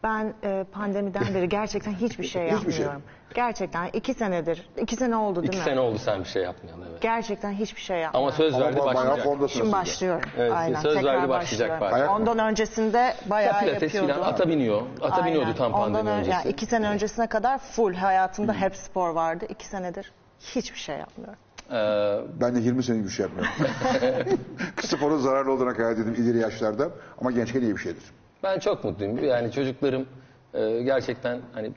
Ben 0.04 0.34
e, 0.44 0.64
pandemiden 0.72 1.34
beri 1.34 1.48
gerçekten 1.48 1.92
hiçbir 1.92 2.24
şey 2.26 2.42
Hiçbir 2.50 2.72
şey. 2.72 2.80
yapmıyorum. 2.84 3.02
Gerçekten 3.34 3.88
iki 3.92 4.14
senedir, 4.14 4.68
iki 4.80 4.96
sene 4.96 5.16
oldu 5.16 5.36
değil 5.42 5.48
iki 5.48 5.58
mi? 5.58 5.64
sene 5.64 5.80
oldu 5.80 5.98
sen 5.98 6.20
bir 6.20 6.24
şey 6.28 6.42
yapmayalı. 6.42 6.84
Evet. 6.90 7.02
Gerçekten 7.02 7.52
hiçbir 7.52 7.80
şey 7.80 7.96
Ama 7.96 8.02
yapmıyorum. 8.04 8.34
söz 8.36 8.54
Ama 8.54 8.64
verdi 8.64 8.76
bayağı 8.80 8.94
başlayacak. 8.94 9.24
formdasınız 9.24 9.52
Şimdi 9.58 9.72
başlıyorum. 9.72 10.28
Evet, 10.38 10.52
Aynen. 10.52 10.80
söz 10.80 10.94
Tekrar 10.94 11.14
verdi, 11.16 11.28
başlayacak 11.28 11.70
başlıyorum. 11.70 11.80
bayağı. 11.80 11.94
Ayak 11.94 12.08
mı? 12.10 12.16
Ondan 12.32 12.38
öncesinde 12.50 13.14
bayağı 13.26 13.60
Pilates 13.60 13.82
yapıyordum. 13.94 14.14
filan 14.14 14.32
ata 14.32 14.48
biniyor. 14.48 14.82
Ata 15.00 15.14
Aynen. 15.16 15.26
biniyordu 15.26 15.54
tam 15.58 15.72
pandemi 15.72 15.98
Ondan 15.98 16.06
ön- 16.06 16.18
öncesi. 16.18 16.30
Yani 16.30 16.48
iki 16.48 16.66
sene 16.66 16.88
öncesine 16.88 17.26
kadar 17.26 17.58
full 17.58 17.94
hayatımda 17.94 18.52
hep 18.52 18.76
spor 18.76 19.10
vardı. 19.10 19.46
İki 19.48 19.66
senedir 19.66 20.12
hiçbir 20.40 20.78
şey 20.78 20.96
yapmıyorum. 20.98 21.38
Ee, 21.70 22.40
Ben 22.40 22.54
de 22.54 22.60
20 22.60 22.82
senedir 22.82 23.04
bir 23.04 23.10
şey 23.10 23.26
yapmıyorum. 23.26 23.52
Sporun 24.84 25.18
zararlı 25.18 25.52
olduğuna 25.52 25.74
karar 25.74 25.92
ettim 25.92 26.14
ileri 26.18 26.38
yaşlarda 26.38 26.88
ama 27.20 27.30
gençken 27.30 27.60
iyi 27.60 27.72
bir 27.76 27.80
şeydir. 27.80 28.02
Ben 28.44 28.58
çok 28.58 28.84
mutluyum. 28.84 29.24
Yani 29.24 29.52
çocuklarım 29.52 30.06
e, 30.54 30.82
gerçekten 30.82 31.40
hani 31.52 31.72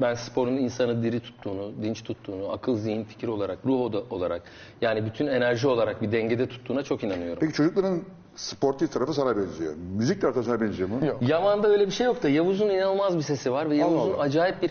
ben 0.00 0.14
sporun 0.14 0.56
insanı 0.56 1.02
diri 1.02 1.20
tuttuğunu, 1.20 1.72
dinç 1.82 2.02
tuttuğunu, 2.02 2.52
akıl, 2.52 2.76
zihin, 2.76 3.04
fikir 3.04 3.28
olarak, 3.28 3.58
ruh 3.66 3.94
olarak 4.10 4.42
yani 4.80 5.06
bütün 5.06 5.26
enerji 5.26 5.68
olarak 5.68 6.02
bir 6.02 6.12
dengede 6.12 6.48
tuttuğuna 6.48 6.82
çok 6.82 7.04
inanıyorum. 7.04 7.38
Peki 7.40 7.52
çocukların 7.52 8.02
sportif 8.36 8.92
tarafı 8.92 9.14
sana 9.14 9.36
benziyor. 9.36 9.74
Müzik 9.96 10.20
tarafı 10.20 10.42
sana 10.42 10.60
benziyor 10.60 10.88
mu? 10.88 11.06
Yok. 11.06 11.22
Yaman'da 11.28 11.68
öyle 11.68 11.86
bir 11.86 11.92
şey 11.92 12.06
yok 12.06 12.22
da 12.22 12.28
Yavuz'un 12.28 12.68
inanılmaz 12.68 13.16
bir 13.16 13.22
sesi 13.22 13.52
var 13.52 13.70
ve 13.70 13.76
Yavuz'un 13.76 14.14
Allah. 14.14 14.22
acayip 14.22 14.62
bir 14.62 14.70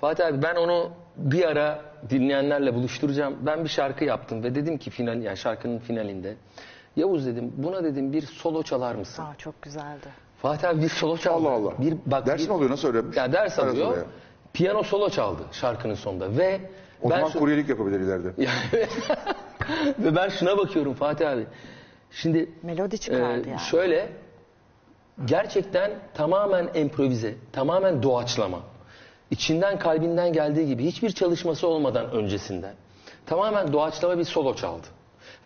Fatih 0.00 0.26
abi 0.26 0.42
ben 0.42 0.56
onu 0.56 0.90
bir 1.16 1.44
ara 1.44 1.82
dinleyenlerle 2.10 2.74
buluşturacağım. 2.74 3.36
Ben 3.42 3.64
bir 3.64 3.68
şarkı 3.68 4.04
yaptım 4.04 4.42
ve 4.42 4.54
dedim 4.54 4.78
ki 4.78 4.90
final 4.90 5.22
yani 5.22 5.36
şarkının 5.36 5.78
finalinde 5.78 6.36
Yavuz 6.96 7.26
dedim 7.26 7.52
buna 7.56 7.84
dedim 7.84 8.12
bir 8.12 8.22
solo 8.22 8.62
çalar 8.62 8.94
mısın? 8.94 9.22
Aa, 9.22 9.34
çok 9.38 9.62
güzeldi. 9.62 10.06
Fatih 10.42 10.68
abi 10.68 10.82
bir 10.82 10.88
solo 10.88 11.16
çaldı. 11.16 11.48
Allah 11.48 11.50
Allah. 11.54 11.72
Bir 11.78 11.94
bak 12.06 12.26
Ders 12.26 12.40
bir- 12.42 12.48
mi 12.48 12.54
alıyor 12.54 12.70
nasıl 12.70 12.88
öğrenmiş? 12.88 13.16
Ya 13.16 13.32
ders 13.32 13.58
alıyor. 13.58 13.86
oluyor. 13.86 14.06
Piyano 14.52 14.82
solo 14.82 15.10
çaldı 15.10 15.42
şarkının 15.52 15.94
sonunda 15.94 16.36
ve 16.36 16.60
O 17.02 17.10
ben 17.10 17.16
zaman 17.16 17.30
şu- 17.30 17.38
kuryelik 17.38 17.68
yapabilir 17.68 18.00
ileride. 18.00 18.28
Yani- 18.42 18.88
ve 19.98 20.16
ben 20.16 20.28
şuna 20.28 20.58
bakıyorum 20.58 20.94
Fatih 20.94 21.30
abi. 21.30 21.46
Şimdi 22.10 22.50
Melodi 22.62 22.98
çıkardı 22.98 23.46
e, 23.48 23.50
yani. 23.50 23.60
şöyle 23.60 24.08
gerçekten 25.24 25.90
tamamen 26.14 26.68
improvize, 26.74 27.34
tamamen 27.52 28.02
doğaçlama. 28.02 28.58
İçinden 29.30 29.78
kalbinden 29.78 30.32
geldiği 30.32 30.66
gibi 30.66 30.84
hiçbir 30.84 31.10
çalışması 31.10 31.66
olmadan 31.66 32.10
öncesinden 32.10 32.74
tamamen 33.26 33.72
doğaçlama 33.72 34.18
bir 34.18 34.24
solo 34.24 34.54
çaldı. 34.54 34.86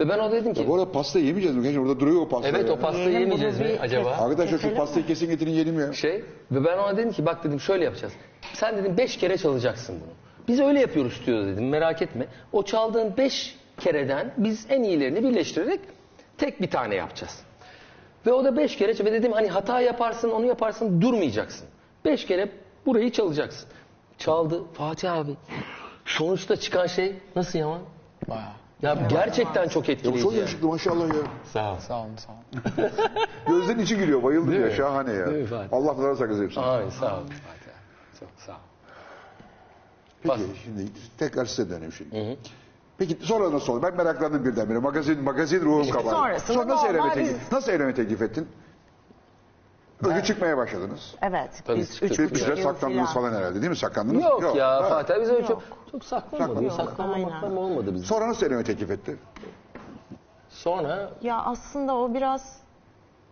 Ve 0.01 0.09
ben 0.09 0.19
o 0.19 0.33
dedim 0.33 0.55
ki 0.55 0.69
Bu 0.69 0.75
arada 0.75 0.93
pasta 0.93 1.19
yemeyeceğiz 1.19 1.57
mi? 1.57 1.63
Gerçekten 1.63 1.83
orada 1.89 2.01
duruyor 2.01 2.21
o 2.23 2.29
pasta. 2.29 2.49
evet 2.49 2.69
ya. 2.69 2.75
o 2.75 2.79
pastayı 2.79 3.09
Yiyelim 3.09 3.31
bunu 3.31 3.39
yemeyeceğiz 3.39 3.73
mi 3.73 3.79
bir 3.79 3.85
acaba? 3.85 4.11
Arkadaşlar 4.11 4.47
şu 4.47 4.57
Keselim 4.57 4.77
pastayı 4.77 5.07
kesin 5.07 5.29
getirin 5.29 5.51
yiyelim 5.51 5.81
ya. 5.81 5.93
şey 5.93 6.25
ve 6.51 6.65
ben 6.65 6.79
ona 6.79 6.97
dedim 6.97 7.13
ki 7.13 7.27
bak 7.27 7.45
dedim 7.45 7.61
şöyle 7.61 7.85
yapacağız. 7.85 8.13
Sen 8.53 8.77
dedim 8.77 8.97
beş 8.99 9.17
kere 9.17 9.39
çalacaksın 9.39 9.97
bunu. 10.01 10.13
Biz 10.49 10.61
öyle 10.61 10.81
yapıyoruz 10.81 11.13
stüdyoda 11.13 11.47
dedim 11.47 11.69
merak 11.69 12.03
etme. 12.03 12.27
O 12.53 12.63
çaldığın 12.63 13.17
beş 13.17 13.57
kereden 13.81 14.35
biz 14.37 14.67
en 14.71 14.83
iyilerini 14.83 15.23
birleştirerek 15.23 15.81
tek 16.39 16.61
bir 16.61 16.71
tane 16.71 16.95
yapacağız. 16.95 17.43
Ve 18.27 18.33
o 18.33 18.45
da 18.45 18.57
beş 18.57 18.77
kere 18.77 19.05
ve 19.05 19.13
dedim 19.13 19.33
hani 19.33 19.49
hata 19.49 19.81
yaparsın 19.81 20.31
onu 20.31 20.47
yaparsın 20.47 21.01
durmayacaksın. 21.01 21.67
Beş 22.05 22.27
kere 22.27 22.49
burayı 22.87 23.13
çalacaksın. 23.13 23.69
Çaldı 24.19 24.63
Fatih 24.73 25.13
abi. 25.13 25.37
Sonuçta 26.05 26.57
çıkan 26.57 26.87
şey 26.87 27.15
nasıl 27.37 27.59
Yaman? 27.59 27.81
Bayağı. 28.29 28.64
Ya 28.83 28.95
gerçekten 29.11 29.69
çok 29.69 29.89
Ya 29.89 29.95
etkileyici. 29.95 30.23
çok 30.23 30.35
yakışıklı 30.35 30.69
maşallah 30.69 31.09
ya. 31.09 31.15
Sağ 31.53 31.73
ol. 31.73 31.77
Sağ 31.79 32.01
olun 32.01 32.17
sağ 32.17 32.33
olun. 32.33 32.91
Gözlerin 33.59 33.79
içi 33.79 33.97
gülüyor. 33.97 34.23
Bayıldım 34.23 34.51
Değil 34.51 34.61
ya. 34.61 34.67
mi? 34.67 34.75
Şahane 34.75 35.13
ya. 35.13 35.27
Değil 35.27 35.41
mi 35.43 35.47
Fatih? 35.47 35.73
Allah 35.73 35.97
kadar 35.97 36.15
sakız 36.15 36.41
hepsini. 36.43 36.65
Amin 36.65 36.91
sağ 36.91 37.07
ol 37.07 37.21
Fatih 37.21 37.73
abi. 37.73 38.21
Çok 38.21 38.29
sağ 38.47 38.53
ol. 38.53 38.57
Peki 40.23 40.43
şimdi 40.65 40.89
tekrar 41.19 41.45
size 41.47 41.71
döneyim 41.71 41.93
şimdi. 41.93 42.39
Peki 42.99 43.19
sonra 43.23 43.53
nasıl 43.53 43.73
oldu? 43.73 43.83
Ben 43.83 43.97
meraklandım 43.97 44.45
birdenbire. 44.45 44.79
Magazin, 44.79 45.23
magazin 45.23 45.61
ruhum 45.61 45.91
kabardı. 45.91 46.11
sonrasında 46.11 46.53
Sonra 46.59 46.69
nasıl 46.75 46.87
normal 46.87 46.99
eleme, 47.11 47.15
teklif, 47.15 47.43
biz- 47.47 47.53
nasıl 47.53 47.73
eleme 47.73 47.95
teklif 47.95 48.23
ettin? 48.23 48.49
Öyle 50.09 50.23
çıkmaya 50.25 50.57
başladınız. 50.57 51.15
Evet. 51.23 51.51
Tabii 51.67 51.79
biz 51.79 51.91
çıktık. 51.93 52.11
üç 52.13 52.19
Bir, 52.19 52.25
bir 52.25 52.31
buçuk 52.31 52.47
süre 52.47 52.57
yıl 52.61 52.63
saklandınız 52.63 53.13
falan 53.15 53.33
herhalde 53.35 53.55
değil 53.55 53.71
mi? 53.71 53.77
Saklandınız? 53.77 54.23
Yok, 54.25 54.57
ya 54.57 54.69
Ha. 54.71 54.83
Fatih 54.83 55.15
abi 55.15 55.23
biz 55.23 55.31
öyle 55.31 55.41
çok, 55.43 55.51
Yok. 55.51 55.63
çok 55.93 56.05
saklanmadık. 56.05 56.73
Saklanmadık. 56.73 56.91
Saklanmamak 56.91 57.43
Aynen. 57.45 57.57
olmadı 57.57 57.87
bizim. 57.95 58.07
Sonra 58.07 58.29
nasıl 58.29 58.47
eleme 58.47 58.65
teklif 58.65 58.91
etti? 58.91 59.17
Sonra 60.49 61.11
Ya 61.23 61.43
aslında 61.45 61.95
o 61.97 62.15
biraz 62.15 62.57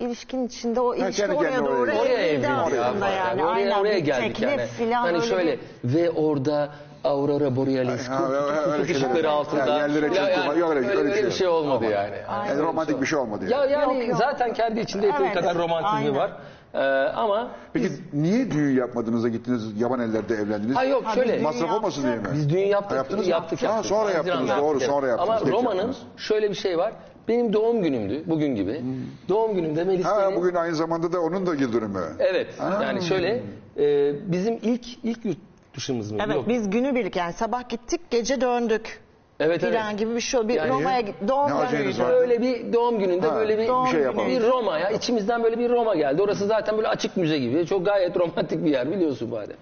ilişkinin 0.00 0.46
içinde 0.46 0.80
o 0.80 0.94
ilişki 0.94 1.22
kendi 1.22 1.34
oraya 1.36 1.50
kendine 1.50 1.68
doğru 1.68 1.80
oraya- 1.80 2.00
oraya 2.00 2.12
evrildi 2.18 2.46
evrildi 2.46 2.46
ya 2.46 2.84
aslında 2.84 3.00
Fatih 3.06 3.16
yani. 3.16 3.30
abi. 3.32 3.42
Oraya, 3.42 3.54
Aynen 3.54 3.80
oraya 3.80 3.96
bir 3.96 4.04
geldik 4.04 4.36
teklif 4.36 4.58
yani. 4.58 4.66
filan 4.66 5.02
hani 5.02 5.16
öyle 5.16 5.26
şöyle 5.26 5.58
bir- 5.84 5.94
ve 5.94 6.10
orada 6.10 6.68
Aurora 7.04 7.56
Borealis 7.56 8.08
Ha, 8.08 8.24
öyle 8.28 8.86
şeyler- 8.86 9.00
ışıkları 9.00 9.30
altında. 9.30 9.60
Yani 9.66 9.78
yerlere 9.78 10.14
Ya 10.14 10.30
yok 10.30 10.70
öyle- 10.70 10.88
öyle, 10.88 10.98
öyle 10.98 11.08
bir 11.10 11.20
şey 11.22 11.30
şey 11.30 11.48
olmadı 11.48 11.84
yani. 11.84 12.16
Yani 12.48 12.62
romantik 12.62 13.00
bir 13.00 13.06
şey 13.06 13.18
olmadı 13.18 13.44
Ya 13.48 13.58
yani. 13.60 13.72
yani 13.72 13.98
Yok, 13.98 14.08
yok. 14.08 14.18
zaten 14.18 14.52
kendi 14.52 14.80
içinde 14.80 15.10
Evet, 15.20 15.34
kadar 15.34 15.54
romantizmi 15.58 15.96
aynen. 15.98 16.16
var. 16.16 16.32
Ee, 16.74 16.78
ama 17.16 17.50
Peki 17.72 17.88
niye 18.12 18.50
düğün 18.50 18.76
yapmadınız 18.76 19.24
da 19.24 19.28
gittiniz 19.28 19.80
yaban 19.80 20.00
ellerde 20.00 20.34
evlendiniz? 20.34 20.76
ha 20.76 20.84
yok 20.84 21.04
şöyle 21.14 21.34
düğün 21.34 21.42
Masraf 21.42 21.72
olmasın 21.72 22.02
diye 22.02 22.16
mi? 22.16 22.22
Biz 22.34 22.48
düğün 22.50 22.58
yaptık, 22.66 22.90
Ha, 22.92 22.96
yaptınız 22.96 23.28
yaptık, 23.28 23.62
Ha, 23.62 23.66
yaptık. 23.66 23.86
sonra 23.86 24.04
Haziran'da 24.04 24.28
yaptınız, 24.28 24.48
yaptık, 24.48 24.64
doğru, 24.66 24.80
sonra 24.80 25.06
yaptınız, 25.06 25.42
Ama 25.42 25.50
Roma'nın 25.52 25.94
şöyle 26.16 26.50
bir 26.50 26.54
şey 26.54 26.78
var. 26.78 26.92
Benim 27.28 27.52
doğum 27.52 27.82
günümdü, 27.82 28.22
bugün 28.26 28.54
gibi. 28.54 28.80
Doğum 29.28 29.54
günümde 29.54 29.84
Melis 29.84 30.04
Ha 30.06 30.28
beni- 30.28 30.36
bugün 30.36 30.54
aynı 30.54 30.74
zamanda 30.74 31.12
da 31.12 31.20
onun 31.20 31.46
da 31.46 31.54
yıl 31.54 31.72
dönümü. 31.72 32.00
Evet. 32.18 32.46
Yani 32.60 33.02
şöyle 33.02 33.42
e, 33.78 34.14
bizim 34.32 34.54
ilk 34.62 35.04
ilk 35.04 35.24
yurt 35.24 35.38
dışımız 35.76 36.12
mı? 36.12 36.18
Evet 36.26 36.36
Yok. 36.36 36.48
biz 36.48 36.70
günübirlik 36.70 37.16
yani 37.16 37.32
sabah 37.32 37.68
gittik 37.68 38.00
gece 38.10 38.40
döndük. 38.40 39.00
Evet, 39.46 39.62
evet. 39.64 39.74
Filan 39.74 39.96
gibi 39.96 40.14
bir 40.14 40.20
şey. 40.20 40.48
Bir 40.48 40.54
Yani- 40.54 40.70
Roma'ya. 40.70 41.02
Doğum 41.28 41.50
günüydü. 41.70 41.98
var? 42.02 42.10
Böyle 42.12 42.42
bir 42.42 42.72
doğum 42.72 42.98
gününde 42.98 43.26
Ha, 43.26 43.36
böyle 43.36 43.58
bir 43.58 43.68
doğum 43.68 43.86
bir 43.86 43.90
şey 43.90 44.00
yapalım. 44.00 44.28
bir 44.30 44.42
Roma'ya 44.42 44.90
içimizden 44.90 45.42
böyle 45.44 45.58
bir 45.58 45.70
Roma 45.70 45.94
geldi. 45.94 46.22
Orası 46.22 46.46
zaten 46.46 46.76
böyle 46.76 46.88
açık 46.88 47.16
müze 47.16 47.38
gibi. 47.38 47.66
Çok 47.66 47.86
gayet 47.86 48.16
romantik 48.16 48.64
bir 48.64 48.70
yer 48.70 48.90
biliyorsun 48.92 49.30
bari. 49.32 49.52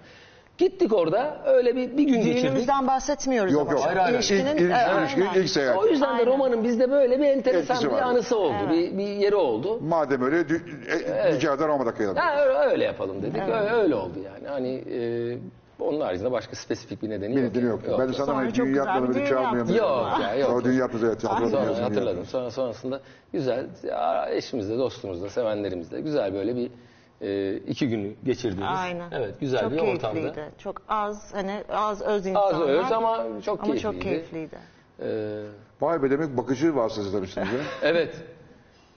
Gittik 0.57 0.93
orada 0.93 1.37
öyle 1.45 1.75
bir 1.75 1.97
bir 1.97 2.03
gün 2.03 2.15
geçirdik. 2.17 2.43
Düğünümüzden 2.43 2.87
bahsetmiyoruz 2.87 3.53
Yok 3.53 3.61
ama. 3.61 3.71
yok. 3.71 3.81
Hayır, 3.85 3.97
hayır. 3.97 4.15
İlişkinin, 4.15 4.45
İlk, 4.45 4.61
ilk, 4.61 4.71
evet, 4.71 4.75
aynen. 5.17 5.41
ilk 5.41 5.49
seyahat. 5.49 5.77
O 5.83 5.87
yüzden 5.87 6.17
de. 6.19 6.25
Roma'nın 6.25 6.63
bizde 6.63 6.91
böyle 6.91 7.19
bir 7.19 7.25
enteresan 7.25 7.75
Etkisi 7.75 7.87
bir 7.91 7.95
var. 7.95 8.01
anısı 8.01 8.37
oldu. 8.37 8.69
Bir, 8.71 8.97
bir 8.97 9.07
yeri 9.07 9.35
oldu. 9.35 9.79
Madem 9.81 10.21
öyle 10.21 10.35
dü- 10.41 10.61
e, 11.29 11.33
nikahda 11.35 11.67
Roma'da 11.67 11.93
kıyalım. 11.93 12.17
Ha, 12.17 12.41
öyle, 12.45 12.57
öyle 12.57 12.83
yapalım 12.85 13.21
dedik. 13.21 13.41
Öyle, 13.41 13.71
öyle 13.71 13.95
oldu 13.95 14.13
yani. 14.25 14.47
Hani 14.47 14.75
e, 14.75 15.37
onun 15.81 16.01
haricinde 16.01 16.31
başka 16.31 16.55
spesifik 16.55 17.01
bir 17.03 17.09
nedeni 17.09 17.35
Bir 17.35 17.41
yok. 17.41 17.55
nedeni 17.55 17.69
yok. 17.69 17.79
Ben 17.99 18.09
de 18.09 18.13
sana 18.13 18.25
Sonra 18.25 18.37
hani 18.37 18.53
çok 18.53 18.65
düğün 18.65 18.73
güzel 18.73 18.85
yapmadım 18.85 19.09
bir 19.09 19.15
bir 19.15 19.19
düğün 19.19 19.29
çalmayalım. 19.29 19.75
Yok 19.75 20.19
ya, 20.21 20.35
yok. 20.35 20.49
Sonra 20.49 20.63
düğün 20.63 20.73
yaptınız 20.73 21.03
evet. 21.03 21.23
hatırladım, 21.23 21.49
Sonra 21.49 21.65
yazın 21.65 21.83
hatırladım. 21.83 22.25
Sonra 22.25 22.51
sonrasında 22.51 23.01
güzel 23.33 23.67
ya 23.83 24.29
eşimizle, 24.29 24.77
dostumuzla, 24.77 25.29
sevenlerimizle 25.29 26.01
güzel 26.01 26.33
böyle 26.33 26.55
bir 26.55 26.71
e, 27.21 27.55
iki 27.57 27.89
günü 27.89 28.13
geçirdiğimiz. 28.23 28.79
Aynen. 28.79 29.11
Evet, 29.11 29.39
güzel 29.39 29.61
çok 29.61 29.71
bir 29.71 29.77
ortamda. 29.77 30.19
keyifliydi. 30.19 30.49
Çok 30.57 30.81
az 30.89 31.33
hani 31.33 31.63
az 31.69 32.01
öz 32.01 32.25
insanlar. 32.25 32.53
Az 32.53 32.61
öz 32.61 32.91
ama 32.91 33.25
çok 33.45 33.59
ama 33.59 33.73
keyifliydi. 33.73 33.81
çok 33.81 34.01
keyifliydi. 34.01 34.57
Ee, 35.01 35.43
Vay 35.81 36.03
be 36.03 36.11
demek 36.11 36.37
bakıcı 36.37 36.75
vasıtası 36.75 37.11
tanıştınız 37.11 37.47
ya. 37.47 37.59
evet. 37.83 38.15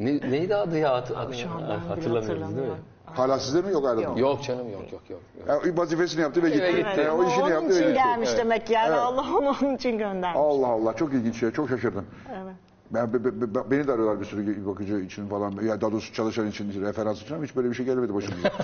Ne, 0.00 0.30
neydi 0.30 0.56
adı 0.56 0.78
ya? 0.78 0.92
Adı, 0.92 1.34
Şu 1.34 1.50
an 1.50 1.62
ben 1.62 1.68
bile 1.68 1.88
hatırlamıyoruz 1.88 2.28
değil 2.28 2.38
mi? 2.38 2.44
hatırlamıyorum. 2.44 2.78
Hala 3.14 3.38
sizde 3.38 3.62
mi 3.62 3.72
yok 3.72 3.86
ayrıldınız? 3.86 4.18
Yok 4.18 4.42
canım 4.42 4.72
yok 4.72 4.92
yok 4.92 5.10
yok. 5.10 5.20
yok. 5.48 5.66
Ya, 5.66 5.76
vazifesini 5.76 6.20
yaptı 6.20 6.42
ve 6.42 6.50
gitti. 6.50 6.72
Gitti. 6.76 7.00
Ya, 7.00 7.16
o 7.16 7.24
işini 7.24 7.42
onun 7.42 7.50
yaptı 7.52 7.68
ve 7.68 7.72
için 7.74 7.82
gitti. 7.88 7.94
gelmiş 7.94 8.28
Evet. 8.28 8.38
demek 8.38 8.70
yani 8.70 8.88
Evet. 8.88 8.98
Allah 8.98 9.24
onu 9.38 9.54
onun 9.62 9.74
için 9.76 9.98
göndermiş. 9.98 10.40
Allah 10.40 10.66
Allah 10.66 10.92
çok 10.96 11.12
ilginç 11.12 11.42
ya 11.42 11.50
çok 11.50 11.68
şaşırdım. 11.68 12.06
Evet. 12.42 12.54
Ben, 12.90 13.12
be- 13.12 13.24
be- 13.24 13.54
be- 13.54 13.70
beni 13.70 13.86
de 13.86 13.92
arıyorlar 13.92 14.20
bir 14.20 14.24
sürü 14.24 14.66
bakıcı 14.66 14.94
için 14.96 15.28
falan. 15.28 15.52
Ya 15.62 15.80
daha 15.80 15.92
doğrusu 15.92 16.12
çalışan 16.14 16.46
için, 16.46 16.82
referans 16.84 17.22
için 17.22 17.34
ama 17.34 17.44
hiç 17.44 17.56
böyle 17.56 17.70
bir 17.70 17.74
şey 17.74 17.86
gelmedi 17.86 18.14
başımıza. 18.14 18.50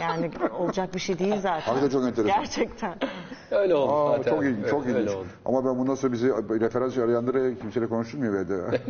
Yani 0.00 0.30
olacak 0.58 0.94
bir 0.94 1.00
şey 1.00 1.18
değil 1.18 1.34
zaten. 1.36 1.60
Hakikaten 1.60 1.88
çok 1.88 2.04
enteresan. 2.08 2.40
Gerçekten. 2.40 2.94
Öyle 3.50 3.74
oldu. 3.74 3.92
Aa, 3.92 4.16
Fatih 4.16 4.30
çok 4.30 4.44
ilginç, 4.44 4.66
çok 4.70 4.86
Öyle 4.86 4.98
ilginç. 5.00 5.14
oldu. 5.16 5.26
Ama 5.44 5.64
ben 5.64 5.78
bundan 5.78 5.94
sonra 5.94 6.12
bizi 6.12 6.28
referans 6.60 6.98
arayanlara 6.98 7.54
kimseyle 7.54 7.86
konuşturmuyor 7.86 8.32
be 8.34 8.48
de. 8.48 8.80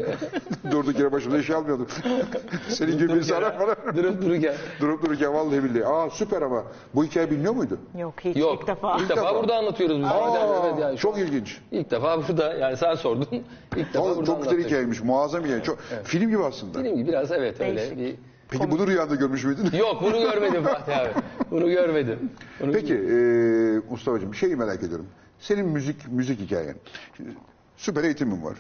Durduk 0.71 0.99
yere 0.99 1.12
başımda 1.12 1.39
iş 1.39 1.51
almıyordum. 1.51 1.87
Senin 2.68 2.99
gibi 2.99 3.09
birisi 3.14 3.37
arar 3.37 3.59
falan. 3.59 3.97
Durup 3.97 4.23
dururken. 4.23 4.55
Durup 4.81 5.03
dururken 5.05 5.35
vallahi 5.35 5.64
billahi. 5.64 5.87
Aa 5.87 6.11
süper 6.11 6.43
ama. 6.43 6.64
Bu 6.95 7.05
hikaye 7.05 7.31
biliniyor 7.31 7.55
muydu? 7.55 7.79
Yok 7.99 8.14
hiç 8.21 8.37
Yok. 8.37 8.59
ilk 8.61 8.66
defa. 8.68 8.97
İlk 8.97 9.09
defa 9.09 9.35
burada 9.35 9.57
anlatıyoruz 9.57 9.99
biz. 9.99 10.07
Abi. 10.07 10.39
Evet 10.66 10.79
yani. 10.81 10.97
Çok 10.97 11.18
ilginç. 11.18 11.61
İlk 11.73 11.91
defa 11.91 12.29
burada 12.29 12.53
yani 12.55 12.77
sen 12.77 12.95
sordun. 12.95 13.27
İlk 13.77 13.95
defa 13.95 13.99
Çok, 13.99 14.16
burada 14.16 14.27
çok 14.27 14.39
güzel 14.39 14.53
anlattık. 14.55 14.59
Hikayeymiş. 14.64 15.02
Muazzam 15.02 15.44
hikaye. 15.44 15.62
Çok, 15.62 15.78
Film 16.04 16.30
gibi 16.30 16.44
aslında. 16.44 16.78
Dediğim 16.78 16.96
gibi 16.96 17.08
biraz 17.08 17.32
evet 17.32 17.61
öyle 17.61 17.76
Değişik. 17.76 17.98
bir... 17.98 18.14
Peki 18.48 18.70
bunu 18.70 18.86
rüyanda 18.86 19.14
görmüş 19.14 19.44
müydün? 19.44 19.70
Yok 19.78 20.02
bunu 20.02 20.20
görmedim 20.20 20.62
Fatih 20.62 20.98
abi. 20.98 21.08
Bunu 21.50 21.70
görmedim. 21.70 22.18
Bunu 22.61 22.72
Peki 22.72 22.94
e, 22.94 23.12
Mustafa'cığım 23.90 24.32
bir 24.32 24.36
şeyi 24.36 24.56
merak 24.56 24.82
ediyorum. 24.82 25.06
Senin 25.40 25.66
müzik 25.66 26.08
müzik 26.12 26.40
hikayen. 26.40 26.74
Şimdi, 27.16 27.30
süper 27.76 28.04
eğitimin 28.04 28.44
var. 28.44 28.56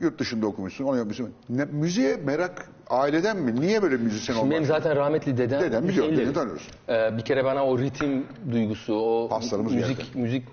Yurt 0.00 0.18
dışında 0.18 0.46
okumuşsun, 0.46 0.84
onu 0.84 0.96
yapmışsın. 0.96 1.30
Ne, 1.48 1.64
müziğe 1.64 2.16
merak 2.16 2.68
aileden 2.88 3.36
mi? 3.36 3.60
Niye 3.60 3.82
böyle 3.82 3.96
müzisyen 3.96 4.36
Şimdi 4.36 4.50
benim 4.50 4.62
olmak? 4.64 4.82
zaten 4.82 4.96
rahmetli 4.96 5.36
dedem. 5.38 5.60
Dedem 5.60 5.88
biliyorum, 5.88 6.16
dedeni 6.16 6.32
tanıyoruz. 6.32 6.68
e, 6.88 7.16
bir 7.16 7.22
kere 7.22 7.44
bana 7.44 7.66
o 7.66 7.78
ritim 7.78 8.26
duygusu, 8.52 8.94
o 8.94 9.28
Paslarımız 9.28 9.72
müzik, 9.74 9.98
geldi. 9.98 10.08
müzik 10.14 10.44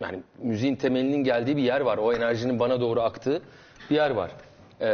yani 0.00 0.22
müziğin 0.42 0.76
temelinin 0.76 1.24
geldiği 1.24 1.56
bir 1.56 1.62
yer 1.62 1.80
var. 1.80 1.98
O 1.98 2.12
enerjinin 2.12 2.58
bana 2.58 2.80
doğru 2.80 3.00
aktığı 3.00 3.42
bir 3.90 3.94
yer 3.94 4.10
var. 4.10 4.30
E, 4.80 4.88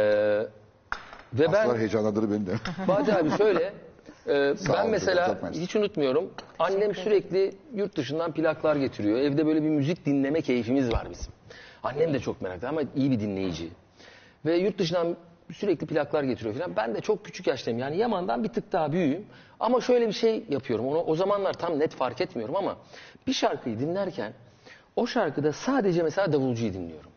ve 1.33 1.51
ben 1.53 1.63
Aslar 1.63 1.77
heyecanlandırdı 1.77 2.31
beni 2.31 2.47
de. 2.47 2.55
Fatih 2.87 3.15
abi 3.15 3.37
şöyle. 3.37 3.73
e, 4.27 4.55
ben 4.69 4.85
ol, 4.85 4.89
mesela 4.89 5.37
hiç 5.53 5.75
unutmuyorum. 5.75 6.31
Annem 6.59 6.95
sürekli 6.95 7.51
yurt 7.73 7.97
dışından 7.97 8.31
plaklar 8.31 8.75
getiriyor. 8.75 9.19
Evde 9.19 9.45
böyle 9.45 9.63
bir 9.63 9.69
müzik 9.69 10.05
dinleme 10.05 10.41
keyfimiz 10.41 10.91
var 10.91 11.07
bizim. 11.11 11.33
Annem 11.83 12.13
de 12.13 12.19
çok 12.19 12.41
meraklı 12.41 12.67
ama 12.67 12.81
iyi 12.95 13.11
bir 13.11 13.19
dinleyici. 13.19 13.69
Ve 14.45 14.57
yurt 14.57 14.77
dışından 14.77 15.17
sürekli 15.53 15.87
plaklar 15.87 16.23
getiriyor 16.23 16.55
falan. 16.55 16.75
Ben 16.75 16.95
de 16.95 17.01
çok 17.01 17.25
küçük 17.25 17.47
yaştayım. 17.47 17.79
Yani 17.79 17.97
Yaman'dan 17.97 18.43
bir 18.43 18.49
tık 18.49 18.71
daha 18.71 18.91
büyüğüm. 18.91 19.25
Ama 19.59 19.81
şöyle 19.81 20.07
bir 20.07 20.13
şey 20.13 20.45
yapıyorum. 20.49 20.87
Onu 20.87 21.01
o 21.01 21.15
zamanlar 21.15 21.53
tam 21.53 21.79
net 21.79 21.95
fark 21.95 22.21
etmiyorum 22.21 22.55
ama 22.55 22.77
bir 23.27 23.33
şarkıyı 23.33 23.79
dinlerken 23.79 24.33
o 24.95 25.07
şarkıda 25.07 25.53
sadece 25.53 26.03
mesela 26.03 26.33
davulcuyu 26.33 26.73
dinliyorum. 26.73 27.11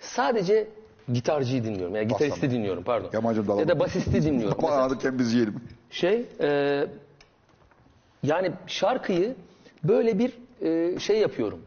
Sadece 0.00 0.68
gitarcıyı 1.12 1.64
dinliyorum. 1.64 1.96
Yani 1.96 2.08
gitaristi 2.08 2.36
Baslamı. 2.36 2.54
dinliyorum 2.54 2.84
pardon. 2.84 3.10
Yamancım 3.12 3.46
dalalım. 3.46 3.60
Ya 3.60 3.68
da 3.68 3.80
basisti 3.80 4.22
dinliyorum. 4.22 4.64
Ama 4.64 4.74
anladıkken 4.74 5.18
biz 5.18 5.34
yiyelim. 5.34 5.54
şey 5.90 6.26
e, 6.40 6.86
yani 8.22 8.50
şarkıyı 8.66 9.34
böyle 9.84 10.18
bir 10.18 10.32
e, 10.60 10.98
şey 10.98 11.18
yapıyorum. 11.18 11.62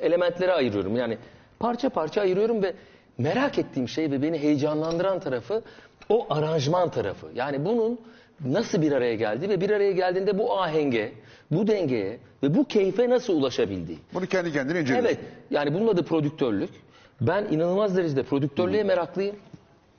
Elementlere 0.00 0.52
ayırıyorum. 0.52 0.96
Yani 0.96 1.18
parça 1.58 1.88
parça 1.88 2.20
ayırıyorum 2.20 2.62
ve 2.62 2.74
merak 3.18 3.58
ettiğim 3.58 3.88
şey 3.88 4.10
ve 4.10 4.22
beni 4.22 4.38
heyecanlandıran 4.38 5.20
tarafı 5.20 5.62
o 6.08 6.26
aranjman 6.30 6.90
tarafı. 6.90 7.26
Yani 7.34 7.64
bunun 7.64 7.98
nasıl 8.44 8.82
bir 8.82 8.92
araya 8.92 9.14
geldi 9.14 9.48
ve 9.48 9.60
bir 9.60 9.70
araya 9.70 9.92
geldiğinde 9.92 10.38
bu 10.38 10.58
ahenge, 10.58 11.12
bu 11.50 11.66
dengeye 11.66 12.18
ve 12.42 12.54
bu 12.54 12.64
keyfe 12.64 13.10
nasıl 13.10 13.36
ulaşabildi? 13.36 13.98
Bunu 14.14 14.26
kendi 14.26 14.52
kendine 14.52 14.80
inceliyorsun. 14.80 15.08
Evet. 15.08 15.20
Yani 15.50 15.74
bunun 15.74 15.88
adı 15.88 16.02
prodüktörlük. 16.02 16.70
Ben 17.20 17.44
inanılmaz 17.44 17.96
derecede 17.96 18.22
prodüktörlüğe 18.22 18.84
meraklıyım. 18.84 19.36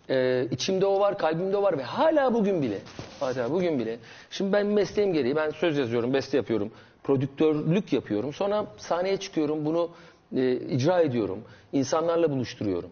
Ee, 0.09 0.47
içimde 0.51 0.85
o 0.85 0.99
var, 0.99 1.17
kalbimde 1.17 1.57
o 1.57 1.63
var 1.63 1.77
ve 1.77 1.83
hala 1.83 2.33
bugün 2.33 2.61
bile, 2.61 2.79
hala 3.19 3.51
bugün 3.51 3.79
bile. 3.79 3.97
Şimdi 4.31 4.53
ben 4.53 4.65
mesleğim 4.65 5.13
gereği 5.13 5.35
ben 5.35 5.49
söz 5.49 5.77
yazıyorum, 5.77 6.13
beste 6.13 6.37
yapıyorum, 6.37 6.71
prodüktörlük 7.03 7.93
yapıyorum. 7.93 8.33
Sonra 8.33 8.65
sahneye 8.77 9.17
çıkıyorum, 9.17 9.65
bunu 9.65 9.89
e, 10.35 10.53
icra 10.53 11.01
ediyorum, 11.01 11.39
insanlarla 11.73 12.31
buluşturuyorum, 12.31 12.89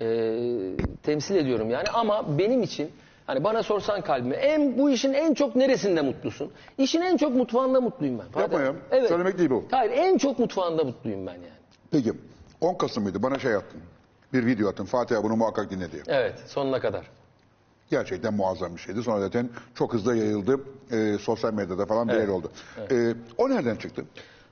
e, 0.00 0.06
temsil 1.02 1.36
ediyorum 1.36 1.70
yani. 1.70 1.88
Ama 1.94 2.38
benim 2.38 2.62
için 2.62 2.90
Hani 3.26 3.44
bana 3.44 3.62
sorsan 3.62 4.00
kalbime 4.00 4.36
en 4.36 4.78
bu 4.78 4.90
işin 4.90 5.12
en 5.12 5.34
çok 5.34 5.56
neresinde 5.56 6.02
mutlusun? 6.02 6.50
İşin 6.78 7.00
en 7.00 7.16
çok 7.16 7.34
mutfağında 7.34 7.80
mutluyum 7.80 8.18
ben. 8.18 8.40
Yapma 8.40 8.60
ya. 8.60 8.74
Evet. 8.90 9.08
Söylemek 9.08 9.38
değil 9.38 9.50
bu. 9.50 9.64
Hayır 9.70 9.90
en 9.90 10.18
çok 10.18 10.38
mutfağında 10.38 10.84
mutluyum 10.84 11.26
ben 11.26 11.32
yani. 11.32 11.46
Peki 11.90 12.12
10 12.60 12.74
Kasım 12.74 13.02
mıydı? 13.02 13.22
Bana 13.22 13.38
şey 13.38 13.54
attın. 13.54 13.80
Bir 14.32 14.46
video 14.46 14.68
attın. 14.68 14.84
Fatih 14.84 15.16
bunu 15.22 15.36
muhakkak 15.36 15.70
dinle 15.70 15.92
diye. 15.92 16.02
Evet 16.06 16.34
sonuna 16.46 16.80
kadar. 16.80 17.06
Gerçekten 17.90 18.34
muazzam 18.34 18.74
bir 18.76 18.80
şeydi. 18.80 19.02
Sonra 19.02 19.20
zaten 19.20 19.48
çok 19.74 19.94
hızlı 19.94 20.16
yayıldı. 20.16 20.60
Ee, 20.92 21.16
sosyal 21.20 21.52
medyada 21.54 21.86
falan 21.86 22.08
bir 22.08 22.12
Evet. 22.12 22.22
yer 22.22 22.28
oldu. 22.34 22.50
Ee, 22.90 23.14
o 23.38 23.50
nereden 23.50 23.76
çıktı? 23.76 24.04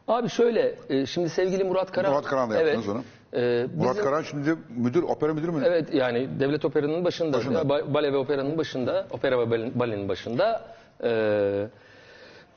Abi 0.09 0.29
şöyle 0.29 0.75
e, 0.91 1.07
şimdi 1.07 1.29
sevgili 1.29 1.65
Murat 1.65 1.93
Karan. 1.93 2.13
Murat 2.13 2.25
Karan'la 2.25 2.57
yaptınız 2.61 2.89
onu. 2.89 3.03
E, 3.33 3.67
Murat 3.77 3.91
bizim- 3.91 4.05
Karan 4.05 4.23
şimdi 4.23 4.55
müdür, 4.77 5.03
opera 5.03 5.35
müdürü 5.35 5.51
mü? 5.51 5.63
Evet 5.67 5.95
yani 5.95 6.29
devlet 6.41 6.65
operanın 6.65 7.05
başında, 7.05 7.37
Başında. 7.37 7.69
bale 7.95 8.13
ve 8.13 8.17
operanın 8.17 8.59
başında, 8.59 9.07
opera 9.11 9.39
ve 9.39 9.51
bale- 9.51 9.79
balenin 9.79 10.09
başında. 10.09 10.65
E, 11.05 11.69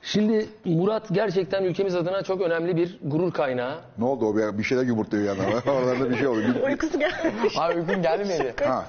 şimdi 0.02 0.46
Murat 0.66 1.08
gerçekten 1.12 1.64
ülkemiz 1.64 1.96
adına 1.96 2.22
çok 2.24 2.42
önemli 2.42 2.76
bir 2.78 3.00
gurur 3.04 3.32
kaynağı. 3.32 3.78
Ne 3.98 4.06
oldu 4.06 4.26
o 4.26 4.36
bir, 4.38 4.58
bir 4.58 4.64
şeyler 4.64 4.84
yumurtluyor 4.84 5.24
yani. 5.38 5.56
Oralarda 5.70 6.10
bir 6.10 6.16
şey 6.18 6.28
oldu. 6.28 6.40
Uykusu 6.66 7.00
gelmiş. 7.00 7.54
Abi 7.58 7.80
uykum 7.80 8.02
gelmedi. 8.02 8.54
ha, 8.66 8.86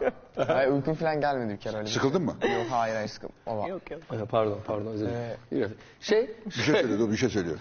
Hayır 0.47 0.71
uykum 0.73 0.95
falan 0.95 1.21
gelmedi 1.21 1.53
bir 1.53 1.59
kere 1.59 1.77
öyle. 1.77 1.87
bir 1.87 1.91
sıkıldın 1.91 2.23
mı? 2.23 2.35
şey. 2.43 2.53
Yok 2.53 2.67
hayır 2.71 2.95
hayır 2.95 3.09
sıkıldım. 3.09 3.35
Yok 3.69 3.91
yok. 3.91 4.01
Pardon 4.31 4.59
pardon 4.67 4.87
özür 4.87 5.07
dilerim. 5.51 5.75
Şey, 6.01 6.31
Bir 6.47 6.51
şey 6.51 6.75
söylüyor, 6.75 6.99
dur 6.99 7.13
bir 7.13 7.17
şey 7.17 7.29
söylüyor. 7.29 7.57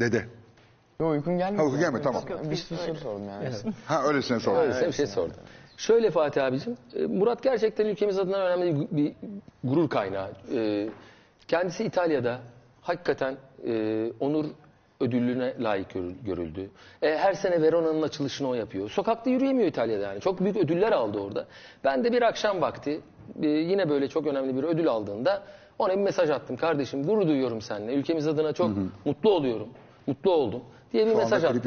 Dede. 0.00 0.26
Yok 1.00 1.10
uykum 1.10 1.38
gelmedi. 1.38 1.60
Ha 1.62 1.66
uyku 1.66 1.78
gelmedi 1.78 2.02
tamam. 2.02 2.22
Bir 2.50 2.56
sürü 2.56 2.78
soru 2.78 2.94
sordum 2.96 3.28
yani. 3.28 3.48
Ha 3.86 4.02
öylesine 4.04 4.40
sordum. 4.40 4.60
Öylesine 4.62 4.88
bir 4.88 4.92
şey 4.92 5.06
sordum. 5.06 5.36
Şöyle 5.76 6.10
Fatih 6.10 6.44
abicim, 6.44 6.76
e, 6.96 7.02
Murat 7.06 7.42
gerçekten 7.42 7.86
ülkemiz 7.86 8.18
adına 8.18 8.36
önemli 8.36 8.80
bir, 8.80 8.96
bir 8.96 9.12
gurur 9.64 9.88
kaynağı. 9.88 10.30
E, 10.54 10.88
Kendisi 11.48 11.84
İtalya'da 11.84 12.38
hakikaten 12.84 13.36
e, 13.66 14.06
onur 14.20 14.44
ödülüne 15.00 15.54
layık 15.60 15.90
görül- 15.90 16.24
görüldü. 16.24 16.70
E, 17.02 17.16
her 17.16 17.34
sene 17.34 17.62
Verona'nın 17.62 18.02
açılışını 18.02 18.48
o 18.48 18.54
yapıyor. 18.54 18.90
Sokakta 18.90 19.30
yürüyemiyor 19.30 19.68
İtalya'da 19.68 20.02
yani. 20.02 20.20
Çok 20.20 20.40
büyük 20.40 20.56
ödüller 20.56 20.92
aldı 20.92 21.18
orada. 21.18 21.46
Ben 21.84 22.04
de 22.04 22.12
bir 22.12 22.22
akşam 22.22 22.60
vakti 22.60 23.00
e, 23.42 23.46
yine 23.46 23.88
böyle 23.88 24.08
çok 24.08 24.26
önemli 24.26 24.56
bir 24.56 24.62
ödül 24.62 24.88
aldığında 24.88 25.42
ona 25.78 25.92
bir 25.92 26.02
mesaj 26.02 26.30
attım. 26.30 26.56
Kardeşim 26.56 27.02
gurur 27.06 27.28
duyuyorum 27.28 27.60
seninle. 27.60 27.94
Ülkemiz 27.94 28.26
adına 28.28 28.52
çok 28.52 28.70
mutlu 29.04 29.30
oluyorum. 29.30 29.68
Mutlu 30.06 30.32
oldum 30.32 30.62
diye 30.92 31.06
bir 31.06 31.10
Şu 31.10 31.16
mesaj 31.16 31.44
attım. 31.44 31.62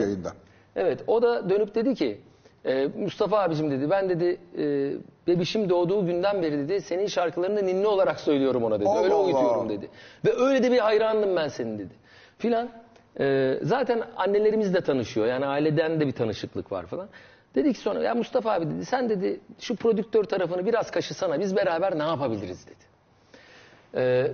Evet 0.75 1.03
o 1.07 1.21
da 1.21 1.49
dönüp 1.49 1.75
dedi 1.75 1.95
ki 1.95 2.21
e, 2.67 2.87
Mustafa 2.97 3.39
abicim 3.39 3.71
dedi 3.71 3.89
ben 3.89 4.09
dedi 4.09 4.37
e, 4.57 4.93
bebişim 5.27 5.69
doğduğu 5.69 6.05
günden 6.05 6.41
beri 6.41 6.57
dedi 6.57 6.81
senin 6.81 7.07
şarkılarını 7.07 7.65
ninni 7.65 7.87
olarak 7.87 8.19
söylüyorum 8.19 8.63
ona 8.63 8.79
dedi. 8.79 8.89
Allah 8.89 9.03
öyle 9.03 9.13
Allah. 9.13 9.23
uyutuyorum 9.23 9.69
dedi. 9.69 9.89
Ve 10.25 10.33
öyle 10.33 10.63
de 10.63 10.71
bir 10.71 10.79
hayranım 10.79 11.35
ben 11.35 11.47
senin 11.47 11.79
dedi. 11.79 11.93
Filan. 12.37 12.69
E, 13.19 13.57
zaten 13.61 14.03
annelerimiz 14.17 14.73
de 14.73 14.81
tanışıyor 14.81 15.27
yani 15.27 15.45
aileden 15.45 15.99
de 15.99 16.07
bir 16.07 16.11
tanışıklık 16.11 16.71
var 16.71 16.85
falan. 16.85 17.09
Dedik 17.55 17.77
sonra 17.77 18.03
ya 18.03 18.15
Mustafa 18.15 18.51
abi 18.51 18.65
dedi 18.65 18.85
sen 18.85 19.09
dedi 19.09 19.39
şu 19.59 19.75
prodüktör 19.75 20.23
tarafını 20.23 20.65
biraz 20.65 20.91
kaşısana 20.91 21.39
biz 21.39 21.55
beraber 21.55 21.99
ne 21.99 22.03
yapabiliriz 22.03 22.67
dedi. 22.67 22.87
Ee, 23.95 24.31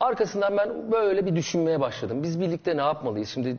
arkasından 0.00 0.56
ben 0.56 0.92
böyle 0.92 1.26
bir 1.26 1.36
düşünmeye 1.36 1.80
başladım. 1.80 2.22
Biz 2.22 2.40
birlikte 2.40 2.76
ne 2.76 2.80
yapmalıyız? 2.80 3.28
Şimdi 3.28 3.58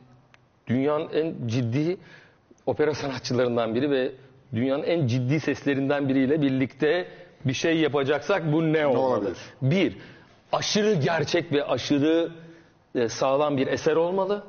dünyanın 0.68 1.10
en 1.14 1.48
ciddi 1.48 1.98
opera 2.66 2.94
sanatçılarından 2.94 3.76
biri 3.76 3.92
ve 3.92 4.12
dünyanın 4.56 4.84
en 4.84 5.08
ciddi 5.08 5.40
seslerinden 5.40 6.10
biriyle 6.10 6.42
birlikte 6.42 7.08
bir 7.46 7.54
şey 7.54 7.78
yapacaksak 7.78 8.54
bu 8.54 8.74
ne, 8.74 8.88
olmalı? 8.88 9.02
olabilir? 9.02 9.38
Bir, 9.62 9.98
aşırı 10.52 10.94
gerçek 10.94 11.52
ve 11.52 11.64
aşırı 11.66 12.32
e, 12.96 13.10
sağlam 13.10 13.58
bir 13.58 13.68
eser 13.68 13.96
olmalı. 13.96 14.44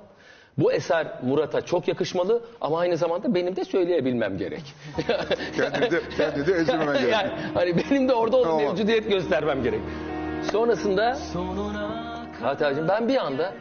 Bu 0.58 0.72
eser 0.72 1.06
Murat'a 1.22 1.60
çok 1.60 1.88
yakışmalı 1.88 2.42
ama 2.60 2.78
aynı 2.78 2.96
zamanda 2.96 3.34
benim 3.34 3.56
de 3.56 3.64
söyleyebilmem 3.64 4.38
gerek. 4.38 4.62
Kendini 5.56 5.90
de, 5.90 6.00
kendini 6.16 6.46
de 6.46 6.52
gerekiyor. 6.52 7.10
yani 7.10 7.30
hani 7.54 7.76
benim 7.76 8.08
de 8.08 8.14
orada 8.14 8.36
o 8.36 8.56
mevcudiyet 8.56 9.08
göstermem 9.08 9.62
gerek. 9.62 9.80
Sonrasında 10.52 11.18
Hatay'cığım 12.42 12.88
ben 12.88 13.08
bir 13.08 13.16
anda 13.16 13.52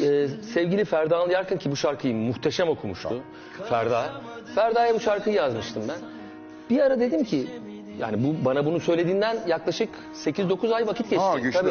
e, 0.00 0.28
sevgili 0.54 0.84
Ferda 0.84 1.26
Yarkın 1.30 1.56
ki 1.56 1.70
bu 1.70 1.76
şarkıyı 1.76 2.14
muhteşem 2.14 2.68
okumuştu. 2.68 3.22
Ferda. 3.68 4.10
Ferda'ya 4.54 4.94
bu 4.94 5.00
şarkıyı 5.00 5.36
yazmıştım 5.36 5.82
ben. 5.88 5.96
Bir 6.70 6.80
ara 6.80 7.00
dedim 7.00 7.24
ki 7.24 7.46
yani 7.98 8.24
bu 8.24 8.44
bana 8.44 8.66
bunu 8.66 8.80
söylediğinden 8.80 9.36
yaklaşık 9.46 9.88
8-9 10.14 10.74
ay 10.74 10.86
vakit 10.86 11.10
geçti. 11.10 11.24
Ha, 11.24 11.38
geçti. 11.38 11.66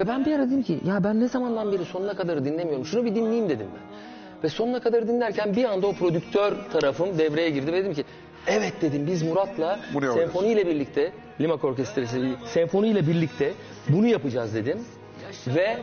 Ve 0.00 0.08
ben 0.08 0.24
bir 0.24 0.32
ara 0.32 0.46
dedim 0.46 0.62
ki 0.62 0.80
ya 0.86 1.04
ben 1.04 1.20
ne 1.20 1.28
zamandan 1.28 1.72
beri 1.72 1.84
sonuna 1.84 2.14
kadar 2.14 2.44
dinlemiyorum. 2.44 2.84
Şunu 2.84 3.04
bir 3.04 3.14
dinleyeyim 3.14 3.48
dedim 3.48 3.66
ben. 3.74 4.00
Ve 4.44 4.48
sonuna 4.48 4.80
kadar 4.80 5.08
dinlerken 5.08 5.56
bir 5.56 5.64
anda 5.64 5.86
o 5.86 5.92
prodüktör 5.92 6.52
tarafım 6.72 7.18
devreye 7.18 7.50
girdi 7.50 7.72
ve 7.72 7.76
dedim 7.76 7.94
ki 7.94 8.04
evet 8.46 8.72
dedim 8.82 9.06
biz 9.06 9.22
Murat'la 9.22 9.80
Bu 9.94 10.00
ne 10.00 10.10
oluyor? 10.10 10.26
senfoniyle 10.26 10.66
birlikte 10.66 11.12
Limak 11.40 11.64
Orkestrası 11.64 12.28
senfoniyle 12.44 13.06
birlikte 13.06 13.52
bunu 13.88 14.06
yapacağız 14.06 14.54
dedim. 14.54 14.78
Ve 15.46 15.78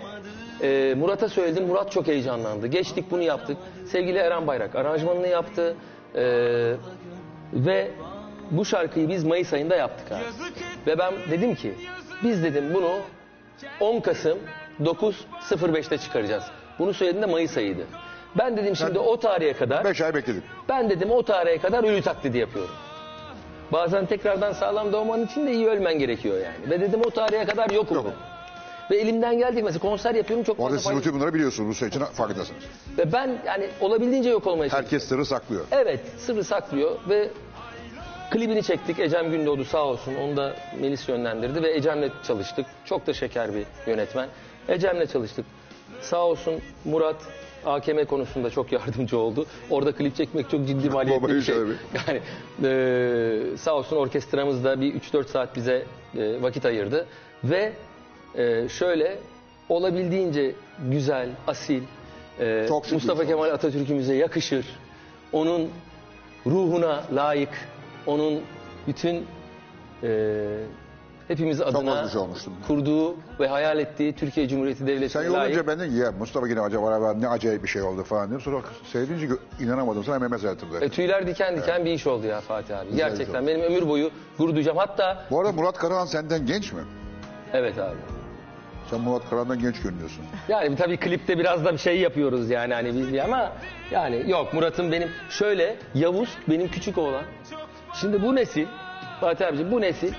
Ee, 0.61 0.95
Murat'a 0.97 1.29
söyledim. 1.29 1.67
Murat 1.67 1.91
çok 1.91 2.07
heyecanlandı. 2.07 2.67
Geçtik 2.67 3.11
bunu 3.11 3.23
yaptık. 3.23 3.57
Sevgili 3.91 4.17
Eren 4.17 4.47
Bayrak 4.47 4.75
aranjmanını 4.75 5.27
yaptı. 5.27 5.75
Ee, 6.15 6.73
ve 7.53 7.91
bu 8.51 8.65
şarkıyı 8.65 9.09
biz 9.09 9.23
Mayıs 9.23 9.53
ayında 9.53 9.75
yaptık 9.75 10.11
abi. 10.11 10.21
Ve 10.87 10.99
ben 10.99 11.13
dedim 11.31 11.55
ki 11.55 11.73
biz 12.23 12.43
dedim 12.43 12.73
bunu 12.73 12.91
10 13.79 13.99
Kasım 13.99 14.39
9.05'te 14.81 15.97
çıkaracağız. 15.97 16.43
Bunu 16.79 16.93
söylediğinde 16.93 17.25
Mayıs 17.25 17.57
ayıydı. 17.57 17.83
Ben 18.37 18.57
dedim 18.57 18.75
şimdi 18.75 18.99
o 18.99 19.19
tarihe 19.19 19.53
kadar 19.53 19.83
5 19.85 20.01
ay 20.01 20.13
bekledik. 20.13 20.43
ben 20.69 20.89
dedim 20.89 21.11
o 21.11 21.23
tarihe 21.23 21.57
kadar 21.57 21.83
ölü 21.83 22.01
taklidi 22.01 22.37
yapıyorum. 22.37 22.75
Bazen 23.71 24.05
tekrardan 24.05 24.53
sağlam 24.53 24.93
doğman 24.93 25.25
için 25.25 25.47
de 25.47 25.51
iyi 25.51 25.67
ölmen 25.67 25.99
gerekiyor 25.99 26.35
yani. 26.35 26.69
Ve 26.69 26.81
dedim 26.81 27.01
o 27.05 27.09
tarihe 27.09 27.45
kadar 27.45 27.69
yokum 27.69 28.05
ben. 28.05 28.36
Ve 28.91 28.97
elimden 28.97 29.37
geldiği 29.37 29.63
mesela 29.63 29.79
konser 29.79 30.15
yapıyorum 30.15 30.43
çok 30.43 30.59
Orada 30.59 30.67
fazla 30.69 30.77
siz 30.79 30.87
paylaş- 30.87 30.99
bütün 31.05 31.13
bunları 31.19 31.33
biliyorsunuz. 31.33 31.69
Bu 31.69 31.73
sürecin 31.73 31.99
farkındasınız. 31.99 32.63
Ve 32.97 33.13
ben 33.13 33.41
yani 33.45 33.67
olabildiğince 33.81 34.29
yok 34.29 34.47
olmaya 34.47 34.69
çalışıyorum. 34.69 34.85
Herkes 34.85 35.03
sırrı 35.09 35.25
saklıyor. 35.25 35.65
Evet 35.71 35.99
sırrı 36.17 36.43
saklıyor 36.43 36.95
ve 37.09 37.29
klibini 38.31 38.63
çektik. 38.63 38.99
Ecem 38.99 39.31
Gündoğdu 39.31 39.65
sağ 39.65 39.83
olsun 39.85 40.15
onu 40.15 40.37
da 40.37 40.55
Melis 40.81 41.09
yönlendirdi 41.09 41.63
ve 41.63 41.75
Ecem'le 41.75 42.09
çalıştık. 42.27 42.65
Çok 42.85 43.07
da 43.07 43.13
şeker 43.13 43.53
bir 43.55 43.65
yönetmen. 43.87 44.29
Ecem'le 44.67 45.05
çalıştık. 45.05 45.45
Sağ 46.01 46.25
olsun 46.25 46.53
Murat 46.85 47.15
AKM 47.65 48.05
konusunda 48.05 48.49
çok 48.49 48.71
yardımcı 48.71 49.17
oldu. 49.17 49.45
Orada 49.69 49.91
klip 49.91 50.15
çekmek 50.15 50.49
çok 50.49 50.67
ciddi 50.67 50.89
maliyetli 50.93 51.27
bir 51.27 51.41
şey. 51.41 51.55
abi. 51.55 51.71
Yani 52.07 52.21
eee, 52.63 53.57
sağ 53.57 53.73
olsun 53.75 53.95
orkestramız 53.97 54.63
da 54.63 54.81
bir 54.81 54.93
3-4 54.93 55.27
saat 55.27 55.55
bize 55.55 55.85
e, 56.17 56.41
vakit 56.41 56.65
ayırdı. 56.65 57.05
Ve 57.43 57.73
e, 58.37 58.69
şöyle 58.69 59.19
olabildiğince 59.69 60.55
güzel, 60.91 61.29
asil, 61.47 61.83
e, 62.39 62.65
Çok 62.67 62.85
şükür 62.85 62.95
Mustafa. 62.95 63.25
Kemal 63.25 63.49
Atatürk'ümüze 63.49 64.15
yakışır. 64.15 64.65
Onun 65.31 65.69
ruhuna 66.45 67.03
layık, 67.15 67.49
onun 68.05 68.41
bütün 68.87 69.25
e, 70.03 70.09
hepimiz 71.27 71.61
adına 71.61 72.09
kurduğu 72.67 73.15
ve 73.39 73.47
hayal 73.47 73.79
ettiği 73.79 74.15
Türkiye 74.15 74.47
Cumhuriyeti 74.47 74.79
Sen 74.79 74.87
Devleti'ne 74.87 75.21
layık. 75.21 75.33
yollayınca 75.35 75.67
ben 75.67 75.79
ki 75.89 75.95
ya 75.95 76.11
Mustafa 76.11 76.47
yine 76.47 76.61
acaba 76.61 77.13
ne 77.13 77.27
acayip 77.27 77.63
bir 77.63 77.67
şey 77.67 77.81
oldu 77.81 78.03
falan 78.03 78.29
dedim. 78.29 78.41
Sonra 78.41 78.61
seyredince 78.91 79.25
gö- 79.25 79.63
inanamadım. 79.63 80.03
Sana 80.03 80.19
attım 80.49 80.69
zaten. 80.71 80.87
E, 80.87 80.89
tüyler 80.89 81.27
diken 81.27 81.57
diken 81.57 81.85
bir 81.85 81.91
iş 81.91 82.07
oldu 82.07 82.27
ya 82.27 82.41
Fatih 82.41 82.79
abi. 82.79 82.95
Gerçekten 82.95 83.47
benim 83.47 83.61
ömür 83.61 83.87
boyu 83.87 84.11
gurur 84.37 84.53
duyacağım. 84.53 84.77
Hatta 84.77 85.25
Bu 85.31 85.39
arada 85.39 85.51
Murat 85.51 85.77
Karahan 85.77 86.05
senden 86.05 86.45
genç 86.45 86.73
mi? 86.73 86.81
evet 87.53 87.77
abi. 87.79 88.16
Sen 88.89 89.01
Murat 89.01 89.29
Karahan'dan 89.29 89.59
genç 89.59 89.81
görünüyorsun. 89.81 90.25
Yani 90.49 90.75
tabii 90.75 90.97
klipte 90.97 91.39
biraz 91.39 91.65
da 91.65 91.73
bir 91.73 91.77
şey 91.77 91.99
yapıyoruz 91.99 92.49
yani 92.49 92.73
hani 92.73 92.93
biz 92.93 93.13
bir 93.13 93.19
ama 93.19 93.51
yani 93.91 94.23
yok 94.27 94.53
Murat'ın 94.53 94.91
benim 94.91 95.09
şöyle 95.29 95.75
Yavuz 95.95 96.29
benim 96.49 96.67
küçük 96.67 96.97
oğlan. 96.97 97.23
Şimdi 98.01 98.21
bu 98.21 98.35
nesil 98.35 98.65
Fatih 99.21 99.47
abici 99.47 99.71
bu 99.71 99.81
nesil 99.81 100.13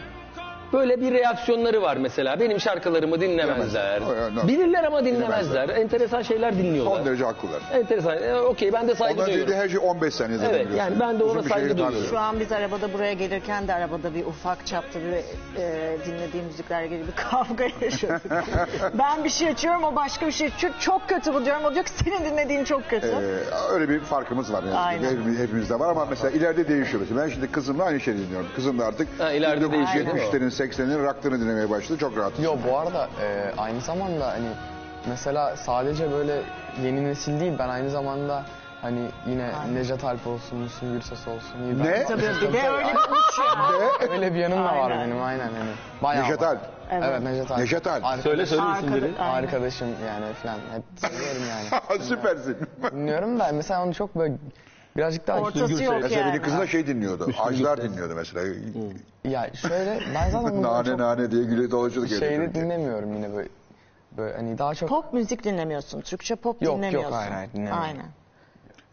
böyle 0.72 1.00
bir 1.00 1.12
reaksiyonları 1.12 1.82
var 1.82 1.96
mesela. 1.96 2.40
Benim 2.40 2.60
şarkılarımı 2.60 3.20
dinlemezler. 3.20 4.00
Bilirler 4.48 4.84
ama 4.84 5.04
dinlemezler. 5.04 5.68
Enteresan 5.68 6.22
şeyler 6.22 6.56
dinliyorlar. 6.58 6.96
Son 6.96 7.06
derece 7.06 7.24
haklılar. 7.24 7.62
Enteresan. 7.72 8.22
E, 8.22 8.34
Okey 8.34 8.72
ben 8.72 8.88
de 8.88 8.94
saygı 8.94 9.14
Ondan 9.14 9.26
duyuyorum. 9.26 9.52
dediği 9.52 9.60
her 9.62 9.68
şey 9.68 9.78
15 9.78 10.14
saniyede 10.14 10.44
Evet, 10.46 10.54
biliyorsun. 10.54 10.76
yani 10.78 11.00
ben 11.00 11.18
de 11.20 11.24
Uzun 11.24 11.34
ona 11.34 11.42
şey 11.42 11.50
saygı 11.50 11.66
tartışıyor. 11.68 11.88
duyuyorum. 11.92 12.10
Şu 12.10 12.18
an 12.18 12.40
biz 12.40 12.52
arabada 12.52 12.92
buraya 12.92 13.12
gelirken 13.12 13.68
de 13.68 13.74
arabada 13.74 14.14
bir 14.14 14.26
ufak 14.26 14.66
çapta 14.66 14.98
bir 15.00 15.12
e, 15.62 15.96
dinlediğim 16.06 16.46
müziklerle 16.46 16.86
ilgili 16.86 17.06
bir 17.06 17.12
kavga 17.30 17.64
yaşadık. 17.80 18.22
ben 18.98 19.24
bir 19.24 19.28
şey 19.30 19.48
açıyorum 19.48 19.84
o 19.84 19.96
başka 19.96 20.26
bir 20.26 20.32
şey 20.32 20.46
açıyor. 20.46 20.72
Çok 20.80 21.08
kötü 21.08 21.34
bu 21.34 21.44
diyorum. 21.44 21.64
O 21.64 21.74
diyor 21.74 21.84
ki 21.84 21.90
senin 22.04 22.24
dinlediğin 22.24 22.64
çok 22.64 22.88
kötü. 22.90 23.06
Ee, 23.06 23.72
öyle 23.74 23.88
bir 23.88 24.00
farkımız 24.00 24.52
var. 24.52 24.62
Yani. 24.62 24.74
Aynen. 24.76 25.04
Hepimiz, 25.10 25.38
hepimizde 25.38 25.78
var 25.78 25.90
ama 25.90 26.06
mesela 26.10 26.30
ileride 26.30 26.68
değişiyor. 26.68 27.00
Mesela 27.00 27.22
ben 27.24 27.28
şimdi 27.28 27.52
kızımla 27.52 27.84
aynı 27.84 28.00
şeyi 28.00 28.18
dinliyorum. 28.18 28.46
Kızım 28.56 28.78
da 28.78 28.86
artık 28.86 29.08
Ha, 29.18 29.32
ileride 29.32 29.72
değişiyor 29.72 30.06
değil 30.06 30.16
mi 30.16 30.22
o? 30.32 30.36
70'lerin 30.36 30.50
80'lerin 30.58 31.02
rock'larını 31.04 31.40
dinlemeye 31.40 31.70
başladı. 31.70 31.98
Çok 31.98 32.16
rahat. 32.16 32.40
Yo 32.40 32.56
bu 32.70 32.78
arada 32.78 33.08
e, 33.22 33.52
aynı 33.58 33.80
zamanda 33.80 34.26
hani 34.28 34.48
mesela 35.08 35.56
sadece 35.56 36.12
böyle 36.12 36.40
yeni 36.82 37.04
nesil 37.04 37.40
değil 37.40 37.52
ben 37.58 37.68
aynı 37.68 37.90
zamanda 37.90 38.42
hani 38.82 39.08
yine 39.26 39.50
Necdet 39.74 40.04
Alp 40.04 40.26
olsun, 40.26 40.58
Müslüm 40.58 40.92
Gürses 40.92 41.28
olsun. 41.28 41.62
iyi 41.62 41.78
Ne? 41.84 42.04
Tabii 42.04 42.22
bir 42.22 42.52
de 42.52 42.68
öyle 42.68 42.88
bir 42.88 42.94
uç 42.94 43.38
ya. 43.38 44.10
Öyle 44.12 44.34
bir 44.34 44.38
yanım 44.38 44.58
da 44.58 44.76
var 44.76 44.90
Aynen. 44.90 45.06
benim 45.10 45.22
aynen 45.22 45.44
hani. 45.44 45.70
Bayağı 46.02 46.24
Neşet 46.24 46.42
var. 46.42 46.46
Alp. 46.48 46.60
Evet. 46.90 47.04
Evet 47.08 47.22
Necdet 47.22 47.50
Alp. 47.50 47.58
Neşet 47.58 47.86
Alp. 47.86 48.04
Arkadaş- 48.04 48.20
Söyle 48.22 48.46
söyle 48.46 48.62
Arkada- 48.62 48.78
isimleri. 48.78 49.12
Aynen. 49.18 49.34
Arkadaşım 49.34 49.88
yani 50.06 50.32
falan. 50.34 50.54
Hep 50.54 50.82
seviyorum 51.10 51.42
yani. 51.50 52.02
Süpersin. 52.04 52.56
Dinliyorum 52.92 53.38
da 53.40 53.50
mesela 53.54 53.84
onu 53.84 53.94
çok 53.94 54.14
böyle 54.16 54.34
birazcık 54.98 55.26
daha 55.26 55.40
Ortası 55.40 55.84
yok 55.84 55.94
mesela 56.02 56.20
yani. 56.20 56.30
benim 56.32 56.42
kızım 56.42 56.60
da 56.60 56.66
şey 56.66 56.86
dinliyordu. 56.86 57.30
Ajlar 57.38 57.82
dinliyordu 57.82 58.14
mesela. 58.16 58.54
Ya 59.24 59.50
şöyle 59.54 60.00
ben 60.14 60.30
zaten 60.30 60.52
bunu 60.56 60.62
nane 60.62 60.88
çok 60.88 60.98
nane 60.98 61.30
diye 61.30 61.44
güle 61.44 61.70
dolaşıyorduk. 61.70 62.12
evde 62.12 62.44
Türkiye. 62.44 62.54
dinlemiyorum 62.64 63.14
yine 63.14 63.34
böyle. 63.34 63.48
Böyle 64.16 64.36
hani 64.36 64.58
daha 64.58 64.74
çok 64.74 64.88
Pop 64.88 65.12
müzik 65.12 65.44
dinlemiyorsun. 65.44 66.00
Türkçe 66.00 66.34
pop 66.36 66.62
Yok, 66.62 66.62
yok, 66.62 66.76
dinlemiyorsun. 66.76 67.12
hayır, 67.12 67.30
hayır, 67.32 67.52
dinlemiyorum. 67.52 67.82
Aynen. 67.82 68.06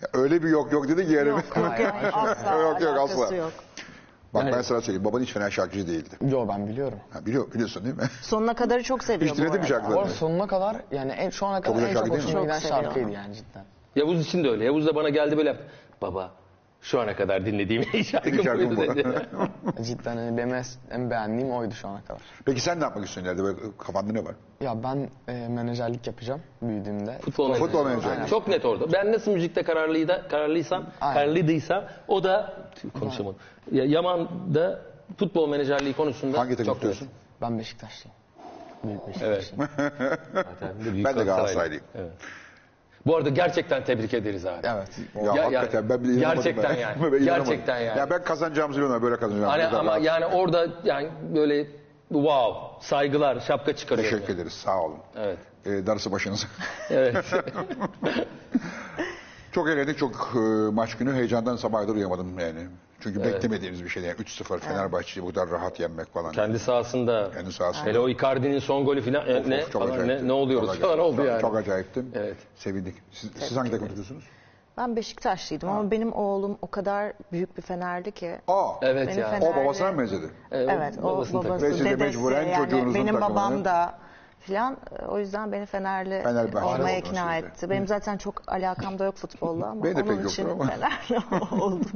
Ya 0.01 0.07
Öyle 0.13 0.43
bir 0.43 0.49
yok 0.49 0.71
yok 0.73 0.87
dedi 0.87 1.07
ki 1.07 1.13
yani. 1.13 1.29
Yok 1.29 1.43
yok 1.57 1.67
asla 2.13 2.51
Yok, 2.55 2.81
yok, 2.81 2.93
alakası 2.97 3.23
asla. 3.23 3.35
yok. 3.35 3.51
Bak 4.33 4.43
Yani- 4.43 4.55
ben 4.55 4.61
sana 4.61 4.81
söyleyeyim. 4.81 5.05
Baban 5.05 5.21
hiç 5.21 5.33
fena 5.33 5.49
şarkıcı 5.51 5.87
değildi. 5.87 6.15
Yo 6.31 6.47
ben 6.47 6.67
biliyorum. 6.67 6.99
Ha, 7.13 7.25
biliyor, 7.25 7.51
biliyorsun 7.53 7.83
değil 7.85 7.95
mi? 7.95 8.03
Sonuna 8.21 8.53
kadarı 8.55 8.83
çok 8.83 9.03
seviyor 9.03 9.21
Hiç 9.31 9.31
bu 9.31 9.37
dinledin 9.37 9.53
mi 9.53 9.57
arada. 9.59 9.67
şarkıları? 9.67 9.95
Bu 9.95 9.99
arada 10.01 10.11
sonuna 10.13 10.47
kadar 10.47 10.77
yani 10.91 11.11
en 11.11 11.29
şu 11.29 11.45
ana 11.45 11.61
kadar 11.61 11.75
güzel 11.75 11.89
en 11.89 11.93
şarkı 11.93 12.07
çok 12.09 12.17
değil 12.17 12.23
mi? 12.23 12.27
hoşuma 12.27 12.43
giden 12.43 12.53
Çok 12.59 12.61
seviyorum. 12.61 12.85
şarkıydı 12.85 13.11
yani 13.11 13.35
cidden. 13.35 13.63
Yavuz 13.95 14.21
için 14.21 14.43
de 14.43 14.49
öyle. 14.49 14.65
Yavuz 14.65 14.87
da 14.87 14.95
bana 14.95 15.09
geldi 15.09 15.37
böyle 15.37 15.57
baba 16.01 16.31
şu 16.81 17.01
ana 17.01 17.15
kadar 17.15 17.45
dinlediğim 17.45 17.81
en 17.93 17.97
iyi 17.97 18.05
şarkı 18.05 18.43
şarkım 18.43 18.77
buydu 18.77 18.91
bu. 18.91 18.95
dedi. 18.95 19.27
Cidden 19.83 20.17
hani 20.17 20.37
benim 20.37 20.53
en- 20.55 20.63
en 20.91 21.09
beğendiğim 21.09 21.51
oydu 21.51 21.73
şu 21.73 21.87
ana 21.87 22.01
kadar. 22.01 22.21
Peki 22.45 22.61
sen 22.61 22.79
ne 22.79 22.83
yapmak 22.83 23.05
istiyorsun 23.07 23.31
ileride? 23.33 23.43
Böyle 23.43 23.77
kafanda 23.77 24.13
ne 24.13 24.25
var? 24.25 24.35
Ya 24.61 24.83
ben 24.83 25.09
e, 25.33 25.47
menajerlik 25.47 26.07
yapacağım 26.07 26.41
büyüdüğümde. 26.61 27.17
Futbol, 27.19 27.53
Futbol 27.53 27.85
menajeri. 27.85 28.07
menajeri. 28.09 28.29
Çok 28.29 28.47
net 28.47 28.65
orada. 28.65 28.91
Ben 28.93 29.11
nasıl 29.13 29.31
müzikte 29.31 29.63
kararlıydı, 29.63 30.27
kararlıysam, 30.29 30.85
Aynen. 31.01 31.13
kararlıysam 31.15 31.83
o 32.07 32.23
da 32.23 32.53
konuşamadım. 32.99 33.37
Ya, 33.71 33.85
Yaman 33.85 34.29
da 34.55 34.81
futbol 35.17 35.49
menajerliği 35.49 35.93
konusunda 35.93 36.39
Hangi 36.39 36.49
takım 36.51 36.65
çok 36.65 36.75
tutuyorsun? 36.75 37.07
Ben 37.41 37.59
Beşiktaşlıyım. 37.59 38.17
Büyük 38.83 39.01
Evet. 39.21 39.37
Beşiktaşlıyım. 39.37 39.69
Zaten 40.33 40.79
bir 40.79 40.85
de 40.85 40.93
büyük 40.93 41.05
Ben 41.05 41.15
de. 41.19 41.23
Galatasaraylıyım. 41.23 41.83
Evet. 41.95 42.11
Bu 43.05 43.15
arada 43.17 43.29
gerçekten 43.29 43.83
tebrik 43.83 44.13
ederiz 44.13 44.45
abi. 44.45 44.59
Evet. 44.63 44.89
Ya, 45.15 45.35
Ya- 45.35 45.45
hakikaten 45.45 45.81
ya- 45.81 45.89
ben 45.89 46.03
bile 46.03 46.19
gerçekten 46.19 46.73
ben. 46.73 46.79
yani. 46.79 47.11
Ben. 47.11 47.23
Gerçekten 47.25 47.79
yani. 47.79 47.99
Ya 47.99 48.09
ben 48.09 48.23
kazanacağımızı 48.23 48.79
biliyorum 48.79 49.03
böyle 49.03 49.15
kazanacağım. 49.17 49.49
Hani 49.49 49.65
ama 49.65 49.91
rahat. 49.91 50.03
yani 50.03 50.25
orada 50.25 50.67
yani 50.83 51.09
böyle 51.35 51.67
wow, 52.09 52.87
saygılar, 52.87 53.39
şapka 53.39 53.75
çıkarıyorum. 53.75 54.11
Teşekkür 54.17 54.33
ederiz. 54.33 54.53
Sağ 54.53 54.81
olun. 54.81 54.97
Evet. 55.17 55.37
Ee, 55.65 55.87
darısı 55.87 56.11
başınıza. 56.11 56.47
Evet. 56.89 57.15
çok 59.51 59.69
eğlendik. 59.69 59.97
Çok 59.97 60.33
e, 60.35 60.39
maç 60.71 60.97
günü 60.97 61.13
heyecandan 61.13 61.55
sabaha 61.55 61.81
kadar 61.81 61.93
uyuyamadım 61.93 62.39
yani. 62.39 62.59
Çünkü 63.05 63.23
beklemediğimiz 63.23 63.83
bir 63.83 63.89
şeydi. 63.89 64.07
Yani 64.07 64.17
3-0 64.17 64.59
Fenerbahçe'yi 64.59 65.25
bu 65.25 65.29
kadar 65.29 65.49
rahat 65.49 65.79
yenmek 65.79 66.13
falan. 66.13 66.31
Kendi 66.31 66.59
sahasında. 66.59 67.31
Kendi 67.33 67.53
sahasında. 67.53 67.85
Hele 67.89 67.99
o 67.99 68.09
Icardi'nin 68.09 68.59
son 68.59 68.85
golü 68.85 69.01
falan 69.01 69.39
Of, 69.39 69.47
ne 69.47 69.63
of, 69.63 69.71
çok 69.71 69.87
falan 69.87 70.07
ne, 70.07 70.27
ne 70.27 70.31
oluyoruz 70.33 70.67
Çok 70.71 70.81
falan 70.81 70.99
oldu 70.99 71.17
Çok- 71.17 71.25
yani. 71.25 71.41
Çok 71.41 71.55
acayipti. 71.55 72.03
Evet. 72.15 72.35
Sevindik. 72.55 72.95
Siz, 73.11 73.31
siz 73.39 73.57
hangi 73.57 73.71
takım 73.71 73.87
tutuyorsunuz? 73.87 74.23
Ben 74.77 74.95
Beşiktaşlıydım 74.95 75.69
ama 75.69 75.91
benim 75.91 76.13
oğlum 76.13 76.57
o 76.61 76.67
kadar 76.67 77.13
büyük 77.31 77.57
bir 77.57 77.61
Fenerli 77.61 78.11
ki. 78.11 78.35
Aa. 78.47 78.71
Evet 78.81 79.07
Benim 79.07 79.19
ya. 79.19 79.29
Fener- 79.31 79.53
O 79.53 79.55
babasına 79.55 79.91
mı 79.91 79.99
benzedi? 80.01 80.25
E, 80.51 80.57
o 80.65 80.69
Evet 80.71 80.93
o 80.99 81.03
babasının 81.03 81.43
babası, 81.43 81.65
de 81.65 81.69
dedesi 81.85 81.95
mecburen 81.95 82.43
yani 82.43 82.63
çocuğunuzun 82.63 82.93
benim 82.95 83.15
takımını- 83.15 83.35
babam 83.35 83.65
da 83.65 83.97
filan 84.39 84.77
o 85.09 85.19
yüzden 85.19 85.51
beni 85.51 85.65
Fenerli 85.65 86.21
Fenerbahçeli 86.23 86.73
olmaya 86.75 86.97
ikna 86.97 87.37
etti. 87.37 87.69
Benim 87.69 87.87
zaten 87.87 88.17
çok 88.17 88.41
alakam 88.47 88.99
da 88.99 89.03
yok 89.05 89.15
futbolla 89.15 89.67
ama 89.67 89.83
de 89.83 89.93
pek 89.93 90.07
onun 90.07 90.27
için 90.27 90.49
ama. 90.49 90.65
Fenerli 90.67 91.23
oldum. 91.61 91.91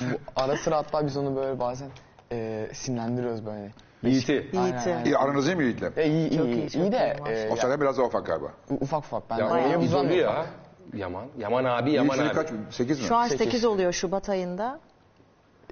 Bu 0.00 0.18
ara 0.36 0.56
sıra 0.56 0.76
hatta 0.76 1.06
biz 1.06 1.16
onu 1.16 1.36
böyle 1.36 1.60
bazen 1.60 1.88
e, 2.32 2.68
sinirlendiriyoruz 2.72 3.46
böyle. 3.46 3.72
Yiğit'i. 4.02 4.50
Aynen, 4.56 4.62
Yiğit'i. 4.66 4.90
aynen. 4.90 5.04
İyi, 5.04 5.16
aranız 5.18 5.46
iyi 5.48 5.56
mi 5.56 5.64
Yiğit'le? 5.64 5.98
E, 5.98 6.06
iyi, 6.08 6.28
iyi, 6.30 6.38
Çok 6.38 6.46
iyi, 6.46 6.54
iyi, 6.56 6.70
çok 6.70 6.82
iyi 6.82 6.92
de 6.92 7.16
iyi, 7.26 7.32
e, 7.32 7.46
O 7.50 7.54
ya, 7.54 7.56
sene 7.56 7.80
biraz 7.80 7.98
daha 7.98 8.06
ufak 8.06 8.26
galiba. 8.26 8.52
ufak 8.80 9.04
ufak. 9.04 9.30
Ben 9.30 9.36
Ya, 9.38 9.76
idolü 9.76 9.84
ufak. 9.86 10.14
ya. 10.14 10.46
Yaman. 10.94 11.24
Yaman 11.38 11.64
abi, 11.64 11.92
Yaman 11.92 12.16
Yiğit 12.16 12.28
abi. 12.30 12.34
kaç? 12.34 12.48
8 12.70 13.00
mi? 13.00 13.06
Şu 13.06 13.16
an 13.16 13.28
Sekiz. 13.28 13.38
8 13.46 13.64
oluyor 13.64 13.92
Şubat 13.92 14.28
ayında. 14.28 14.80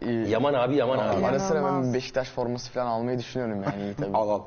E, 0.02 0.10
Yaman 0.10 0.54
abi, 0.54 0.76
Yaman 0.76 0.98
abi. 0.98 1.26
Ara 1.26 1.38
sıra 1.38 1.64
ben 1.64 1.88
bir 1.88 1.94
Beşiktaş 1.94 2.28
forması 2.30 2.72
falan 2.72 2.86
almayı 2.86 3.18
düşünüyorum 3.18 3.62
yani 3.62 3.82
iyi 3.82 3.94
tabii. 3.94 4.10
Al 4.16 4.28
al. 4.28 4.40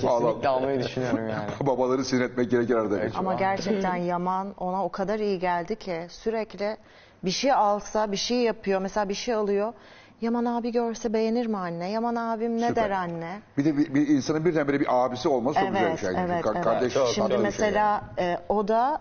Kesinlikle 0.00 0.48
almayı 0.48 0.82
düşünüyorum 0.82 1.28
yani. 1.28 1.50
Babaları 1.66 2.04
sinir 2.04 2.20
etmek 2.24 2.50
gerekir 2.50 2.74
arada. 2.74 3.02
bir. 3.02 3.12
Ama 3.16 3.34
gerçekten 3.34 3.96
Yaman 3.96 4.54
ona 4.58 4.84
o 4.84 4.88
kadar 4.88 5.18
iyi 5.18 5.38
geldi 5.38 5.76
ki 5.76 6.06
sürekli 6.08 6.76
bir 7.24 7.30
şey 7.30 7.52
alsa 7.52 8.12
bir 8.12 8.16
şey 8.16 8.38
yapıyor. 8.38 8.80
Mesela 8.80 9.08
bir 9.08 9.14
şey 9.14 9.34
alıyor. 9.34 9.72
Yaman 10.20 10.44
abi 10.44 10.72
görse 10.72 11.12
beğenir 11.12 11.46
mi 11.46 11.56
anne? 11.56 11.90
Yaman 11.90 12.16
abim 12.16 12.60
ne 12.60 12.68
Süper. 12.68 12.84
der 12.84 12.90
anne? 12.90 13.40
Bir 13.58 13.64
de 13.64 13.76
bir, 13.76 13.94
bir 13.94 14.08
insanın 14.08 14.44
birdenbire 14.44 14.80
bir 14.80 14.86
abisi 15.04 15.28
olması 15.28 15.60
çok 15.60 15.68
güzel 15.72 15.92
bir 15.92 15.98
şey. 15.98 16.10
evet, 16.10 16.44
Ka- 16.44 16.52
evet. 16.54 16.64
Kardeş 16.64 16.94
Çok, 16.94 17.08
Şimdi 17.08 17.28
bir 17.28 17.30
şey 17.30 17.36
yani. 17.36 17.42
mesela 17.42 18.04
e, 18.18 18.38
o 18.48 18.68
da 18.68 19.00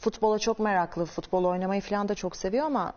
futbola 0.00 0.38
çok 0.38 0.58
meraklı. 0.58 1.04
Futbol 1.04 1.44
oynamayı 1.44 1.80
falan 1.80 2.08
da 2.08 2.14
çok 2.14 2.36
seviyor 2.36 2.66
ama 2.66 2.92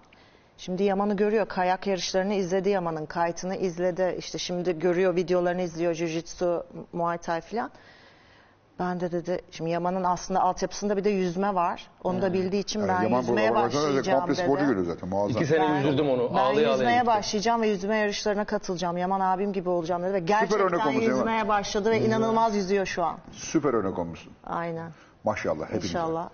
şimdi 0.62 0.84
Yaman'ı 0.84 1.16
görüyor. 1.16 1.46
Kayak 1.46 1.88
yarışlarını 1.88 2.34
izledi 2.34 2.70
Yaman'ın. 2.70 3.06
Kaytını 3.06 3.56
izledi. 3.56 4.16
İşte 4.20 4.38
şimdi 4.38 4.80
görüyor 4.80 5.16
videolarını 5.16 5.62
izliyor. 5.62 5.94
Jiu-Jitsu, 5.94 6.64
Muay 6.94 7.18
Thai 7.18 7.42
falan. 7.42 7.72
Ben 8.80 9.00
de 9.00 9.12
dedi 9.12 9.42
şimdi 9.52 9.70
Yaman'ın 9.70 10.04
aslında 10.04 10.40
altyapısında 10.42 10.98
bir 10.98 11.04
de 11.04 11.10
yüzme 11.10 11.56
var. 11.56 11.88
Onu 12.04 12.22
da 12.22 12.34
bildiği 12.34 12.60
için 12.60 12.88
ben 12.88 13.02
Yaman 13.02 13.20
yüzmeye 13.22 13.50
burada 13.52 13.64
başlayacağım 13.64 14.20
komple 14.20 14.34
dedi. 14.36 14.44
sporcu 14.44 14.66
görüyor 14.66 14.86
zaten 14.86 15.10
muazzam. 15.10 15.42
İki 15.42 15.46
sene 15.46 15.62
Ben- 15.62 15.76
yüzdürdüm 15.76 16.10
onu. 16.10 16.30
Ben 16.30 16.36
ağlaya 16.36 16.44
ağlaya 16.50 16.72
yüzmeye 16.72 16.96
gitti. 16.98 17.08
başlayacağım 17.08 17.62
ve 17.62 17.68
yüzme 17.68 17.98
yarışlarına 17.98 18.46
katılacağım. 18.46 18.98
Yaman 18.98 19.20
abim 19.20 19.54
gibi 19.54 19.70
olacağım 19.70 20.04
dedi 20.04 20.14
ve 20.14 20.18
örnek 20.18 20.28
gerçekten 20.28 20.60
olmuş 20.66 20.86
Yaman. 20.86 21.02
yüzmeye 21.02 21.48
başladı 21.48 21.92
ve 21.92 22.00
inanılmaz 22.00 22.56
yüzüyor 22.56 22.86
şu 22.86 23.04
an. 23.04 23.18
Süper 23.32 23.74
örnek 23.74 24.00
olmuşsun. 24.00 24.34
Aynen. 24.46 24.92
Maşallah 25.24 25.66
hepinize. 25.66 25.88
İnşallah. 25.88 26.30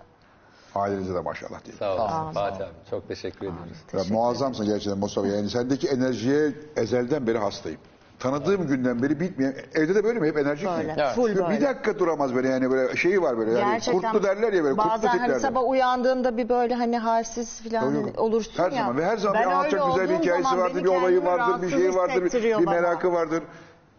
Ailenize 0.78 1.14
de 1.14 1.20
maşallah 1.20 1.64
diyelim. 1.64 1.78
Sağ 1.78 1.96
Sağ 1.96 2.20
olun 2.22 2.28
ol. 2.28 2.32
Fatih 2.32 2.64
abi. 2.64 2.72
Çok 2.90 3.08
teşekkür 3.08 3.38
ediyoruz. 3.38 4.08
Ya, 4.10 4.14
muazzamsın 4.16 4.66
gerçekten 4.66 4.98
Mustafa. 4.98 5.26
Yani 5.26 5.50
sendeki 5.50 5.88
enerjiye 5.88 6.52
ezelden 6.76 7.26
beri 7.26 7.38
hastayım. 7.38 7.80
Tanıdığım 8.18 8.66
günden 8.66 9.02
beri 9.02 9.20
bitmeyen. 9.20 9.54
Evde 9.74 9.94
de 9.94 10.04
böyle 10.04 10.20
mi? 10.20 10.28
Hep 10.28 10.36
enerjik 10.38 10.68
Böyle. 10.68 10.94
Evet. 10.98 11.14
Full 11.14 11.30
Bir 11.30 11.36
böyle. 11.36 11.60
dakika 11.60 11.98
duramaz 11.98 12.34
böyle 12.34 12.48
yani 12.48 12.70
böyle 12.70 12.96
şeyi 12.96 13.22
var 13.22 13.38
böyle. 13.38 13.52
Yani 13.58 13.72
Gerçekten 13.72 14.12
kurtlu 14.12 14.22
derler 14.28 14.52
ya 14.52 14.64
böyle 14.64 14.76
kurtlu 14.76 14.90
bazen 14.90 15.08
hani 15.08 15.18
tiplerden. 15.20 15.38
sabah 15.48 15.68
uyandığımda 15.68 16.36
bir 16.36 16.48
böyle 16.48 16.74
hani 16.74 16.98
halsiz 16.98 17.60
falan 17.70 17.94
Yok, 17.94 18.06
yok. 18.06 18.18
olursun 18.18 18.52
Her 18.62 18.72
ya. 18.72 18.76
zaman 18.78 18.96
ve 18.98 19.04
her 19.04 19.16
zaman 19.16 19.34
Ben 19.42 19.48
bir 19.48 19.54
anlatacak 19.54 19.80
öyle 19.82 19.90
güzel 19.92 20.08
bir 20.08 20.14
olduğum 20.14 20.22
hikayesi 20.22 20.48
zaman 20.50 20.64
vardır, 20.64 20.74
beni 20.76 20.84
bir 20.84 20.88
olayı 20.88 21.02
kendimi 21.20 21.26
vardır, 21.26 21.62
bir 21.62 21.70
şeyi 21.70 21.80
rahatsız 21.82 21.96
vardır, 21.96 22.14
bir, 22.20 22.26
hissettiriyor 22.26 22.60
bir 22.60 22.66
bana. 22.66 22.74
merakı 22.74 23.12
vardır. 23.12 23.42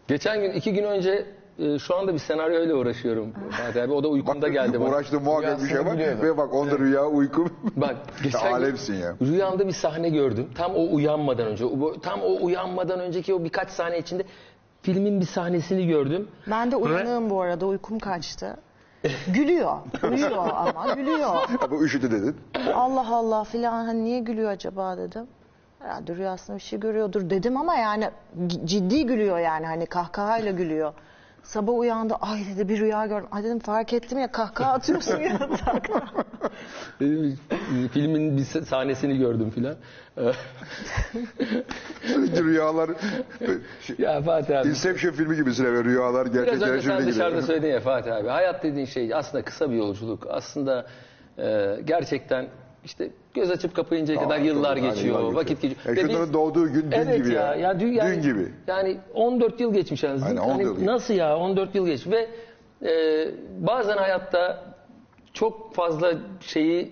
Geçen 0.08 0.42
gün 0.42 0.52
iki 0.52 0.74
gün 0.74 0.84
önce 0.84 1.26
e, 1.60 1.80
şu 1.80 1.96
anda 1.96 2.14
bir 2.14 2.20
senaryoyla 2.20 2.76
uğraşıyorum 2.76 3.34
Fatih 3.52 3.84
abi. 3.84 3.92
O 3.94 4.04
da 4.04 4.08
uykumda 4.08 4.42
Bak 4.48 4.54
geldi 4.54 4.80
bana. 4.80 4.90
uğraştığım 4.90 5.24
muhakkak 5.24 5.62
bir 5.64 5.68
şey 5.68 5.86
var. 5.86 5.98
Ve 5.98 6.38
bak 6.38 6.54
onda 6.54 6.80
rüya 6.80 7.06
uyku. 7.06 7.46
Bak 7.76 7.96
geçen 8.24 8.52
Alemsin 8.54 8.94
ya. 8.96 9.16
rüyamda 9.22 9.68
bir 9.68 9.74
sahne 9.74 10.10
gördüm. 10.10 10.48
Tam 10.56 10.76
o 10.76 10.96
uyanmadan 10.96 11.48
önce. 11.48 11.66
o- 11.66 12.00
Tam 12.02 12.22
o 12.22 12.46
uyanmadan 12.46 13.00
önceki 13.00 13.34
o 13.34 13.44
birkaç 13.44 13.70
saniye 13.70 14.00
içinde 14.02 14.24
filmin 14.82 15.22
bir 15.22 15.26
sahnesini 15.26 15.88
gördüm. 15.88 16.28
Ben 16.48 16.72
de 16.72 16.76
uyanığım 16.76 17.30
bu 17.30 17.42
arada 17.42 17.66
uykum 17.66 18.00
kaçtı. 18.00 18.58
Gülüyor. 19.34 19.74
Gülüyor 20.02 20.48
ama 20.54 20.94
gülüyor. 20.94 21.20
Ha, 21.60 21.72
Bu 21.72 21.84
üşüdü 21.84 22.12
dedin. 22.12 22.36
Allah 22.76 23.16
Allah 23.16 23.44
filan 23.44 23.86
hani 23.86 24.04
niye 24.04 24.20
gülüyor 24.20 24.52
acaba 24.52 24.98
dedim. 24.98 25.28
Herhalde 25.80 26.16
rüyasında 26.16 26.58
bir 26.58 26.62
şey 26.62 26.80
görüyordur 26.80 27.30
dedim 27.30 27.58
ama 27.58 27.76
yani 27.76 28.10
ciddi 28.66 29.06
gülüyor 29.06 29.40
yani 29.40 29.66
hani 29.66 29.86
kahkahayla 29.86 30.52
gülüyor. 30.52 30.94
Sabah 31.44 31.74
uyandı 31.74 32.14
ay 32.22 32.40
dedi 32.56 32.70
bir 32.70 32.80
rüya 32.80 33.06
gördüm. 33.06 33.28
Ay 33.32 33.44
dedim 33.44 33.60
fark 33.60 33.94
ettim 33.94 34.20
ya 34.20 34.32
kahkaha 34.32 34.72
atıyorsun 34.74 35.20
yatakta. 35.20 36.02
E, 37.02 37.06
Filmin 37.94 38.38
bir 38.38 38.44
sahnesini 38.44 39.18
gördüm 39.18 39.50
filan. 39.50 39.76
Rüyalar. 42.38 42.90
Ya 43.98 44.22
Fatih 44.22 44.60
abi. 44.60 44.68
Inception 44.68 45.12
filmi 45.12 45.36
gibisin 45.36 45.66
evet. 45.66 45.86
Rüyalar 45.86 46.34
Biraz 46.34 46.46
gerçekten 46.46 46.70
önce 46.70 46.88
sen 46.88 47.08
dışarıda 47.08 47.42
söyledin 47.42 47.68
ya 47.68 47.80
Fatih 47.80 48.16
abi. 48.16 48.28
Hayat 48.28 48.64
dediğin 48.64 48.86
şey 48.86 49.14
aslında 49.14 49.44
kısa 49.44 49.72
bir 49.72 49.76
yolculuk. 49.76 50.28
Aslında 50.30 50.86
e, 51.38 51.78
gerçekten 51.86 52.48
işte 52.90 53.10
göz 53.34 53.52
açıp 53.52 53.76
kapayıncaya 53.76 54.20
kadar 54.20 54.40
yıllar 54.40 54.76
tabii, 54.76 54.90
geçiyor, 54.90 55.20
aynen, 55.20 55.36
vakit 55.36 55.62
geçiyor. 55.62 55.98
E, 55.98 56.04
Ve 56.04 56.10
biz- 56.10 56.34
doğduğu 56.34 56.74
gün 56.74 56.82
dün 56.82 56.92
evet 56.92 57.18
gibi 57.18 57.34
ya. 57.34 57.42
ya. 57.42 57.56
ya 57.56 57.80
dün, 57.80 57.92
yani, 57.92 58.16
Dün 58.16 58.22
gibi. 58.22 58.48
Yani 58.68 58.98
14 59.14 59.60
yıl 59.60 59.74
geçmiş 59.74 60.04
yani. 60.04 60.24
Aynen, 60.26 60.38
Hani 60.38 60.52
14 60.52 60.80
yıl. 60.80 60.86
Nasıl 60.86 61.14
ya 61.14 61.38
14 61.38 61.76
yıl 61.76 61.86
geç 61.88 62.08
ve 62.08 62.28
e, 62.90 63.28
bazen 63.60 63.98
hayatta 63.98 64.64
çok 65.34 65.76
fazla 65.76 66.14
şeyi 66.42 66.92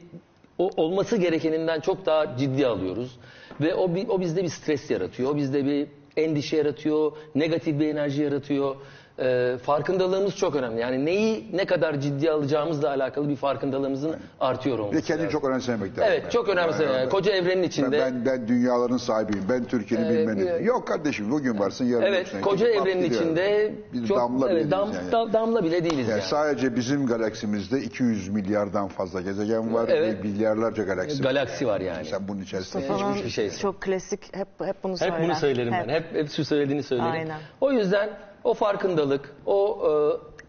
o, 0.57 0.69
olması 0.77 1.17
gerekeninden 1.17 1.79
çok 1.79 2.05
daha 2.05 2.37
ciddi 2.37 2.67
alıyoruz. 2.67 3.19
Ve 3.61 3.75
o, 3.75 3.95
bi- 3.95 4.05
o 4.09 4.19
bizde 4.19 4.43
bir 4.43 4.49
stres 4.49 4.91
yaratıyor. 4.91 5.31
O 5.31 5.35
bizde 5.35 5.65
bir 5.65 5.87
endişe 6.17 6.57
yaratıyor. 6.57 7.11
Negatif 7.35 7.79
bir 7.79 7.87
enerji 7.87 8.23
yaratıyor. 8.23 8.75
E, 9.19 9.57
farkındalığımız 9.63 10.35
çok 10.35 10.55
önemli. 10.55 10.81
Yani 10.81 11.05
neyi 11.05 11.45
ne 11.53 11.65
kadar 11.65 11.99
ciddiye 11.99 12.31
alacağımızla 12.31 12.89
alakalı 12.89 13.29
bir 13.29 13.35
farkındalığımızın 13.35 14.15
artıyor 14.39 14.79
olması 14.79 14.97
Ve 14.97 15.01
kendini 15.01 15.25
lazım. 15.25 15.39
çok 15.39 15.49
önemsemek 15.49 15.89
lazım. 15.99 16.03
Evet 16.07 16.31
çok 16.31 16.49
önemli. 16.49 16.83
Yani, 16.83 17.09
Koca 17.09 17.31
evrenin 17.31 17.63
ben, 17.63 17.67
içinde. 17.67 17.99
ben, 17.99 18.25
ben 18.25 18.47
dünyaların 18.47 18.97
sahibiyim. 18.97 19.45
Ben 19.49 19.63
Türkiye'nin 19.63 20.05
Ee, 20.05 20.09
bilmenim. 20.17 20.47
bir- 20.59 20.65
Yok 20.65 20.87
kardeşim 20.87 21.31
bugün 21.31 21.59
varsın 21.59 21.85
yarın 21.85 22.03
Evet, 22.05 22.19
yoksun. 22.19 22.41
koca 22.41 22.67
Gidip 22.71 22.81
evrenin 22.81 23.03
içinde 23.03 23.73
bir 23.93 24.07
çok 24.07 24.17
damla 24.17 24.49
bile 24.49 24.53
evet, 24.59 24.71
dam- 24.71 24.87
değiliz 24.93 25.01
yani. 25.03 25.11
da- 25.11 25.33
damla 25.33 25.63
bile 25.63 25.83
değiliz 25.83 25.99
Yani 26.07 26.11
yani. 26.11 26.21
sadece 26.21 26.75
bizim 26.75 27.07
galaksimizde 27.07 27.81
200 27.81 28.29
milyardan 28.29 28.87
fazla 28.87 29.21
gezegen 29.21 29.73
var 29.73 29.89
Evet. 29.91 30.17
ve 30.17 30.27
milyarlarca 30.27 30.83
galaksi. 30.83 31.21
Galaksi 31.23 31.67
var 31.67 31.79
yani. 31.81 32.05
Sen 32.05 32.27
bunun 32.27 32.41
içerisinde 32.41 32.87
Mustafa'nın 32.89 33.13
hiçbir 33.15 33.29
şeysin. 33.29 33.59
çok 33.61 33.81
klasik 33.81 34.35
hep 34.35 34.47
hep 34.63 34.83
bunu 34.83 34.91
Hep 34.91 34.99
söyler. 34.99 35.23
bunu 35.23 35.35
söylerim 35.35 35.73
ben. 35.73 35.89
Hep, 35.89 36.03
hep 36.15 36.29
şu 36.31 36.45
söylediğini 36.45 36.83
söylerim. 36.83 37.11
Aynen. 37.11 37.37
O 37.61 37.71
yüzden 37.71 38.09
o 38.47 38.53
farkındalık, 38.53 39.35
o 39.45 39.79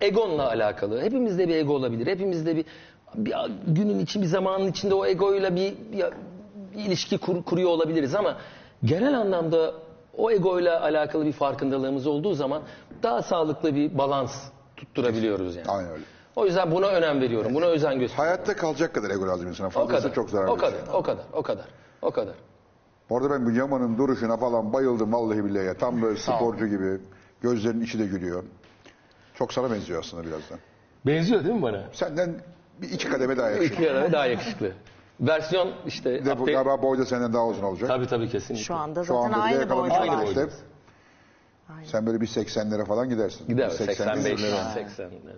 e, 0.01 0.07
egonla 0.07 0.47
alakalı. 0.49 1.01
Hepimizde 1.03 1.49
bir 1.49 1.55
ego 1.57 1.73
olabilir. 1.75 2.07
Hepimizde 2.07 2.57
bir, 2.57 2.65
bir 3.15 3.35
günün 3.67 3.99
için, 3.99 4.23
bir 4.23 4.27
zamanın 4.27 4.67
içinde 4.67 4.95
o 4.95 5.07
egoyla 5.07 5.57
bir, 5.57 5.75
bir, 5.93 6.05
bir 6.75 6.85
ilişki 6.85 7.19
kur- 7.19 7.43
kuruyor 7.43 7.71
olabiliriz 7.71 8.15
ama 8.15 8.37
genel 8.85 9.19
anlamda 9.19 9.75
o 10.17 10.31
egoyla 10.31 10.83
alakalı 10.83 11.27
bir 11.27 11.33
farkındalığımız 11.33 12.07
olduğu 12.07 12.35
zaman 12.35 12.63
daha 13.03 13.23
sağlıklı 13.23 13.75
bir 13.75 13.99
balans 13.99 14.33
tutturabiliyoruz 14.77 15.57
yani. 15.57 15.69
Aynen 15.69 15.91
öyle. 15.91 16.05
O 16.37 16.47
yüzden 16.47 16.71
buna 16.71 16.87
önem 16.87 17.21
veriyorum. 17.21 17.55
Buna 17.55 17.67
özen 17.67 17.99
gösteriyorum. 17.99 18.17
Hayatta 18.37 18.57
kalacak 18.57 18.95
kadar 18.95 19.11
ego 19.11 19.27
lazım 19.29 19.49
insana. 19.49 19.67
O 19.67 19.71
Fazlası 19.71 20.03
kadar. 20.03 20.15
çok 20.15 20.31
zararlı. 20.31 20.53
O 20.53 20.57
kadar. 20.57 20.71
şey. 20.71 20.81
O 20.95 21.03
kadar. 21.03 21.25
O 21.33 21.43
kadar. 21.43 21.65
O 22.03 22.11
kadar. 22.11 22.35
Bu 23.11 23.17
arada 23.17 23.31
ben 23.31 23.47
bu 23.47 23.51
Yaman'ın 23.51 23.99
duruşuna 23.99 24.37
falan 24.37 24.73
bayıldım 24.73 25.13
vallahi 25.13 25.45
billahi 25.45 25.67
ya. 25.67 25.75
Tam 25.75 26.03
böyle 26.03 26.19
sporcu 26.19 26.67
gibi. 26.67 26.99
Gözlerinin 27.43 27.85
içi 27.85 27.99
de 27.99 28.07
gülüyor. 28.07 28.45
Çok 29.35 29.53
sana 29.53 29.71
benziyor 29.71 30.01
aslında 30.01 30.23
birazdan. 30.27 30.59
Benziyor 31.07 31.45
değil 31.45 31.55
mi 31.55 31.63
bana? 31.63 31.85
Senden 31.93 32.35
bir 32.83 32.91
iki 32.91 33.09
kademe 33.09 33.37
daha 33.37 33.51
İki 33.51 33.63
yakışıklı. 33.65 33.91
ara 33.91 34.13
daha 34.13 34.27
yakışıklı. 34.27 34.73
Versiyon 35.21 35.73
işte 35.87 36.25
de 36.25 36.39
bu 36.39 36.43
update- 36.45 36.53
galiba 36.53 36.83
boy 36.83 36.99
da 36.99 37.07
senden 37.07 37.33
daha 37.33 37.47
uzun 37.47 37.63
olacak. 37.63 37.89
Tabii 37.89 38.07
tabii 38.07 38.29
kesinlikle. 38.29 38.65
Şu 38.65 38.75
anda 38.75 39.05
Şu 39.05 39.15
zaten 39.15 39.33
anda 39.33 39.37
bile 39.37 39.43
aynı 39.59 39.71
boydalar. 39.71 40.01
Aynı 40.01 40.27
boydayız. 40.27 40.59
Sen 41.85 42.07
böyle 42.07 42.21
bir 42.21 42.27
80'lere 42.27 42.85
falan 42.85 43.09
gidersin. 43.09 43.49
Gider 43.49 43.67
Bir 43.71 43.75
85, 43.75 44.41
80'lere. 44.41 44.75
80. 44.75 45.05
Evet. 45.05 45.37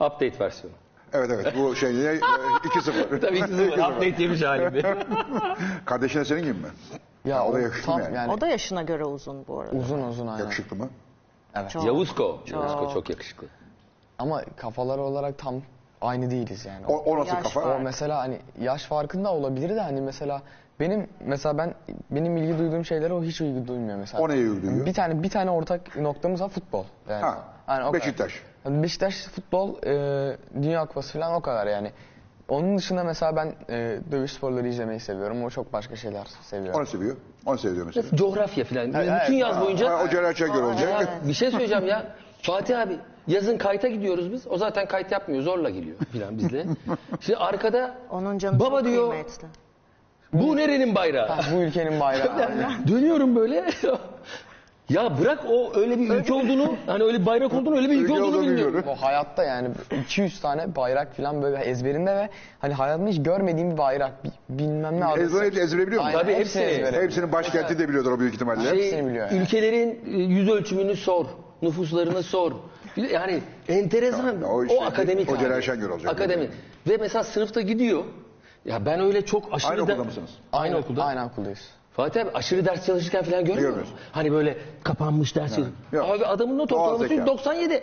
Update 0.00 0.44
versiyonu. 0.44 0.76
Evet 1.12 1.30
evet 1.30 1.54
bu 1.58 1.76
şey 1.76 1.94
ne? 1.94 1.98
2-0. 1.98 3.20
Tabii 3.20 3.40
ki 3.40 3.46
sıfır. 3.48 3.78
Update 3.78 4.22
yemiş 4.22 4.42
halinde. 4.42 4.96
Kardeşine 5.84 6.24
senin 6.24 6.40
gibi 6.42 6.52
mi? 6.52 6.68
Ya 7.24 7.44
o 7.44 7.52
da 7.52 7.56
o 7.56 7.58
yakışıklı 7.60 7.86
tam 7.86 7.98
mı 7.98 8.04
yani? 8.04 8.16
yani 8.16 8.32
O 8.32 8.40
da 8.40 8.46
yaşına 8.46 8.82
göre 8.82 9.04
uzun 9.04 9.46
bu 9.48 9.60
arada. 9.60 9.76
uzun 9.76 10.02
uzun 10.02 10.26
aynen. 10.26 10.44
Yakışıklı 10.44 10.76
mı? 10.76 10.88
Çok. 11.68 11.84
Yavuzko. 11.84 12.40
Yavuzko 12.52 12.90
çok 12.94 13.10
yakışıklı. 13.10 13.46
Ama 14.18 14.42
kafalar 14.56 14.98
olarak 14.98 15.38
tam 15.38 15.54
aynı 16.00 16.30
değiliz 16.30 16.66
yani. 16.66 16.86
O, 16.86 16.96
o 16.96 17.18
nasıl 17.18 17.34
Yaş 17.34 17.42
kafa? 17.42 17.76
O 17.76 17.80
mesela 17.80 18.18
hani 18.18 18.38
yaş 18.60 18.84
farkında 18.84 19.32
olabilir 19.32 19.76
de 19.76 19.80
hani 19.80 20.00
mesela 20.00 20.42
benim 20.80 21.08
mesela 21.20 21.58
ben 21.58 21.74
benim 22.10 22.36
ilgi 22.36 22.58
duyduğum 22.58 22.84
şeylere 22.84 23.12
o 23.12 23.22
hiç 23.22 23.40
ilgi 23.40 23.68
duymuyor 23.68 23.98
mesela. 23.98 24.22
O 24.22 24.28
neye 24.28 24.40
ilgi 24.40 24.62
duyuyor? 24.62 24.86
Bir 24.86 24.94
tane 24.94 25.22
bir 25.22 25.30
tane 25.30 25.50
ortak 25.50 25.96
noktamız 25.96 26.40
var 26.40 26.48
futbol. 26.48 26.84
Yani. 27.08 27.22
Ha, 27.22 27.44
Hani 27.66 27.84
o 27.84 27.92
kadar. 27.92 28.00
Beşiktaş. 28.00 28.42
Yani 28.64 28.82
Beşiktaş 28.82 29.14
futbol, 29.14 29.82
e, 29.82 30.36
Dünya 30.62 30.86
Kupası 30.86 31.12
falan 31.12 31.34
o 31.34 31.40
kadar 31.40 31.66
yani. 31.66 31.92
Onun 32.50 32.78
dışında 32.78 33.04
mesela 33.04 33.36
ben 33.36 33.54
e, 33.70 33.98
dövüş 34.12 34.32
sporları 34.32 34.68
izlemeyi 34.68 35.00
seviyorum. 35.00 35.44
O 35.44 35.50
çok 35.50 35.72
başka 35.72 35.96
şeyler 35.96 36.26
seviyor. 36.42 36.74
Onu 36.74 36.86
seviyor. 36.86 37.16
Onu 37.46 37.58
seviyor 37.58 37.86
mesela. 37.86 38.06
Coğrafya 38.16 38.64
falan. 38.64 38.92
evet. 38.92 39.12
Bütün 39.22 39.34
yaz 39.36 39.60
boyunca. 39.60 39.90
Ha, 39.90 40.02
o 40.04 40.08
Celal 40.08 40.34
Şengör 40.34 40.62
olacak. 40.62 41.08
Bir 41.28 41.32
şey 41.32 41.50
söyleyeceğim 41.50 41.86
ya. 41.86 42.06
Fatih 42.42 42.80
abi 42.80 42.96
yazın 43.26 43.58
kayta 43.58 43.88
gidiyoruz 43.88 44.32
biz. 44.32 44.46
O 44.46 44.58
zaten 44.58 44.86
kayıt 44.86 45.12
yapmıyor. 45.12 45.42
Zorla 45.42 45.70
geliyor 45.70 45.96
filan 46.12 46.38
bizle. 46.38 46.66
Şimdi 47.20 47.36
arkada 47.38 47.94
Onun 48.10 48.38
canı 48.38 48.60
Baba 48.60 48.78
çok 48.80 48.88
diyor- 48.88 49.10
kıymetli. 49.10 49.46
bu 50.32 50.56
nerenin 50.56 50.94
bayrağı? 50.94 51.28
Ha, 51.28 51.40
bu 51.54 51.60
ülkenin 51.62 52.00
bayrağı. 52.00 52.40
yani. 52.40 52.62
Dönüyorum 52.88 53.36
böyle. 53.36 53.64
Ya 54.90 55.18
bırak 55.20 55.38
o 55.50 55.72
öyle 55.80 55.98
bir 55.98 56.10
ülke 56.10 56.32
olduğunu, 56.32 56.74
hani 56.86 57.02
öyle 57.04 57.20
bir 57.20 57.26
bayrak 57.26 57.52
olduğunu, 57.54 57.76
öyle 57.76 57.88
bir 57.90 57.94
ülke 57.94 58.04
Ülke 58.04 58.12
olduğunu 58.12 58.26
olduğunu 58.36 58.42
bilmiyorum. 58.50 58.84
O 58.88 58.94
hayatta 58.94 59.44
yani 59.44 59.68
200 60.04 60.40
tane 60.40 60.76
bayrak 60.76 61.16
falan 61.16 61.42
böyle 61.42 61.56
ezberinde 61.64 62.16
ve 62.16 62.28
hani 62.58 62.74
hayatımda 62.74 63.10
hiç 63.10 63.22
görmediğim 63.22 63.70
bir 63.70 63.78
bayrak. 63.78 64.24
bi- 64.24 64.30
Bilmem 64.48 65.00
ne 65.00 65.04
adresi. 65.04 65.26
Ezber 65.26 65.44
hepsi 65.46 65.60
ezbere 65.60 65.86
biliyor 65.86 66.02
musun? 66.02 66.14
Aynen, 66.16 66.22
Tabii 66.26 66.34
hepsini 66.34 66.62
ezbere. 66.62 67.02
Hepsinin 67.02 67.32
başkenti 67.32 67.78
de 67.78 67.88
biliyordur 67.88 68.12
o 68.12 68.20
büyük 68.20 68.34
ihtimalle. 68.34 68.68
Şey- 68.70 68.84
Hepsini 68.84 69.08
biliyor 69.08 69.30
yani. 69.30 69.42
Ülkelerin 69.42 70.00
e, 70.06 70.16
yüz 70.22 70.48
ölçümünü 70.48 70.96
sor, 70.96 71.26
nüfuslarını 71.62 72.22
sor. 72.22 72.52
Yani 72.96 73.40
enteresan. 73.68 74.26
Ya, 74.40 74.46
o, 74.48 74.56
o 74.58 74.64
işte- 74.64 74.84
akademik. 74.84 75.32
o 75.32 75.38
Celal 75.38 75.50
hali. 75.50 75.62
Şengör 75.62 75.90
olacak. 75.90 76.12
Akademik. 76.12 76.50
Ve 76.88 76.96
mesela 76.96 77.24
sınıfta 77.24 77.60
gidiyor. 77.60 78.04
Ya 78.64 78.86
ben 78.86 79.00
öyle 79.00 79.24
çok 79.24 79.54
aşırı 79.54 79.70
Aynı 79.70 79.78
da- 79.80 79.92
okulda 79.92 80.04
mısınız? 80.04 80.30
Aynı 80.52 80.76
okulda. 80.76 81.04
Aynı 81.04 81.24
okuldayız. 81.26 81.70
Fatih 81.92 82.22
abi 82.22 82.30
aşırı 82.34 82.64
ders 82.64 82.86
çalışırken 82.86 83.22
falan 83.24 83.44
görmüyor 83.44 83.76
musun? 83.76 83.94
Hani 84.12 84.32
böyle 84.32 84.58
kapanmış 84.84 85.36
ders 85.36 85.56
çalışıyor. 85.56 85.76
Yok. 85.92 86.06
Abi 86.10 86.26
adamın 86.26 86.58
not 86.58 86.70
Doğal 86.70 86.80
ortalaması 86.80 87.08
zeka. 87.08 87.26
97. 87.26 87.82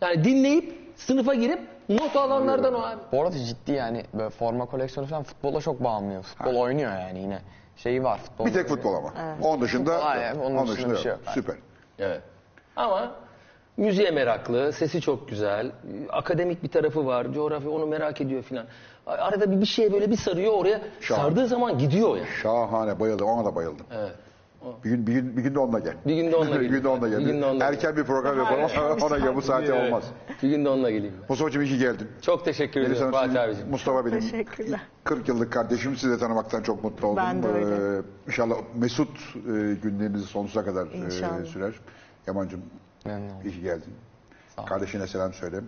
Yani 0.00 0.24
dinleyip 0.24 0.92
sınıfa 0.96 1.34
girip 1.34 1.60
not 1.88 2.16
alanlardan 2.16 2.74
o 2.74 2.78
abi. 2.78 3.00
Bu 3.12 3.22
arada 3.22 3.38
ciddi 3.38 3.72
yani 3.72 4.04
böyle 4.14 4.30
forma 4.30 4.66
koleksiyonu 4.66 5.08
falan 5.08 5.22
futbola 5.22 5.60
çok 5.60 5.84
bağımlıyor. 5.84 6.22
Futbol 6.22 6.54
oynuyor 6.54 6.92
yani 6.92 7.18
yine. 7.18 7.38
Şeyi 7.76 8.04
var 8.04 8.18
futbol. 8.18 8.46
Bir 8.46 8.52
tek 8.52 8.68
futbol 8.68 8.94
ama. 8.94 9.12
Onun 9.42 9.60
dışında, 9.60 10.04
Hayır, 10.04 10.36
onun 10.36 10.68
dışında 10.68 10.92
bir 10.92 10.98
şey 10.98 11.12
yok. 11.12 11.20
Süper. 11.34 11.56
Evet. 11.98 12.20
Ama 12.76 13.12
müziğe 13.76 14.10
meraklı, 14.10 14.72
sesi 14.72 15.00
çok 15.00 15.28
güzel, 15.28 15.72
akademik 16.10 16.62
bir 16.62 16.68
tarafı 16.68 17.06
var, 17.06 17.32
coğrafya 17.32 17.70
onu 17.70 17.86
merak 17.86 18.20
ediyor 18.20 18.42
filan. 18.42 18.66
Arada 19.06 19.50
bir, 19.50 19.60
bir 19.60 19.66
şeye 19.66 19.92
böyle 19.92 20.10
bir 20.10 20.16
sarıyor 20.16 20.52
oraya. 20.52 20.80
Şahane. 21.00 21.22
Sardığı 21.24 21.46
zaman 21.46 21.78
gidiyor 21.78 22.16
ya. 22.16 22.24
Şahane 22.42 23.00
bayıldım. 23.00 23.26
Ona 23.26 23.44
da 23.44 23.54
bayıldım. 23.54 23.86
Evet. 23.92 24.12
Bir 24.84 24.90
gün, 24.90 25.06
bir 25.06 25.12
gün, 25.12 25.36
bir 25.36 25.42
gün 25.42 25.54
de 25.54 25.58
onunla 25.58 25.78
gel. 25.78 25.94
Bir 26.06 26.14
gün 26.16 26.32
de 26.32 26.36
onunla 26.36 26.50
bir 26.50 26.54
geleyim. 26.54 26.72
gün 26.74 26.84
de 26.84 26.88
onunla 26.88 27.08
gel. 27.08 27.18
Bir 27.18 27.24
gün 27.26 27.42
de 27.42 27.46
onunla 27.46 27.64
Erken 27.64 27.96
bir 27.96 28.04
program 28.04 28.38
yapalım. 28.38 28.98
ona 29.02 29.18
gel. 29.18 29.36
Bu 29.36 29.42
saate 29.42 29.72
olmaz. 29.72 30.04
Bir 30.42 30.48
gün 30.50 30.64
de 30.64 30.68
onunla 30.68 30.90
geleyim. 30.90 31.14
ben. 31.20 31.26
Mustafa'cığım 31.28 31.62
iyi 31.62 31.68
ki 31.68 31.78
geldin. 31.78 32.08
Çok 32.22 32.44
teşekkür 32.44 32.96
Hanım, 32.96 33.12
Fatih 33.12 33.42
abicim. 33.42 33.68
Mustafa 33.70 34.06
benim 34.06 34.20
Teşekkürler. 34.20 34.80
40 35.04 35.28
yıllık 35.28 35.52
kardeşim. 35.52 35.96
Sizi 35.96 36.12
de 36.12 36.18
tanımaktan 36.18 36.62
çok 36.62 36.84
mutlu 36.84 37.06
oldum. 37.08 37.22
Ben 37.26 37.42
de 37.42 37.48
öyle. 37.48 37.98
Ee, 37.98 38.02
inşallah 38.26 38.56
mesut 38.74 39.08
e, 39.36 39.50
günlerinizi 39.82 40.26
sonsuza 40.26 40.64
kadar 40.64 40.86
e, 40.86 41.10
sürer. 41.46 41.74
Yaman'cığım 42.26 42.60
iyi 43.44 43.52
ki 43.54 43.60
geldin. 43.60 43.94
Kardeşine 44.66 45.06
selam 45.06 45.32
söyle. 45.32 45.60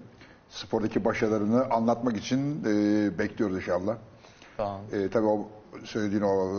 Spordaki 0.49 1.05
başarılarını 1.05 1.65
anlatmak 1.65 2.17
için 2.17 2.65
e, 2.65 3.19
bekliyoruz 3.19 3.57
inşallah. 3.57 3.97
Olun. 4.59 4.81
E, 4.93 5.11
tabii 5.11 5.27
o 5.27 5.49
söylediğin 5.85 6.23
o 6.23 6.51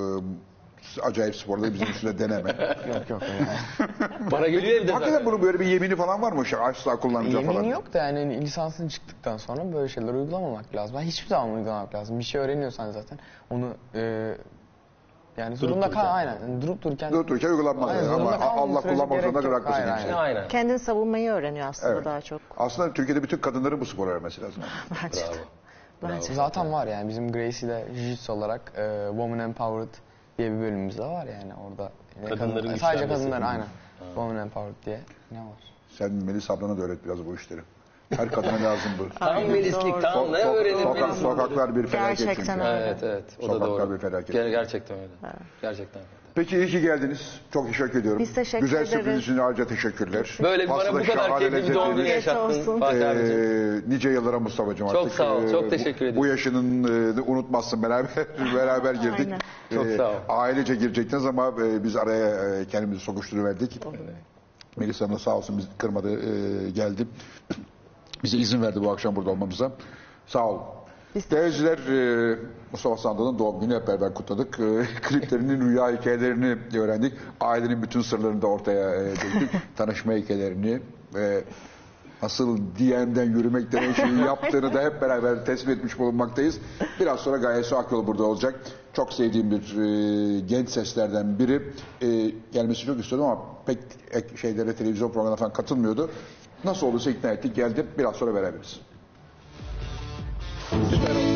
e, 0.98 1.02
acayip 1.02 1.36
sporları 1.36 1.74
bizim 1.74 1.88
üstüne 1.88 2.20
deneme. 2.20 2.50
Yok 2.88 3.10
yok. 3.10 3.22
Yani. 3.22 3.90
Bana 4.32 4.48
geliyor 4.48 4.82
evde 4.82 4.92
Hakikaten 4.92 5.26
bunun 5.26 5.42
böyle 5.42 5.60
bir 5.60 5.66
yemini 5.66 5.96
falan 5.96 6.22
var 6.22 6.32
mı? 6.32 6.46
Şey, 6.46 6.60
asla 6.60 7.00
kullanmayacağım 7.00 7.46
falan. 7.46 7.56
Yemin 7.56 7.70
yok 7.70 7.94
da 7.94 7.98
yani 7.98 8.42
lisansın 8.42 8.88
çıktıktan 8.88 9.38
sonra 9.38 9.74
böyle 9.74 9.90
şeyler 9.90 10.14
uygulamamak 10.14 10.76
lazım. 10.76 10.96
Yani 10.96 11.08
hiçbir 11.08 11.28
zaman 11.28 11.56
uygulamak 11.56 11.96
lazım. 11.96 12.20
Bir 12.20 12.24
şey 12.24 12.42
öğreniyorsan 12.42 12.92
zaten 12.92 13.20
onu 13.50 13.74
e, 13.96 14.34
yani 15.38 15.56
zorunda 15.56 15.82
kal 15.82 15.92
dururken. 15.92 16.06
aynen. 16.06 16.34
Yani 16.42 16.62
durup 16.62 16.82
dururken 16.82 17.12
Dur 17.14 17.28
dururken 17.28 17.50
uygulanmalı. 17.50 17.92
Aynen, 17.92 18.10
Ama 18.10 18.32
Allah 18.32 18.82
kullanmak 18.82 19.22
zorunda 19.24 19.40
haklısın. 19.56 19.72
Aynen, 19.72 19.92
aynen. 19.98 20.14
Aynen. 20.14 20.48
Kendini 20.48 20.80
savunmayı 20.80 21.32
öğreniyor 21.32 21.68
aslında 21.68 21.94
Evet. 21.94 22.06
daha 22.06 22.22
çok. 22.22 22.42
Aslında 22.58 22.94
Türkiye'de 22.94 23.24
bütün 23.24 23.38
kadınların 23.38 23.82
bu 23.82 23.86
sporu 23.86 24.10
öğrenmesi 24.10 24.42
lazım. 24.42 24.64
Bence 25.04 25.20
de. 25.22 25.24
Bence. 26.04 26.34
Zaten 26.34 26.72
var 26.74 26.88
yani 26.88 27.10
bizim 27.10 27.32
Gracie'de 27.32 27.86
Jiu-Jitsu 27.94 28.32
olarak 28.32 28.62
e, 28.78 29.06
Woman 29.10 29.40
Empowered 29.40 29.94
diye 30.38 30.52
bir 30.52 30.60
bölümümüz 30.60 30.98
de 30.98 31.04
var 31.04 31.26
yani 31.26 31.54
orada. 31.70 31.92
Yani 32.22 32.30
Kadınların 32.30 32.68
kadın- 32.68 32.78
sadece 32.78 33.08
kadınlar 33.08 33.42
aynen. 33.42 33.66
Woman 34.16 34.38
Empowered 34.38 34.86
diye 34.86 35.00
ne 35.32 35.38
var? 35.40 35.58
Sen 35.90 36.12
Melis 36.12 36.52
ablana 36.52 36.78
da 36.78 36.82
öğret 36.82 37.06
biraz 37.06 37.26
bu 37.26 37.36
işleri. 37.36 37.62
Her 38.16 38.32
kadına 38.32 38.64
lazım 38.64 38.92
bu. 39.00 39.20
Tam 39.20 39.44
melislik, 39.46 40.02
tam 40.02 40.32
ne 40.34 40.38
öğrenir 40.38 40.84
sokak- 40.84 41.02
Melis? 41.02 41.22
sokaklar 41.22 41.76
bir 41.76 41.88
felaket 41.88 42.18
Gerçekten 42.28 42.54
çünkü. 42.56 42.68
öyle. 42.70 42.86
Evet 42.86 43.04
evet 43.04 43.24
o 43.40 43.44
da 43.50 43.54
Sokaklar 43.54 43.80
doğru. 43.90 43.94
bir 43.96 43.98
felaket. 44.00 44.36
Ger- 44.36 44.50
gerçekten 44.50 44.98
öyle. 44.98 45.08
Gerçekten 45.62 46.00
öyle. 46.00 46.10
Peki 46.36 46.58
iyi 46.58 46.68
ki 46.68 46.82
geldiniz. 46.82 47.40
Çok 47.54 47.68
teşekkür 47.68 48.00
ediyorum. 48.00 48.20
Biz 48.20 48.34
teşekkür 48.34 48.66
Güzel 48.66 48.78
ederiz. 48.78 48.90
sürpriz 48.90 49.20
için 49.20 49.38
ayrıca 49.38 49.66
teşekkürler. 49.68 50.38
Böyle 50.44 50.64
bir 50.64 50.70
bana 50.70 50.94
bu 50.94 50.98
kadar 50.98 51.06
şahane 51.16 51.50
keyifli 51.50 51.70
bir 51.70 51.74
doğum 51.76 51.88
günü 51.96 51.98
lezzetli. 52.06 52.16
yaşattın 52.16 52.60
olsun. 52.60 52.80
Fatih 52.80 53.10
abicim. 53.10 53.40
Ee, 53.42 53.82
nice 53.96 54.10
yıllara 54.10 54.40
Mustafa'cığım 54.40 54.88
Çok 54.88 54.98
artık. 55.06 55.14
sağ 55.18 55.34
ol, 55.36 55.52
çok 55.52 55.64
Ee, 55.64 55.70
teşekkür 55.70 56.00
bu, 56.00 56.04
ederim. 56.06 56.16
Bu 56.22 56.26
yaşının 56.26 56.84
e, 57.18 57.22
unutmazsın 57.22 57.84
beraber 57.84 58.10
beraber 58.56 58.94
girdik. 58.96 59.20
Aynen. 59.28 59.40
Çok 59.74 59.88
sağ 59.98 60.10
ol. 60.10 60.16
Ailece 60.30 60.76
girecektiniz 60.76 61.26
ama 61.26 61.48
e, 61.48 61.84
biz 61.84 61.96
araya 61.96 62.56
e, 62.60 62.66
kendimizi 62.66 63.02
sokuşturuverdik. 63.04 63.80
Melisa 64.78 65.06
Hanım 65.06 65.16
da 65.16 65.20
sağ 65.20 65.38
olsun 65.38 65.58
bizi 65.58 65.68
kırmadı 65.78 66.10
e, 66.14 66.70
geldi. 66.70 67.08
Bize 68.24 68.38
izin 68.38 68.62
verdi 68.62 68.84
bu 68.84 68.92
akşam 68.92 69.16
burada 69.16 69.30
olmamıza. 69.30 69.72
Sağ 70.28 70.50
ol. 70.50 70.60
Değerciler 71.32 71.78
e, 71.78 72.40
Mustafa 72.72 72.98
Sandal'ın 72.98 73.40
doğum 73.40 73.60
günü 73.60 73.76
hep 73.76 73.88
beraber 73.88 74.14
kutladık. 74.14 74.60
E, 74.60 74.86
kliplerinin 75.02 75.62
rüya 75.62 75.92
hikayelerini 76.00 76.58
öğrendik. 76.80 77.14
Ailenin 77.42 77.82
bütün 77.82 78.02
sırlarını 78.02 78.42
da 78.42 78.48
ortaya 78.48 78.96
e, 78.96 79.10
döktük. 79.12 79.50
Tanışma 79.76 80.14
hikayelerini 80.14 80.82
ve 81.16 81.44
nasıl 82.22 82.58
DM'den 82.58 83.24
yürümek 83.32 83.72
denen 83.72 83.94
şeyi 83.94 84.20
yaptığını 84.20 84.74
da 84.74 84.82
hep 84.84 85.02
beraber 85.02 85.46
tespit 85.46 85.70
etmiş 85.70 86.00
bulunmaktayız. 86.00 86.58
Biraz 87.00 87.20
sonra 87.20 87.38
Gaye 87.38 87.64
Su 87.64 87.78
Akyol 87.78 88.08
burada 88.08 88.24
olacak. 88.24 88.60
Çok 88.94 89.14
sevdiğim 89.14 89.52
bir 89.52 89.78
e, 89.78 90.40
genç 90.40 90.70
seslerden 90.70 91.40
biri. 91.40 91.74
E, 92.02 92.32
gelmesi 92.52 92.86
çok 92.86 93.00
istiyordum 93.00 93.28
ama 93.30 93.42
pek 93.66 93.80
ek- 94.12 94.38
şeylere 94.38 94.76
televizyon 94.76 95.10
programına 95.12 95.36
falan 95.36 95.54
katılmıyordu. 95.54 96.10
Nasıl 96.64 96.88
olursa 96.88 97.10
ikna 97.10 97.32
ettik 97.32 97.56
geldi. 97.56 97.86
Biraz 97.98 98.16
sonra 98.16 98.36
beraberiz. 98.36 98.80
anlamaz 100.72 101.27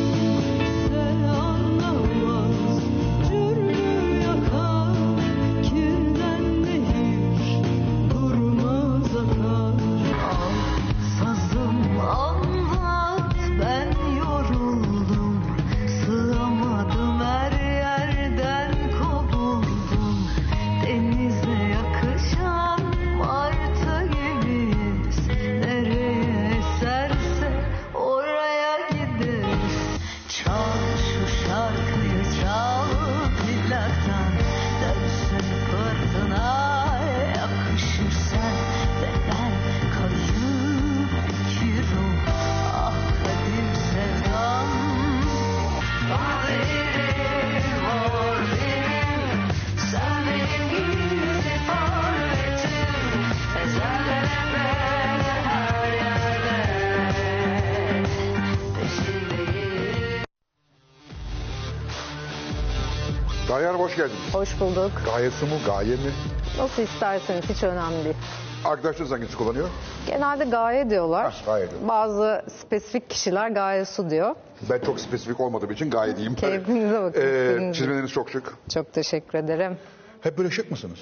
geldiniz. 64.02 64.34
Hoş 64.34 64.60
bulduk. 64.60 64.90
Gayesi 65.04 65.44
mi, 65.44 65.50
gaye 65.66 65.90
mi? 65.96 66.12
Nasıl 66.58 66.82
isterseniz 66.82 67.44
hiç 67.48 67.62
önemli 67.62 68.04
değil. 68.04 68.16
Arkadaşlarınız 68.64 69.10
hangisi 69.12 69.36
kullanıyor? 69.36 69.68
Genelde 70.06 70.44
gaye 70.44 70.90
diyorlar. 70.90 71.24
Ha, 71.32 71.52
gaye 71.52 71.70
diyor. 71.70 71.80
Bazı 71.88 72.42
spesifik 72.60 73.10
kişiler 73.10 73.48
gaye 73.50 73.84
su 73.84 74.10
diyor. 74.10 74.34
Ben 74.70 74.78
çok 74.78 75.00
spesifik 75.00 75.40
olmadığım 75.40 75.70
için 75.70 75.90
gaye 75.90 76.16
diyeyim. 76.16 76.34
Keyfinize 76.34 77.02
bakın, 77.02 77.20
Ee, 77.20 77.72
çizmeleriniz 77.74 78.10
çok 78.10 78.30
şık. 78.30 78.54
Çok 78.74 78.92
teşekkür 78.92 79.38
ederim. 79.38 79.76
Hep 80.20 80.38
böyle 80.38 80.50
şık 80.50 80.70
mısınız? 80.70 80.98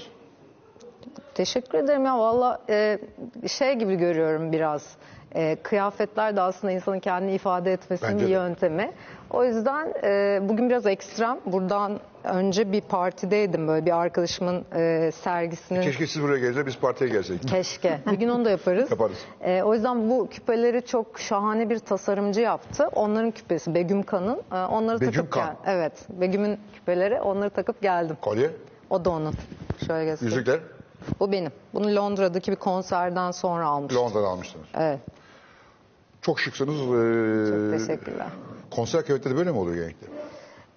Teşekkür 1.35 1.79
ederim 1.79 2.05
ya 2.05 2.19
valla 2.19 2.61
e, 2.69 2.99
şey 3.49 3.75
gibi 3.75 3.95
görüyorum 3.97 4.53
biraz. 4.53 4.83
E, 5.35 5.57
kıyafetler 5.63 6.37
de 6.37 6.41
aslında 6.41 6.73
insanın 6.73 7.01
kendini 7.01 7.33
ifade 7.35 7.73
etmesinin 7.73 8.13
Bence 8.13 8.25
bir 8.25 8.31
de. 8.31 8.35
yöntemi. 8.35 8.93
O 9.31 9.45
yüzden 9.45 9.95
e, 10.05 10.39
bugün 10.49 10.69
biraz 10.69 10.87
ekstrem. 10.87 11.39
Buradan 11.47 12.01
önce 12.25 12.73
bir 12.73 12.81
partideydim 12.81 13.69
böyle 13.69 13.87
bir 13.87 13.97
arkadaşımın 14.01 14.65
e, 14.77 15.11
sergisinin. 15.13 15.83
Keşke 15.83 16.07
siz 16.07 16.23
buraya 16.23 16.39
gelse 16.39 16.67
biz 16.67 16.79
partiye 16.79 17.11
gelseydik. 17.11 17.49
Keşke. 17.49 17.99
Bir 18.07 18.17
gün 18.17 18.29
onu 18.29 18.45
da 18.45 18.51
yaparız. 18.51 18.91
Yaparız. 18.91 19.17
Ee, 19.41 19.63
o 19.63 19.75
yüzden 19.75 20.11
bu 20.11 20.29
küpeleri 20.31 20.87
çok 20.87 21.21
şahane 21.21 21.71
bir 21.71 21.79
tasarımcı 21.79 22.41
yaptı. 22.41 22.89
Onların 22.95 23.31
küpesi 23.31 23.75
Begüm 23.75 24.03
Kan'ın. 24.03 24.43
Ee, 24.53 24.57
onları 24.57 25.01
Begüm 25.01 25.13
takıp 25.13 25.31
Kan. 25.33 25.45
gel- 25.65 25.75
Evet. 25.75 25.93
Begüm'ün 26.09 26.59
küpeleri. 26.75 27.21
Onları 27.21 27.51
takıp 27.51 27.83
geldim. 27.83 28.17
Kolye, 28.21 28.51
O 28.91 29.05
da 29.05 29.11
onun. 29.11 29.35
Şöyle 29.87 30.05
göstereyim. 30.05 30.39
yüzükler 30.39 30.61
Bu 31.21 31.33
benim. 31.33 31.53
Bunu 31.75 31.97
Londra'daki 31.97 32.51
bir 32.51 32.57
konserden 32.57 33.31
sonra 33.31 33.67
almıştım. 33.67 34.03
Londra'da 34.03 34.29
almışsınız. 34.29 34.67
Evet. 34.79 34.99
Çok 36.23 36.41
şıksınız. 36.41 36.77
Çok 37.51 37.79
teşekkürler. 37.87 38.27
konser 38.71 39.05
kıyafetleri 39.05 39.37
böyle 39.37 39.51
mi 39.53 39.59
oluyor 39.59 39.77
genellikle? 39.77 40.07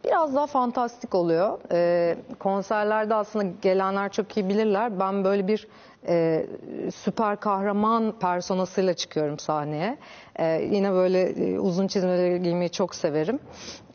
biraz 0.06 0.36
daha 0.36 0.48
fantastik 0.48 1.16
oluyor. 1.16 1.58
Ee, 1.72 2.16
konserlerde 2.40 3.16
aslında 3.16 3.46
gelenler 3.62 4.12
çok 4.12 4.38
iyi 4.38 4.50
bilirler. 4.50 5.00
Ben 5.00 5.24
böyle 5.24 5.48
bir 5.48 5.68
e, 6.08 6.46
süper 6.96 7.40
kahraman 7.40 8.14
personasıyla 8.20 8.94
çıkıyorum 8.94 9.40
sahneye. 9.40 9.98
Ee, 10.36 10.68
yine 10.72 10.92
böyle 10.92 11.22
e, 11.22 11.60
uzun 11.60 11.88
çizmeleri 11.88 12.42
giymeyi 12.42 12.70
çok 12.72 12.96
severim. 12.96 13.40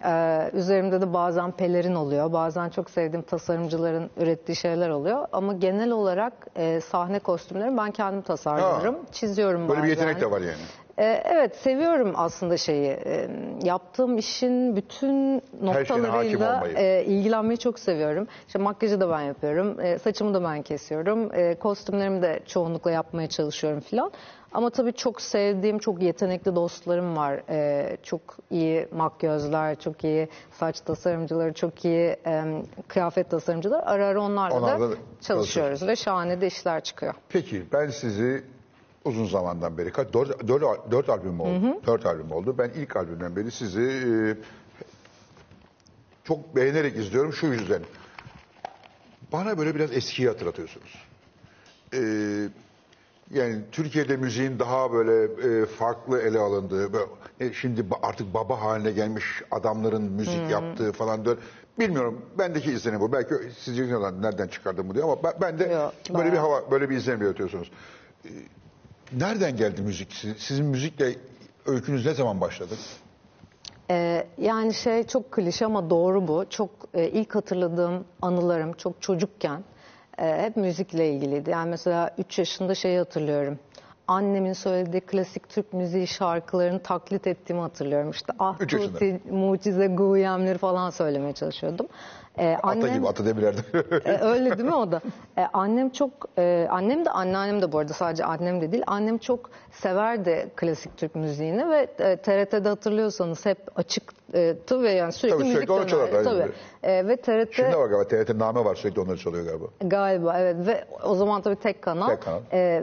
Ee, 0.05 0.51
üzerimde 0.53 1.01
de 1.01 1.13
bazen 1.15 1.53
pelerin 1.53 1.95
oluyor. 1.95 2.33
Bazen 2.33 2.69
çok 2.69 2.91
sevdiğim 2.91 3.23
tasarımcıların 3.25 4.11
ürettiği 4.17 4.57
şeyler 4.57 4.89
oluyor. 4.89 5.27
Ama 5.33 5.53
genel 5.53 5.91
olarak 5.91 6.33
e, 6.57 6.81
sahne 6.81 7.19
kostümleri 7.19 7.77
ben 7.77 7.91
kendim 7.91 8.23
tasarlıyorum. 8.23 8.97
Çiziyorum 9.13 9.61
Böyle 9.69 9.73
bir 9.73 9.77
bazen. 9.77 9.89
yetenek 9.89 10.21
de 10.21 10.31
var 10.31 10.41
yani. 10.41 10.63
Ee, 10.99 11.23
Evet 11.25 11.57
seviyorum 11.57 12.13
aslında 12.17 12.57
şeyi. 12.57 12.89
Ee, 12.91 13.29
Yaptığım 13.63 14.19
işin 14.19 14.77
bütün 14.77 15.43
noktalarıyla 15.63 16.57
olmayı. 16.57 16.75
e, 16.77 17.05
ilgilenmeyi 17.05 17.59
çok 17.59 17.79
seviyorum. 17.79 18.27
İşte 18.47 18.59
makyajı 18.59 19.01
da 19.01 19.11
ben 19.11 19.21
yapıyorum. 19.21 19.81
e, 19.81 19.99
Saçımı 19.99 20.35
da 20.35 20.45
ben 20.45 20.63
kesiyorum. 20.63 21.35
e, 21.35 21.55
Kostümlerimi 21.55 22.23
de 22.23 22.41
çoğunlukla 22.47 22.91
yapmaya 22.91 23.29
çalışıyorum 23.29 23.81
filan. 23.81 24.11
Ama 24.53 24.71
tabii 24.71 24.93
çok 24.93 25.21
sevdiğim, 25.21 25.79
çok 25.79 26.03
yetenekli 26.03 26.55
dostlarım 26.57 27.17
var. 27.17 27.41
E, 27.51 27.97
Çok 28.03 28.21
iyi 28.51 28.89
makyözler, 28.93 29.79
çok 29.81 30.05
iyi 30.05 30.29
saç 30.51 30.81
tasarımcıları, 30.81 31.53
çok 31.53 31.85
iyi 31.85 32.17
e, 32.27 32.43
kıyafet 32.89 33.31
tasarımcıları. 33.31 33.87
Ara 33.87 34.07
ara 34.07 34.21
onlarla 34.23 34.57
Onlarla 34.57 34.91
da 34.91 34.93
da 34.93 34.97
çalışıyoruz 35.21 35.87
ve 35.87 35.97
şahane 35.97 36.41
de 36.41 36.47
işler 36.47 36.81
çıkıyor. 36.81 37.15
Peki 37.29 37.63
ben 37.73 37.87
sizi 37.89 38.45
uzun 39.09 39.27
zamandan 39.27 39.79
beri 39.79 39.93
kaç 39.93 40.13
dört, 40.13 40.49
dört, 40.49 40.91
dört 40.91 41.09
albüm 41.09 41.41
oldu. 41.41 41.81
Dört 41.87 42.07
albüm 42.07 42.33
oldu. 42.33 42.55
Ben 42.59 42.71
ilk 42.71 42.97
albümden 42.97 43.37
beri 43.37 43.51
sizi 43.51 43.83
e, 43.83 44.11
çok 46.25 46.57
beğenerek 46.57 46.97
izliyorum 46.97 47.33
şu 47.33 47.47
yüzden. 47.47 47.83
Bana 49.33 49.59
böyle 49.59 49.75
biraz 49.75 49.93
eskiyi 49.93 50.29
hatırlatıyorsunuz. 50.29 51.05
E, 51.95 52.01
yani 53.31 53.61
Türkiye'de 53.73 54.17
müziğin 54.17 54.59
daha 54.59 54.93
böyle 54.93 55.43
e, 55.63 55.67
farklı 55.67 56.23
ele 56.23 56.39
alındığı, 56.39 56.93
böyle, 56.93 57.07
e, 57.41 57.53
şimdi 57.53 57.85
artık 58.03 58.35
baba 58.35 58.61
haline 58.61 58.91
gelmiş 58.91 59.25
adamların 59.51 60.03
müzik 60.03 60.51
yaptığı 60.51 60.93
falan 60.93 61.25
dön. 61.25 61.39
Bilmiyorum. 61.79 62.23
Bendeki 62.39 62.73
izlenim 62.73 63.01
bu. 63.01 63.13
Belki 63.13 63.35
sizce 63.59 63.83
nereden 64.21 64.49
çıkardım 64.49 64.89
bu 64.89 64.95
diye 64.95 65.05
ama 65.05 65.23
ben, 65.23 65.33
ben 65.41 65.59
de 65.59 65.65
Yok, 65.65 65.93
böyle 66.11 66.27
bir 66.27 66.33
bayağı. 66.33 66.47
hava, 66.47 66.71
böyle 66.71 66.91
bir 66.91 66.97
izlenim 66.97 67.23
yaratıyorsunuz. 67.23 67.71
Ee, 68.25 68.29
Nereden 69.13 69.57
geldi 69.57 69.83
müzik? 69.83 70.13
Sizin, 70.39 70.67
müzikle 70.67 71.17
öykünüz 71.67 72.07
ne 72.07 72.15
zaman 72.15 72.41
başladı? 72.41 72.75
Ee, 73.91 74.27
yani 74.39 74.75
şey 74.75 75.07
çok 75.07 75.33
klişe 75.33 75.67
ama 75.67 75.91
doğru 75.91 76.29
bu. 76.29 76.45
Çok 76.51 76.71
e, 76.95 77.09
ilk 77.09 77.35
hatırladığım 77.35 78.05
anılarım 78.23 78.73
çok 78.73 79.03
çocukken 79.03 79.65
e, 80.19 80.43
hep 80.43 80.57
müzikle 80.57 81.13
ilgiliydi. 81.13 81.51
Yani 81.51 81.71
mesela 81.71 82.15
3 82.19 82.39
yaşında 82.39 82.75
şeyi 82.75 82.99
hatırlıyorum. 82.99 83.59
Annemin 84.09 84.53
söylediği 84.53 85.01
klasik 85.01 85.49
Türk 85.49 85.73
müziği 85.73 86.07
şarkılarını 86.07 86.83
taklit 86.83 87.27
ettiğimi 87.27 87.61
hatırlıyorum. 87.61 88.11
İşte 88.11 88.33
Ah. 88.39 88.59
Tuti, 88.59 89.21
Mucize 89.31 89.87
Guyemleri 89.87 90.59
falan 90.59 90.91
söylemeye 90.91 91.33
çalışıyordum. 91.33 91.87
Ee, 92.39 92.57
Ata 92.63 92.89
gibi, 92.89 93.09
ata 93.09 93.25
demirlerden. 93.25 93.63
e, 94.05 94.19
öyle 94.19 94.59
değil 94.59 94.69
mi 94.69 94.75
o 94.75 94.93
da? 94.93 95.01
E, 95.39 95.47
annem 95.53 95.91
çok, 95.91 96.11
e, 96.39 96.67
annem 96.71 97.05
de 97.05 97.11
anneannem 97.11 97.63
de 97.63 97.73
bu 97.73 97.79
arada 97.79 97.93
sadece 97.93 98.25
annem 98.25 98.61
de 98.61 98.73
değil. 98.73 98.85
Annem 98.87 99.19
çok 99.19 99.51
severdi 99.73 100.51
klasik 100.57 100.97
Türk 100.97 101.15
müziğini 101.15 101.71
ve 101.71 101.89
e, 101.99 102.17
TRT'de 102.17 102.69
hatırlıyorsanız 102.69 103.47
hep 103.47 103.59
açıktı 103.77 104.83
ve 104.83 104.91
yani 104.93 105.13
sürekli 105.13 105.37
Tabii, 105.37 105.45
müzik 105.45 105.57
sürekli 105.57 105.73
onu 105.73 105.87
çalardı, 105.87 106.25
Tabii. 106.25 106.53
E, 106.83 107.09
ve 107.09 107.17
TRT 107.17 107.55
Şimdi 107.55 107.77
var 107.77 107.87
galiba 107.87 108.09
TRT 108.09 108.35
name 108.35 108.65
var 108.65 108.75
sürekli 108.75 109.01
onları 109.01 109.19
çalıyor 109.19 109.45
galiba. 109.45 109.67
Galiba 109.81 110.39
evet 110.39 110.57
ve 110.67 110.85
o 111.03 111.15
zaman 111.15 111.43
tabii 111.43 111.57
tek 111.57 111.83
kanal. 111.83 112.09
Tek 112.09 112.23
kanal. 112.23 112.41
Ee, 112.53 112.83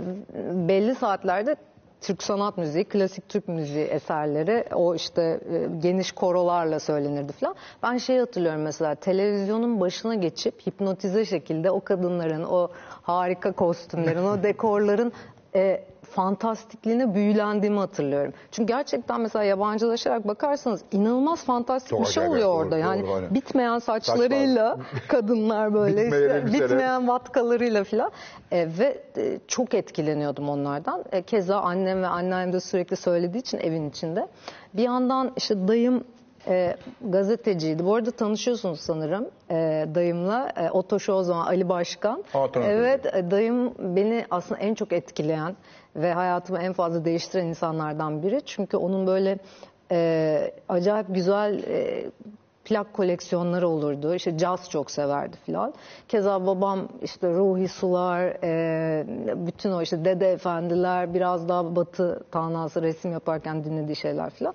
belli 0.54 0.96
saatlerde 0.96 1.56
Türk 2.02 2.24
sanat 2.24 2.58
müziği, 2.58 2.84
klasik 2.86 3.30
Türk 3.30 3.48
müziği 3.48 3.86
eserleri 3.86 4.66
o 4.74 4.96
işte 4.96 5.22
e, 5.52 5.68
geniş 5.80 6.12
korolarla 6.12 6.80
söylenirdi 6.80 7.34
falan. 7.34 7.56
Ben 7.84 7.98
şey 7.98 8.20
hatırlıyorum 8.20 8.62
mesela 8.62 8.96
televizyonun 8.96 9.80
başına 9.80 10.16
geçip 10.16 10.68
hipnotize 10.68 11.26
şekilde 11.26 11.72
o 11.72 11.84
kadınların 11.84 12.44
o 12.44 12.68
harika 13.02 13.52
kostümlerin, 13.52 14.26
o 14.26 14.44
dekorların 14.44 15.14
e, 15.56 15.84
fantastikliğine 16.16 17.14
büyülendiğimi 17.16 17.80
hatırlıyorum. 17.80 18.34
Çünkü 18.52 18.74
gerçekten 18.74 19.22
mesela 19.22 19.44
yabancılaşarak 19.46 20.28
bakarsanız 20.28 20.82
inanılmaz 20.92 21.44
fantastik 21.46 21.90
Çok 21.90 22.00
bir 22.02 22.06
şey 22.06 22.28
oluyor 22.28 22.48
doğru, 22.50 22.58
orada. 22.58 22.78
Yani 22.78 23.04
doğru, 23.04 23.14
aynen. 23.14 23.34
bitmeyen 23.34 23.80
saçlarıyla 23.80 24.78
kadınlar 25.08 25.74
böyle 25.74 26.06
Bitmeyen 26.06 26.26
işte 26.26 26.38
elbiseler. 26.38 26.70
bitmeyen 26.70 27.08
vatkalarıyla 27.08 27.84
filan 27.84 28.12
E, 28.52 28.68
ve 28.80 29.04
e, 29.18 29.40
çok 29.48 29.74
etkileniyordum 29.74 30.50
onlardan. 30.50 31.04
E, 31.12 31.22
keza 31.22 31.58
annem 31.60 32.02
ve 32.02 32.08
anneannem 32.08 32.54
de 32.54 32.60
sürekli 32.60 32.96
söylediği 32.96 33.42
için 33.42 33.58
evin 33.58 33.90
içinde. 33.90 34.28
Bir 34.74 34.84
yandan 34.84 35.32
işte 35.38 35.68
dayım 35.68 36.04
e, 36.48 36.76
gazeteciydi. 37.02 37.86
Bu 37.86 37.96
arada 37.96 38.12
tanışıyorsunuz 38.12 38.80
sanırım 38.80 39.30
e, 39.52 39.86
dayımla. 39.96 40.50
E, 40.58 40.70
Otoşo 40.70 41.14
o 41.14 41.24
zaman 41.24 41.46
Ali 41.46 41.70
Başkan. 41.70 42.24
Aa, 42.34 42.52
tanıdım. 42.52 42.72
evet 42.72 43.06
e, 43.06 43.32
dayım 43.32 43.74
beni 43.80 44.26
aslında 44.32 44.62
en 44.62 44.74
çok 44.76 44.94
etkileyen 44.94 45.56
ve 45.96 46.14
hayatımı 46.14 46.60
en 46.60 46.74
fazla 46.74 47.06
değiştiren 47.06 47.46
insanlardan 47.46 48.24
biri. 48.24 48.42
Çünkü 48.46 48.78
onun 48.78 49.08
böyle 49.08 49.38
e, 49.92 50.52
acayip 50.70 51.08
güzel 51.10 51.64
e, 51.64 52.06
plak 52.66 52.94
koleksiyonları 52.94 53.68
olurdu. 53.68 54.16
İşte 54.16 54.38
caz 54.38 54.70
çok 54.70 54.92
severdi 54.92 55.38
filan. 55.46 55.74
Keza 56.08 56.46
babam 56.46 56.88
işte 57.02 57.34
Ruhi 57.34 57.68
Sular, 57.68 58.22
e, 58.44 59.06
bütün 59.48 59.72
o 59.72 59.82
işte 59.82 60.06
Dede 60.06 60.32
Efendiler, 60.32 61.14
biraz 61.14 61.50
daha 61.50 61.76
Batı 61.76 62.24
tanrısı 62.32 62.82
resim 62.82 63.12
yaparken 63.12 63.64
dinlediği 63.64 63.96
şeyler 63.96 64.30
filan. 64.30 64.54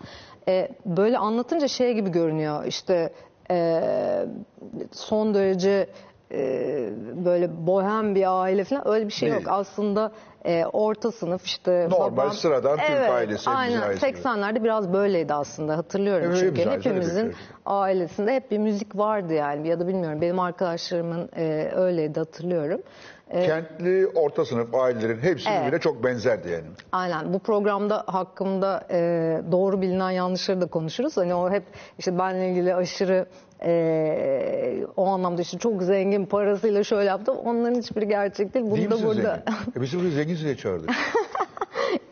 E, 0.48 0.68
böyle 0.86 1.18
anlatınca 1.18 1.68
şey 1.68 1.94
gibi 1.94 2.10
görünüyor. 2.10 2.64
İşte 2.64 3.12
e, 3.50 3.82
son 4.92 5.34
derece 5.34 5.86
e, 6.32 6.90
böyle 7.24 7.66
bohem 7.66 8.14
bir 8.14 8.42
aile 8.42 8.64
falan 8.64 8.88
öyle 8.88 9.06
bir 9.06 9.12
şey 9.12 9.30
Değil. 9.30 9.42
yok. 9.42 9.52
Aslında 9.52 10.12
e, 10.44 10.64
orta 10.64 11.12
sınıf 11.12 11.44
işte 11.44 11.88
Normal, 11.90 12.30
sıradan 12.30 12.76
Türk 12.76 12.90
evet, 12.90 13.10
ailesi, 13.10 13.50
hepimizin 13.50 13.50
Aynen 13.50 13.82
ailesi 13.82 14.06
gibi. 14.06 14.18
80'lerde 14.18 14.64
biraz 14.64 14.92
böyleydi 14.92 15.34
aslında 15.34 15.76
hatırlıyorum 15.76 16.26
Evet, 16.26 16.38
çünkü 16.40 16.60
hepimizin 16.60 16.70
ailesi, 16.70 16.90
hepimizin 16.90 17.24
evet, 17.24 17.36
ailesinde 17.66 18.34
hep 18.34 18.50
bir 18.50 18.58
müzik 18.58 18.96
vardı 18.96 19.34
yani 19.34 19.68
ya 19.68 19.80
da 19.80 19.88
bilmiyorum 19.88 20.20
benim 20.20 20.38
arkadaşlarımın 20.38 21.28
e, 21.36 21.70
öyleydi 21.74 22.18
hatırlıyorum. 22.18 22.80
E, 23.30 23.46
Kentli 23.46 24.06
orta 24.14 24.44
sınıf 24.44 24.74
ailelerin 24.74 25.18
hepsi 25.18 25.50
Evet. 25.50 25.60
birbirine 25.60 25.80
çok 25.80 26.04
benzerdi 26.04 26.50
yani. 26.50 26.64
Aynen 26.92 27.32
bu 27.32 27.38
programda 27.38 28.04
hakkımda 28.06 28.86
e, 28.90 28.98
doğru 29.52 29.80
bilinen 29.82 30.10
yanlışları 30.10 30.60
da 30.60 30.66
konuşuruz. 30.66 31.16
Hani 31.16 31.34
o 31.34 31.50
hep 31.50 31.62
işte 31.98 32.18
benle 32.18 32.50
ilgili 32.50 32.74
aşırı 32.74 33.26
e, 33.64 34.86
o 34.96 35.06
anlamda 35.06 35.42
işte 35.42 35.58
çok 35.58 35.82
zengin 35.82 36.26
parasıyla 36.26 36.84
şöyle 36.84 37.08
yaptım. 37.08 37.36
Onların 37.44 37.78
hiçbiri 37.78 38.08
gerçek 38.08 38.54
değil. 38.54 38.66
Bunu 38.66 38.76
Değil 38.76 38.90
da 38.90 39.02
burada 39.02 39.42
zengin? 39.46 39.78
E 39.78 39.80
bizi 39.82 39.98
buraya 39.98 40.10
zengin 40.10 40.36
diye 40.36 40.56
çağırdık. 40.56 40.90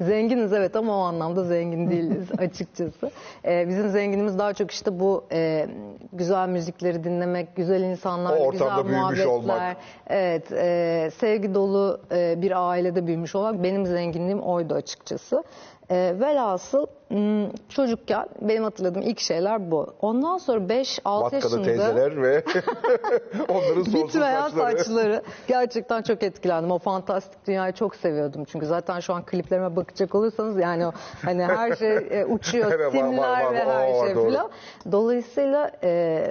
Zenginiz 0.00 0.52
evet 0.52 0.76
ama 0.76 0.96
o 0.96 1.00
anlamda 1.00 1.44
zengin 1.44 1.90
değiliz 1.90 2.28
açıkçası. 2.38 3.10
Ee, 3.44 3.68
bizim 3.68 3.88
zenginimiz 3.88 4.38
daha 4.38 4.54
çok 4.54 4.70
işte 4.70 5.00
bu 5.00 5.24
e, 5.32 5.66
güzel 6.12 6.48
müzikleri 6.48 7.04
dinlemek, 7.04 7.56
güzel 7.56 7.82
insanlarla 7.82 8.44
O 8.44 8.50
güzel 8.50 8.66
muhabbetler. 8.66 9.24
olmak. 9.26 9.76
Evet, 10.06 10.52
e, 10.52 11.10
sevgi 11.18 11.54
dolu 11.54 12.00
e, 12.12 12.42
bir 12.42 12.68
ailede 12.70 13.06
büyümüş 13.06 13.34
olmak 13.34 13.62
benim 13.62 13.86
zenginliğim 13.86 14.40
oydu 14.40 14.74
açıkçası. 14.74 15.42
E, 15.90 16.14
velhasıl 16.20 16.86
m, 17.10 17.48
çocukken 17.68 18.28
benim 18.40 18.64
hatırladığım 18.64 19.02
ilk 19.02 19.20
şeyler 19.20 19.70
bu. 19.70 19.86
Ondan 20.00 20.38
sonra 20.38 20.58
5-6 20.58 21.00
Vatkalı 21.04 21.34
yaşında... 21.34 21.62
teyzeler 21.62 22.22
ve 22.22 22.42
onların 23.48 23.82
sonsuz 23.82 23.94
Bitmeyen 23.94 24.40
saçları. 24.48 24.78
saçları. 24.78 25.22
Gerçekten 25.48 26.02
çok 26.02 26.22
etkilendim. 26.22 26.70
O 26.70 26.78
fantastik 26.78 27.46
dünyayı 27.46 27.72
çok 27.72 27.96
seviyordum. 27.96 28.44
Çünkü 28.44 28.66
zaten 28.66 29.00
şu 29.00 29.14
an 29.14 29.24
kliplerime 29.26 29.76
bakacak 29.76 30.14
olursanız 30.14 30.58
yani 30.58 30.86
o 30.86 30.92
hani 31.24 31.44
her 31.44 31.76
şey 31.76 31.96
e, 31.96 32.24
uçuyor, 32.28 32.72
Evet, 32.72 32.94
var, 32.94 33.00
var, 33.00 33.08
simler 33.08 33.44
var, 33.44 33.54
ve 33.54 33.58
her 33.58 33.92
var, 33.92 34.06
şey 34.06 34.14
doğru. 34.16 34.50
Dolayısıyla 34.92 35.70
e, 35.84 36.24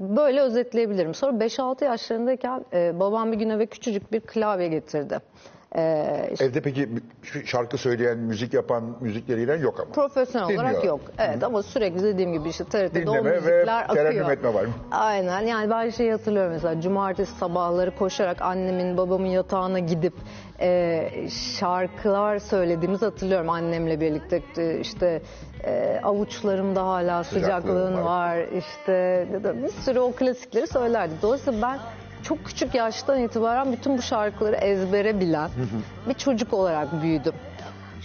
böyle 0.00 0.40
özetleyebilirim. 0.40 1.14
Sonra 1.14 1.32
5-6 1.44 1.84
yaşlarındayken 1.84 2.64
e, 2.72 3.00
babam 3.00 3.32
bir 3.32 3.36
gün 3.36 3.50
eve 3.50 3.66
küçücük 3.66 4.12
bir 4.12 4.20
klavye 4.20 4.68
getirdi. 4.68 5.18
E, 5.76 6.28
işte 6.32 6.44
Evde 6.44 6.60
peki 6.60 6.88
şarkı 7.44 7.78
söyleyen, 7.78 8.18
müzik 8.18 8.54
yapan, 8.54 8.96
müzikleriyle 9.00 9.54
yok 9.54 9.80
ama. 9.80 9.92
profesyonel 9.92 10.46
olarak 10.54 10.68
Dinliyor. 10.70 10.84
yok. 10.84 11.00
Evet 11.18 11.42
ama 11.44 11.62
sürekli 11.62 12.02
dediğim 12.02 12.32
gibi 12.32 12.48
işte 12.48 12.64
TRT'de 12.64 13.10
o 13.10 13.12
Dinleme 13.12 13.30
müzikler 13.30 13.84
akıyor. 13.88 14.30
etme 14.30 14.54
var. 14.54 14.64
Aynen 14.90 15.40
yani 15.40 15.70
ben 15.70 15.90
şeyi 15.90 16.12
hatırlıyorum 16.12 16.52
mesela 16.52 16.80
cumartesi 16.80 17.38
sabahları 17.38 17.96
koşarak 17.96 18.42
annemin 18.42 18.96
babamın 18.96 19.26
yatağına 19.26 19.78
gidip 19.78 20.14
e, 20.60 21.10
şarkılar 21.58 22.38
söylediğimizi 22.38 23.04
hatırlıyorum 23.04 23.48
annemle 23.50 24.00
birlikte 24.00 24.42
E, 24.58 24.78
işte 24.80 25.22
e, 25.64 26.00
avuçlarımda 26.02 26.86
hala 26.86 27.24
sıcaklığın 27.24 27.42
Sıcaklığın 27.44 28.04
var 28.04 28.38
işte 28.58 29.26
bir 29.62 29.68
sürü 29.68 29.98
o 30.00 30.12
klasikleri 30.12 30.66
söylerdik. 30.66 31.22
Dolayısıyla 31.22 31.62
ben 31.62 31.78
çok 32.24 32.44
küçük 32.44 32.74
yaştan 32.74 33.20
itibaren 33.22 33.72
bütün 33.72 33.98
bu 33.98 34.02
şarkıları 34.02 34.56
ezbere 34.56 35.20
bilen 35.20 35.50
bir 36.08 36.14
çocuk 36.14 36.52
olarak 36.52 37.02
büyüdüm. 37.02 37.32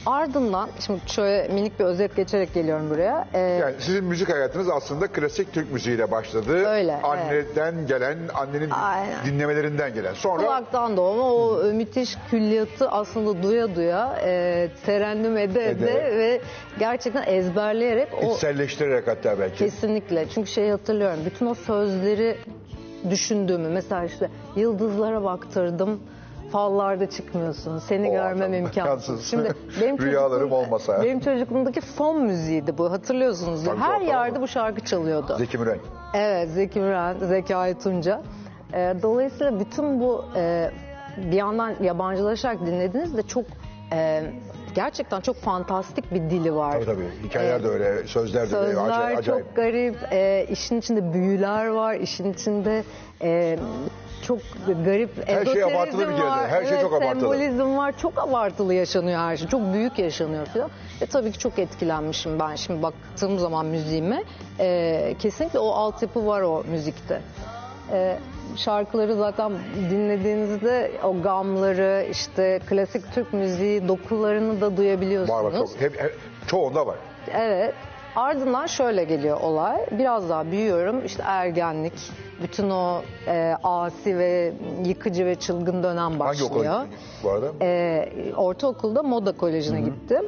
Ardından 0.06 0.70
şimdi 0.86 1.00
şöyle 1.08 1.48
minik 1.54 1.80
bir 1.80 1.86
özet 1.86 2.16
geçerek 2.16 2.54
geliyorum 2.54 2.90
buraya. 2.90 3.28
E, 3.34 3.40
Yani 3.40 3.76
sizin 3.80 4.04
müzik 4.04 4.30
hayatınız 4.30 4.70
aslında 4.70 5.08
klasik 5.08 5.54
Türk 5.54 5.72
müziğiyle 5.74 6.12
başladı. 6.12 6.66
Öyle, 6.68 6.96
Anneden 7.04 7.88
gelen, 7.88 8.18
annenin 8.36 8.70
Aynen. 8.70 9.26
dinlemelerinden 9.26 9.94
gelen. 9.94 10.14
Sonra 10.14 10.42
Kulaktan 10.44 10.98
doğma 10.98 11.34
o 11.34 11.64
müthiş 11.74 12.18
külliyatı 12.32 12.90
aslında 12.90 13.44
duya 13.44 13.76
duya 13.76 14.20
e, 14.26 14.70
terennüm 14.86 15.38
ede 15.38 15.70
ede, 15.70 15.92
Ede. 15.92 16.18
ve 16.18 16.42
gerçekten 16.80 17.24
ezberleyerek 17.28 18.10
o 18.24 18.34
içselleştirerek 18.36 19.08
hatta 19.08 19.40
belki. 19.40 19.58
kesinlikle 19.58 20.26
çünkü 20.30 20.50
şeyi 20.52 20.72
hatırlıyorum 20.72 21.20
bütün 21.26 21.46
o 21.46 21.54
sözleri 21.56 22.38
düşündüğümü 23.10 23.70
mesela 23.70 24.04
işte 24.06 24.30
yıldızlara 24.56 25.24
baktırdım 25.24 26.00
fallarda 26.52 27.10
çıkmıyorsun 27.10 27.80
seni 27.80 28.10
O 28.10 28.12
görmem 28.12 28.54
imkansız. 28.54 29.26
Şimdi 29.26 29.54
benim 29.82 30.00
Rüyalarım 30.00 30.52
olmasa. 30.52 31.04
Benim 31.04 31.20
çocukluğumdaki 31.20 31.82
fon 31.82 32.22
müziğiydi 32.22 32.78
bu 32.78 32.92
hatırlıyorsunuz. 32.92 33.64
Tabii, 33.66 33.80
Her 33.80 34.02
yerde 34.02 34.36
doğru. 34.36 34.42
bu 34.42 34.48
şarkı 34.48 34.82
çalıyordu. 34.86 35.36
Zeki 35.38 35.58
Müren. 35.58 35.80
Evet 36.14 36.50
Zeki 36.50 36.80
Müren, 36.80 37.18
Zekai 37.18 37.80
Tunca. 37.80 38.22
Ee, 38.74 38.96
dolayısıyla 39.02 39.60
bütün 39.60 40.00
bu 40.00 40.26
e, 40.36 40.72
bir 41.18 41.38
yandan 41.38 41.74
yabancılaşarak 41.82 42.66
dinlediğinizde 42.66 43.22
çok 43.22 43.46
e, 43.94 44.24
gerçekten 44.76 45.22
çok 45.22 45.36
fantastik 45.36 46.14
bir 46.14 46.22
dili 46.30 46.56
var. 46.56 46.72
Tabii 46.72 46.86
tabii. 46.86 47.10
Hikayeler 47.24 47.64
de 47.64 47.68
öyle, 47.68 48.08
sözler 48.08 48.52
de 48.52 48.58
öyle. 48.58 48.68
Sözler 48.68 48.90
Acayip. 48.90 49.20
acayip. 49.20 49.46
çok 49.46 49.56
garip. 49.56 49.96
E, 50.12 50.46
işin 50.50 50.80
içinde 50.80 51.14
büyüler 51.14 51.68
var. 51.68 51.96
işin 51.96 52.34
içinde 52.34 52.84
e, 53.22 53.60
çok 54.22 54.40
garip 54.86 55.28
Her 55.28 55.46
şey 55.46 55.64
abartılı 55.64 56.10
bir 56.10 56.14
var. 56.14 56.48
Her 56.48 56.66
şey 56.66 56.82
çok 56.82 56.94
abartılı. 56.94 57.20
Sembolizm 57.20 57.78
var. 57.78 57.98
Çok 57.98 58.18
abartılı 58.18 58.74
yaşanıyor 58.74 59.20
her 59.20 59.38
şey. 59.38 59.48
Çok 59.48 59.74
büyük 59.74 60.00
yaşanıyor 60.00 60.46
falan. 60.46 60.70
Ve 61.02 61.06
tabii 61.06 61.32
ki 61.32 61.40
çok 61.40 61.60
etkilenmişim 61.60 62.40
ben 62.40 62.56
şimdi 62.56 62.84
baktığım 62.84 63.40
zaman 63.40 63.66
müziğime. 63.66 64.24
E, 64.60 65.16
kesinlikle 65.20 65.60
o 65.60 65.70
altyapı 65.70 66.28
var 66.28 66.42
o 66.42 66.64
müzikte. 66.72 67.22
E, 67.94 68.20
şarkıları 68.56 69.16
zaten 69.16 69.52
dinlediğinizde 69.90 70.92
o 71.04 71.22
gamları 71.22 72.08
işte 72.12 72.60
klasik 72.70 73.14
Türk 73.14 73.34
müziği 73.34 73.88
dokularını 73.88 74.62
da 74.62 74.78
duyabiliyorsunuz. 74.78 75.40
Var 75.40 75.44
var 75.44 75.52
çok. 75.58 75.82
Hep, 75.82 76.02
hep- 76.04 76.16
çoğunda 76.48 76.88
var. 76.88 76.96
Evet. 77.34 77.74
Ardından 78.16 78.66
şöyle 78.66 79.04
geliyor 79.04 79.42
olay. 79.42 79.86
Biraz 79.92 80.30
daha 80.30 80.52
büyüyorum. 80.52 81.06
İşte 81.06 81.24
ergenlik, 81.26 81.94
bütün 82.44 82.70
o 82.70 83.02
e, 83.28 83.56
asi 83.64 84.18
ve 84.18 84.54
yıkıcı 84.86 85.26
ve 85.26 85.36
çılgın 85.36 85.84
dönem 85.84 85.98
Hangi 85.98 86.20
başlıyor. 86.20 86.50
okula 86.52 86.84
gittin 86.84 87.00
bu 87.24 87.30
arada? 87.30 87.52
E, 87.62 88.10
ortaokulda 88.38 89.04
moda 89.04 89.32
kolejine 89.38 89.82
gittim. 89.82 90.24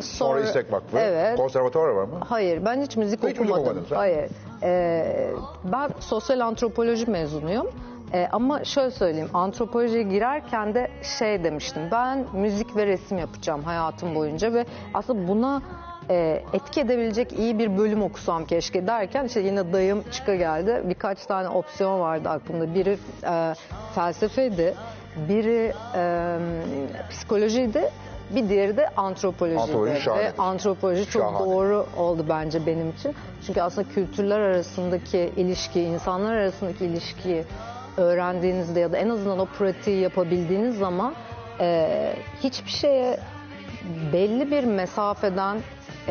Sonra 0.00 0.40
İstek 0.40 0.72
Vakfı. 0.72 0.98
Evet. 0.98 1.36
Konservatuvar 1.36 1.88
var 1.88 2.04
mı? 2.04 2.20
Hayır 2.28 2.64
ben 2.64 2.82
hiç 2.82 2.96
müzik 2.96 3.18
Hiç 3.18 3.24
müzik 3.24 3.40
okumadım. 3.40 3.64
okumadın 3.64 3.86
sen? 3.88 3.96
Hayır. 3.96 4.30
Ee, 4.62 5.30
ben 5.64 5.90
sosyal 6.00 6.40
antropoloji 6.40 7.06
mezunuyum. 7.10 7.66
Ee, 8.14 8.28
ama 8.32 8.64
şöyle 8.64 8.90
söyleyeyim 8.90 9.28
antropolojiye 9.34 10.02
girerken 10.02 10.74
de 10.74 10.90
şey 11.18 11.44
demiştim 11.44 11.82
ben 11.92 12.26
müzik 12.32 12.76
ve 12.76 12.86
resim 12.86 13.18
yapacağım 13.18 13.62
hayatım 13.62 14.14
boyunca 14.14 14.52
ve 14.54 14.64
aslında 14.94 15.28
buna 15.28 15.62
e, 16.10 16.42
etki 16.52 16.80
edebilecek 16.80 17.32
iyi 17.32 17.58
bir 17.58 17.78
bölüm 17.78 18.02
okusam 18.02 18.44
keşke 18.44 18.86
derken 18.86 19.24
işte 19.24 19.40
yine 19.40 19.72
dayım 19.72 20.04
çıka 20.12 20.34
geldi. 20.34 20.82
Birkaç 20.84 21.26
tane 21.26 21.48
opsiyon 21.48 22.00
vardı 22.00 22.28
aklımda. 22.28 22.74
Biri 22.74 22.98
e, 23.24 23.54
felsefeydi, 23.94 24.74
biri 25.28 25.72
e, 25.94 26.36
psikolojiydi, 27.10 27.90
bir 28.34 28.48
diğeri 28.48 28.76
de 28.76 28.88
antropolojiydi. 28.88 29.62
Antropoloji. 29.62 30.10
Ve 30.10 30.32
antropoloji 30.38 31.10
çok 31.10 31.22
Şahane. 31.22 31.38
doğru 31.38 31.86
oldu 31.96 32.26
bence 32.28 32.66
benim 32.66 32.90
için. 32.90 33.14
Çünkü 33.46 33.60
aslında 33.60 33.88
kültürler 33.88 34.40
arasındaki 34.40 35.32
ilişki, 35.36 35.82
insanlar 35.82 36.34
arasındaki 36.34 36.84
ilişkiyi 36.84 37.44
öğrendiğinizde 37.96 38.80
ya 38.80 38.92
da 38.92 38.96
en 38.96 39.08
azından 39.08 39.38
o 39.38 39.46
pratiği 39.46 40.00
yapabildiğiniz 40.00 40.78
zaman 40.78 41.14
e, 41.60 42.12
hiçbir 42.42 42.70
şeye 42.70 43.20
belli 44.12 44.50
bir 44.50 44.64
mesafeden 44.64 45.58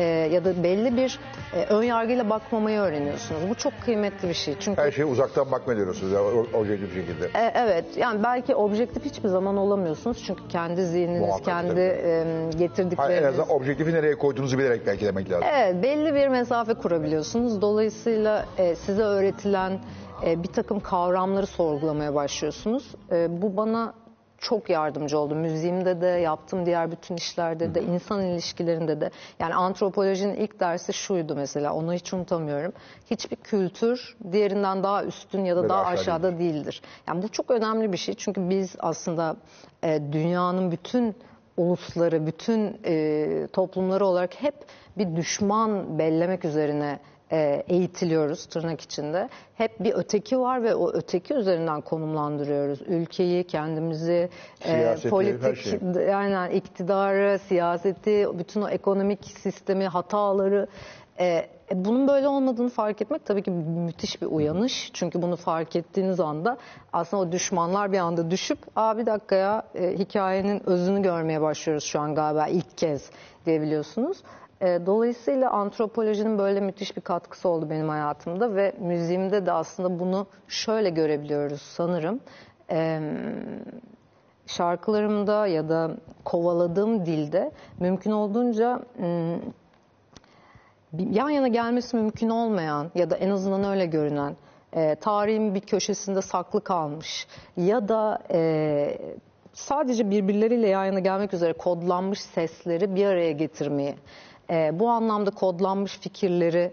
e, 0.00 0.04
ya 0.04 0.44
da 0.44 0.62
belli 0.62 0.96
bir 0.96 1.18
e, 1.54 1.64
ön 1.64 1.82
yargıyla 1.82 2.30
bakmamayı 2.30 2.78
öğreniyorsunuz. 2.80 3.40
Bu 3.50 3.54
çok 3.54 3.72
kıymetli 3.84 4.28
bir 4.28 4.34
şey. 4.34 4.54
Çünkü 4.60 4.82
Her 4.82 4.90
şeye 4.92 5.04
uzaktan 5.04 5.52
bakma 5.52 5.76
diyorsunuz 5.76 6.12
ya, 6.12 6.22
o- 6.22 6.46
objektif 6.60 6.94
şekilde. 6.94 7.26
e, 7.26 7.52
Evet 7.54 7.84
yani 7.96 8.22
belki 8.22 8.54
objektif 8.54 9.04
hiçbir 9.04 9.28
zaman 9.28 9.56
olamıyorsunuz 9.56 10.22
çünkü 10.26 10.48
kendi 10.48 10.84
zihniniz, 10.86 11.20
Muhakkak, 11.20 11.44
kendi 11.44 11.68
tabii. 11.70 11.80
e, 11.80 12.24
Hayır, 12.24 12.26
en 12.52 12.58
getirdikleriniz. 12.58 13.24
azından 13.24 13.50
objektifi 13.50 13.92
nereye 13.92 14.14
koyduğunuzu 14.18 14.58
bilerek 14.58 14.86
belki 14.86 15.06
demek 15.06 15.30
lazım. 15.30 15.48
Evet 15.54 15.82
belli 15.82 16.14
bir 16.14 16.28
mesafe 16.28 16.74
kurabiliyorsunuz. 16.74 17.60
Dolayısıyla 17.62 18.44
e, 18.58 18.74
size 18.74 19.02
öğretilen 19.02 19.80
e, 20.26 20.42
bir 20.42 20.48
takım 20.48 20.80
kavramları 20.80 21.46
sorgulamaya 21.46 22.14
başlıyorsunuz. 22.14 22.94
E, 23.12 23.42
bu 23.42 23.56
bana 23.56 23.94
çok 24.40 24.70
yardımcı 24.70 25.18
oldu. 25.18 25.34
Müziğimde 25.34 26.00
de, 26.00 26.06
yaptığım 26.06 26.66
diğer 26.66 26.90
bütün 26.90 27.16
işlerde 27.16 27.74
de, 27.74 27.82
insan 27.82 28.22
ilişkilerinde 28.22 29.00
de. 29.00 29.10
Yani 29.38 29.54
antropolojinin 29.54 30.34
ilk 30.34 30.60
dersi 30.60 30.92
şuydu 30.92 31.34
mesela, 31.34 31.72
onu 31.74 31.92
hiç 31.92 32.12
unutamıyorum. 32.12 32.72
Hiçbir 33.10 33.36
kültür 33.36 34.16
diğerinden 34.32 34.82
daha 34.82 35.04
üstün 35.04 35.44
ya 35.44 35.56
da 35.56 35.62
Ve 35.62 35.68
daha 35.68 35.84
aşağı 35.84 36.10
aşağıda 36.10 36.38
değildir. 36.38 36.82
Yani 37.08 37.22
bu 37.22 37.28
çok 37.28 37.50
önemli 37.50 37.92
bir 37.92 37.96
şey. 37.96 38.14
Çünkü 38.14 38.50
biz 38.50 38.76
aslında 38.78 39.36
e, 39.82 40.00
dünyanın 40.12 40.72
bütün 40.72 41.14
ulusları, 41.56 42.26
bütün 42.26 42.80
e, 42.84 43.46
toplumları 43.52 44.06
olarak 44.06 44.42
hep 44.42 44.54
bir 44.98 45.16
düşman 45.16 45.98
bellemek 45.98 46.44
üzerine 46.44 46.98
e, 47.32 47.62
eğitiliyoruz 47.68 48.46
tırnak 48.46 48.80
içinde. 48.80 49.28
Hep 49.54 49.80
bir 49.80 49.94
öteki 49.94 50.40
var 50.40 50.62
ve 50.62 50.74
o 50.74 50.92
öteki 50.92 51.34
üzerinden 51.34 51.80
konumlandırıyoruz. 51.80 52.80
Ülkeyi, 52.86 53.44
kendimizi, 53.44 54.28
e, 54.60 54.68
Siyaseti, 54.68 55.08
politik, 55.10 55.56
şeyi. 55.56 56.08
yani 56.08 56.54
iktidarı, 56.54 57.38
siyaseti, 57.38 58.26
bütün 58.38 58.62
o 58.62 58.68
ekonomik 58.68 59.24
sistemi, 59.24 59.86
hataları. 59.86 60.66
E, 61.18 61.26
e, 61.70 61.84
bunun 61.84 62.08
böyle 62.08 62.28
olmadığını 62.28 62.68
fark 62.68 63.02
etmek 63.02 63.26
tabii 63.26 63.42
ki 63.42 63.50
müthiş 63.50 64.22
bir 64.22 64.26
uyanış. 64.26 64.90
Çünkü 64.92 65.22
bunu 65.22 65.36
fark 65.36 65.76
ettiğiniz 65.76 66.20
anda 66.20 66.58
aslında 66.92 67.22
o 67.22 67.32
düşmanlar 67.32 67.92
bir 67.92 67.98
anda 67.98 68.30
düşüp 68.30 68.58
Aa 68.76 68.98
bir 68.98 69.06
dakika 69.06 69.36
ya 69.36 69.62
e, 69.74 69.98
hikayenin 69.98 70.62
özünü 70.68 71.02
görmeye 71.02 71.40
başlıyoruz 71.40 71.84
şu 71.84 72.00
an 72.00 72.14
galiba 72.14 72.46
ilk 72.46 72.78
kez 72.78 73.10
diyebiliyorsunuz. 73.46 74.18
E, 74.60 74.86
dolayısıyla 74.86 75.50
antropolojinin 75.50 76.38
böyle 76.38 76.60
müthiş 76.60 76.96
bir 76.96 77.02
katkısı 77.02 77.48
oldu 77.48 77.70
benim 77.70 77.88
hayatımda 77.88 78.54
ve 78.54 78.72
müziğimde 78.80 79.46
de 79.46 79.52
aslında 79.52 79.98
bunu 79.98 80.26
şöyle 80.48 80.90
görebiliyoruz 80.90 81.62
sanırım. 81.62 82.20
E, 82.70 83.00
şarkılarımda 84.46 85.46
ya 85.46 85.68
da 85.68 85.90
kovaladığım 86.24 87.06
dilde 87.06 87.52
mümkün 87.80 88.10
olduğunca 88.10 88.80
yan 90.98 91.30
yana 91.30 91.48
gelmesi 91.48 91.96
mümkün 91.96 92.28
olmayan 92.28 92.90
ya 92.94 93.10
da 93.10 93.16
en 93.16 93.30
azından 93.30 93.64
öyle 93.64 93.86
görünen 93.86 94.36
e, 94.72 94.94
tarihin 94.94 95.54
bir 95.54 95.60
köşesinde 95.60 96.22
saklı 96.22 96.64
kalmış 96.64 97.26
ya 97.56 97.88
da 97.88 98.18
e, 98.30 98.98
sadece 99.52 100.10
birbirleriyle 100.10 100.68
yan 100.68 100.84
yana 100.84 100.98
gelmek 100.98 101.34
üzere 101.34 101.52
kodlanmış 101.52 102.20
sesleri 102.20 102.94
bir 102.94 103.06
araya 103.06 103.32
getirmeyi, 103.32 103.94
e, 104.50 104.78
bu 104.78 104.88
anlamda 104.88 105.30
kodlanmış 105.30 105.98
fikirleri 105.98 106.72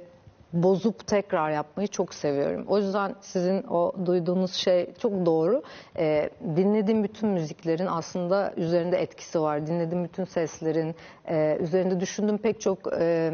bozup 0.54 1.08
tekrar 1.08 1.52
yapmayı 1.52 1.88
çok 1.88 2.14
seviyorum. 2.14 2.66
O 2.68 2.78
yüzden 2.78 3.16
sizin 3.22 3.64
o 3.64 3.94
duyduğunuz 4.06 4.54
şey 4.54 4.94
çok 4.94 5.26
doğru. 5.26 5.64
Ee, 5.98 6.30
dinlediğim 6.56 7.04
bütün 7.04 7.30
müziklerin 7.30 7.86
aslında 7.86 8.54
üzerinde 8.58 8.98
etkisi 8.98 9.42
var. 9.42 9.68
Dinlediğim 9.68 10.04
bütün 10.04 10.26
seslerin 10.26 10.96
e, 11.26 11.58
üzerinde 11.60 12.00
düşündüğüm 12.00 12.38
pek 12.38 12.62
çok 12.62 12.80
e, 13.00 13.32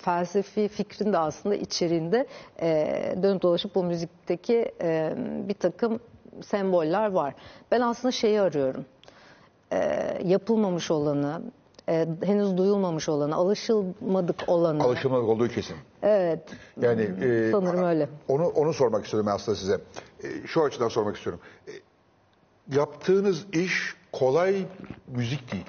felsefi 0.00 0.68
fikrin 0.68 1.12
de 1.12 1.18
aslında 1.18 1.54
içeriğinde 1.54 2.26
e, 2.62 3.14
dönüp 3.22 3.42
dolaşıp 3.42 3.74
bu 3.74 3.84
müzikteki 3.84 4.72
e, 4.82 5.14
bir 5.48 5.54
takım 5.54 6.00
semboller 6.42 7.10
var. 7.10 7.34
Ben 7.70 7.80
aslında 7.80 8.12
şeyi 8.12 8.40
arıyorum. 8.40 8.84
e, 9.72 9.78
yapılmamış 10.24 10.90
olanı, 10.90 11.42
e, 11.88 12.08
henüz 12.24 12.56
duyulmamış 12.56 13.08
olanı, 13.08 13.34
alışılmadık 13.34 14.36
olanı. 14.46 14.82
Alışılmadık 14.82 15.28
olduğu 15.28 15.48
kesin. 15.48 15.76
evet. 16.02 16.40
Yani 16.80 17.02
e, 17.02 17.50
Sanırım 17.50 17.84
öyle. 17.84 18.08
Onu 18.28 18.46
onu 18.46 18.74
sormak 18.74 19.06
ben 19.12 19.26
aslında 19.26 19.56
size. 19.56 19.80
E, 20.22 20.46
şu 20.46 20.64
açıdan 20.64 20.88
sormak 20.88 21.16
istiyorum. 21.16 21.40
E, 21.68 21.72
yaptığınız 22.76 23.46
iş 23.52 23.94
kolay 24.12 24.66
müzik 25.06 25.52
değil. 25.52 25.66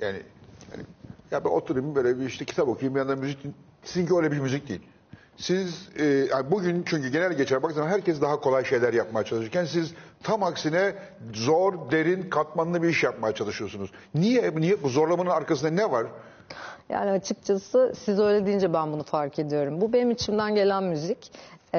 Yani, 0.00 0.22
yani 0.72 0.82
ya 1.30 1.44
ben 1.44 1.50
oturayım 1.50 1.94
böyle 1.94 2.20
bir 2.20 2.26
işte 2.26 2.44
kitap 2.44 2.68
okuyayım 2.68 2.94
bir 2.94 3.00
yandan 3.00 3.18
müzik 3.18 3.38
sizinki 3.84 4.14
öyle 4.14 4.32
bir 4.32 4.38
müzik 4.38 4.68
değil. 4.68 4.80
Siz 5.36 5.88
e, 5.98 6.04
yani 6.04 6.50
bugün 6.50 6.82
çünkü 6.86 7.08
genel 7.08 7.32
geçer 7.32 7.62
baktığında 7.62 7.88
herkes 7.88 8.20
daha 8.20 8.40
kolay 8.40 8.64
şeyler 8.64 8.92
yapmaya 8.92 9.24
çalışırken 9.24 9.64
siz 9.64 9.94
tam 10.26 10.42
aksine 10.42 10.94
zor, 11.34 11.90
derin, 11.90 12.30
katmanlı 12.30 12.82
bir 12.82 12.88
iş 12.88 13.04
yapmaya 13.04 13.34
çalışıyorsunuz. 13.34 13.90
Niye? 14.14 14.52
Niye 14.56 14.82
bu 14.82 14.88
zorlamanın 14.88 15.30
arkasında 15.30 15.70
ne 15.70 15.90
var? 15.90 16.06
Yani 16.88 17.10
açıkçası 17.10 17.92
siz 18.04 18.18
öyle 18.18 18.46
deyince 18.46 18.72
ben 18.72 18.92
bunu 18.92 19.02
fark 19.02 19.38
ediyorum. 19.38 19.80
Bu 19.80 19.92
benim 19.92 20.10
içimden 20.10 20.54
gelen 20.54 20.84
müzik. 20.84 21.32
Ee, 21.74 21.78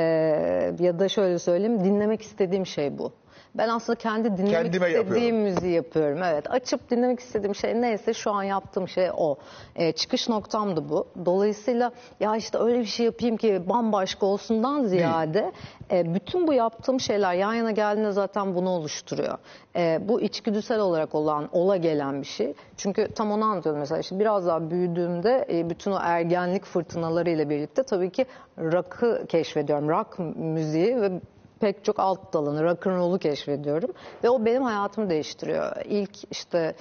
ya 0.79 0.99
da 0.99 1.09
şöyle 1.09 1.39
söyleyeyim 1.39 1.83
dinlemek 1.83 2.21
istediğim 2.21 2.65
şey 2.65 2.97
bu. 2.97 3.11
Ben 3.57 3.69
aslında 3.69 3.99
kendi 3.99 4.37
dinlemek 4.37 4.51
Kendime 4.51 4.87
istediğim 4.87 4.95
yapıyorum. 5.15 5.37
müziği 5.37 5.73
yapıyorum. 5.73 6.23
Evet 6.23 6.51
açıp 6.51 6.91
dinlemek 6.91 7.19
istediğim 7.19 7.55
şey 7.55 7.81
neyse 7.81 8.13
şu 8.13 8.31
an 8.31 8.43
yaptığım 8.43 8.87
şey 8.87 9.09
o. 9.17 9.35
Ee, 9.75 9.91
çıkış 9.91 10.29
noktam 10.29 10.75
da 10.75 10.89
bu. 10.89 11.07
Dolayısıyla 11.25 11.91
ya 12.19 12.35
işte 12.35 12.57
öyle 12.57 12.79
bir 12.79 12.85
şey 12.85 13.05
yapayım 13.05 13.37
ki 13.37 13.61
bambaşka 13.69 14.25
olsundan 14.25 14.83
ziyade 14.83 15.51
e, 15.91 16.13
bütün 16.13 16.47
bu 16.47 16.53
yaptığım 16.53 16.99
şeyler 16.99 17.33
yan 17.33 17.53
yana 17.53 17.71
geldiğinde 17.71 18.11
zaten 18.11 18.55
bunu 18.55 18.69
oluşturuyor. 18.69 19.37
E, 19.75 19.99
bu 20.07 20.21
içgüdüsel 20.21 20.79
olarak 20.79 21.15
olan, 21.15 21.49
ola 21.51 21.77
gelen 21.77 22.21
bir 22.21 22.27
şey. 22.27 22.53
Çünkü 22.77 23.07
tam 23.15 23.31
onu 23.31 23.45
anlatıyorum 23.45 23.79
mesela 23.79 23.99
işte 23.99 24.19
biraz 24.19 24.47
daha 24.47 24.69
büyüdüğümde 24.69 25.45
e, 25.49 25.69
bütün 25.69 25.91
o 25.91 25.97
ergenlik 26.01 26.65
fırtınalarıyla 26.65 27.49
birlikte 27.49 27.83
tabii 27.83 28.09
ki 28.09 28.25
rock'ı 28.59 29.25
keşfediyorum. 29.29 29.89
Rock 29.89 30.19
müziği 30.35 31.01
ve 31.01 31.11
pek 31.59 31.85
çok 31.85 31.99
alt 31.99 32.33
dalını, 32.33 32.63
rock'n'roll'u 32.63 33.19
keşfediyorum. 33.19 33.89
Ve 34.23 34.29
o 34.29 34.45
benim 34.45 34.63
hayatımı 34.63 35.09
değiştiriyor. 35.09 35.75
İlk 35.85 36.31
işte 36.31 36.73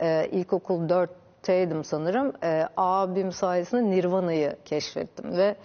e, 0.00 0.28
ilkokul 0.32 0.88
4'teydim 0.88 1.84
sanırım. 1.84 2.32
E, 2.44 2.68
abim 2.76 3.32
sayesinde 3.32 3.90
Nirvana'yı 3.90 4.56
keşfettim. 4.64 5.36
Ve 5.36 5.56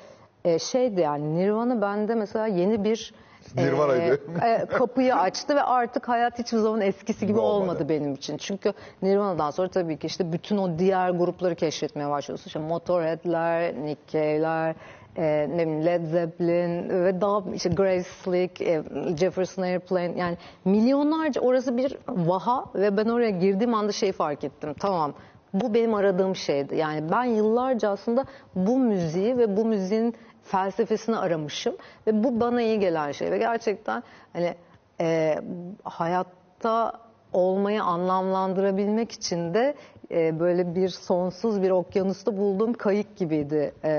e, 0.45 0.59
şeydi 0.59 1.01
yani 1.01 1.35
Nirvana 1.35 1.81
bende 1.81 2.15
mesela 2.15 2.47
yeni 2.47 2.83
bir 2.83 3.13
Nirvana'ydı. 3.55 4.21
e, 4.43 4.47
e, 4.49 4.65
kapıyı 4.65 5.15
açtı 5.15 5.55
ve 5.55 5.63
artık 5.63 6.09
hayat 6.09 6.39
hiçbir 6.39 6.57
zaman 6.57 6.81
eskisi 6.81 7.27
gibi 7.27 7.39
Olmadı. 7.39 7.63
olmadı 7.71 7.89
benim 7.89 8.13
için. 8.13 8.37
Çünkü 8.37 8.73
Nirvana'dan 9.01 9.51
sonra 9.51 9.67
tabii 9.67 9.97
ki 9.97 10.07
işte 10.07 10.31
bütün 10.33 10.57
o 10.57 10.79
diğer 10.79 11.09
grupları 11.09 11.55
keşfetmeye 11.55 12.09
başlıyorsun. 12.09 12.45
İşte 12.47 12.59
Motorhead'ler, 12.59 13.73
Nick 13.75 14.01
Cave'ler, 14.07 14.75
e, 15.17 15.47
ne 15.49 15.85
Led 15.85 16.05
Zeppelin 16.05 16.89
ve 17.03 17.21
daha 17.21 17.43
işte 17.53 17.69
Grace 17.69 18.03
Slick, 18.03 18.61
e, 18.61 18.83
Jefferson 19.19 19.63
Airplane 19.63 20.13
yani 20.17 20.37
milyonlarca 20.65 21.41
orası 21.41 21.77
bir 21.77 21.97
vaha 22.07 22.65
ve 22.75 22.97
ben 22.97 23.05
oraya 23.05 23.29
girdiğim 23.29 23.73
anda 23.73 23.91
şey 23.91 24.11
fark 24.11 24.43
ettim. 24.43 24.73
Tamam 24.79 25.13
bu 25.53 25.73
benim 25.73 25.93
aradığım 25.93 26.35
şeydi. 26.35 26.75
Yani 26.75 27.11
ben 27.11 27.23
yıllarca 27.23 27.89
aslında 27.89 28.25
bu 28.55 28.79
müziği 28.79 29.37
ve 29.37 29.57
bu 29.57 29.65
müziğin 29.65 30.15
felsefesini 30.43 31.17
aramışım 31.17 31.75
ve 32.07 32.23
bu 32.23 32.39
bana 32.39 32.61
iyi 32.61 32.79
gelen 32.79 33.11
şey 33.11 33.31
ve 33.31 33.37
gerçekten 33.37 34.03
hani 34.33 34.55
e, 35.01 35.35
hayatta 35.83 36.91
olmayı 37.33 37.83
anlamlandırabilmek 37.83 39.11
için 39.11 39.53
de 39.53 39.75
e, 40.11 40.40
böyle 40.40 40.76
bir 40.76 40.90
sonsuz 40.90 41.61
bir 41.61 41.69
okyanusta 41.69 42.38
bulduğum 42.38 42.73
kayık 42.73 43.18
gibiydi 43.18 43.73
e, 43.84 43.94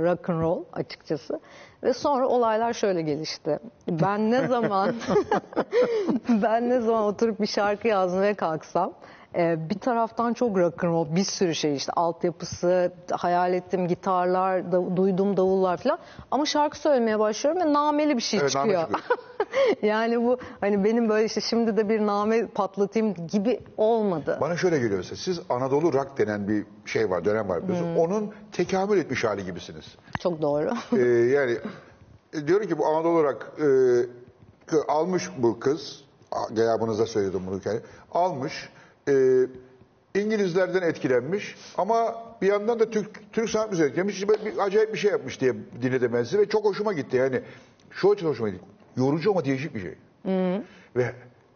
rock 0.00 0.30
and 0.30 0.40
roll 0.40 0.64
açıkçası. 0.72 1.40
Ve 1.82 1.92
sonra 1.92 2.28
olaylar 2.28 2.72
şöyle 2.72 3.02
gelişti. 3.02 3.58
Ben 3.88 4.30
ne 4.30 4.46
zaman 4.46 4.94
ben 6.28 6.70
ne 6.70 6.80
zaman 6.80 7.04
oturup 7.04 7.40
bir 7.40 7.46
şarkı 7.46 7.88
yazmaya 7.88 8.34
kalksam 8.34 8.92
e, 9.34 9.70
bir 9.70 9.78
taraftan 9.78 10.32
çok 10.34 10.56
rock 10.58 10.84
and 10.84 10.92
roll 10.92 11.16
bir 11.16 11.24
sürü 11.24 11.54
şey 11.54 11.76
işte 11.76 11.92
altyapısı, 11.92 12.92
hayal 13.10 13.54
ettiğim 13.54 13.88
gitarlar, 13.88 14.72
da, 14.72 14.96
duyduğum 14.96 15.36
davullar 15.36 15.76
falan 15.76 15.98
ama 16.30 16.46
şarkı 16.46 16.78
söylemeye 16.78 17.18
başlıyorum 17.18 17.62
ve 17.62 17.72
nameli 17.72 18.16
bir 18.16 18.22
şey 18.22 18.40
Evet, 18.40 18.54
name 18.54 18.72
çıkıyor. 18.72 19.00
yani 19.82 20.24
bu 20.24 20.38
hani 20.60 20.84
benim 20.84 21.08
böyle 21.08 21.24
işte 21.26 21.40
şimdi 21.40 21.76
de 21.76 21.88
bir 21.88 22.06
name 22.06 22.46
patlatayım 22.46 23.14
gibi 23.14 23.60
olmadı. 23.76 24.38
Bana 24.40 24.56
şöyle 24.56 24.78
geliyor 24.78 24.96
mesela. 24.98 25.16
Siz 25.16 25.40
Anadolu 25.48 25.92
rock 25.92 26.18
denen 26.18 26.48
bir 26.48 26.66
şey 26.86 27.10
var, 27.10 27.24
dönem 27.24 27.48
var 27.48 27.62
biliyorsun. 27.68 27.96
Onun 27.96 28.32
tekamül 28.52 28.98
etmiş 28.98 29.24
hali 29.24 29.44
gibisiniz. 29.44 29.84
Çok 30.20 30.42
doğru. 30.42 30.70
Ee, 30.96 31.00
yani 31.08 31.56
e, 32.34 32.46
diyorum 32.46 32.68
ki 32.68 32.78
bu 32.78 32.86
Anadolu 32.86 33.24
rock 33.24 33.46
e, 33.58 33.62
kı- 34.70 34.86
almış 34.88 35.30
bu 35.38 35.60
kız. 35.60 36.00
a- 36.32 36.54
Gıyabınıza 36.54 37.06
söyledim 37.06 37.40
bunu. 37.46 37.60
Yani, 37.64 37.80
almış. 38.12 38.68
E, 39.08 39.46
İngilizlerden 40.20 40.82
etkilenmiş 40.82 41.56
ama 41.78 42.24
bir 42.42 42.46
yandan 42.46 42.80
da 42.80 42.90
Türk 42.90 43.32
Türk 43.32 43.50
sanat 43.50 43.70
müziği 43.70 43.88
etkilenmiş. 43.88 44.28
Bir, 44.28 44.58
acayip 44.58 44.92
bir 44.92 44.98
şey 44.98 45.10
yapmış 45.10 45.40
diye 45.40 45.54
dinledim 45.82 46.12
ben 46.12 46.22
sizi 46.22 46.38
ve 46.38 46.48
çok 46.48 46.64
hoşuma 46.64 46.92
gitti. 46.92 47.16
Yani 47.16 47.40
şu 47.90 48.10
açıdan 48.10 48.30
hoşuma 48.30 48.48
gitti. 48.48 48.64
Yorucu 48.96 49.30
ama 49.30 49.44
değişik 49.44 49.74
bir 49.74 49.80
şey. 49.80 49.94
Ve 50.96 51.12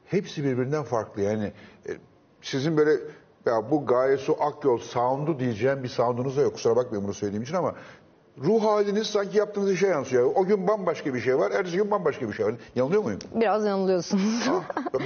hepsi 0.07 0.45
birbirinden 0.45 0.83
farklı. 0.83 1.23
Yani 1.23 1.53
e, 1.89 1.91
sizin 2.43 2.77
böyle 2.77 2.91
ya 3.47 3.71
bu 3.71 3.87
Gaye 3.87 4.17
Su 4.17 4.37
Akyol 4.43 4.79
sound'u 4.79 5.39
diyeceğim 5.39 5.83
bir 5.83 5.89
sound'unuz 5.89 6.37
da 6.37 6.41
yok. 6.41 6.55
Kusura 6.55 6.77
bakmayın 6.77 7.05
bunu 7.05 7.15
söylediğim 7.15 7.43
için 7.43 7.55
ama 7.55 7.75
ruh 8.39 8.65
haliniz 8.65 9.07
sanki 9.07 9.39
yaptığınız 9.39 9.73
işe 9.73 9.87
yansıyor. 9.87 10.31
O 10.35 10.45
gün 10.45 10.69
bambaşka 10.69 11.15
bir 11.15 11.21
şey 11.21 11.39
var, 11.39 11.51
ertesi 11.51 11.77
gün 11.77 11.91
bambaşka 11.91 12.29
bir 12.29 12.33
şey 12.33 12.47
var. 12.47 12.55
Yanılıyor 12.75 13.03
muyum? 13.03 13.19
Biraz 13.35 13.65
yanılıyorsunuz. 13.65 14.51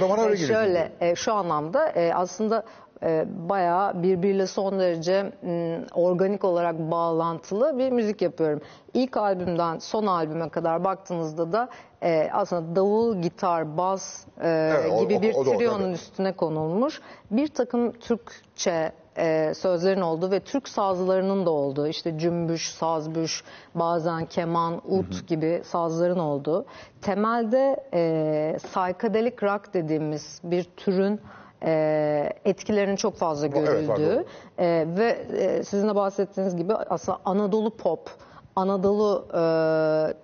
Bana 0.01 0.21
öyle 0.23 0.33
E, 0.33 0.35
geliyor. 0.37 0.59
Şöyle 0.59 0.91
e, 1.01 1.15
şu 1.15 1.33
anlamda 1.33 1.87
e, 1.89 2.13
aslında 2.13 2.63
e, 3.03 3.25
bayağı 3.49 4.03
birbiriyle 4.03 4.47
son 4.47 4.79
derece 4.79 5.31
m, 5.41 5.79
organik 5.93 6.43
olarak 6.43 6.79
bağlantılı 6.79 7.77
bir 7.77 7.91
müzik 7.91 8.21
yapıyorum. 8.21 8.61
İlk 8.93 9.17
albümden 9.17 9.79
son 9.79 10.05
albüme 10.05 10.49
kadar 10.49 10.83
baktığınızda 10.83 11.51
da 11.51 11.69
e, 12.03 12.29
aslında 12.33 12.75
davul, 12.75 13.21
gitar, 13.21 13.77
bas 13.77 14.25
e, 14.43 14.73
o- 14.91 14.99
gibi 15.01 15.17
o- 15.17 15.21
bir 15.21 15.33
o 15.35 15.37
o, 15.39 15.43
triyonun 15.43 15.83
tabii. 15.83 15.93
üstüne 15.93 16.33
konulmuş. 16.35 17.01
Bir 17.31 17.47
takım 17.47 17.91
Türkçe 17.91 18.91
e, 19.17 19.53
sözlerin 19.53 20.01
olduğu 20.01 20.31
ve 20.31 20.39
Türk 20.39 20.67
sazlarının 20.67 21.45
da 21.45 21.49
olduğu 21.49 21.87
işte 21.87 22.19
cümbüş, 22.19 22.71
sazbüş, 22.71 23.43
bazen 23.75 24.25
keman, 24.25 24.81
ut 24.87 25.27
gibi 25.27 25.61
sazların 25.65 26.19
olduğu. 26.19 26.65
Temelde 27.01 27.77
e, 27.93 28.57
psychedelic 28.57 29.35
rock 29.43 29.73
dediğimiz 29.73 30.41
bir 30.43 30.63
türün 30.63 31.21
e, 31.63 32.33
etkilerinin 32.45 32.95
çok 32.95 33.15
fazla 33.15 33.47
evet, 33.47 33.57
görüldüğü 33.57 33.87
pardon. 33.87 34.25
e, 34.57 34.87
ve 34.97 35.09
e, 35.37 35.63
sizin 35.63 35.89
de 35.89 35.95
bahsettiğiniz 35.95 36.55
gibi 36.55 36.73
aslında 36.73 37.19
Anadolu 37.25 37.77
pop, 37.77 38.09
Anadolu 38.55 39.27
e, 39.29 39.41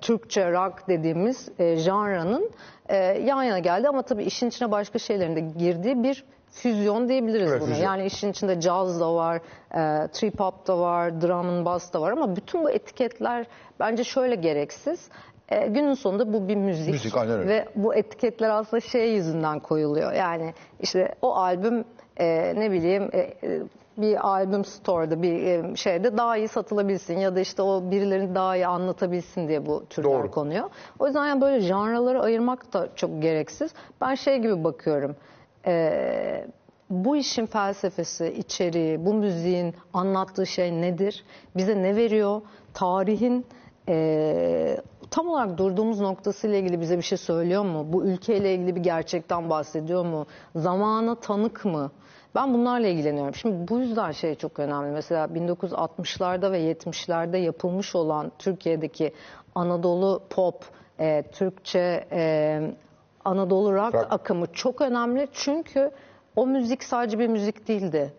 Türkçe 0.01 0.51
rock 0.51 0.87
dediğimiz 0.87 1.49
e, 1.59 1.75
janranın 1.75 2.51
e, 2.89 2.97
yan 2.97 3.43
yana 3.43 3.59
geldi 3.59 3.87
ama 3.87 4.01
tabii 4.01 4.23
işin 4.23 4.47
içine 4.49 4.71
başka 4.71 4.99
şeylerin 4.99 5.35
de 5.35 5.39
girdiği 5.39 6.03
bir 6.03 6.25
füzyon 6.53 7.09
diyebiliriz 7.09 7.51
Evet, 7.51 7.61
buna. 7.61 7.69
füzyon. 7.69 7.85
Yani 7.85 8.05
işin 8.05 8.31
içinde 8.31 8.59
caz 8.59 8.99
da 8.99 9.15
var, 9.15 9.35
e, 9.75 10.07
trip 10.07 10.39
hop 10.39 10.67
da 10.67 10.79
var, 10.79 11.21
drum 11.21 11.49
and 11.49 11.65
bass 11.65 11.93
da 11.93 12.01
var 12.01 12.11
ama 12.11 12.35
bütün 12.35 12.63
bu 12.63 12.69
etiketler 12.71 13.45
bence 13.79 14.03
şöyle 14.03 14.35
gereksiz. 14.35 15.09
E, 15.49 15.67
günün 15.67 15.93
sonunda 15.93 16.33
bu 16.33 16.47
bir 16.47 16.55
müzik, 16.55 16.91
Müzik, 16.93 17.17
aynen 17.17 17.47
ve 17.47 17.65
bu 17.75 17.95
etiketler 17.95 18.49
aslında 18.49 18.81
şey 18.81 19.13
yüzünden 19.13 19.59
koyuluyor. 19.59 20.13
Yani 20.13 20.53
işte 20.79 21.15
o 21.21 21.35
albüm 21.35 21.85
e, 22.17 22.53
ne 22.55 22.71
bileyim 22.71 23.09
e, 23.13 23.19
e, 23.19 23.61
bir 23.97 24.27
albüm 24.27 24.65
store'da 24.65 25.21
bir 25.21 25.43
e, 25.43 25.75
şeyde 25.75 26.17
daha 26.17 26.37
iyi 26.37 26.47
satılabilsin 26.47 27.17
ya 27.17 27.35
da 27.35 27.39
işte 27.39 27.61
o 27.61 27.91
birilerini 27.91 28.35
daha 28.35 28.55
iyi 28.55 28.67
anlatabilsin 28.67 29.47
diye 29.47 29.65
bu 29.65 29.85
türler 29.89 30.11
Doğru. 30.11 30.31
konuyor. 30.31 30.69
O 30.99 31.05
yüzden 31.07 31.27
yani 31.27 31.41
böyle 31.41 31.61
janraları 31.61 32.21
ayırmak 32.21 32.73
da 32.73 32.87
çok 32.95 33.21
gereksiz. 33.21 33.71
Ben 34.01 34.15
şey 34.15 34.37
gibi 34.37 34.63
bakıyorum. 34.63 35.15
E, 35.67 36.47
bu 36.89 37.17
işin 37.17 37.45
felsefesi, 37.45 38.27
içeriği, 38.37 39.05
bu 39.05 39.13
müziğin 39.13 39.75
anlattığı 39.93 40.47
şey 40.47 40.71
nedir? 40.71 41.23
Bize 41.55 41.83
ne 41.83 41.95
veriyor? 41.95 42.41
Tarihin 42.73 43.45
e, 43.89 44.77
tam 45.11 45.27
olarak 45.27 45.57
durduğumuz 45.57 45.99
noktasıyla 45.99 46.57
ilgili 46.57 46.81
bize 46.81 46.97
bir 46.97 47.03
şey 47.03 47.17
söylüyor 47.17 47.63
mu? 47.63 47.93
Bu 47.93 48.05
ülkeyle 48.05 48.53
ilgili 48.55 48.75
bir 48.75 48.81
gerçekten 48.81 49.49
bahsediyor 49.49 50.05
mu? 50.05 50.25
Zamana 50.55 51.15
tanık 51.15 51.65
mı? 51.65 51.91
Ben 52.35 52.53
bunlarla 52.53 52.87
ilgileniyorum. 52.87 53.35
Şimdi 53.35 53.67
bu 53.67 53.79
yüzden 53.79 54.11
şey 54.11 54.35
çok 54.35 54.59
önemli. 54.59 54.91
Mesela 54.91 55.25
1960'larda 55.25 56.51
ve 56.51 56.71
70'lerde 56.71 57.37
yapılmış 57.37 57.95
olan 57.95 58.31
Türkiye'deki 58.39 59.13
Anadolu 59.55 60.21
pop, 60.29 60.65
e, 60.99 61.23
Türkçe, 61.31 62.07
e, 62.11 62.61
Anadolu 63.25 63.73
rock 63.75 63.93
Rock. 63.95 64.07
akımı 64.09 64.45
çok 64.53 64.81
önemli. 64.81 65.27
Çünkü 65.33 65.91
o 66.35 66.47
müzik 66.47 66.83
sadece 66.83 67.19
bir 67.19 67.27
müzik 67.27 67.67
değildi. 67.67 68.13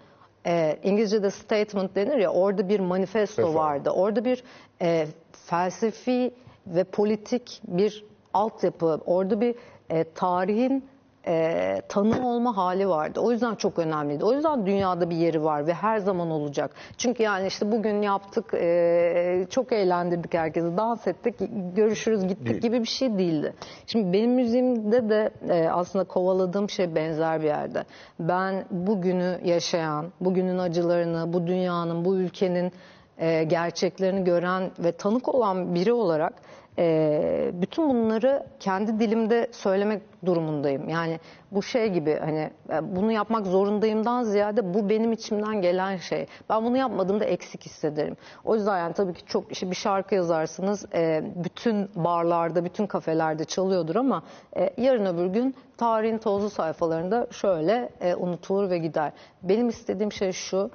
Ee, 0.46 0.78
İngilizce'de 0.82 1.30
statement 1.30 1.94
denir 1.96 2.16
ya 2.16 2.30
orada 2.32 2.68
bir 2.68 2.80
manifesto 2.80 3.42
Manifesto. 3.42 3.60
vardı. 3.60 3.90
Orada 3.90 4.24
bir 4.24 4.44
e, 4.82 5.06
felsefi 5.46 6.34
ve 6.66 6.84
politik 6.84 7.60
bir 7.68 8.04
altyapı, 8.34 9.00
orada 9.06 9.40
bir 9.40 9.54
e, 9.90 10.04
tarihin 10.04 10.84
e, 11.26 11.82
tanım 11.88 12.24
olma 12.24 12.56
hali 12.56 12.88
vardı. 12.88 13.20
O 13.20 13.32
yüzden 13.32 13.54
çok 13.54 13.78
önemliydi. 13.78 14.24
O 14.24 14.32
yüzden 14.32 14.66
dünyada 14.66 15.10
bir 15.10 15.16
yeri 15.16 15.44
var 15.44 15.66
ve 15.66 15.74
her 15.74 15.98
zaman 15.98 16.30
olacak. 16.30 16.70
Çünkü 16.98 17.22
yani 17.22 17.46
işte 17.46 17.72
bugün 17.72 18.02
yaptık, 18.02 18.54
e, 18.54 19.46
çok 19.50 19.72
eğlendirdik 19.72 20.34
herkesi, 20.34 20.76
dans 20.76 21.06
ettik, 21.06 21.34
görüşürüz 21.76 22.26
gittik 22.26 22.46
Değil. 22.46 22.60
gibi 22.60 22.80
bir 22.80 22.88
şey 22.88 23.18
değildi. 23.18 23.54
Şimdi 23.86 24.12
benim 24.12 24.30
müziğimde 24.30 25.08
de 25.08 25.30
e, 25.48 25.68
aslında 25.68 26.04
kovaladığım 26.04 26.70
şey 26.70 26.94
benzer 26.94 27.40
bir 27.40 27.46
yerde. 27.46 27.84
Ben 28.20 28.64
bugünü 28.70 29.38
yaşayan, 29.44 30.06
bugünün 30.20 30.58
acılarını, 30.58 31.32
bu 31.32 31.46
dünyanın, 31.46 32.04
bu 32.04 32.16
ülkenin 32.16 32.72
e, 33.18 33.44
gerçeklerini 33.44 34.24
gören 34.24 34.70
ve 34.78 34.92
tanık 34.92 35.34
olan 35.34 35.74
biri 35.74 35.92
olarak 35.92 36.34
e, 36.78 37.50
bütün 37.54 37.88
bunları 37.88 38.46
kendi 38.60 39.00
dilimde 39.00 39.48
söylemek 39.52 40.02
durumundayım. 40.26 40.88
Yani 40.88 41.20
bu 41.50 41.62
şey 41.62 41.88
gibi 41.88 42.18
hani 42.20 42.50
e, 42.70 42.96
bunu 42.96 43.12
yapmak 43.12 43.46
zorundayımdan 43.46 44.22
ziyade 44.22 44.74
bu 44.74 44.88
benim 44.88 45.12
içimden 45.12 45.62
gelen 45.62 45.96
şey. 45.96 46.26
Ben 46.50 46.64
bunu 46.64 46.76
yapmadığımda 46.76 47.24
eksik 47.24 47.66
hissederim. 47.66 48.16
O 48.44 48.54
yüzden 48.54 48.78
yani 48.78 48.94
tabii 48.94 49.14
ki 49.14 49.26
çok 49.26 49.52
işte 49.52 49.70
bir 49.70 49.76
şarkı 49.76 50.14
yazarsınız 50.14 50.86
e, 50.94 51.24
bütün 51.44 51.90
barlarda, 51.94 52.64
bütün 52.64 52.86
kafelerde 52.86 53.44
çalıyordur 53.44 53.96
ama 53.96 54.22
e, 54.56 54.70
yarın 54.76 55.06
öbür 55.06 55.26
gün 55.26 55.54
tarihin 55.76 56.18
tozlu 56.18 56.50
sayfalarında 56.50 57.26
şöyle 57.30 57.88
e, 58.00 58.14
unutulur 58.14 58.70
ve 58.70 58.78
gider. 58.78 59.12
Benim 59.42 59.68
istediğim 59.68 60.12
şey 60.12 60.32
şu. 60.32 60.70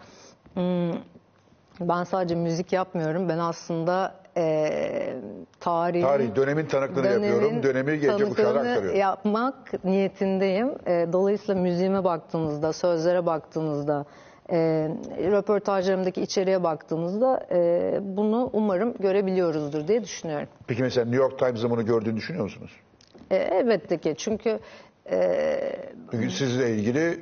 hmm, 0.54 0.92
ben 1.80 2.04
sadece 2.04 2.36
müzik 2.36 2.74
yapmıyorum. 2.74 3.30
Ben 3.30 3.38
aslında 3.38 4.16
e, 4.40 5.14
tarihin, 5.60 6.04
Tarih, 6.04 6.36
dönemin 6.36 6.66
tanıklığını 6.66 7.08
yapıyorum. 7.08 7.64
Dönemi 7.64 8.02
tanıklığını 8.02 8.60
aktarıyorum. 8.60 9.00
yapmak 9.00 9.84
niyetindeyim. 9.84 10.70
E, 10.88 11.08
dolayısıyla 11.14 11.62
müziğime 11.62 12.04
baktığınızda, 12.04 12.74
sözlere 12.74 13.26
baktığınızda, 13.26 14.06
e, 14.52 14.58
röportajlarımdaki 15.32 16.22
içeriğe 16.22 16.64
baktığımızda 16.64 17.48
e, 17.52 18.00
bunu 18.02 18.50
umarım 18.54 18.94
görebiliyoruzdur 18.94 19.88
diye 19.88 20.04
düşünüyorum. 20.04 20.48
Peki 20.68 20.82
mesela 20.82 21.06
New 21.06 21.24
York 21.24 21.40
Times'ın 21.40 21.70
bunu 21.70 21.86
gördüğünü 21.86 22.16
düşünüyor 22.18 22.44
musunuz? 22.44 22.72
E, 23.32 23.36
elbette 23.36 23.98
ki 23.98 24.16
çünkü 24.18 24.60
e, 25.12 26.30
sizle 26.30 26.72
ilgili 26.72 27.20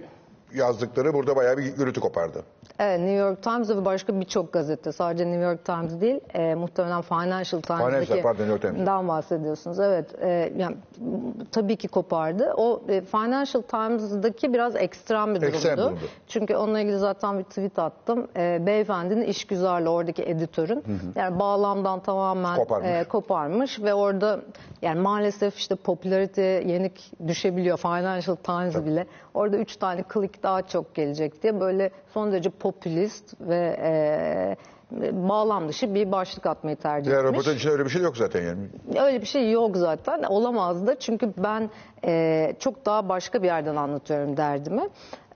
yazdıkları 0.54 1.14
burada 1.14 1.36
bayağı 1.36 1.58
bir 1.58 1.64
gürültü 1.64 2.02
kopardı. 2.02 2.44
Evet, 2.80 3.00
New 3.00 3.16
York 3.16 3.44
Times 3.44 3.70
ve 3.70 3.86
başka 3.86 4.20
birçok 4.20 4.54
gazete. 4.54 4.92
Sadece 4.92 5.26
New 5.26 5.42
York 5.44 5.66
Times 5.66 6.02
değil, 6.02 6.20
e, 6.34 6.56
muhtemelen 6.56 7.02
Financial 7.02 7.62
Times'daki 7.62 8.22
pardon, 8.22 8.40
New 8.40 8.52
York 8.52 8.62
Times. 8.62 8.86
dan 8.86 9.08
bahsediyorsunuz. 9.08 9.80
Evet, 9.80 10.16
e, 10.22 10.54
yani 10.58 10.78
tabii 11.52 11.76
ki 11.76 11.88
kopardı. 11.88 12.54
O 12.58 12.82
e, 12.90 13.02
Financial 13.02 13.62
Times'daki 13.62 14.54
biraz 14.54 14.76
ekstrem 14.76 15.36
bir 15.36 15.42
durumdu. 15.42 15.56
Ekstrem 15.56 15.78
durumdu. 15.78 16.00
Çünkü 16.28 16.56
onunla 16.56 16.80
ilgili 16.80 16.98
zaten 16.98 17.40
bir 17.40 17.44
tweet 17.44 17.80
attım. 17.80 18.28
E, 18.38 18.66
beyefendinin 18.66 19.22
işgüzarlı 19.26 19.90
oradaki 19.90 20.24
editörün 20.24 20.84
yani 21.16 21.40
bağlamdan 21.40 22.00
tamamen 22.00 22.56
Koparmış. 22.56 22.90
e, 22.90 23.04
koparmış 23.04 23.80
ve 23.82 23.94
orada 23.94 24.40
yani 24.82 25.00
maalesef 25.00 25.58
işte 25.58 25.76
popülarite 25.76 26.42
yenik 26.42 27.12
düşebiliyor 27.28 27.78
Financial 27.78 28.36
Times 28.36 28.86
bile. 28.86 29.08
Orada 29.38 29.58
üç 29.58 29.78
tane 29.78 30.04
klik 30.04 30.44
daha 30.44 30.62
çok 30.68 30.96
gelecek 30.96 31.44
diye 31.44 31.60
böyle 31.60 31.92
son 32.14 32.32
derece 32.32 32.50
popülist 32.50 33.34
ve 33.42 33.78
e, 33.82 34.56
bağlam 35.12 35.68
dışı 35.70 35.96
bir 35.96 36.12
başlık 36.12 36.46
atmayı 36.46 36.76
tercih 36.76 37.12
Diğer 37.12 37.18
etmiş. 37.24 37.32
röportaj 37.32 37.56
içinde 37.58 37.72
öyle 37.74 37.86
bir 37.86 37.90
şey 37.90 38.02
yok 38.02 38.18
zaten 38.18 38.42
yani. 38.44 38.68
Öyle 39.06 39.22
bir 39.22 39.26
şey 39.26 39.52
yok 39.52 39.78
zaten. 39.78 40.24
Olamaz 40.24 40.88
da. 40.88 41.00
Çünkü 41.00 41.34
ben 41.38 41.70
e, 42.06 42.54
çok 42.60 42.86
daha 42.86 43.10
başka 43.10 43.42
bir 43.44 43.48
yerden 43.48 43.76
anlatıyorum 43.76 44.38
derdimi. 44.38 44.82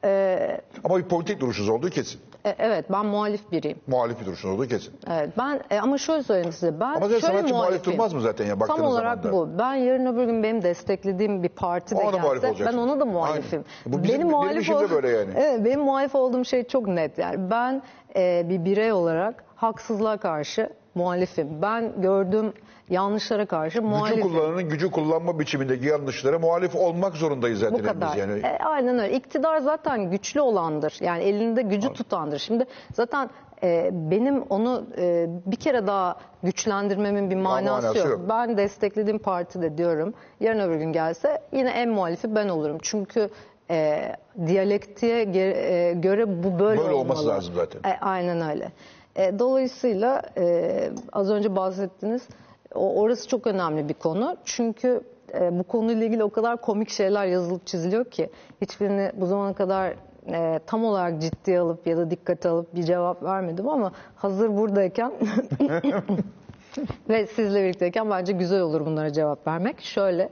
E, 0.06 0.62
Ama 0.84 0.98
bir 0.98 1.04
politik 1.04 1.40
duruşunuz 1.40 1.70
olduğu 1.70 1.90
kesin. 1.90 2.20
e, 2.46 2.56
evet 2.60 2.86
ben 2.92 3.06
muhalif 3.06 3.52
biriyim. 3.52 3.78
Muhalif 3.88 4.20
bir 4.22 4.26
duruşunuz 4.26 4.56
olduğu 4.56 4.68
kesin. 4.68 4.94
Evet 5.12 5.30
ben 5.38 5.60
e, 5.72 5.80
ama 5.80 5.98
şöyle 5.98 6.24
söyleyeyim 6.24 6.52
size. 6.54 6.80
Ben 6.80 6.86
Ama 6.86 7.00
zaten 7.08 7.10
şöyle 7.20 7.22
sanatçı 7.22 7.54
muhalif 7.54 7.70
muhalifim. 7.72 7.94
durmaz 7.94 8.14
mı 8.14 8.22
zaten 8.22 8.46
ya 8.46 8.60
baktığınız 8.60 8.80
Tam 8.82 8.88
olarak 8.92 9.24
zaman 9.24 9.50
da? 9.50 9.56
bu. 9.56 9.60
Ben 9.60 9.74
yarın 9.74 10.06
öbür 10.06 10.24
gün 10.26 10.44
benim 10.44 10.62
desteklediğim 10.62 11.44
bir 11.44 11.50
parti 11.50 11.96
de 11.96 12.00
Ona 12.00 12.14
da 12.14 12.18
muhalif 12.18 12.42
gelse 12.42 12.66
ben 12.66 12.78
ona 12.78 13.00
da 13.00 13.06
muhalifim. 13.06 13.64
Aynen. 13.86 14.00
Bu 14.00 14.04
bizim- 14.04 14.16
benim 14.16 14.30
muhalif 14.30 14.62
işim 14.62 14.80
de 14.80 14.86
ol- 14.86 14.90
böyle 14.90 15.10
yani. 15.10 15.30
Evet 15.36 15.66
benim 15.66 15.80
muhalif 15.82 16.16
olduğum 16.16 16.46
şey 16.46 16.64
çok 16.64 16.88
net. 16.88 17.18
Yani 17.18 17.50
ben 17.52 17.82
e, 18.16 18.46
bir 18.50 18.66
birey 18.66 18.92
olarak 18.92 19.44
haksızlığa 19.56 20.18
karşı 20.18 20.70
muhalifim. 20.96 21.62
Ben 21.62 22.02
gördüğüm 22.02 22.54
yanlışlara 22.90 23.46
karşı 23.46 23.78
Gücü 23.80 23.88
muhalifim. 23.90 24.22
kullananın 24.24 24.70
gücü 24.70 24.92
kullanma 24.92 25.40
biçimindeki 25.40 25.86
yanlışlara 25.88 26.40
muhalif 26.40 26.76
olmak 26.76 27.16
zorundayız 27.16 27.60
zaten 27.60 27.80
Bu 27.80 27.84
kadar. 27.84 28.16
yani. 28.16 28.40
E, 28.40 28.58
aynen 28.64 29.00
öyle. 29.00 29.14
İktidar 29.16 29.58
zaten 29.60 30.12
güçlü 30.12 30.42
olandır. 30.42 30.98
Yani 31.02 31.24
elinde 31.24 31.62
gücü 31.62 31.94
tutandır. 31.94 32.40
Şimdi 32.40 32.66
zaten 32.94 33.30
e, 33.64 33.90
benim 33.94 34.42
onu 34.42 34.86
e, 34.98 35.26
bir 35.46 35.56
kere 35.56 35.88
daha 35.88 36.16
güçlendirmemin 36.44 37.30
bir 37.30 37.36
manası, 37.36 37.66
manası 37.88 37.98
yok. 37.98 38.10
yok. 38.10 38.22
Ben 38.30 38.58
desteklediğim 38.58 39.20
parti 39.20 39.62
de 39.62 39.78
diyorum. 39.78 40.14
Yarın 40.40 40.60
öbür 40.60 40.76
gün 40.76 40.94
gelse 40.94 41.42
yine 41.52 41.70
en 41.70 41.90
muhalifi 41.90 42.36
ben 42.36 42.50
olurum. 42.50 42.78
Çünkü 42.82 43.30
e, 43.70 44.02
diyalektiğe 44.48 45.22
e, 45.22 45.94
göre 45.94 46.44
bu 46.44 46.60
böyle, 46.60 46.82
Böyle 46.82 46.94
olması 46.94 47.22
olmalı. 47.22 47.36
lazım 47.36 47.54
zaten. 47.56 47.90
E, 47.90 47.98
aynen 48.02 48.50
öyle. 48.50 48.72
E, 49.16 49.40
dolayısıyla 49.40 50.22
e, 50.38 50.90
az 51.14 51.32
önce 51.32 51.56
bahsettiniz. 51.56 52.28
O, 52.76 53.02
orası 53.02 53.28
çok 53.28 53.48
önemli 53.48 53.90
bir 53.90 53.94
konu. 53.94 54.38
Çünkü 54.46 55.02
e, 55.34 55.60
bu 55.60 55.64
konuyla 55.64 56.06
ilgili 56.06 56.24
o 56.24 56.30
kadar 56.30 56.62
komik 56.62 56.90
şeyler 56.90 57.26
yazılıp 57.26 57.68
çiziliyor 57.68 58.06
ki 58.06 58.30
hiçbirini 58.62 59.12
bu 59.14 59.26
zamana 59.26 59.54
kadar 59.54 59.96
e, 60.28 60.60
tam 60.68 60.86
olarak 60.86 61.22
ciddiye 61.22 61.60
alıp 61.60 61.88
ya 61.88 61.98
da 61.98 62.12
dikkate 62.12 62.50
alıp 62.50 62.76
bir 62.76 62.84
cevap 62.84 63.24
vermedim 63.24 63.70
ama 63.70 63.92
hazır 64.16 64.58
buradayken 64.58 65.12
ve 67.10 67.28
sizle 67.28 67.64
birlikteyken 67.64 68.10
bence 68.10 68.34
güzel 68.34 68.62
olur 68.62 68.86
bunlara 68.86 69.14
cevap 69.14 69.48
vermek. 69.48 69.82
Şöyle, 69.82 70.30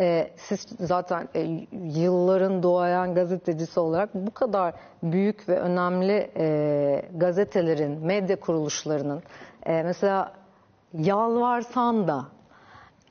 e, 0.00 0.30
siz 0.36 0.66
zaten 0.80 1.28
e, 1.34 1.40
yılların 2.00 2.62
doğayan 2.62 3.14
gazetecisi 3.14 3.80
olarak 3.80 4.14
bu 4.14 4.34
kadar 4.34 4.74
büyük 5.02 5.48
ve 5.48 5.60
önemli 5.60 6.30
e, 6.36 7.02
gazetelerin, 7.16 8.06
medya 8.06 8.40
kuruluşlarının 8.40 9.22
e, 9.66 9.82
mesela 9.82 10.32
yalvarsan 10.94 12.08
da, 12.08 12.24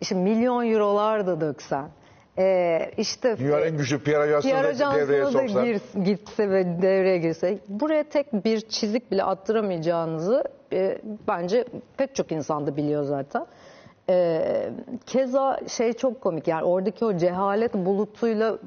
işte 0.01 0.15
milyon 0.15 0.71
eurolar 0.71 1.27
da 1.27 1.41
döksen, 1.41 1.89
e, 2.37 2.79
işte 2.97 3.37
Dünyanın 3.37 3.65
en 3.65 3.77
güçlü 3.77 4.03
PR 4.03 4.19
ajansına 4.19 4.95
devreye 4.95 5.21
da 5.21 5.31
soksan. 5.31 5.65
gir, 5.65 5.81
gitse 6.03 6.49
ve 6.49 6.81
devreye 6.81 7.17
girse 7.17 7.59
buraya 7.67 8.03
tek 8.03 8.45
bir 8.45 8.61
çizik 8.61 9.11
bile 9.11 9.23
attıramayacağınızı 9.23 10.43
e, 10.73 11.01
bence 11.27 11.65
pek 11.97 12.15
çok 12.15 12.31
insan 12.31 12.67
da 12.67 12.75
biliyor 12.75 13.03
zaten. 13.03 13.45
E, 14.10 14.69
keza 15.06 15.60
şey 15.68 15.94
çok 15.94 16.22
komik 16.22 16.48
yani 16.48 16.64
oradaki 16.64 17.06
o 17.06 17.18
cehalet 17.18 17.73
bulutuyla 17.73 18.57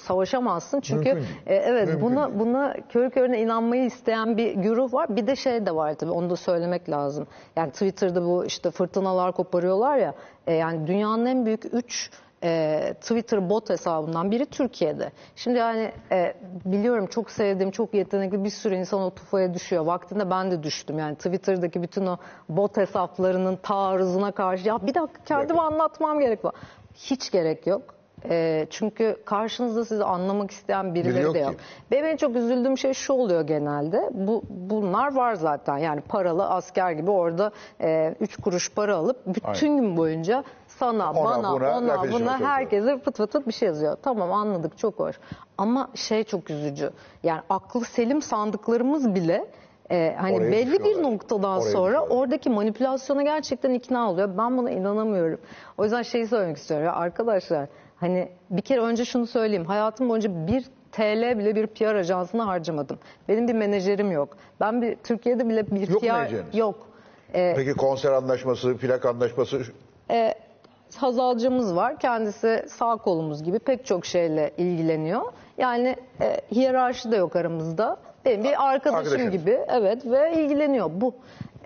savaşamazsın 0.00 0.80
çünkü 0.80 1.14
Mümkün. 1.14 1.26
e, 1.46 1.54
evet 1.54 1.88
Mümkün. 1.88 2.06
buna 2.06 2.38
buna 2.38 2.74
körü 2.88 3.10
körüne 3.10 3.40
inanmayı 3.42 3.84
isteyen 3.84 4.36
bir 4.36 4.54
güruh 4.54 4.92
var. 4.94 5.16
Bir 5.16 5.26
de 5.26 5.36
şey 5.36 5.66
de 5.66 5.74
var 5.74 5.94
tabii 5.94 6.10
onu 6.10 6.30
da 6.30 6.36
söylemek 6.36 6.90
lazım. 6.90 7.26
Yani 7.56 7.70
Twitter'da 7.72 8.24
bu 8.24 8.44
işte 8.44 8.70
fırtınalar 8.70 9.32
koparıyorlar 9.32 9.96
ya 9.96 10.14
e, 10.46 10.54
yani 10.54 10.86
dünyanın 10.86 11.26
en 11.26 11.46
büyük 11.46 11.74
üç 11.74 12.10
e, 12.44 12.94
Twitter 13.00 13.50
bot 13.50 13.70
hesabından 13.70 14.30
biri 14.30 14.46
Türkiye'de. 14.46 15.12
Şimdi 15.36 15.58
yani 15.58 15.92
e, 16.12 16.34
biliyorum 16.64 17.06
çok 17.06 17.30
sevdiğim, 17.30 17.70
çok 17.70 17.94
yetenekli 17.94 18.44
bir 18.44 18.50
sürü 18.50 18.74
insan 18.74 19.00
o 19.00 19.10
tufaya 19.10 19.54
düşüyor. 19.54 19.84
Vaktinde 19.84 20.30
ben 20.30 20.50
de 20.50 20.62
düştüm. 20.62 20.98
Yani 20.98 21.16
Twitter'daki 21.16 21.82
bütün 21.82 22.06
o 22.06 22.16
bot 22.48 22.76
hesaplarının 22.76 23.56
taarruzuna 23.56 24.32
karşı 24.32 24.68
ya 24.68 24.86
bir 24.86 24.94
dakika 24.94 25.24
kendimi 25.24 25.60
anlatmam 25.60 26.20
gerek 26.20 26.44
var. 26.44 26.54
Hiç 26.94 27.30
gerek 27.30 27.66
yok. 27.66 27.97
E, 28.30 28.66
çünkü 28.70 29.16
karşınızda 29.24 29.84
sizi 29.84 30.04
anlamak 30.04 30.50
isteyen 30.50 30.94
birileri 30.94 31.14
Biri 31.14 31.22
yok 31.24 31.34
de 31.34 31.38
yok. 31.38 31.50
ki. 31.50 31.56
Benim 31.90 32.04
en 32.04 32.16
çok 32.16 32.36
üzüldüğüm 32.36 32.78
şey 32.78 32.92
şu 32.94 33.12
oluyor 33.12 33.40
genelde. 33.46 34.10
Bu 34.12 34.42
bunlar 34.50 35.14
var 35.14 35.34
zaten. 35.34 35.76
Yani 35.78 36.00
paralı 36.00 36.48
asker 36.48 36.92
gibi 36.92 37.10
orada 37.10 37.50
e, 37.80 38.14
üç 38.20 38.36
kuruş 38.36 38.72
para 38.72 38.96
alıp 38.96 39.16
bütün 39.26 39.76
gün 39.76 39.96
boyunca 39.96 40.44
sana, 40.66 41.10
Ona, 41.12 41.24
bana, 41.24 41.52
buna, 41.52 41.78
ona, 41.78 42.12
buna 42.12 42.40
herkese 42.40 42.98
fıt 42.98 43.16
fıt 43.16 43.32
fıt 43.32 43.46
bir 43.46 43.52
şey 43.52 43.68
yazıyor. 43.68 43.96
Tamam 44.02 44.32
anladık 44.32 44.78
çok 44.78 44.98
hoş. 44.98 45.16
Ama 45.58 45.90
şey 45.94 46.24
çok 46.24 46.50
üzücü. 46.50 46.90
Yani 47.22 47.40
aklı 47.50 47.80
selim 47.84 48.22
sandıklarımız 48.22 49.14
bile 49.14 49.44
e, 49.90 50.16
hani 50.20 50.36
Oraya 50.36 50.52
belli 50.52 50.72
bir 50.72 50.78
düşüyorlar. 50.78 51.12
noktadan 51.12 51.58
Oraya 51.58 51.70
sonra 51.70 51.86
düşüyorlar. 51.92 52.16
oradaki 52.16 52.50
manipülasyona 52.50 53.22
gerçekten 53.22 53.70
ikna 53.70 54.10
oluyor. 54.10 54.38
Ben 54.38 54.58
buna 54.58 54.70
inanamıyorum. 54.70 55.40
O 55.78 55.84
yüzden 55.84 56.02
şeyi 56.02 56.26
söylemek 56.26 56.56
istiyorum. 56.56 56.86
Ya 56.86 56.92
arkadaşlar 56.92 57.68
hani 58.00 58.28
bir 58.50 58.62
kere 58.62 58.80
önce 58.80 59.04
şunu 59.04 59.26
söyleyeyim. 59.26 59.64
Hayatım 59.64 60.08
boyunca 60.08 60.46
bir 60.46 60.64
TL 60.92 61.38
bile 61.38 61.54
bir 61.56 61.66
PR 61.66 61.94
ajansına 61.94 62.46
harcamadım. 62.46 62.98
Benim 63.28 63.48
bir 63.48 63.52
menajerim 63.54 64.12
yok. 64.12 64.36
Ben 64.60 64.82
bir 64.82 64.96
Türkiye'de 64.96 65.48
bile 65.48 65.70
bir 65.70 65.88
Yok 65.88 66.00
PR 66.00 66.06
menajeriniz? 66.06 66.54
yok. 66.54 66.88
Ee, 67.34 67.52
Peki 67.56 67.72
konser 67.72 68.12
anlaşması, 68.12 68.76
plak 68.76 69.06
anlaşması 69.06 69.62
e, 70.10 70.34
Hazalcımız 70.96 71.76
var. 71.76 71.98
Kendisi 71.98 72.64
sağ 72.68 72.96
kolumuz 72.96 73.42
gibi 73.42 73.58
pek 73.58 73.86
çok 73.86 74.06
şeyle 74.06 74.50
ilgileniyor. 74.58 75.22
Yani 75.58 75.96
e, 76.20 76.40
hiyerarşi 76.52 77.10
de 77.12 77.16
yok 77.16 77.36
aramızda. 77.36 77.96
Benim 78.24 78.44
bir 78.44 78.68
arkadaşım 78.68 78.98
Arkadaşınız. 78.98 79.32
gibi 79.32 79.58
evet 79.68 80.06
ve 80.06 80.32
ilgileniyor. 80.34 80.90
Bu 80.94 81.14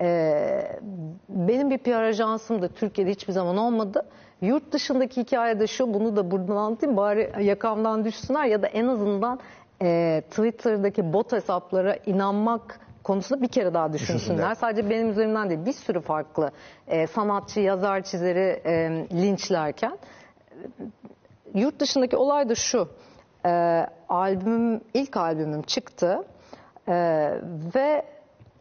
e, 0.01 0.79
benim 1.29 1.71
bir 1.71 1.79
PR 1.79 2.03
ajansım 2.03 2.63
da 2.63 2.69
Türkiye'de 2.69 3.11
hiçbir 3.11 3.33
zaman 3.33 3.57
olmadı. 3.57 4.07
Yurt 4.43 4.73
dışındaki 4.73 5.21
hikaye 5.21 5.61
de 5.61 5.67
şu, 5.67 5.95
bunu 5.95 6.17
da 6.17 6.31
buradan 6.31 6.57
anlatayım 6.57 6.97
bari 6.97 7.33
yakamdan 7.41 8.05
düşsünler 8.05 8.45
ya 8.45 8.63
da 8.63 8.67
en 8.67 8.87
azından 8.87 9.41
e, 9.83 10.23
Twitter'daki 10.31 11.13
bot 11.13 11.33
hesaplara 11.33 11.97
inanmak 12.07 12.81
konusunda 13.03 13.43
bir 13.43 13.49
kere 13.49 13.75
daha 13.75 13.93
düşünsünler. 13.93 14.55
Sadece 14.55 14.91
benim 14.91 15.11
üzerimden 15.11 15.51
değil 15.51 15.67
bir 15.67 15.73
sürü 15.73 16.01
farklı 16.01 16.53
e, 16.87 17.07
sanatçı, 17.07 17.61
yazar, 17.61 18.03
çizeri 18.03 18.61
e, 18.65 19.07
linçlerken 19.23 19.99
yurt 21.55 21.81
dışındaki 21.81 22.17
olay 22.17 22.49
da 22.49 22.55
şu. 22.55 22.89
E, 23.47 23.87
albümüm, 24.09 24.81
ilk 24.95 25.17
albümüm 25.17 25.63
çıktı 25.63 26.25
E, 26.89 26.95
ve 27.75 28.05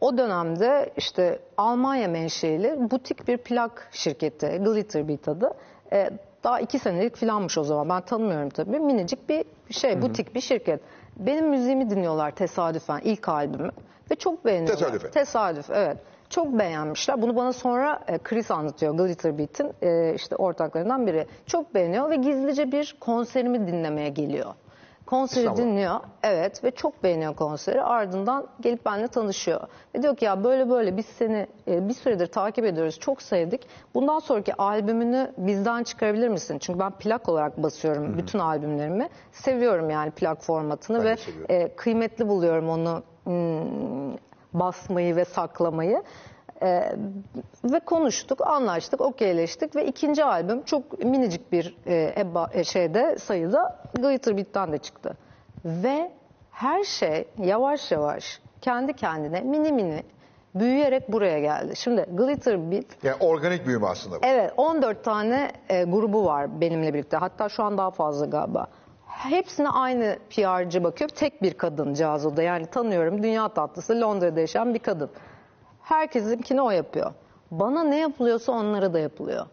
o 0.00 0.18
dönemde 0.18 0.92
işte 0.96 1.38
Almanya 1.56 2.08
menşeli 2.08 2.90
butik 2.90 3.28
bir 3.28 3.36
plak 3.36 3.88
şirketi 3.92 4.46
Glitter 4.46 5.08
Beat 5.08 5.28
adı. 5.28 5.52
E, 5.92 6.10
daha 6.44 6.60
iki 6.60 6.78
senelik 6.78 7.16
filanmış 7.16 7.58
o 7.58 7.64
zaman 7.64 7.88
ben 7.88 8.00
tanımıyorum 8.00 8.50
tabii. 8.50 8.80
Minicik 8.80 9.28
bir 9.28 9.44
şey 9.70 10.02
butik 10.02 10.34
bir 10.34 10.40
şirket. 10.40 10.80
Benim 11.16 11.48
müziğimi 11.48 11.90
dinliyorlar 11.90 12.30
tesadüfen 12.30 13.00
ilk 13.04 13.28
albümü 13.28 13.70
ve 14.10 14.14
çok 14.14 14.44
beğeniyorlar. 14.44 14.78
Tesadüfen. 14.78 15.10
Tesadüf 15.10 15.70
evet. 15.70 15.96
Çok 16.30 16.58
beğenmişler. 16.58 17.22
Bunu 17.22 17.36
bana 17.36 17.52
sonra 17.52 18.00
e, 18.08 18.18
Chris 18.18 18.50
anlatıyor. 18.50 18.94
Glitter 18.94 19.38
Beat'in 19.38 19.72
e, 19.82 20.14
işte 20.14 20.36
ortaklarından 20.36 21.06
biri. 21.06 21.26
Çok 21.46 21.74
beğeniyor 21.74 22.10
ve 22.10 22.16
gizlice 22.16 22.72
bir 22.72 22.96
konserimi 23.00 23.66
dinlemeye 23.66 24.08
geliyor. 24.08 24.54
Konseri 25.06 25.40
İstanbul'a. 25.40 25.64
dinliyor. 25.64 26.00
Evet 26.22 26.64
ve 26.64 26.70
çok 26.70 27.02
beğeniyor 27.02 27.36
konseri. 27.36 27.82
Ardından 27.82 28.46
gelip 28.60 28.86
benimle 28.86 29.08
tanışıyor. 29.08 29.60
Ve 29.94 30.02
diyor 30.02 30.16
ki 30.16 30.24
ya 30.24 30.44
böyle 30.44 30.70
böyle 30.70 30.96
biz 30.96 31.06
seni 31.06 31.46
e, 31.68 31.88
bir 31.88 31.94
süredir 31.94 32.26
takip 32.26 32.64
ediyoruz. 32.64 32.98
Çok 33.00 33.22
sevdik. 33.22 33.68
Bundan 33.94 34.18
sonraki 34.18 34.54
albümünü 34.54 35.32
bizden 35.36 35.82
çıkarabilir 35.82 36.28
misin? 36.28 36.58
Çünkü 36.58 36.78
ben 36.78 36.92
plak 36.92 37.28
olarak 37.28 37.62
basıyorum 37.62 38.18
bütün 38.18 38.38
albümlerimi. 38.38 39.08
Seviyorum 39.32 39.90
yani 39.90 40.10
plak 40.10 40.42
formatını 40.42 40.98
Ben 40.98 41.04
ve 41.04 41.16
e, 41.54 41.76
kıymetli 41.76 42.28
buluyorum 42.28 42.68
onu 42.68 43.02
hmm, 43.24 44.16
basmayı 44.52 45.16
ve 45.16 45.24
saklamayı. 45.24 46.02
E, 46.62 46.92
ve 47.64 47.80
konuştuk, 47.80 48.46
anlaştık, 48.46 49.00
okeyleştik 49.00 49.76
ve 49.76 49.86
ikinci 49.86 50.24
albüm 50.24 50.62
çok 50.62 51.04
minicik 51.04 51.52
bir 51.52 51.76
e, 51.86 52.14
eba, 52.16 52.50
e, 52.52 52.64
şeyde 52.64 53.18
sayıda 53.18 53.78
Glitter 53.94 54.36
Beat'ten 54.36 54.72
de 54.72 54.78
çıktı. 54.78 55.16
Ve 55.64 56.12
her 56.50 56.84
şey 56.84 57.28
yavaş 57.38 57.92
yavaş 57.92 58.40
kendi 58.60 58.92
kendine 58.92 59.40
mini 59.40 59.72
mini 59.72 60.02
büyüyerek 60.54 61.12
buraya 61.12 61.40
geldi. 61.40 61.76
Şimdi 61.76 62.06
Glitter 62.12 62.70
Beat 62.70 62.84
yani 63.02 63.16
organik 63.20 63.66
büyüme 63.66 63.86
aslında 63.86 64.16
bu. 64.16 64.20
Evet 64.26 64.52
14 64.56 65.04
tane 65.04 65.52
e, 65.68 65.84
grubu 65.84 66.24
var 66.24 66.60
benimle 66.60 66.94
birlikte. 66.94 67.16
Hatta 67.16 67.48
şu 67.48 67.62
an 67.62 67.78
daha 67.78 67.90
fazla 67.90 68.26
galiba. 68.26 68.66
Hepsine 69.06 69.68
aynı 69.68 70.18
PR'cı 70.30 70.84
bakıyor. 70.84 71.10
Tek 71.10 71.42
bir 71.42 71.54
kadıncağız 71.54 72.26
o 72.26 72.36
da. 72.36 72.42
Yani 72.42 72.66
tanıyorum 72.66 73.22
dünya 73.22 73.48
tatlısı 73.48 74.00
Londra'da 74.00 74.40
yaşayan 74.40 74.74
bir 74.74 74.78
kadın. 74.78 75.10
Herkesinkini 75.92 76.62
o 76.62 76.70
yapıyor. 76.70 77.12
Bana 77.50 77.84
ne 77.84 77.98
yapılıyorsa 78.00 78.52
onlara 78.52 78.92
da 78.94 78.98
yapılıyor. 78.98 79.46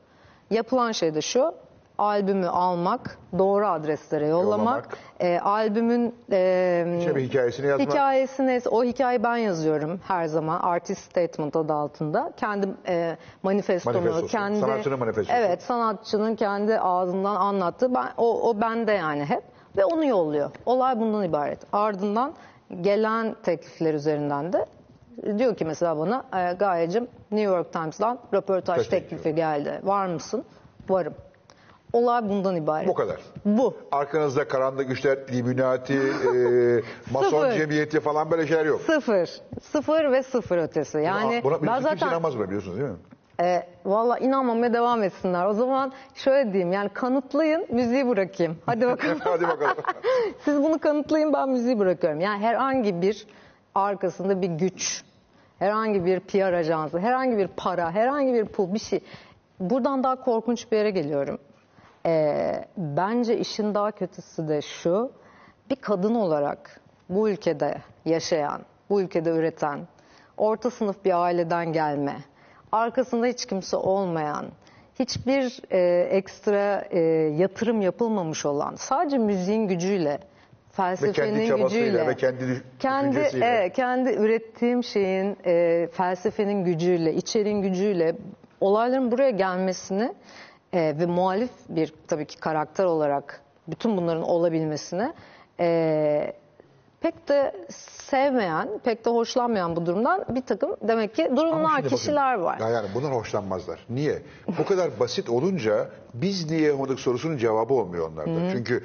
Yapılan 0.50 0.92
şey 0.92 1.16
de 1.16 1.22
şu. 1.22 1.54
Albümü 1.98 2.48
almak, 2.48 3.18
doğru 3.38 3.68
adreslere 3.68 4.28
yollamak, 4.28 4.84
Yollamak. 4.84 4.98
e, 5.20 5.40
albümün 5.40 6.16
e, 6.32 6.96
İşte 7.00 7.16
bir 7.16 7.22
hikayesini 7.22 7.68
yazmak. 7.68 7.90
Hikayesini, 7.90 8.62
o 8.72 8.84
hikayeyi 8.84 9.24
ben 9.24 9.38
yazıyorum 9.38 10.00
her 10.08 10.26
zaman. 10.26 10.60
Artist 10.60 11.02
Statement 11.02 11.56
adı 11.56 11.74
altında. 11.74 12.32
Kendi 12.38 12.68
e, 12.88 13.18
manifestomu, 13.44 13.98
Manifestosu, 13.98 14.28
kendi... 14.28 14.60
sanatçının 14.60 15.00
manifestosu. 15.00 15.40
Evet, 15.40 15.64
sanatçının 15.64 16.36
kendi 16.36 16.80
ağzından 16.80 17.36
anlattığı. 17.36 17.96
Ben, 17.96 18.08
o, 18.18 18.50
o 18.50 18.62
bende 18.62 18.92
yani 18.92 19.26
hep. 19.26 19.44
Ve 19.78 19.86
onu 19.86 20.06
yolluyor. 20.06 20.52
Olay 20.66 21.00
bundan 21.00 21.24
ibaret. 21.24 21.60
Ardından 21.74 22.34
gelen 22.82 23.36
teklifler 23.44 23.94
üzerinden 23.94 24.54
de 24.54 24.66
diyor 25.38 25.56
ki 25.56 25.66
mesela 25.66 25.98
bana 25.98 26.26
e, 26.34 26.54
Gayecim 26.54 27.08
New 27.32 27.54
York 27.56 27.74
Times'dan 27.74 28.20
röportaj 28.34 28.78
Teşekkür 28.78 29.00
teklifi 29.00 29.36
geldi. 29.36 29.80
Var 29.84 30.08
mısın? 30.08 30.44
Varım. 30.90 31.14
Olay 31.94 32.30
bundan 32.30 32.56
ibaret. 32.56 32.88
Bu 32.88 32.94
kadar. 32.94 33.18
Bu. 33.46 33.78
Arkanızda 33.92 34.48
karanlık 34.48 34.88
güçler, 34.88 35.18
Illuminati, 35.18 35.94
e, 35.94 36.02
Mason 37.12 37.30
Sıfır. 37.30 37.52
cemiyeti 37.52 38.00
falan 38.00 38.32
böyle 38.32 38.48
şeyler 38.48 38.66
yok. 38.66 38.82
Sıfır. 38.82 39.30
Sıfır 39.62 40.12
ve 40.12 40.24
sıfır 40.24 40.58
ötesi. 40.58 40.98
Yani 40.98 41.42
buna, 41.44 41.62
buna 41.62 41.68
ben 41.76 41.82
zaten 41.82 42.08
inanmaz 42.08 42.38
buna 42.38 42.48
biliyorsunuz 42.48 42.78
değil 42.78 42.90
mi? 42.90 42.98
e, 43.40 43.64
valla 43.86 44.18
inanmamaya 44.20 44.74
devam 44.74 45.04
etsinler. 45.04 45.46
O 45.46 45.54
zaman 45.54 45.92
şöyle 46.16 46.54
diyeyim 46.54 46.74
yani 46.74 46.90
kanıtlayın 46.90 47.66
müziği 47.70 48.08
bırakayım. 48.08 48.58
Hadi 48.66 48.88
bakalım. 48.88 49.20
Hadi 49.24 49.48
bakalım. 49.48 49.76
Siz 50.46 50.64
bunu 50.64 50.80
kanıtlayın 50.80 51.34
ben 51.34 51.50
müziği 51.50 51.80
bırakıyorum. 51.80 52.20
Yani 52.20 52.44
herhangi 52.44 53.02
bir 53.02 53.28
arkasında 53.76 54.42
bir 54.42 54.48
güç, 54.48 55.04
herhangi 55.60 56.06
bir 56.06 56.20
PR 56.20 56.54
ajansı, 56.54 57.00
herhangi 57.00 57.38
bir 57.38 57.48
para, 57.48 57.92
herhangi 57.92 58.34
bir 58.34 58.46
pul 58.46 58.74
bir 58.74 58.80
şey. 58.80 59.00
Buradan 59.60 60.04
daha 60.04 60.24
korkunç 60.24 60.72
bir 60.72 60.78
yere 60.78 60.90
geliyorum. 60.90 61.40
Ee, 62.06 62.66
bence 62.78 63.38
işin 63.38 63.74
daha 63.74 63.92
kötüsü 63.92 64.48
de 64.48 64.62
şu. 64.62 65.12
Bir 65.70 65.76
kadın 65.76 66.16
olarak 66.16 66.82
bu 67.10 67.30
ülkede 67.30 67.78
yaşayan, 68.06 68.62
bu 68.90 69.02
ülkede 69.02 69.30
üreten, 69.30 69.80
orta 70.38 70.70
sınıf 70.70 71.06
bir 71.06 71.24
aileden 71.24 71.74
gelme, 71.74 72.16
arkasında 72.72 73.26
hiç 73.26 73.46
kimse 73.46 73.78
olmayan, 73.78 74.46
hiçbir 75.00 75.62
e, 75.72 76.02
ekstra 76.02 76.88
e, 76.90 77.00
yatırım 77.38 77.82
yapılmamış 77.82 78.46
olan, 78.46 78.76
sadece 78.76 79.18
müziğin 79.18 79.68
gücüyle, 79.68 80.20
felsefenin 80.72 81.48
çabasıyla 81.48 81.86
gücüyle, 81.86 82.08
ve 82.08 82.16
kendi 82.16 82.64
kendi 82.80 83.30
evet, 83.42 83.74
kendi 83.74 84.10
ürettiğim 84.10 84.84
şeyin 84.84 85.38
e, 85.46 85.88
felsefenin 85.92 86.66
gücüyle, 86.66 87.14
içeriğin 87.14 87.62
gücüyle 87.62 88.16
olayların 88.62 89.12
buraya 89.12 89.30
gelmesini 89.30 90.14
e, 90.74 90.96
ve 91.00 91.06
muhalif 91.06 91.52
bir 91.70 91.94
tabii 92.08 92.26
ki 92.26 92.38
karakter 92.40 92.86
olarak 92.86 93.42
bütün 93.68 93.98
bunların 93.98 94.24
olabilmesini 94.24 95.14
e, 95.60 96.34
pek 97.02 97.30
de 97.30 97.56
sevmeyen, 98.10 98.70
pek 98.84 99.06
de 99.06 99.10
hoşlanmayan 99.10 99.76
bu 99.76 99.86
durumdan 99.86 100.26
bir 100.30 100.42
takım 100.42 100.76
demek 100.82 101.16
ki 101.16 101.32
durumlar, 101.36 101.78
bakın, 101.78 101.96
kişiler 101.96 102.34
var. 102.34 102.60
Ya 102.60 102.70
yani 102.70 102.88
bundan 102.96 103.12
hoşlanmazlar. 103.12 103.86
Niye? 103.90 104.22
Bu 104.60 104.66
kadar 104.66 105.00
basit 105.00 105.30
olunca 105.30 105.90
biz 106.14 106.52
niye 106.52 106.62
yapmadık 106.62 107.00
sorusunun 107.00 107.38
cevabı 107.38 107.74
olmuyor 107.74 108.12
onlarda. 108.12 108.52
Çünkü 108.52 108.84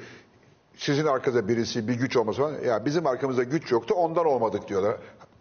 sizin 0.77 1.05
arkanızda 1.05 1.47
birisi 1.47 1.87
bir 1.87 1.93
güç 1.93 2.17
olması 2.17 2.41
falan. 2.41 2.53
Ya 2.61 2.85
bizim 2.85 3.07
arkamızda 3.07 3.43
güç 3.43 3.71
yoktu 3.71 3.93
ondan 3.97 4.25
olmadık 4.25 4.67
diyorlar. 4.67 4.95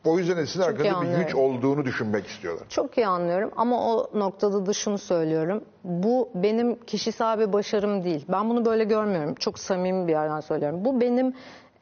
O 0.04 0.18
yüzden 0.18 0.36
de 0.36 0.46
sizin 0.46 0.60
iyi 0.60 0.64
arkanızda 0.64 1.02
bir 1.02 1.24
güç 1.24 1.34
olduğunu 1.34 1.84
düşünmek 1.84 2.26
istiyorlar. 2.26 2.68
Çok 2.68 2.98
iyi 2.98 3.06
anlıyorum 3.06 3.50
ama 3.56 3.94
o 3.94 4.10
noktada 4.14 4.66
da 4.66 4.72
şunu 4.72 4.98
söylüyorum. 4.98 5.64
Bu 5.84 6.28
benim 6.34 6.74
kişisel 6.84 7.38
bir 7.40 7.52
başarım 7.52 8.04
değil. 8.04 8.24
Ben 8.28 8.50
bunu 8.50 8.64
böyle 8.64 8.84
görmüyorum. 8.84 9.34
Çok 9.34 9.58
samimi 9.58 10.06
bir 10.06 10.12
yerden 10.12 10.40
söylüyorum. 10.40 10.84
Bu 10.84 11.00
benim 11.00 11.34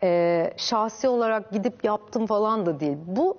e, 0.03 0.53
şahsi 0.57 1.09
olarak 1.09 1.53
gidip 1.53 1.85
yaptım 1.85 2.27
falan 2.27 2.67
da 2.67 2.81
değil. 2.81 2.99
Bu 3.07 3.37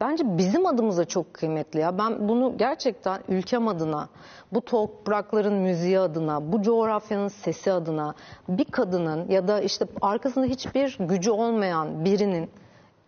bence 0.00 0.38
bizim 0.38 0.66
adımıza 0.66 1.04
çok 1.04 1.34
kıymetli 1.34 1.80
ya. 1.80 1.98
Ben 1.98 2.28
bunu 2.28 2.54
gerçekten 2.56 3.20
ülkem 3.28 3.68
adına, 3.68 4.08
bu 4.52 4.60
toprakların 4.60 5.54
müziği 5.54 5.98
adına, 5.98 6.52
bu 6.52 6.62
coğrafyanın 6.62 7.28
sesi 7.28 7.72
adına 7.72 8.14
bir 8.48 8.64
kadının 8.64 9.28
ya 9.28 9.48
da 9.48 9.60
işte 9.60 9.86
arkasında 10.02 10.46
hiçbir 10.46 10.96
gücü 11.00 11.30
olmayan 11.30 12.04
birinin 12.04 12.50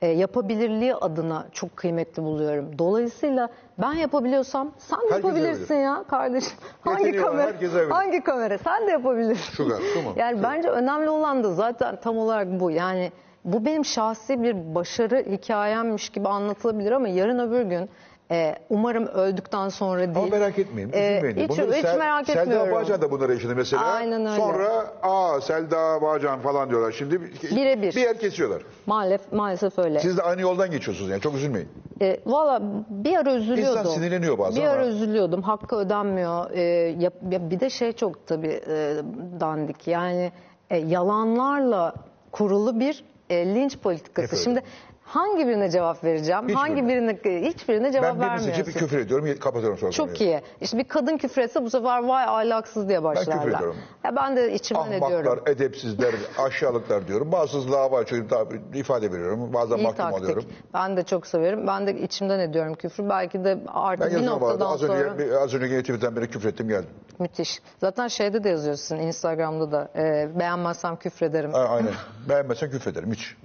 e, 0.02 0.06
yapabilirliği 0.08 0.94
adına 0.94 1.46
çok 1.52 1.76
kıymetli 1.76 2.22
buluyorum. 2.22 2.78
Dolayısıyla 2.78 3.48
ben 3.78 3.92
yapabiliyorsam 3.92 4.70
sen 4.78 4.98
de 4.98 5.02
Herkes 5.02 5.16
yapabilirsin 5.16 5.74
ya 5.74 6.04
kardeşim. 6.08 6.58
Hangi 6.80 7.06
Yeteneği 7.06 7.24
kamera? 7.24 7.52
Hangi 7.90 8.22
kamera? 8.24 8.58
Sen 8.58 8.86
de 8.86 8.90
yapabilirsin. 8.90 9.52
Şu 9.52 9.68
kadar, 9.68 9.80
şu 9.94 10.02
mu? 10.02 10.12
Yani 10.16 10.36
Şu. 10.36 10.42
bence 10.42 10.68
önemli 10.68 11.08
olan 11.10 11.44
da 11.44 11.52
zaten 11.52 12.00
tam 12.00 12.18
olarak 12.18 12.60
bu. 12.60 12.70
Yani 12.70 13.12
bu 13.44 13.64
benim 13.64 13.84
şahsi 13.84 14.42
bir 14.42 14.74
başarı 14.74 15.24
hikayemmiş 15.30 16.08
gibi 16.10 16.28
anlatılabilir 16.28 16.92
ama 16.92 17.08
yarın 17.08 17.38
öbür 17.38 17.62
gün 17.62 17.88
E, 18.32 18.54
umarım 18.70 19.06
öldükten 19.06 19.68
sonra 19.68 20.00
değil. 20.00 20.16
Ama 20.16 20.26
merak 20.26 20.58
etmeyin, 20.58 20.90
E, 20.92 21.12
üzülmeyin. 21.18 21.36
hiç, 21.48 21.58
Bunları 21.58 21.72
hiç 21.74 21.82
Sel- 21.82 21.98
merak 21.98 22.26
Selda 22.26 22.40
etmiyorum. 22.42 22.74
Bağcan 22.74 23.02
da 23.02 23.10
bunları 23.10 23.32
yaşadı 23.32 23.56
mesela. 23.56 23.82
Aynen 23.84 24.20
öyle. 24.26 24.36
Sonra 24.36 24.68
aa 25.02 25.40
Selda 25.40 26.02
Bağcan 26.02 26.40
falan 26.40 26.70
diyorlar. 26.70 26.92
Şimdi 26.92 27.20
bir, 27.20 27.32
Birebir. 27.56 27.96
bir 27.96 28.00
yer 28.00 28.18
kesiyorlar. 28.18 28.62
Maalesef, 28.86 29.32
maalesef 29.32 29.78
öyle. 29.78 30.00
Siz 30.00 30.18
de 30.18 30.22
aynı 30.22 30.40
yoldan 30.40 30.70
geçiyorsunuz 30.70 31.10
yani 31.10 31.20
çok 31.20 31.34
üzülmeyin. 31.34 31.68
E, 32.02 32.20
Valla 32.26 32.62
bir 32.90 33.16
ara 33.16 33.34
üzülüyordum. 33.34 33.78
İnsan 33.78 33.90
sinirleniyor 33.94 34.38
bazen 34.38 34.62
Bir 34.62 34.68
ara 34.68 34.80
ama- 34.82 34.90
üzülüyordum. 34.90 35.42
Hakkı 35.42 35.76
ödenmiyor. 35.76 36.50
E, 36.50 36.60
ya, 36.98 37.10
ya 37.30 37.50
bir 37.50 37.60
de 37.60 37.70
şey 37.70 37.92
çok 37.92 38.26
tabii 38.26 38.60
e, 38.68 38.94
dandik. 39.40 39.88
Yani 39.88 40.32
e, 40.70 40.76
yalanlarla 40.76 41.94
kurulu 42.32 42.80
bir 42.80 43.04
e, 43.30 43.46
linç 43.46 43.78
politikası. 43.78 44.36
Öyle. 44.36 44.44
Şimdi 44.44 44.62
hangi 45.10 45.46
birine 45.48 45.70
cevap 45.70 46.04
vereceğim? 46.04 46.40
Hiçbirine. 46.42 46.58
hangi 46.58 46.88
birine 46.88 47.18
hiçbirine 47.48 47.92
cevap 47.92 48.10
ben 48.14 48.20
vermiyorsun. 48.20 48.62
seçip 48.62 48.78
küfür 48.78 48.98
ediyorum 48.98 49.28
kapatıyorum 49.40 49.78
sonra. 49.78 49.92
Çok 49.92 50.06
konuyu. 50.16 50.30
iyi. 50.30 50.40
İşte 50.60 50.78
bir 50.78 50.84
kadın 50.84 51.16
küfür 51.16 51.42
etse 51.42 51.62
bu 51.64 51.70
sefer 51.70 52.02
vay 52.04 52.24
ahlaksız 52.24 52.88
diye 52.88 53.02
başlarlar. 53.02 53.42
küfür 53.44 53.56
ediyorum. 53.56 53.76
Ya 54.04 54.16
ben 54.16 54.36
de 54.36 54.52
içimden 54.54 54.92
ediyorum. 54.92 55.26
Ahmaklar, 55.28 55.52
edepsizler, 55.52 56.14
aşağılıklar 56.38 57.08
diyorum. 57.08 57.32
Bazısız 57.32 57.72
lava 57.72 57.98
açıyorum, 57.98 58.28
ifade 58.74 59.12
veriyorum. 59.12 59.52
Bazen 59.52 59.76
İyi 59.76 59.82
mahkum 59.82 59.96
taktik. 59.96 60.22
alıyorum. 60.22 60.44
Ben 60.74 60.96
de 60.96 61.02
çok 61.02 61.26
severim. 61.26 61.66
Ben 61.66 61.86
de 61.86 62.00
içimden 62.00 62.38
ediyorum 62.40 62.74
küfür. 62.74 63.08
Belki 63.08 63.44
de 63.44 63.44
Ben 63.44 63.72
artık 63.72 64.06
bir 64.06 64.12
yazıyorum 64.12 64.40
vardı. 64.42 64.52
noktadan 64.52 64.72
Az 64.72 64.80
sonra... 64.80 64.92
önce, 64.94 65.38
az 65.38 65.54
önce 65.54 65.66
yine 65.66 65.80
Twitter'dan 65.80 66.16
beri 66.16 66.30
küfür 66.30 66.48
ettim 66.48 66.68
geldim. 66.68 66.88
Müthiş. 67.18 67.60
Zaten 67.80 68.08
şeyde 68.08 68.44
de 68.44 68.48
yazıyorsun 68.48 68.96
Instagram'da 68.96 69.72
da 69.72 69.88
e, 69.96 70.28
beğenmezsem 70.38 70.96
küfrederim. 70.96 71.52
Ha, 71.52 71.58
aynen. 71.60 71.92
Beğenmezsen 72.28 72.70
küfür 72.70 72.90
ederim 72.90 73.12
hiç. 73.12 73.36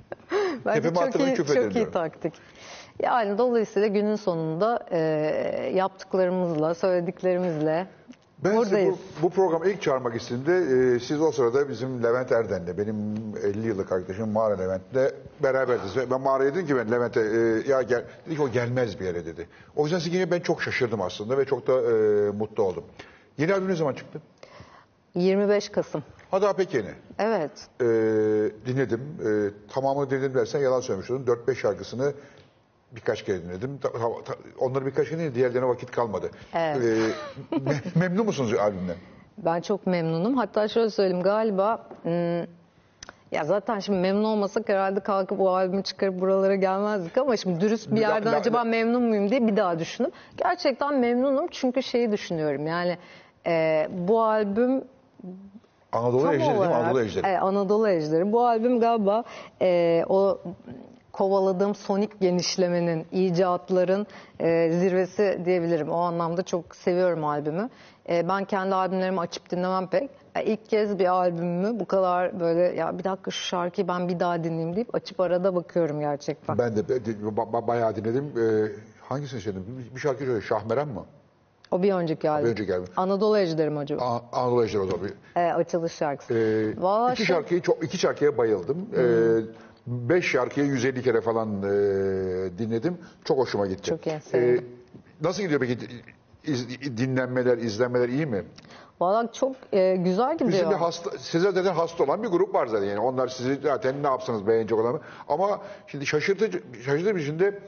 Çok 0.64 0.76
attığımda 0.98 1.34
küfrederim 1.34 1.55
çok 1.64 1.72
iyi 1.72 1.74
diyorum. 1.74 1.92
taktik. 1.94 2.34
Yani 3.04 3.38
dolayısıyla 3.38 3.88
günün 3.88 4.16
sonunda 4.16 4.86
e, 4.92 5.00
yaptıklarımızla, 5.76 6.76
söylediklerimizle 6.76 7.88
Ben 8.44 8.58
buradayız. 8.58 8.96
bu, 9.22 9.24
bu 9.24 9.30
programa 9.30 9.66
ilk 9.66 9.82
çağırmak 9.82 10.16
istediğimde 10.16 10.96
e, 10.96 11.00
siz 11.00 11.22
o 11.22 11.32
sırada 11.32 11.70
bizim 11.70 12.04
Levent 12.04 12.32
Erden'le, 12.32 12.78
benim 12.78 12.96
50 13.44 13.68
yıllık 13.68 13.92
arkadaşım 13.92 14.30
Mağara 14.32 14.58
Levent'le 14.58 15.14
beraberdiniz. 15.44 15.98
Ve 15.98 16.12
Ben 16.12 16.22
Mağara'ya 16.22 16.54
dedim 16.56 16.68
ki 16.68 16.76
ben 16.76 16.92
Levent'e 16.92 17.22
e, 17.22 17.70
ya 17.72 17.82
gel, 17.82 18.04
dedi 18.26 18.36
ki 18.36 18.42
o 18.42 18.50
gelmez 18.50 19.00
bir 19.00 19.06
yere 19.06 19.26
dedi. 19.26 19.48
O 19.76 19.84
yüzden 19.84 20.00
siz 20.00 20.14
yine 20.14 20.32
ben 20.32 20.40
çok 20.40 20.62
şaşırdım 20.62 21.02
aslında 21.02 21.38
ve 21.38 21.46
çok 21.46 21.68
da 21.68 21.74
e, 21.82 21.94
mutlu 22.32 22.64
oldum. 22.64 22.84
Yeni 23.38 23.54
albüm 23.54 23.70
ne 23.70 23.76
zaman 23.76 23.94
çıktı? 23.94 24.22
25 25.16 25.70
Kasım. 25.70 26.04
Ha 26.36 26.42
daha 26.42 26.54
pek 26.54 26.74
yeni. 26.74 26.90
Evet. 27.20 27.52
E, 27.82 27.86
dinledim. 28.66 29.02
E, 29.26 29.28
tamamını 29.74 30.10
dinledim 30.10 30.34
dersen 30.34 30.60
yalan 30.60 30.80
söylemiş 30.80 31.12
oldum. 31.12 31.26
4-5 31.48 31.56
şarkısını 31.56 32.14
birkaç 32.92 33.24
kere 33.24 33.44
dinledim. 33.44 33.78
Ta- 33.78 33.92
ta- 34.24 34.36
onları 34.60 34.86
birkaç 34.86 35.10
kere 35.10 35.20
dinledim. 35.20 35.36
Diğerlerine 35.36 35.68
vakit 35.68 35.92
kalmadı. 35.92 36.30
Evet. 36.54 36.78
E, 36.78 37.56
me- 37.56 37.82
memnun 38.00 38.26
musunuz 38.26 38.54
albümden? 38.54 38.96
Ben 39.38 39.62
çok 39.62 39.88
memnunum. 39.88 40.38
Hatta 40.38 40.68
şöyle 40.68 40.90
söyleyeyim 40.90 41.24
galiba 41.24 41.88
hmm, 42.04 42.40
ya 43.32 43.44
zaten 43.46 43.80
şimdi 43.80 44.00
memnun 44.00 44.24
olmasak 44.24 44.70
herhalde 44.70 45.00
kalkıp 45.00 45.40
o 45.40 45.50
albümü 45.56 45.84
çıkarıp 45.84 46.20
buralara 46.22 46.56
gelmezdik 46.56 47.18
ama 47.18 47.38
şimdi 47.38 47.62
dürüst 47.62 47.92
bir 47.92 48.02
yerden 48.02 48.34
la- 48.34 48.38
acaba 48.38 48.58
la- 48.58 48.64
memnun 48.64 49.04
muyum 49.04 49.30
diye 49.30 49.48
bir 49.48 49.58
daha 49.58 49.80
düşündüm. 49.80 50.12
Gerçekten 50.38 51.00
memnunum 51.00 51.48
çünkü 51.52 51.84
şeyi 51.84 52.12
düşünüyorum 52.12 52.68
yani 52.68 52.98
e, 53.48 53.88
bu 53.92 54.24
albüm 54.24 54.84
Anadolu 55.96 56.22
Tam 56.24 56.34
Ejderi 56.34 56.40
değil 56.48 56.52
mi? 56.52 56.58
olarak, 56.60 56.76
Anadolu 56.76 57.02
Ejderi. 57.02 57.26
Evet, 57.28 57.42
Anadolu 57.44 57.90
Ejderi. 57.90 58.32
Bu 58.32 58.46
albüm 58.48 58.80
galiba 58.80 59.24
e, 59.62 60.04
o 60.10 60.40
kovaladığım 61.12 61.76
sonik 61.76 62.22
genişlemenin, 62.22 63.06
icatların 63.12 64.08
e, 64.40 64.72
zirvesi 64.72 65.42
diyebilirim. 65.46 65.90
O 65.90 65.98
anlamda 65.98 66.44
çok 66.44 66.76
seviyorum 66.76 67.26
albümü. 67.26 67.70
E, 68.10 68.28
ben 68.30 68.46
kendi 68.46 68.76
albümlerimi 68.76 69.20
açıp 69.20 69.50
dinlemem 69.50 69.88
pek. 69.88 70.10
E, 70.36 70.44
ilk 70.44 70.70
kez 70.70 71.00
bir 71.00 71.06
albümümü 71.06 71.80
bu 71.80 71.86
kadar 71.86 72.40
böyle 72.40 72.62
ya 72.62 72.98
bir 73.00 73.04
dakika 73.04 73.32
şu 73.32 73.44
şarkıyı 73.48 73.88
ben 73.88 74.08
bir 74.10 74.20
daha 74.20 74.44
dinleyeyim 74.44 74.76
deyip 74.76 74.96
açıp 74.96 75.20
arada 75.20 75.56
bakıyorum 75.56 76.00
gerçekten. 76.00 76.58
Ben 76.58 76.76
de 76.76 76.80
ba- 76.80 77.52
ba- 77.52 77.68
bayağı 77.68 77.96
dinledim. 77.96 78.34
Ee, 78.38 78.72
hangisini 79.02 79.42
söyledim? 79.42 79.66
Bir- 79.90 79.96
Bir 79.96 80.00
şarkı 80.00 80.26
söyle. 80.26 80.42
Şahmeran 80.42 80.88
mı? 80.88 81.06
O 81.72 81.84
bir 81.84 81.94
önceki 81.94 82.30
albüm. 82.30 82.50
önceki 82.52 82.74
albüm. 82.74 82.88
Anadolu 82.98 83.38
Ejderi 83.38 83.70
mi 83.70 83.80
acaba? 83.80 84.04
A- 84.06 84.40
Anadolu 84.42 84.64
Ejderi 84.64 84.82
o 84.82 84.86
zaman. 84.86 85.10
E, 85.36 85.40
açılış 85.40 85.94
şarkısı. 85.94 86.34
Ee, 86.34 86.82
Vallahi 86.82 87.14
iki 87.14 87.26
şey- 87.26 87.36
şarkıyı 87.36 87.62
çok 87.62 87.84
iki 87.84 87.98
şarkıya 87.98 88.38
bayıldım. 88.38 88.90
Ee, 88.98 89.00
beş 89.88 90.26
şarkıyı 90.32 90.66
150 90.66 91.04
kere 91.04 91.22
falan 91.22 91.50
e, 91.64 91.68
dinledim. 92.58 92.98
Çok 93.24 93.38
hoşuma 93.38 93.68
gitti. 93.68 93.84
Çok 93.84 94.08
iyi, 94.08 94.20
sevindim. 94.22 94.66
nasıl 95.22 95.44
gidiyor 95.44 95.60
peki? 95.60 95.78
İz- 96.44 96.98
dinlenmeler, 96.98 97.58
izlenmeler 97.58 98.10
iyi 98.10 98.26
mi? 98.26 98.44
Valla 99.00 99.32
çok 99.32 99.56
e, 99.74 99.96
güzel 99.96 100.34
gidiyor. 100.34 100.52
Bizim 100.52 100.72
de 100.72 100.76
hasta, 100.76 101.18
size 101.18 101.52
zaten 101.52 101.74
hasta 101.74 102.04
olan 102.04 102.24
bir 102.24 102.28
grup 102.28 102.54
var 102.56 102.68
zaten. 102.68 102.86
Yani 102.88 103.00
onlar 103.00 103.28
sizi 103.28 103.60
zaten 103.64 104.04
ne 104.04 104.08
yapsanız 104.08 104.48
beğenecek 104.48 104.80
olan. 104.80 105.00
Ama 105.28 105.62
şimdi 105.88 106.06
şaşırtıcı, 106.06 106.64
şaşırtıcı 106.86 107.16
bir 107.16 107.22
şimdi 107.22 107.60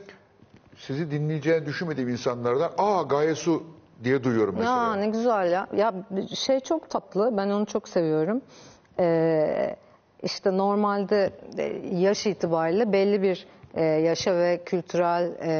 sizi 0.77 1.11
dinleyeceğini 1.11 1.65
düşünmediğim 1.65 2.09
insanlardan 2.09 2.71
aa 2.77 3.01
Gaye 3.01 3.35
Su 3.35 3.63
diye 4.03 4.23
duyuyorum 4.23 4.55
mesela. 4.57 4.77
Ya 4.77 4.95
ne 4.95 5.07
güzel 5.07 5.51
ya. 5.51 5.67
Ya 5.75 5.93
şey 6.35 6.59
çok 6.59 6.89
tatlı. 6.89 7.37
Ben 7.37 7.49
onu 7.49 7.65
çok 7.65 7.89
seviyorum. 7.89 8.41
Ee, 8.99 9.75
işte 10.23 10.57
normalde 10.57 11.33
e, 11.57 11.63
yaş 11.95 12.25
itibariyle 12.25 12.93
belli 12.93 13.21
bir 13.21 13.47
e, 13.73 13.83
yaşa 13.83 14.35
ve 14.35 14.61
kültürel 14.65 15.31
e, 15.41 15.51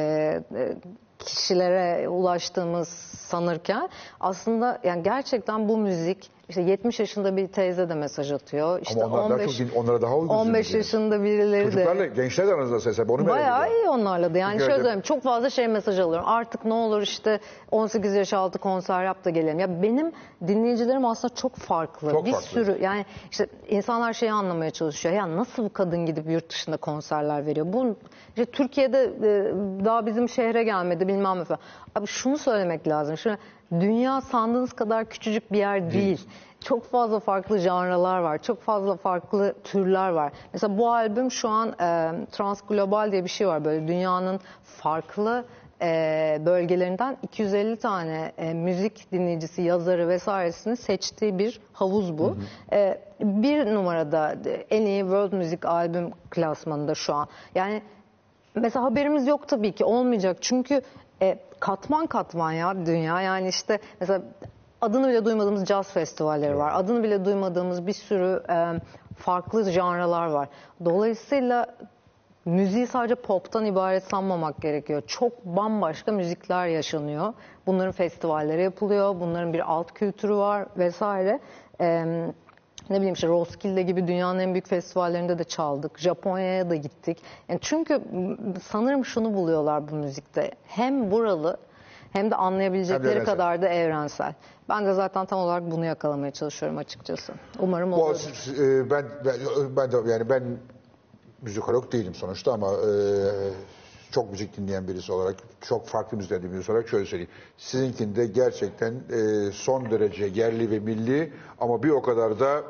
e, 0.54 0.76
kişilere 1.18 2.08
ulaştığımız 2.08 2.88
sanırken 3.28 3.88
aslında 4.20 4.80
yani 4.84 5.02
gerçekten 5.02 5.68
bu 5.68 5.76
müzik 5.76 6.30
işte 6.48 6.62
70 6.62 7.00
yaşında 7.00 7.36
bir 7.36 7.48
teyze 7.48 7.88
de 7.88 7.94
mesaj 7.94 8.32
atıyor. 8.32 8.80
İşte 8.82 9.04
Ama 9.04 9.16
onlar 9.16 9.28
daha 9.30 9.34
15 9.34 9.58
çok 9.58 9.66
din- 9.68 9.74
onlara 9.76 10.02
daha 10.02 10.16
uygun 10.16 10.34
15 10.34 10.66
dinliyor. 10.68 10.84
yaşında 10.84 11.22
birileri 11.22 11.66
de 11.66 11.70
Çocuklarla, 11.72 12.06
gençler 12.06 12.46
de 12.48 12.52
aranızda 12.54 12.80
ses 12.80 12.98
Onu 12.98 13.06
merak 13.22 13.28
Bayağı 13.28 13.66
ediyorum. 13.66 13.86
iyi 13.86 13.88
onlarla 13.88 14.34
da. 14.34 14.38
Yani 14.38 14.52
Çünkü 14.58 14.72
şöyle 14.72 14.88
öyle- 14.88 15.02
çok 15.02 15.22
fazla 15.22 15.50
şey 15.50 15.68
mesaj 15.68 15.98
alıyorum. 15.98 16.28
Artık 16.28 16.64
ne 16.64 16.74
olur 16.74 17.02
işte 17.02 17.40
18 17.70 18.14
yaş 18.14 18.32
altı 18.32 18.58
konser 18.58 19.04
yap 19.04 19.24
da 19.24 19.30
gelelim. 19.30 19.58
Ya 19.58 19.82
benim 19.82 20.12
dinleyicilerim 20.46 21.04
aslında 21.04 21.34
çok 21.34 21.56
farklı. 21.56 22.10
Çok 22.10 22.26
bir 22.26 22.32
farklı. 22.32 22.46
sürü 22.46 22.78
yani 22.82 23.06
işte 23.30 23.46
insanlar 23.68 24.12
şeyi 24.12 24.32
anlamaya 24.32 24.70
çalışıyor. 24.70 25.14
Ya 25.14 25.36
nasıl 25.36 25.64
bu 25.64 25.72
kadın 25.72 26.06
gidip 26.06 26.30
yurt 26.30 26.50
dışında 26.50 26.76
konserler 26.76 27.46
veriyor? 27.46 27.66
Bu 27.72 27.96
işte 28.28 28.44
Türkiye'de 28.44 29.02
e, 29.02 29.54
daha 29.84 30.06
bizim 30.06 30.28
şehre 30.28 30.62
gelmedi 30.62 31.08
bilmem 31.08 31.38
ne 31.38 31.44
falan. 31.44 31.60
Abi 31.94 32.06
şunu 32.06 32.38
söylemek 32.38 32.88
lazım. 32.88 33.16
Şimdi 33.16 33.38
dünya 33.72 34.20
sandığınız 34.20 34.72
kadar 34.72 35.04
küçücük 35.04 35.52
bir 35.52 35.58
yer 35.58 35.92
değil. 35.92 36.28
Çok 36.60 36.84
fazla 36.84 37.20
farklı 37.20 37.58
janralar 37.58 38.18
var. 38.18 38.42
Çok 38.42 38.62
fazla 38.62 38.96
farklı 38.96 39.54
türler 39.64 40.08
var. 40.10 40.32
Mesela 40.52 40.78
bu 40.78 40.92
albüm 40.92 41.30
şu 41.30 41.48
an 41.48 41.68
e, 41.68 42.12
Transglobal 42.32 43.12
diye 43.12 43.24
bir 43.24 43.28
şey 43.28 43.48
var. 43.48 43.64
Böyle 43.64 43.88
dünyanın 43.88 44.40
farklı 44.62 45.44
e, 45.82 46.38
bölgelerinden 46.46 47.16
250 47.22 47.76
tane 47.76 48.32
e, 48.38 48.54
müzik 48.54 49.12
dinleyicisi, 49.12 49.62
yazarı 49.62 50.08
vesairesini 50.08 50.76
seçtiği 50.76 51.38
bir 51.38 51.60
havuz 51.72 52.18
bu. 52.18 52.36
E, 52.72 53.00
bir 53.20 53.74
numarada 53.74 54.36
en 54.70 54.82
iyi 54.82 55.00
world 55.00 55.32
müzik 55.32 55.64
albüm 55.64 56.10
klasmanında 56.30 56.94
şu 56.94 57.14
an. 57.14 57.28
Yani 57.54 57.82
Mesela 58.54 58.84
haberimiz 58.84 59.26
yok 59.26 59.48
tabii 59.48 59.72
ki 59.72 59.84
olmayacak 59.84 60.36
çünkü 60.40 60.82
e, 61.22 61.38
katman 61.60 62.06
katman 62.06 62.52
ya 62.52 62.86
dünya. 62.86 63.20
Yani 63.20 63.48
işte 63.48 63.78
mesela 64.00 64.22
adını 64.80 65.08
bile 65.08 65.24
duymadığımız 65.24 65.64
caz 65.64 65.92
festivalleri 65.92 66.56
var. 66.56 66.72
Adını 66.74 67.02
bile 67.02 67.24
duymadığımız 67.24 67.86
bir 67.86 67.92
sürü 67.92 68.42
e, 68.50 68.80
farklı 69.16 69.70
janralar 69.70 70.26
var. 70.26 70.48
Dolayısıyla 70.84 71.66
müziği 72.44 72.86
sadece 72.86 73.14
poptan 73.14 73.64
ibaret 73.64 74.04
sanmamak 74.04 74.60
gerekiyor. 74.60 75.02
Çok 75.06 75.44
bambaşka 75.44 76.12
müzikler 76.12 76.66
yaşanıyor. 76.66 77.32
Bunların 77.66 77.92
festivalleri 77.92 78.62
yapılıyor. 78.62 79.20
Bunların 79.20 79.52
bir 79.52 79.72
alt 79.72 79.92
kültürü 79.92 80.34
var 80.34 80.66
vesaire. 80.76 81.40
E, 81.80 82.04
ne 82.90 82.96
bileyim 82.96 83.14
işte 83.14 83.26
Roskilde 83.28 83.82
gibi 83.82 84.06
dünyanın 84.06 84.38
en 84.38 84.52
büyük 84.54 84.68
festivallerinde 84.68 85.38
de 85.38 85.44
çaldık. 85.44 85.98
Japonya'ya 85.98 86.70
da 86.70 86.74
gittik. 86.74 87.18
Yani 87.48 87.58
çünkü 87.62 88.02
sanırım 88.62 89.04
şunu 89.04 89.34
buluyorlar 89.34 89.90
bu 89.90 89.94
müzikte. 89.94 90.50
Hem 90.66 91.10
buralı 91.10 91.56
hem 92.12 92.30
de 92.30 92.34
Hem 92.34 92.42
anlayabilecekleri 92.42 93.08
evrensel. 93.12 93.24
kadar 93.24 93.62
da 93.62 93.68
evrensel. 93.68 94.34
Ben 94.68 94.86
de 94.86 94.92
zaten 94.94 95.26
tam 95.26 95.38
olarak 95.40 95.70
bunu 95.70 95.84
yakalamaya 95.84 96.30
çalışıyorum 96.32 96.78
açıkçası. 96.78 97.32
Umarım 97.58 97.92
Bu, 97.92 98.04
olur. 98.04 98.58
e, 98.60 98.90
ben, 98.90 99.04
ben, 99.24 99.34
ben 99.76 99.92
de 99.92 100.10
yani 100.12 100.28
ben 100.30 100.42
müzikolog 101.42 101.92
değilim 101.92 102.14
sonuçta 102.14 102.52
ama 102.52 102.72
e, 102.72 102.90
çok 104.10 104.30
müzik 104.30 104.56
dinleyen 104.56 104.88
birisi 104.88 105.12
olarak, 105.12 105.36
çok 105.60 105.86
farklı 105.86 106.16
müzik 106.16 106.32
dinleyen 106.32 106.52
birisi 106.52 106.72
olarak 106.72 106.88
şöyle 106.88 107.06
söyleyeyim. 107.06 107.30
Sizinkinde 107.56 108.26
gerçekten 108.26 108.92
e, 108.92 109.52
son 109.52 109.90
derece 109.90 110.24
yerli 110.24 110.70
ve 110.70 110.78
milli 110.78 111.32
ama 111.60 111.82
bir 111.82 111.90
o 111.90 112.02
kadar 112.02 112.40
da 112.40 112.62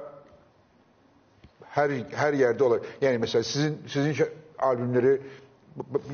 her 1.63 1.91
her 2.11 2.33
yerde 2.33 2.65
olabilir. 2.65 2.89
Yani 3.01 3.19
mesela 3.19 3.43
sizin 3.43 3.79
sizin 3.87 4.15
albümleri 4.59 5.21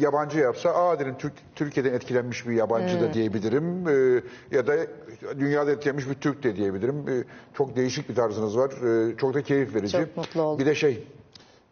yabancı 0.01 0.39
yapsa 0.39 0.71
aa 0.71 0.99
derim 0.99 1.15
Türk, 1.19 1.33
Türkiye'den 1.55 1.93
etkilenmiş 1.93 2.49
bir 2.49 2.53
yabancı 2.53 3.01
da 3.01 3.15
diyebilirim. 3.15 3.89
Ee, 3.89 4.23
ya 4.51 4.67
da 4.67 4.77
dünyada 5.39 5.73
etkilenmiş 5.73 6.09
bir 6.09 6.15
Türk 6.15 6.43
de 6.43 6.57
diyebilirim. 6.57 7.09
Ee, 7.09 7.25
çok 7.55 7.77
değişik 7.77 8.09
bir 8.09 8.15
tarzınız 8.15 8.57
var. 8.59 8.71
Ee, 8.71 9.17
çok 9.17 9.35
da 9.35 9.43
keyif 9.43 9.75
verici. 9.75 9.93
Çok 9.93 10.17
mutlu 10.17 10.43
oldum. 10.43 10.59
Bir 10.59 10.67
de 10.67 10.75
şey, 10.75 11.07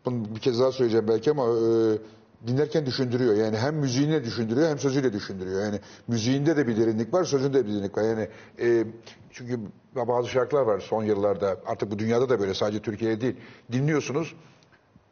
bunu 0.05 0.25
bir 0.35 0.41
kez 0.41 0.61
daha 0.61 0.73
söyleyeceğim 0.73 1.09
belki 1.09 1.31
ama 1.31 1.45
e, 1.45 1.99
dinlerken 2.47 2.87
düşündürüyor. 2.87 3.35
Yani 3.35 3.57
hem 3.57 3.75
müziğini 3.75 4.25
düşündürüyor 4.25 4.69
hem 4.69 4.79
sözüyle 4.79 5.13
düşündürüyor. 5.13 5.65
Yani 5.65 5.81
müziğinde 6.09 6.57
de 6.57 6.67
bir 6.67 6.77
derinlik 6.77 7.15
var, 7.15 7.25
sözünde 7.25 7.59
de 7.59 7.67
bir 7.67 7.73
derinlik 7.73 7.99
var. 7.99 8.03
Yani 8.03 8.29
e, 8.61 8.85
çünkü 9.31 9.61
bazı 9.95 10.29
şarkılar 10.29 10.63
var 10.63 10.81
son 10.81 11.05
yıllarda 11.05 11.57
artık 11.67 11.91
bu 11.91 11.99
dünyada 11.99 12.29
da 12.29 12.41
böyle 12.41 12.55
sadece 12.55 12.83
Türkiye'de 12.83 13.21
değil. 13.21 13.37
Dinliyorsunuz, 13.73 14.35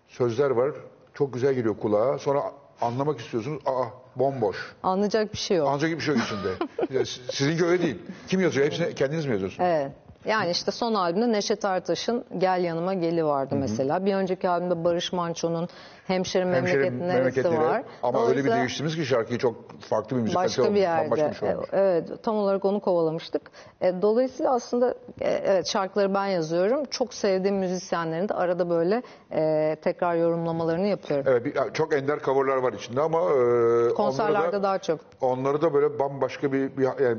sözler 0.08 0.50
var, 0.50 0.72
çok 1.14 1.34
güzel 1.34 1.54
geliyor 1.54 1.76
kulağa. 1.76 2.18
Sonra 2.18 2.42
anlamak 2.80 3.20
istiyorsunuz, 3.20 3.62
aa 3.66 3.84
bomboş. 4.16 4.56
Anlayacak 4.82 5.32
bir 5.32 5.38
şey 5.38 5.56
yok. 5.56 5.68
Anlayacak 5.68 5.98
bir 5.98 6.04
şey 6.04 6.14
yok 6.14 6.24
içinde. 6.24 7.04
Sizinki 7.30 7.64
öyle 7.64 7.82
değil. 7.82 7.98
Kim 8.28 8.40
yazıyor? 8.40 8.66
Hepsini 8.66 8.94
kendiniz 8.94 9.26
mi 9.26 9.32
yazıyorsunuz? 9.32 9.68
Evet. 9.70 9.92
Yani 10.24 10.50
işte 10.50 10.70
son 10.70 10.94
albümde 10.94 11.32
Neşet 11.32 11.64
Ertaş'ın 11.64 12.24
Gel 12.38 12.64
Yanıma 12.64 12.94
Geli 12.94 13.24
vardı 13.24 13.54
mesela. 13.58 14.04
Bir 14.04 14.14
önceki 14.14 14.48
albümde 14.48 14.84
Barış 14.84 15.12
Manço'nun 15.12 15.68
Hemşerim, 16.06 16.52
Hemşerim 16.52 16.80
Memleket 16.80 17.00
Neresi 17.06 17.18
memleketleri. 17.18 17.58
var. 17.60 17.82
Ama 18.02 18.18
öyle 18.18 18.28
bir 18.28 18.30
Dolayısıyla 18.32 18.56
değiştiniz 18.56 18.96
ki 18.96 19.06
şarkıyı 19.06 19.38
çok 19.38 19.80
farklı 19.80 20.16
bir 20.16 20.22
müzik 20.22 20.36
Başka 20.36 20.74
bir 20.74 20.80
yerde. 20.80 21.10
bir 21.10 21.34
şey 21.34 21.54
olmuş. 21.54 21.68
E, 21.72 21.76
Evet, 21.76 22.22
tam 22.22 22.36
olarak 22.36 22.64
onu 22.64 22.80
kovalamıştık. 22.80 23.42
E, 23.80 24.02
Dolayısıyla 24.02 24.54
aslında 24.54 24.94
e, 25.20 25.30
evet 25.30 25.66
şarkıları 25.66 26.14
ben 26.14 26.26
yazıyorum. 26.26 26.84
Çok 26.84 27.14
sevdiğim 27.14 27.56
müzisyenlerin 27.56 28.28
de 28.28 28.34
arada 28.34 28.70
böyle 28.70 29.02
e, 29.32 29.76
tekrar 29.82 30.14
yorumlamalarını 30.14 30.86
yapıyorum. 30.86 31.24
Evet, 31.28 31.44
bir, 31.44 31.72
çok 31.72 31.94
ender 31.94 32.18
coverlar 32.18 32.56
var 32.56 32.72
içinde 32.72 33.00
ama 33.00 33.18
e, 33.20 33.94
Konserlerde 33.94 34.38
onları 34.38 34.52
da, 34.52 34.62
daha 34.62 34.78
çok. 34.78 35.00
onları 35.20 35.62
da 35.62 35.74
böyle 35.74 35.98
bambaşka 35.98 36.52
bir, 36.52 36.76
bir 36.76 36.82
yani 37.04 37.18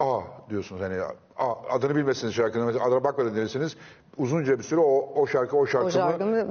aa 0.00 0.20
diyorsunuz 0.50 0.82
hani 0.82 0.94
aa, 1.36 1.54
adını 1.70 1.96
bilmezsiniz 1.96 2.34
şarkının 2.34 2.66
mesela 2.66 2.84
adına 2.84 3.04
bakmadan 3.04 3.34
dinlersiniz 3.34 3.76
uzunca 4.18 4.58
bir 4.58 4.64
süre 4.64 4.80
o, 4.80 5.12
o 5.14 5.26
şarkı 5.26 5.56
o 5.56 5.66
şarkı 5.66 5.86
O 5.86 5.90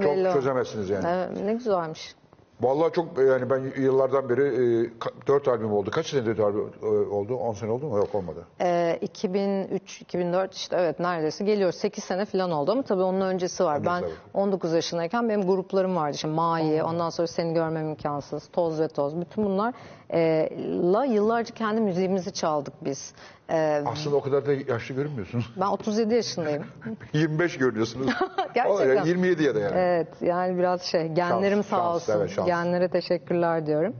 çok 0.02 0.32
çözemezsiniz 0.32 0.90
yani. 0.90 1.06
Evet, 1.08 1.44
ne 1.44 1.52
güzelmiş. 1.54 2.14
Vallahi 2.60 2.92
çok 2.92 3.18
yani 3.18 3.50
ben 3.50 3.72
yıllardan 3.82 4.28
beri 4.28 4.42
e, 4.42 4.84
ka- 4.98 5.26
dört 5.26 5.48
albüm 5.48 5.72
oldu. 5.72 5.90
Kaç 5.90 6.06
senedir 6.06 6.38
albüm 6.38 6.70
e, 6.82 6.86
oldu? 6.86 7.36
10 7.36 7.52
sene 7.52 7.70
oldu 7.70 7.86
mu? 7.86 7.96
Yok 7.96 8.14
olmadı. 8.14 8.46
E, 8.60 8.98
2003, 9.00 10.00
2004 10.00 10.54
işte 10.54 10.76
evet 10.80 11.00
neredeyse 11.00 11.44
geliyor. 11.44 11.72
8 11.72 12.04
sene 12.04 12.24
falan 12.24 12.50
oldu 12.50 12.72
ama 12.72 12.82
tabii 12.82 13.02
onun 13.02 13.20
öncesi 13.20 13.64
var. 13.64 13.84
Ben 13.86 14.02
Öncesi, 14.02 14.20
19 14.34 14.72
yaşındayken 14.72 15.28
benim 15.28 15.46
gruplarım 15.46 15.96
vardı. 15.96 16.14
İşte 16.14 16.28
Mai, 16.28 16.82
ondan 16.82 17.10
sonra 17.10 17.26
Seni 17.28 17.54
Görmem 17.54 17.88
imkansız, 17.88 18.48
Toz 18.52 18.80
ve 18.80 18.88
Toz. 18.88 19.20
Bütün 19.20 19.44
bunlar 19.44 19.74
e, 20.12 20.50
la 20.92 21.04
yıllarca 21.04 21.54
kendi 21.54 21.80
müziğimizi 21.80 22.32
çaldık 22.32 22.74
biz. 22.84 23.14
E, 23.50 23.82
Aslında 23.86 24.16
o 24.16 24.20
kadar 24.20 24.46
da 24.46 24.52
yaşlı 24.52 24.94
görünmüyorsunuz. 24.94 25.52
ben 25.60 25.66
37 25.66 26.14
yaşındayım. 26.14 26.64
25 27.12 27.58
görünüyorsunuz. 27.58 28.06
Gerçekten. 28.54 28.94
Yani 28.96 29.08
27 29.08 29.42
ya 29.42 29.54
da 29.54 29.60
yani. 29.60 29.72
Evet 29.76 30.08
yani 30.20 30.58
biraz 30.58 30.82
şey 30.82 31.08
genlerim 31.08 31.64
Şans, 31.64 31.66
sağ 31.66 31.76
şans, 31.76 31.94
olsun. 31.94 32.12
evet, 32.20 32.30
şans. 32.30 32.46
Genlere 32.46 32.88
teşekkürler 32.88 33.66
diyorum. 33.66 33.94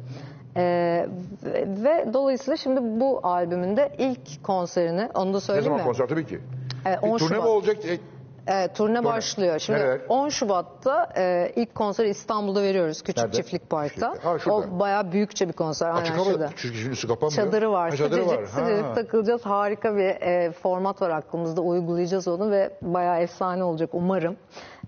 Ee, 0.57 1.07
ve, 1.85 2.07
dolayısıyla 2.12 2.57
şimdi 2.57 3.01
bu 3.01 3.20
albümünde 3.23 3.93
ilk 3.99 4.45
konserini 4.45 5.09
onu 5.15 5.33
da 5.33 5.37
ne 5.37 5.41
söyleyeyim 5.41 5.65
zaman 5.65 5.79
mi? 5.81 5.85
konser 5.85 6.07
tabii 6.07 6.27
ki. 6.27 6.41
Bir 7.03 7.09
10 7.09 7.19
turne 7.19 7.37
mi 7.39 7.45
olacak? 7.45 7.77
E, 7.85 7.99
Evet, 8.51 8.75
turne 8.77 9.05
başlıyor. 9.05 9.59
Şimdi 9.59 9.79
Nereler? 9.79 10.01
10 10.09 10.29
Şubat'ta 10.29 11.09
e, 11.16 11.53
ilk 11.57 11.75
konseri 11.75 12.09
İstanbul'da 12.09 12.62
veriyoruz 12.62 13.03
Küçük 13.03 13.16
Nerede? 13.16 13.37
Çiftlik 13.37 13.70
Park'ta. 13.70 14.07
Çiftlik. 14.12 14.25
Ha, 14.25 14.39
şurada. 14.39 14.57
o 14.77 14.81
bayağı 14.81 15.12
büyükçe 15.12 15.49
bir 15.49 15.53
konser. 15.53 15.91
Açık 15.91 16.12
Aynen 16.19 16.25
şurada. 16.25 16.51
çünkü 16.57 16.79
şimdi 16.79 16.97
su 16.97 17.09
kapanmıyor. 17.09 17.45
Çadırı 17.45 17.73
var. 17.73 17.91
Ha, 17.91 17.97
çadırı 17.97 18.23
sıcacık 18.23 18.43
var. 18.43 18.47
sıcacık 18.47 18.85
Ha. 18.85 18.95
takılacağız. 18.95 19.47
Harika 19.47 19.97
bir 19.97 20.05
e, 20.09 20.53
format 20.53 21.03
var 21.03 21.11
aklımızda. 21.11 21.61
Uygulayacağız 21.61 22.29
onu 22.29 22.51
ve 22.51 22.70
bayağı 22.83 23.19
efsane 23.20 23.65
olacak 23.65 23.91
umarım. 23.93 24.37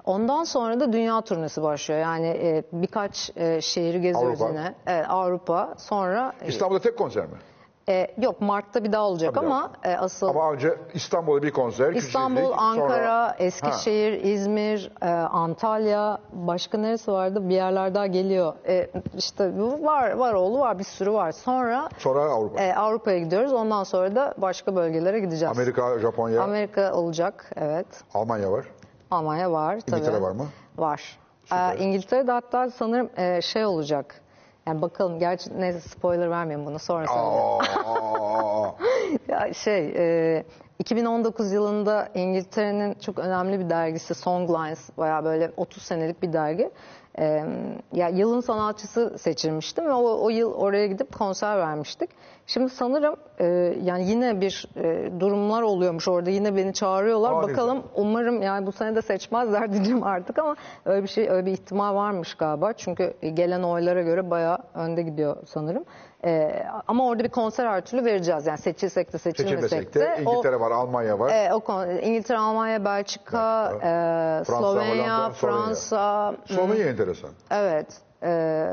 Ondan 0.05 0.45
sonra 0.45 0.81
da 0.81 0.93
dünya 0.93 1.20
turnesi 1.20 1.62
başlıyor. 1.62 2.01
Yani 2.01 2.27
e, 2.27 2.62
birkaç 2.73 3.31
e, 3.37 3.61
şehri 3.61 4.01
geziyoruz 4.01 4.43
Avrupa. 4.43 4.59
yine. 4.59 4.74
Evet, 4.87 5.07
Avrupa. 5.09 5.74
Sonra 5.78 6.32
e, 6.43 6.49
İstanbul'da 6.49 6.81
tek 6.81 6.99
konser 6.99 7.24
mi? 7.24 7.35
E, 7.89 8.07
yok 8.19 8.40
Mart'ta 8.40 8.85
bir 8.85 8.93
daha 8.93 9.02
olacak 9.02 9.35
daha. 9.35 9.44
ama 9.47 9.70
e, 9.85 9.97
asıl 9.97 10.28
Ama 10.28 10.52
önce 10.52 10.74
İstanbul'da 10.94 11.43
bir 11.43 11.51
konser. 11.51 11.93
İstanbul, 11.93 12.36
Küçükçekmece, 12.36 12.62
Ankara, 12.62 12.89
sonra- 12.89 13.36
Eskişehir, 13.39 14.12
İzmir, 14.12 14.93
e, 15.02 15.07
Antalya, 15.11 16.19
başka 16.32 16.78
neresi 16.78 17.12
vardı? 17.12 17.48
Bir 17.48 17.55
yerler 17.55 17.94
daha 17.94 18.07
geliyor. 18.07 18.52
E, 18.69 18.90
işte 19.16 19.59
bu 19.59 19.85
var, 19.85 20.12
var 20.12 20.35
oğlu 20.35 20.59
var, 20.59 20.78
bir 20.78 20.85
sürü 20.85 21.12
var. 21.12 21.32
Sonra 21.32 21.89
sonra 21.98 22.20
Avrupa. 22.23 22.61
e, 22.62 22.74
Avrupa'ya 22.74 23.19
gidiyoruz. 23.19 23.52
Ondan 23.52 23.85
sonra 23.85 24.15
da 24.16 24.35
başka 24.39 24.77
bölgelere 24.77 25.20
gideceğiz. 25.20 25.57
Amerika, 25.59 25.98
Japonya, 25.98 26.43
Amerika 26.43 26.93
olacak, 26.94 27.51
evet. 27.57 27.86
Almanya 28.15 28.52
var. 28.52 28.65
Almanya 29.11 29.52
var 29.52 29.81
tabii. 29.81 29.97
İngiltere 30.01 30.23
var 30.23 30.31
mı? 30.32 30.47
Var. 30.78 31.19
Süper. 31.44 31.74
E, 31.77 31.78
İngiltere'de 31.78 32.32
hatta 32.32 32.70
sanırım 32.70 33.11
e, 33.16 33.43
şey 33.43 33.65
olacak. 33.65 34.20
Yani 34.70 34.82
bakalım, 34.82 35.18
gerçi 35.18 35.60
neyse 35.60 35.80
spoiler 35.80 36.30
vermeyeyim 36.30 36.66
bunu 36.66 36.78
sonra 36.78 37.06
söyleyeceğim. 37.06 37.60
Şey, 39.55 39.92
e, 39.97 40.44
2019 40.78 41.52
yılında 41.52 42.09
İngiltere'nin 42.14 42.94
çok 42.94 43.18
önemli 43.18 43.60
bir 43.60 43.70
dergisi 43.70 44.14
Songlines, 44.14 44.90
bayağı 44.98 45.24
böyle 45.24 45.52
30 45.56 45.82
senelik 45.82 46.22
bir 46.22 46.32
dergi. 46.32 46.70
E, 47.19 47.45
ya 47.93 48.09
yılın 48.09 48.41
sanatçısı 48.41 49.19
seçilmiştim 49.19 49.87
ve 49.87 49.93
o, 49.93 50.24
o 50.24 50.28
yıl 50.28 50.53
oraya 50.53 50.87
gidip 50.87 51.19
konser 51.19 51.59
vermiştik. 51.59 52.11
Şimdi 52.47 52.69
sanırım 52.69 53.16
e, 53.39 53.45
yani 53.82 54.09
yine 54.09 54.41
bir 54.41 54.69
e, 54.77 55.20
durumlar 55.20 55.62
oluyormuş 55.62 56.09
orada 56.09 56.31
yine 56.31 56.57
beni 56.57 56.73
çağırıyorlar. 56.73 57.39
Ne 57.39 57.43
Bakalım 57.43 57.82
umarım 57.95 58.43
yani 58.43 58.66
bu 58.66 58.73
sene 58.73 58.97
de 58.97 59.03
seçmezler 59.03 59.73
diyeceğim 59.73 60.03
artık 60.03 60.39
ama 60.39 60.57
öyle 60.85 61.03
bir 61.03 61.09
şey 61.09 61.28
öyle 61.28 61.47
bir 61.47 61.53
ihtimal 61.53 61.95
varmış 61.95 62.35
galiba. 62.35 62.73
Çünkü 62.73 63.15
gelen 63.35 63.62
oylara 63.62 64.03
göre 64.03 64.31
bayağı 64.31 64.59
önde 64.74 65.03
gidiyor 65.03 65.37
sanırım. 65.47 65.85
E, 66.24 66.62
ama 66.88 67.06
orada 67.06 67.24
bir 67.24 67.28
konser 67.28 67.66
her 67.66 67.80
türlü 67.80 68.05
vereceğiz. 68.05 68.47
Yani 68.47 68.59
seçilsek 68.59 69.12
de 69.12 69.18
seçilmesek 69.18 69.94
de. 69.94 70.01
de 70.01 70.14
O- 70.26 70.32
İngiltere 70.32 70.60
var, 70.60 70.70
Almanya 70.70 71.18
var. 71.18 71.30
e, 71.34 71.55
o 71.55 71.86
İngiltere, 72.02 72.38
Almanya, 72.38 72.84
Belçika, 72.84 73.68
Belçika, 73.72 74.40
e, 74.40 74.44
Slovenya, 74.44 74.72
Slovenya. 74.84 75.30
Fransa. 75.30 76.34
Slovenya 76.47 76.86
enteresan. 76.86 77.30
Evet. 77.51 77.86
E, 78.22 78.26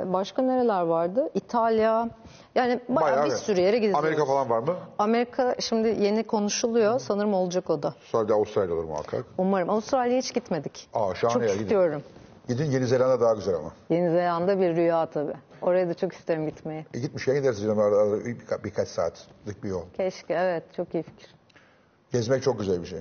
başka 0.06 0.42
nereler 0.42 0.82
vardı? 0.82 1.30
İtalya. 1.34 2.10
Yani 2.56 2.80
bayağı, 2.90 3.26
bir 3.26 3.30
evet. 3.30 3.40
sürü 3.40 3.62
yere 3.62 3.78
gideceğiz. 3.78 3.98
Amerika 3.98 4.26
falan 4.26 4.50
var 4.50 4.60
mı? 4.60 4.76
Amerika 5.00 5.56
şimdi 5.60 5.88
yeni 6.00 6.24
konuşuluyor. 6.24 7.00
Sanırım 7.00 7.34
olacak 7.34 7.70
o 7.70 7.84
da. 7.84 7.94
Da 8.14 8.34
Avustralya 8.34 8.76
olur 8.76 8.84
muhakkak. 8.84 9.26
Umarım. 9.38 9.70
Avustralya'ya 9.70 10.20
hiç 10.22 10.34
gitmedik. 10.34 10.90
Aa 10.94 11.16
şahane 11.16 11.48
Çok 11.48 11.60
gidin. 11.60 12.04
Gidin 12.48 12.72
Yeni 12.72 12.86
Zelanda 12.88 13.22
daha 13.22 13.34
güzel 13.34 13.56
ama. 13.56 13.72
Yeni 13.90 14.10
Zelanda 14.12 14.60
bir 14.60 14.76
rüya 14.76 15.06
tabii. 15.06 15.34
Oraya 15.62 15.90
da 15.90 15.94
çok 15.94 16.14
isterim 16.14 16.46
gitmeyi. 16.46 16.86
E, 16.94 17.00
gitmişken 17.00 17.36
gidersiniz 17.36 17.64
canım 17.64 17.80
arada, 17.80 17.98
arada 17.98 18.18
birka- 18.26 18.64
birkaç 18.64 18.88
saatlik 18.88 19.64
bir 19.64 19.70
yol. 19.70 19.82
Keşke 19.98 20.34
evet 20.34 20.64
çok 20.76 20.94
iyi 20.94 21.04
fikir. 21.04 21.36
Gezmek 22.12 22.44
çok 22.44 22.60
güzel 22.60 22.82
bir 22.82 22.88
şey. 22.88 23.00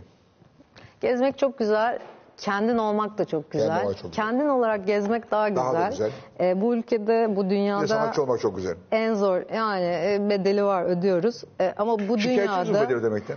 Gezmek 1.00 1.38
çok 1.38 1.58
güzel. 1.58 1.98
Kendin 2.36 2.78
olmak 2.78 3.18
da 3.18 3.24
çok 3.24 3.50
güzel. 3.50 3.68
olmak 3.68 3.82
çok 3.82 3.94
güzel. 3.94 4.10
Kendin 4.12 4.48
olarak 4.48 4.86
gezmek 4.86 5.30
daha 5.30 5.48
güzel. 5.48 5.64
Daha 5.64 5.74
da 5.84 5.88
güzel. 5.88 6.10
Ee, 6.40 6.60
bu 6.60 6.74
ülkede, 6.74 7.36
bu 7.36 7.40
Bir 7.44 7.46
de 7.46 7.50
dünyada 7.50 7.86
sanatçı 7.88 8.22
olmak 8.22 8.40
çok 8.40 8.56
güzel. 8.56 8.74
en 8.90 9.14
zor 9.14 9.42
yani 9.54 9.84
e, 9.84 10.26
bedeli 10.30 10.64
var 10.64 10.84
ödüyoruz. 10.84 11.44
E, 11.60 11.74
ama 11.76 11.98
bu 12.08 12.18
Şikayetçi 12.18 12.58
misin 12.58 12.64
dünyada 12.74 12.84
bedeli 12.84 12.98
ödemekten? 12.98 13.36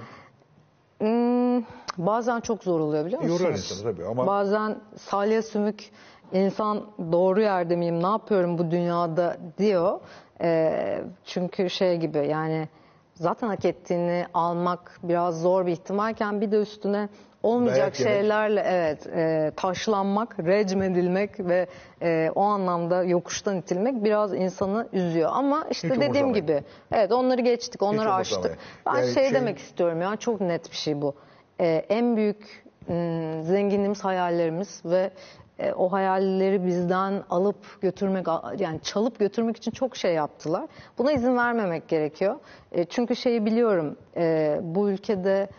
hmm, 0.99 1.63
bazen 2.05 2.39
çok 2.39 2.63
zor 2.63 2.79
oluyor 2.79 3.05
biliyor 3.05 3.21
musunuz? 3.21 3.41
Yorar 3.41 3.53
insanı 3.53 3.83
tabii 3.93 4.05
ama- 4.05 4.27
Bazen 4.27 4.75
salya 4.97 5.41
sümük 5.41 5.91
insan 6.33 6.81
doğru 7.11 7.41
yerde 7.41 7.75
miyim, 7.75 8.03
ne 8.03 8.07
yapıyorum 8.07 8.57
bu 8.57 8.71
dünyada 8.71 9.37
diyor. 9.57 9.99
E, 10.41 11.01
çünkü 11.25 11.69
şey 11.69 11.97
gibi 11.97 12.17
yani 12.27 12.67
zaten 13.13 13.47
hak 13.47 13.65
ettiğini 13.65 14.25
almak 14.33 14.99
biraz 15.03 15.41
zor 15.41 15.65
bir 15.65 15.71
ihtimalken 15.71 16.41
bir 16.41 16.51
de 16.51 16.57
üstüne 16.61 17.09
olmayacak 17.43 17.77
Dayak 17.79 17.99
yemek. 17.99 18.13
şeylerle 18.15 18.61
evet 18.65 19.07
e, 19.07 19.51
taşlanmak, 19.55 20.39
recmedilmek 20.39 21.39
ve 21.39 21.67
e, 22.01 22.31
o 22.35 22.41
anlamda 22.41 23.03
yokuştan 23.03 23.57
itilmek 23.57 24.03
biraz 24.03 24.33
insanı 24.33 24.87
üzüyor. 24.93 25.29
Ama 25.33 25.65
işte 25.71 25.89
Hiç 25.89 25.99
dediğim 26.01 26.33
gibi 26.33 26.63
evet 26.91 27.11
onları 27.11 27.41
geçtik, 27.41 27.81
onları 27.81 28.09
umursamayın. 28.09 28.19
aştık. 28.49 28.57
Ben 28.85 28.95
Yani 28.95 29.13
şey 29.13 29.23
şey- 29.23 29.33
demek 29.33 29.57
istiyorum 29.57 30.01
ya 30.01 30.15
çok 30.15 30.41
net 30.41 30.71
bir 30.71 30.75
şey 30.75 31.01
bu. 31.01 31.15
E, 31.59 31.85
en 31.89 32.15
büyük 32.15 32.63
m, 32.87 33.43
zenginliğimiz 33.43 34.03
hayallerimiz 34.03 34.81
ve 34.85 35.11
e, 35.59 35.73
o 35.73 35.91
hayalleri 35.91 36.65
bizden 36.65 37.23
alıp 37.29 37.81
götürmek 37.81 38.27
yani 38.59 38.81
çalıp 38.81 39.19
götürmek 39.19 39.57
için 39.57 39.71
çok 39.71 39.95
şey 39.95 40.13
yaptılar. 40.13 40.65
Buna 40.97 41.11
izin 41.11 41.37
vermemek 41.37 41.87
gerekiyor. 41.87 42.35
E, 42.71 42.85
çünkü 42.85 43.15
şeyi 43.15 43.45
biliyorum 43.45 43.97
e, 44.17 44.59
bu 44.63 44.89
ülkede 44.89 45.49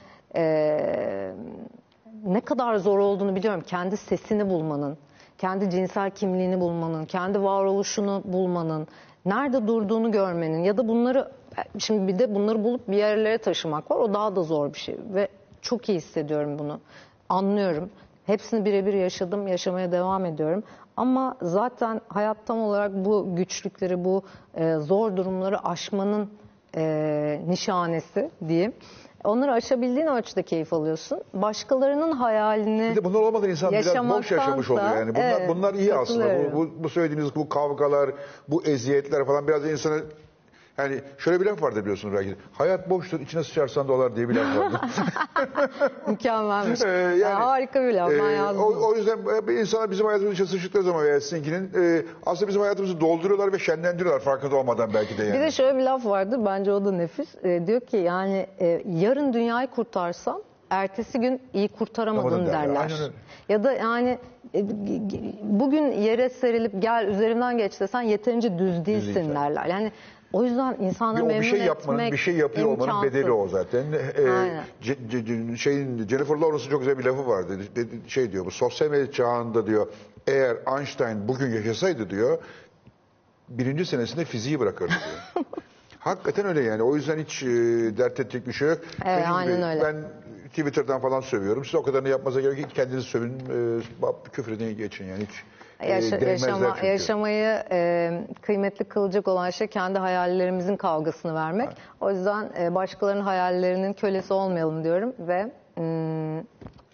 ne 2.24 2.40
kadar 2.40 2.76
zor 2.76 2.98
olduğunu 2.98 3.36
biliyorum. 3.36 3.60
Kendi 3.66 3.96
sesini 3.96 4.50
bulmanın, 4.50 4.98
kendi 5.38 5.70
cinsel 5.70 6.10
kimliğini 6.10 6.60
bulmanın, 6.60 7.04
kendi 7.04 7.42
varoluşunu 7.42 8.22
bulmanın, 8.24 8.88
nerede 9.24 9.66
durduğunu 9.66 10.12
görmenin 10.12 10.64
ya 10.64 10.76
da 10.76 10.88
bunları 10.88 11.32
şimdi 11.78 12.12
bir 12.12 12.18
de 12.18 12.34
bunları 12.34 12.64
bulup 12.64 12.88
bir 12.88 12.96
yerlere 12.96 13.38
taşımak 13.38 13.90
var. 13.90 13.96
O 13.96 14.14
daha 14.14 14.36
da 14.36 14.42
zor 14.42 14.74
bir 14.74 14.78
şey 14.78 14.96
ve 15.14 15.28
çok 15.62 15.88
iyi 15.88 15.98
hissediyorum 15.98 16.58
bunu. 16.58 16.80
Anlıyorum. 17.28 17.90
Hepsini 18.26 18.64
birebir 18.64 18.94
yaşadım, 18.94 19.48
yaşamaya 19.48 19.92
devam 19.92 20.24
ediyorum. 20.24 20.62
Ama 20.96 21.36
zaten 21.42 22.00
hayat 22.08 22.36
tam 22.46 22.58
olarak 22.58 22.92
bu 22.94 23.36
güçlükleri, 23.36 24.04
bu 24.04 24.22
e, 24.54 24.74
zor 24.74 25.16
durumları 25.16 25.66
aşmanın 25.66 26.30
e, 26.76 27.40
nişanesi 27.48 28.30
diyeyim. 28.48 28.72
Onları 29.24 29.52
aşabildiğin 29.52 30.06
ölçüde 30.06 30.42
keyif 30.42 30.72
alıyorsun. 30.72 31.20
Başkalarının 31.34 32.12
hayalini 32.12 32.90
Bir 32.90 32.96
de 32.96 33.04
bunlar 33.04 33.20
olmadan 33.20 33.50
insan 33.50 33.72
biraz 33.72 34.08
boş 34.08 34.30
yaşamış 34.30 34.70
oluyor 34.70 34.96
yani. 34.96 35.14
Bunlar, 35.14 35.40
evet, 35.40 35.48
bunlar 35.48 35.74
iyi 35.74 35.94
aslında. 35.94 36.52
Bu, 36.52 36.56
bu, 36.56 36.84
bu 36.84 36.88
söylediğiniz 36.88 37.36
bu 37.36 37.48
kavgalar, 37.48 38.10
bu 38.48 38.64
eziyetler 38.64 39.26
falan 39.26 39.48
biraz 39.48 39.70
insanı 39.70 40.02
yani 40.78 41.00
şöyle 41.18 41.40
bir 41.40 41.46
laf 41.46 41.62
vardır 41.62 41.80
biliyorsunuz 41.80 42.14
belki. 42.14 42.36
Hayat 42.52 42.90
boştur, 42.90 43.20
içine 43.20 43.44
sıçarsan 43.44 43.88
dolar 43.88 44.16
diye 44.16 44.28
bir 44.28 44.34
laf 44.34 44.58
vardır. 44.58 44.80
mükemmelmiş. 46.06 46.82
Ee, 46.82 46.88
yani, 46.88 47.34
harika 47.34 47.82
bir 47.82 47.94
laf. 47.94 48.10
Ben 48.10 48.24
e, 48.24 48.32
yazdım. 48.32 48.62
o, 48.62 48.88
o 48.88 48.94
yüzden 48.94 49.18
e, 49.48 49.60
insanlar 49.60 49.90
bizim 49.90 50.06
hayatımızın 50.06 50.34
içine 50.34 50.46
sıçtıkları 50.46 50.84
zaman 50.84 51.04
veya 51.04 51.20
sizinkinin 51.20 51.70
e, 51.76 52.02
aslında 52.26 52.48
bizim 52.48 52.60
hayatımızı 52.60 53.00
dolduruyorlar 53.00 53.52
ve 53.52 53.58
şenlendiriyorlar 53.58 54.20
farkında 54.20 54.56
olmadan 54.56 54.94
belki 54.94 55.18
de 55.18 55.24
yani. 55.24 55.34
Bir 55.34 55.40
de 55.40 55.50
şöyle 55.50 55.78
bir 55.78 55.82
laf 55.82 56.06
vardı 56.06 56.40
bence 56.46 56.72
o 56.72 56.84
da 56.84 56.92
nefis. 56.92 57.34
Ee, 57.44 57.66
diyor 57.66 57.80
ki 57.80 57.96
yani 57.96 58.46
e, 58.60 58.82
yarın 58.86 59.32
dünyayı 59.32 59.68
kurtarsam 59.68 60.42
ertesi 60.70 61.20
gün 61.20 61.42
iyi 61.54 61.68
kurtaramadın 61.68 62.46
derler. 62.46 62.68
derler. 62.68 62.80
Aynen 62.80 63.00
öyle. 63.00 63.12
Ya 63.48 63.64
da 63.64 63.72
yani 63.72 64.18
e, 64.54 64.64
bugün 65.42 65.92
yere 65.92 66.28
serilip 66.28 66.82
gel 66.82 67.08
üzerinden 67.08 67.58
geç 67.58 67.80
desen 67.80 68.00
yeterince 68.00 68.58
düz 68.58 68.86
değilsin 68.86 69.14
değilsin. 69.14 69.34
derler. 69.34 69.66
Yani 69.66 69.92
o 70.32 70.44
yüzden 70.44 70.76
insanları 70.80 71.24
memnun 71.24 71.42
bir 71.42 71.46
şey 71.46 71.58
yapmanın, 71.60 72.12
bir 72.12 72.16
şey 72.16 72.34
yapıyor 72.34 72.66
olmanın 72.66 72.82
imkansız. 72.82 73.14
bedeli 73.14 73.30
o 73.30 73.48
zaten. 73.48 73.84
Ee, 73.92 75.56
şeyin 75.56 76.08
Jennifer 76.08 76.36
Lawrence'ın 76.36 76.70
çok 76.70 76.80
güzel 76.80 76.98
bir 76.98 77.04
lafı 77.04 77.26
vardı. 77.26 77.58
Şey 78.06 78.32
diyor 78.32 78.46
bu 78.46 78.50
sosyal 78.50 78.90
medya 78.90 79.12
çağında 79.12 79.66
diyor 79.66 79.86
eğer 80.26 80.56
Einstein 80.78 81.28
bugün 81.28 81.50
yaşasaydı 81.50 82.10
diyor 82.10 82.38
birinci 83.50 83.86
senesinde 83.86 84.24
fiziği 84.24 84.60
bırakırdı 84.60 84.92
diyor. 84.92 85.46
Hakikaten 85.98 86.46
öyle 86.46 86.62
yani. 86.62 86.82
O 86.82 86.96
yüzden 86.96 87.18
hiç 87.18 87.42
e, 87.42 87.46
dert 87.98 88.20
edecek 88.20 88.46
bir 88.46 88.52
şey 88.52 88.68
yok. 88.68 88.78
Evet, 89.04 89.18
Dediğim 89.18 89.32
aynen 89.32 89.62
öyle. 89.62 89.82
Ben 89.82 89.96
Twitter'dan 90.48 91.00
falan 91.00 91.20
sövüyorum. 91.20 91.64
Siz 91.64 91.74
o 91.74 91.82
kadarını 91.82 92.08
yapmanıza 92.08 92.40
gerek 92.40 92.58
yok. 92.58 92.70
Kendiniz 92.74 93.04
sövün. 93.04 93.32
E, 94.48 94.52
edin 94.52 94.76
geçin 94.76 95.04
yani. 95.04 95.22
Hiç 95.24 95.44
Yaşa- 95.88 96.20
değmezler 96.20 96.48
yaşama, 96.48 96.74
çünkü. 96.74 96.86
yaşamayı 96.86 97.62
e, 97.70 98.10
kıymetli 98.42 98.84
kılacak 98.84 99.28
olan 99.28 99.50
şey 99.50 99.66
kendi 99.66 99.98
hayallerimizin 99.98 100.76
kavgasını 100.76 101.34
vermek. 101.34 101.68
O 102.00 102.10
yüzden 102.10 102.50
e, 102.60 102.74
başkalarının 102.74 103.22
hayallerinin 103.22 103.92
kölesi 103.92 104.32
olmayalım 104.32 104.84
diyorum 104.84 105.12
ve 105.18 105.44
mm, 105.76 106.44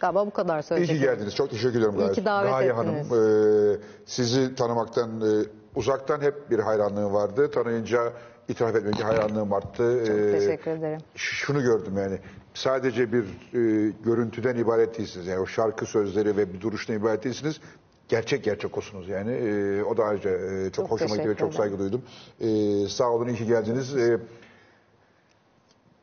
galiba 0.01 0.27
bu 0.27 0.31
kadar 0.31 0.79
İyi 0.79 0.87
ki 0.87 0.99
geldiniz. 0.99 1.35
Çok 1.35 1.51
teşekkür 1.51 1.79
ederim. 1.81 2.01
İyi 2.01 2.13
ki 2.13 2.25
davet 2.25 2.77
Hanım, 2.77 2.95
ettiniz. 2.97 3.13
e, 3.13 3.81
sizi 4.07 4.55
tanımaktan 4.55 5.21
e, 5.21 5.45
uzaktan 5.75 6.21
hep 6.21 6.51
bir 6.51 6.59
hayranlığım 6.59 7.15
vardı. 7.15 7.51
Tanıyınca 7.51 8.13
itiraf 8.49 8.77
etmek 8.77 9.05
hayranlığım 9.05 9.53
arttı. 9.53 10.01
E, 10.01 10.39
Teşekkür 10.39 10.71
ederim. 10.71 11.01
Şunu 11.15 11.63
gördüm 11.63 11.93
yani. 11.99 12.19
Sadece 12.55 13.13
bir 13.13 13.23
e, 13.23 13.93
görüntüden 14.05 14.57
ibaret 14.57 14.99
değilsiniz. 14.99 15.27
Yani 15.27 15.41
o 15.41 15.47
şarkı 15.47 15.87
sözleri 15.87 16.37
ve 16.37 16.53
bir 16.53 16.61
duruştan 16.61 16.97
ibaret 16.97 17.25
değilsiniz. 17.25 17.61
Gerçek 18.09 18.45
gerçek 18.45 18.79
osunuz 18.79 19.09
yani. 19.09 19.33
E, 19.33 19.83
o 19.83 19.97
da 19.97 20.05
ayrıca 20.05 20.31
e, 20.31 20.65
çok, 20.65 20.75
Çok 20.75 20.91
hoşuma 20.91 21.17
gitti 21.17 21.29
ve 21.29 21.35
çok 21.37 21.55
saygı 21.55 21.79
duydum. 21.79 22.03
E, 22.41 22.47
sağ 22.89 23.11
olun, 23.11 23.29
iyi 23.29 23.37
ki 23.37 23.47
geldiniz. 23.47 23.97
E, 23.97 24.19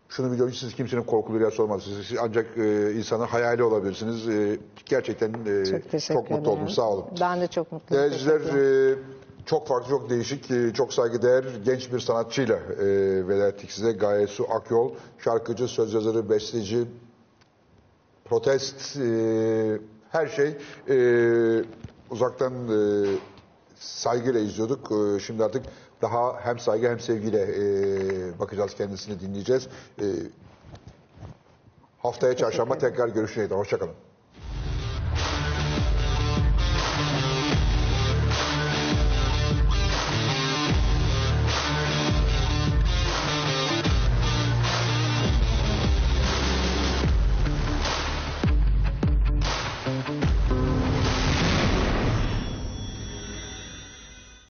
şunu 0.10 0.32
biliyorum 0.32 0.54
siz 0.54 0.76
kimsenin 0.76 1.04
korkulu 1.04 1.40
rüyası 1.40 1.64
olmaz. 1.64 1.84
Siz, 1.84 2.08
siz 2.08 2.18
ancak 2.22 2.58
e, 2.58 2.94
insanın 2.94 3.26
hayali 3.26 3.64
olabilirsiniz. 3.64 4.28
E, 4.30 4.58
gerçekten 4.86 5.30
e, 5.46 5.66
Çok 5.66 6.02
çok 6.02 6.30
mutlu 6.30 6.36
ederim. 6.36 6.46
oldum. 6.48 6.70
Sağ 6.70 6.90
olun. 6.90 7.06
Ben 7.22 7.42
de 7.42 7.48
çok 7.48 7.72
mutluyum. 7.72 8.04
Değerli 8.04 8.16
izleyiciler, 8.16 8.40
Teşekkürler. 8.40 8.92
e, 8.92 9.46
çok 9.46 9.68
farklı, 9.68 9.90
çok 9.90 10.10
değişik, 10.10 10.52
e, 10.52 10.74
çok 10.74 10.94
saygıdeğer 10.94 11.46
genç 11.66 11.94
bir 11.94 12.00
sanatçıyla 12.00 12.56
e, 12.56 12.86
veda 13.28 13.48
ettik 13.48 13.72
size. 13.72 13.92
Gaye 13.92 14.28
Su 14.28 14.46
Akyol, 14.52 14.92
şarkıcı, 15.20 15.68
söz 15.68 15.94
yazarı, 15.94 16.30
besteci, 16.30 16.86
protest, 18.26 18.98
e, 18.98 19.78
her 20.10 20.28
şey 20.28 20.48
e, 20.90 20.96
uzaktan 22.10 22.54
e, 22.54 23.06
saygıyla 23.76 24.40
izliyorduk. 24.40 24.92
E, 24.92 25.20
şimdi 25.20 25.44
artık 25.44 25.66
daha 26.02 26.40
hem 26.40 26.60
saygı 26.60 26.90
hem 26.90 27.00
sevgiyle 27.00 27.42
e, 27.42 28.40
bakacağız 28.40 28.76
kendisini 28.76 29.20
dinleyeceğiz. 29.20 29.68
E, 30.02 30.06
haftaya 31.98 32.38
çarşamba 32.38 32.78
tekrar 32.78 33.08
görüşeceğiz. 33.08 33.52
Hoşçakalın. 33.52 34.03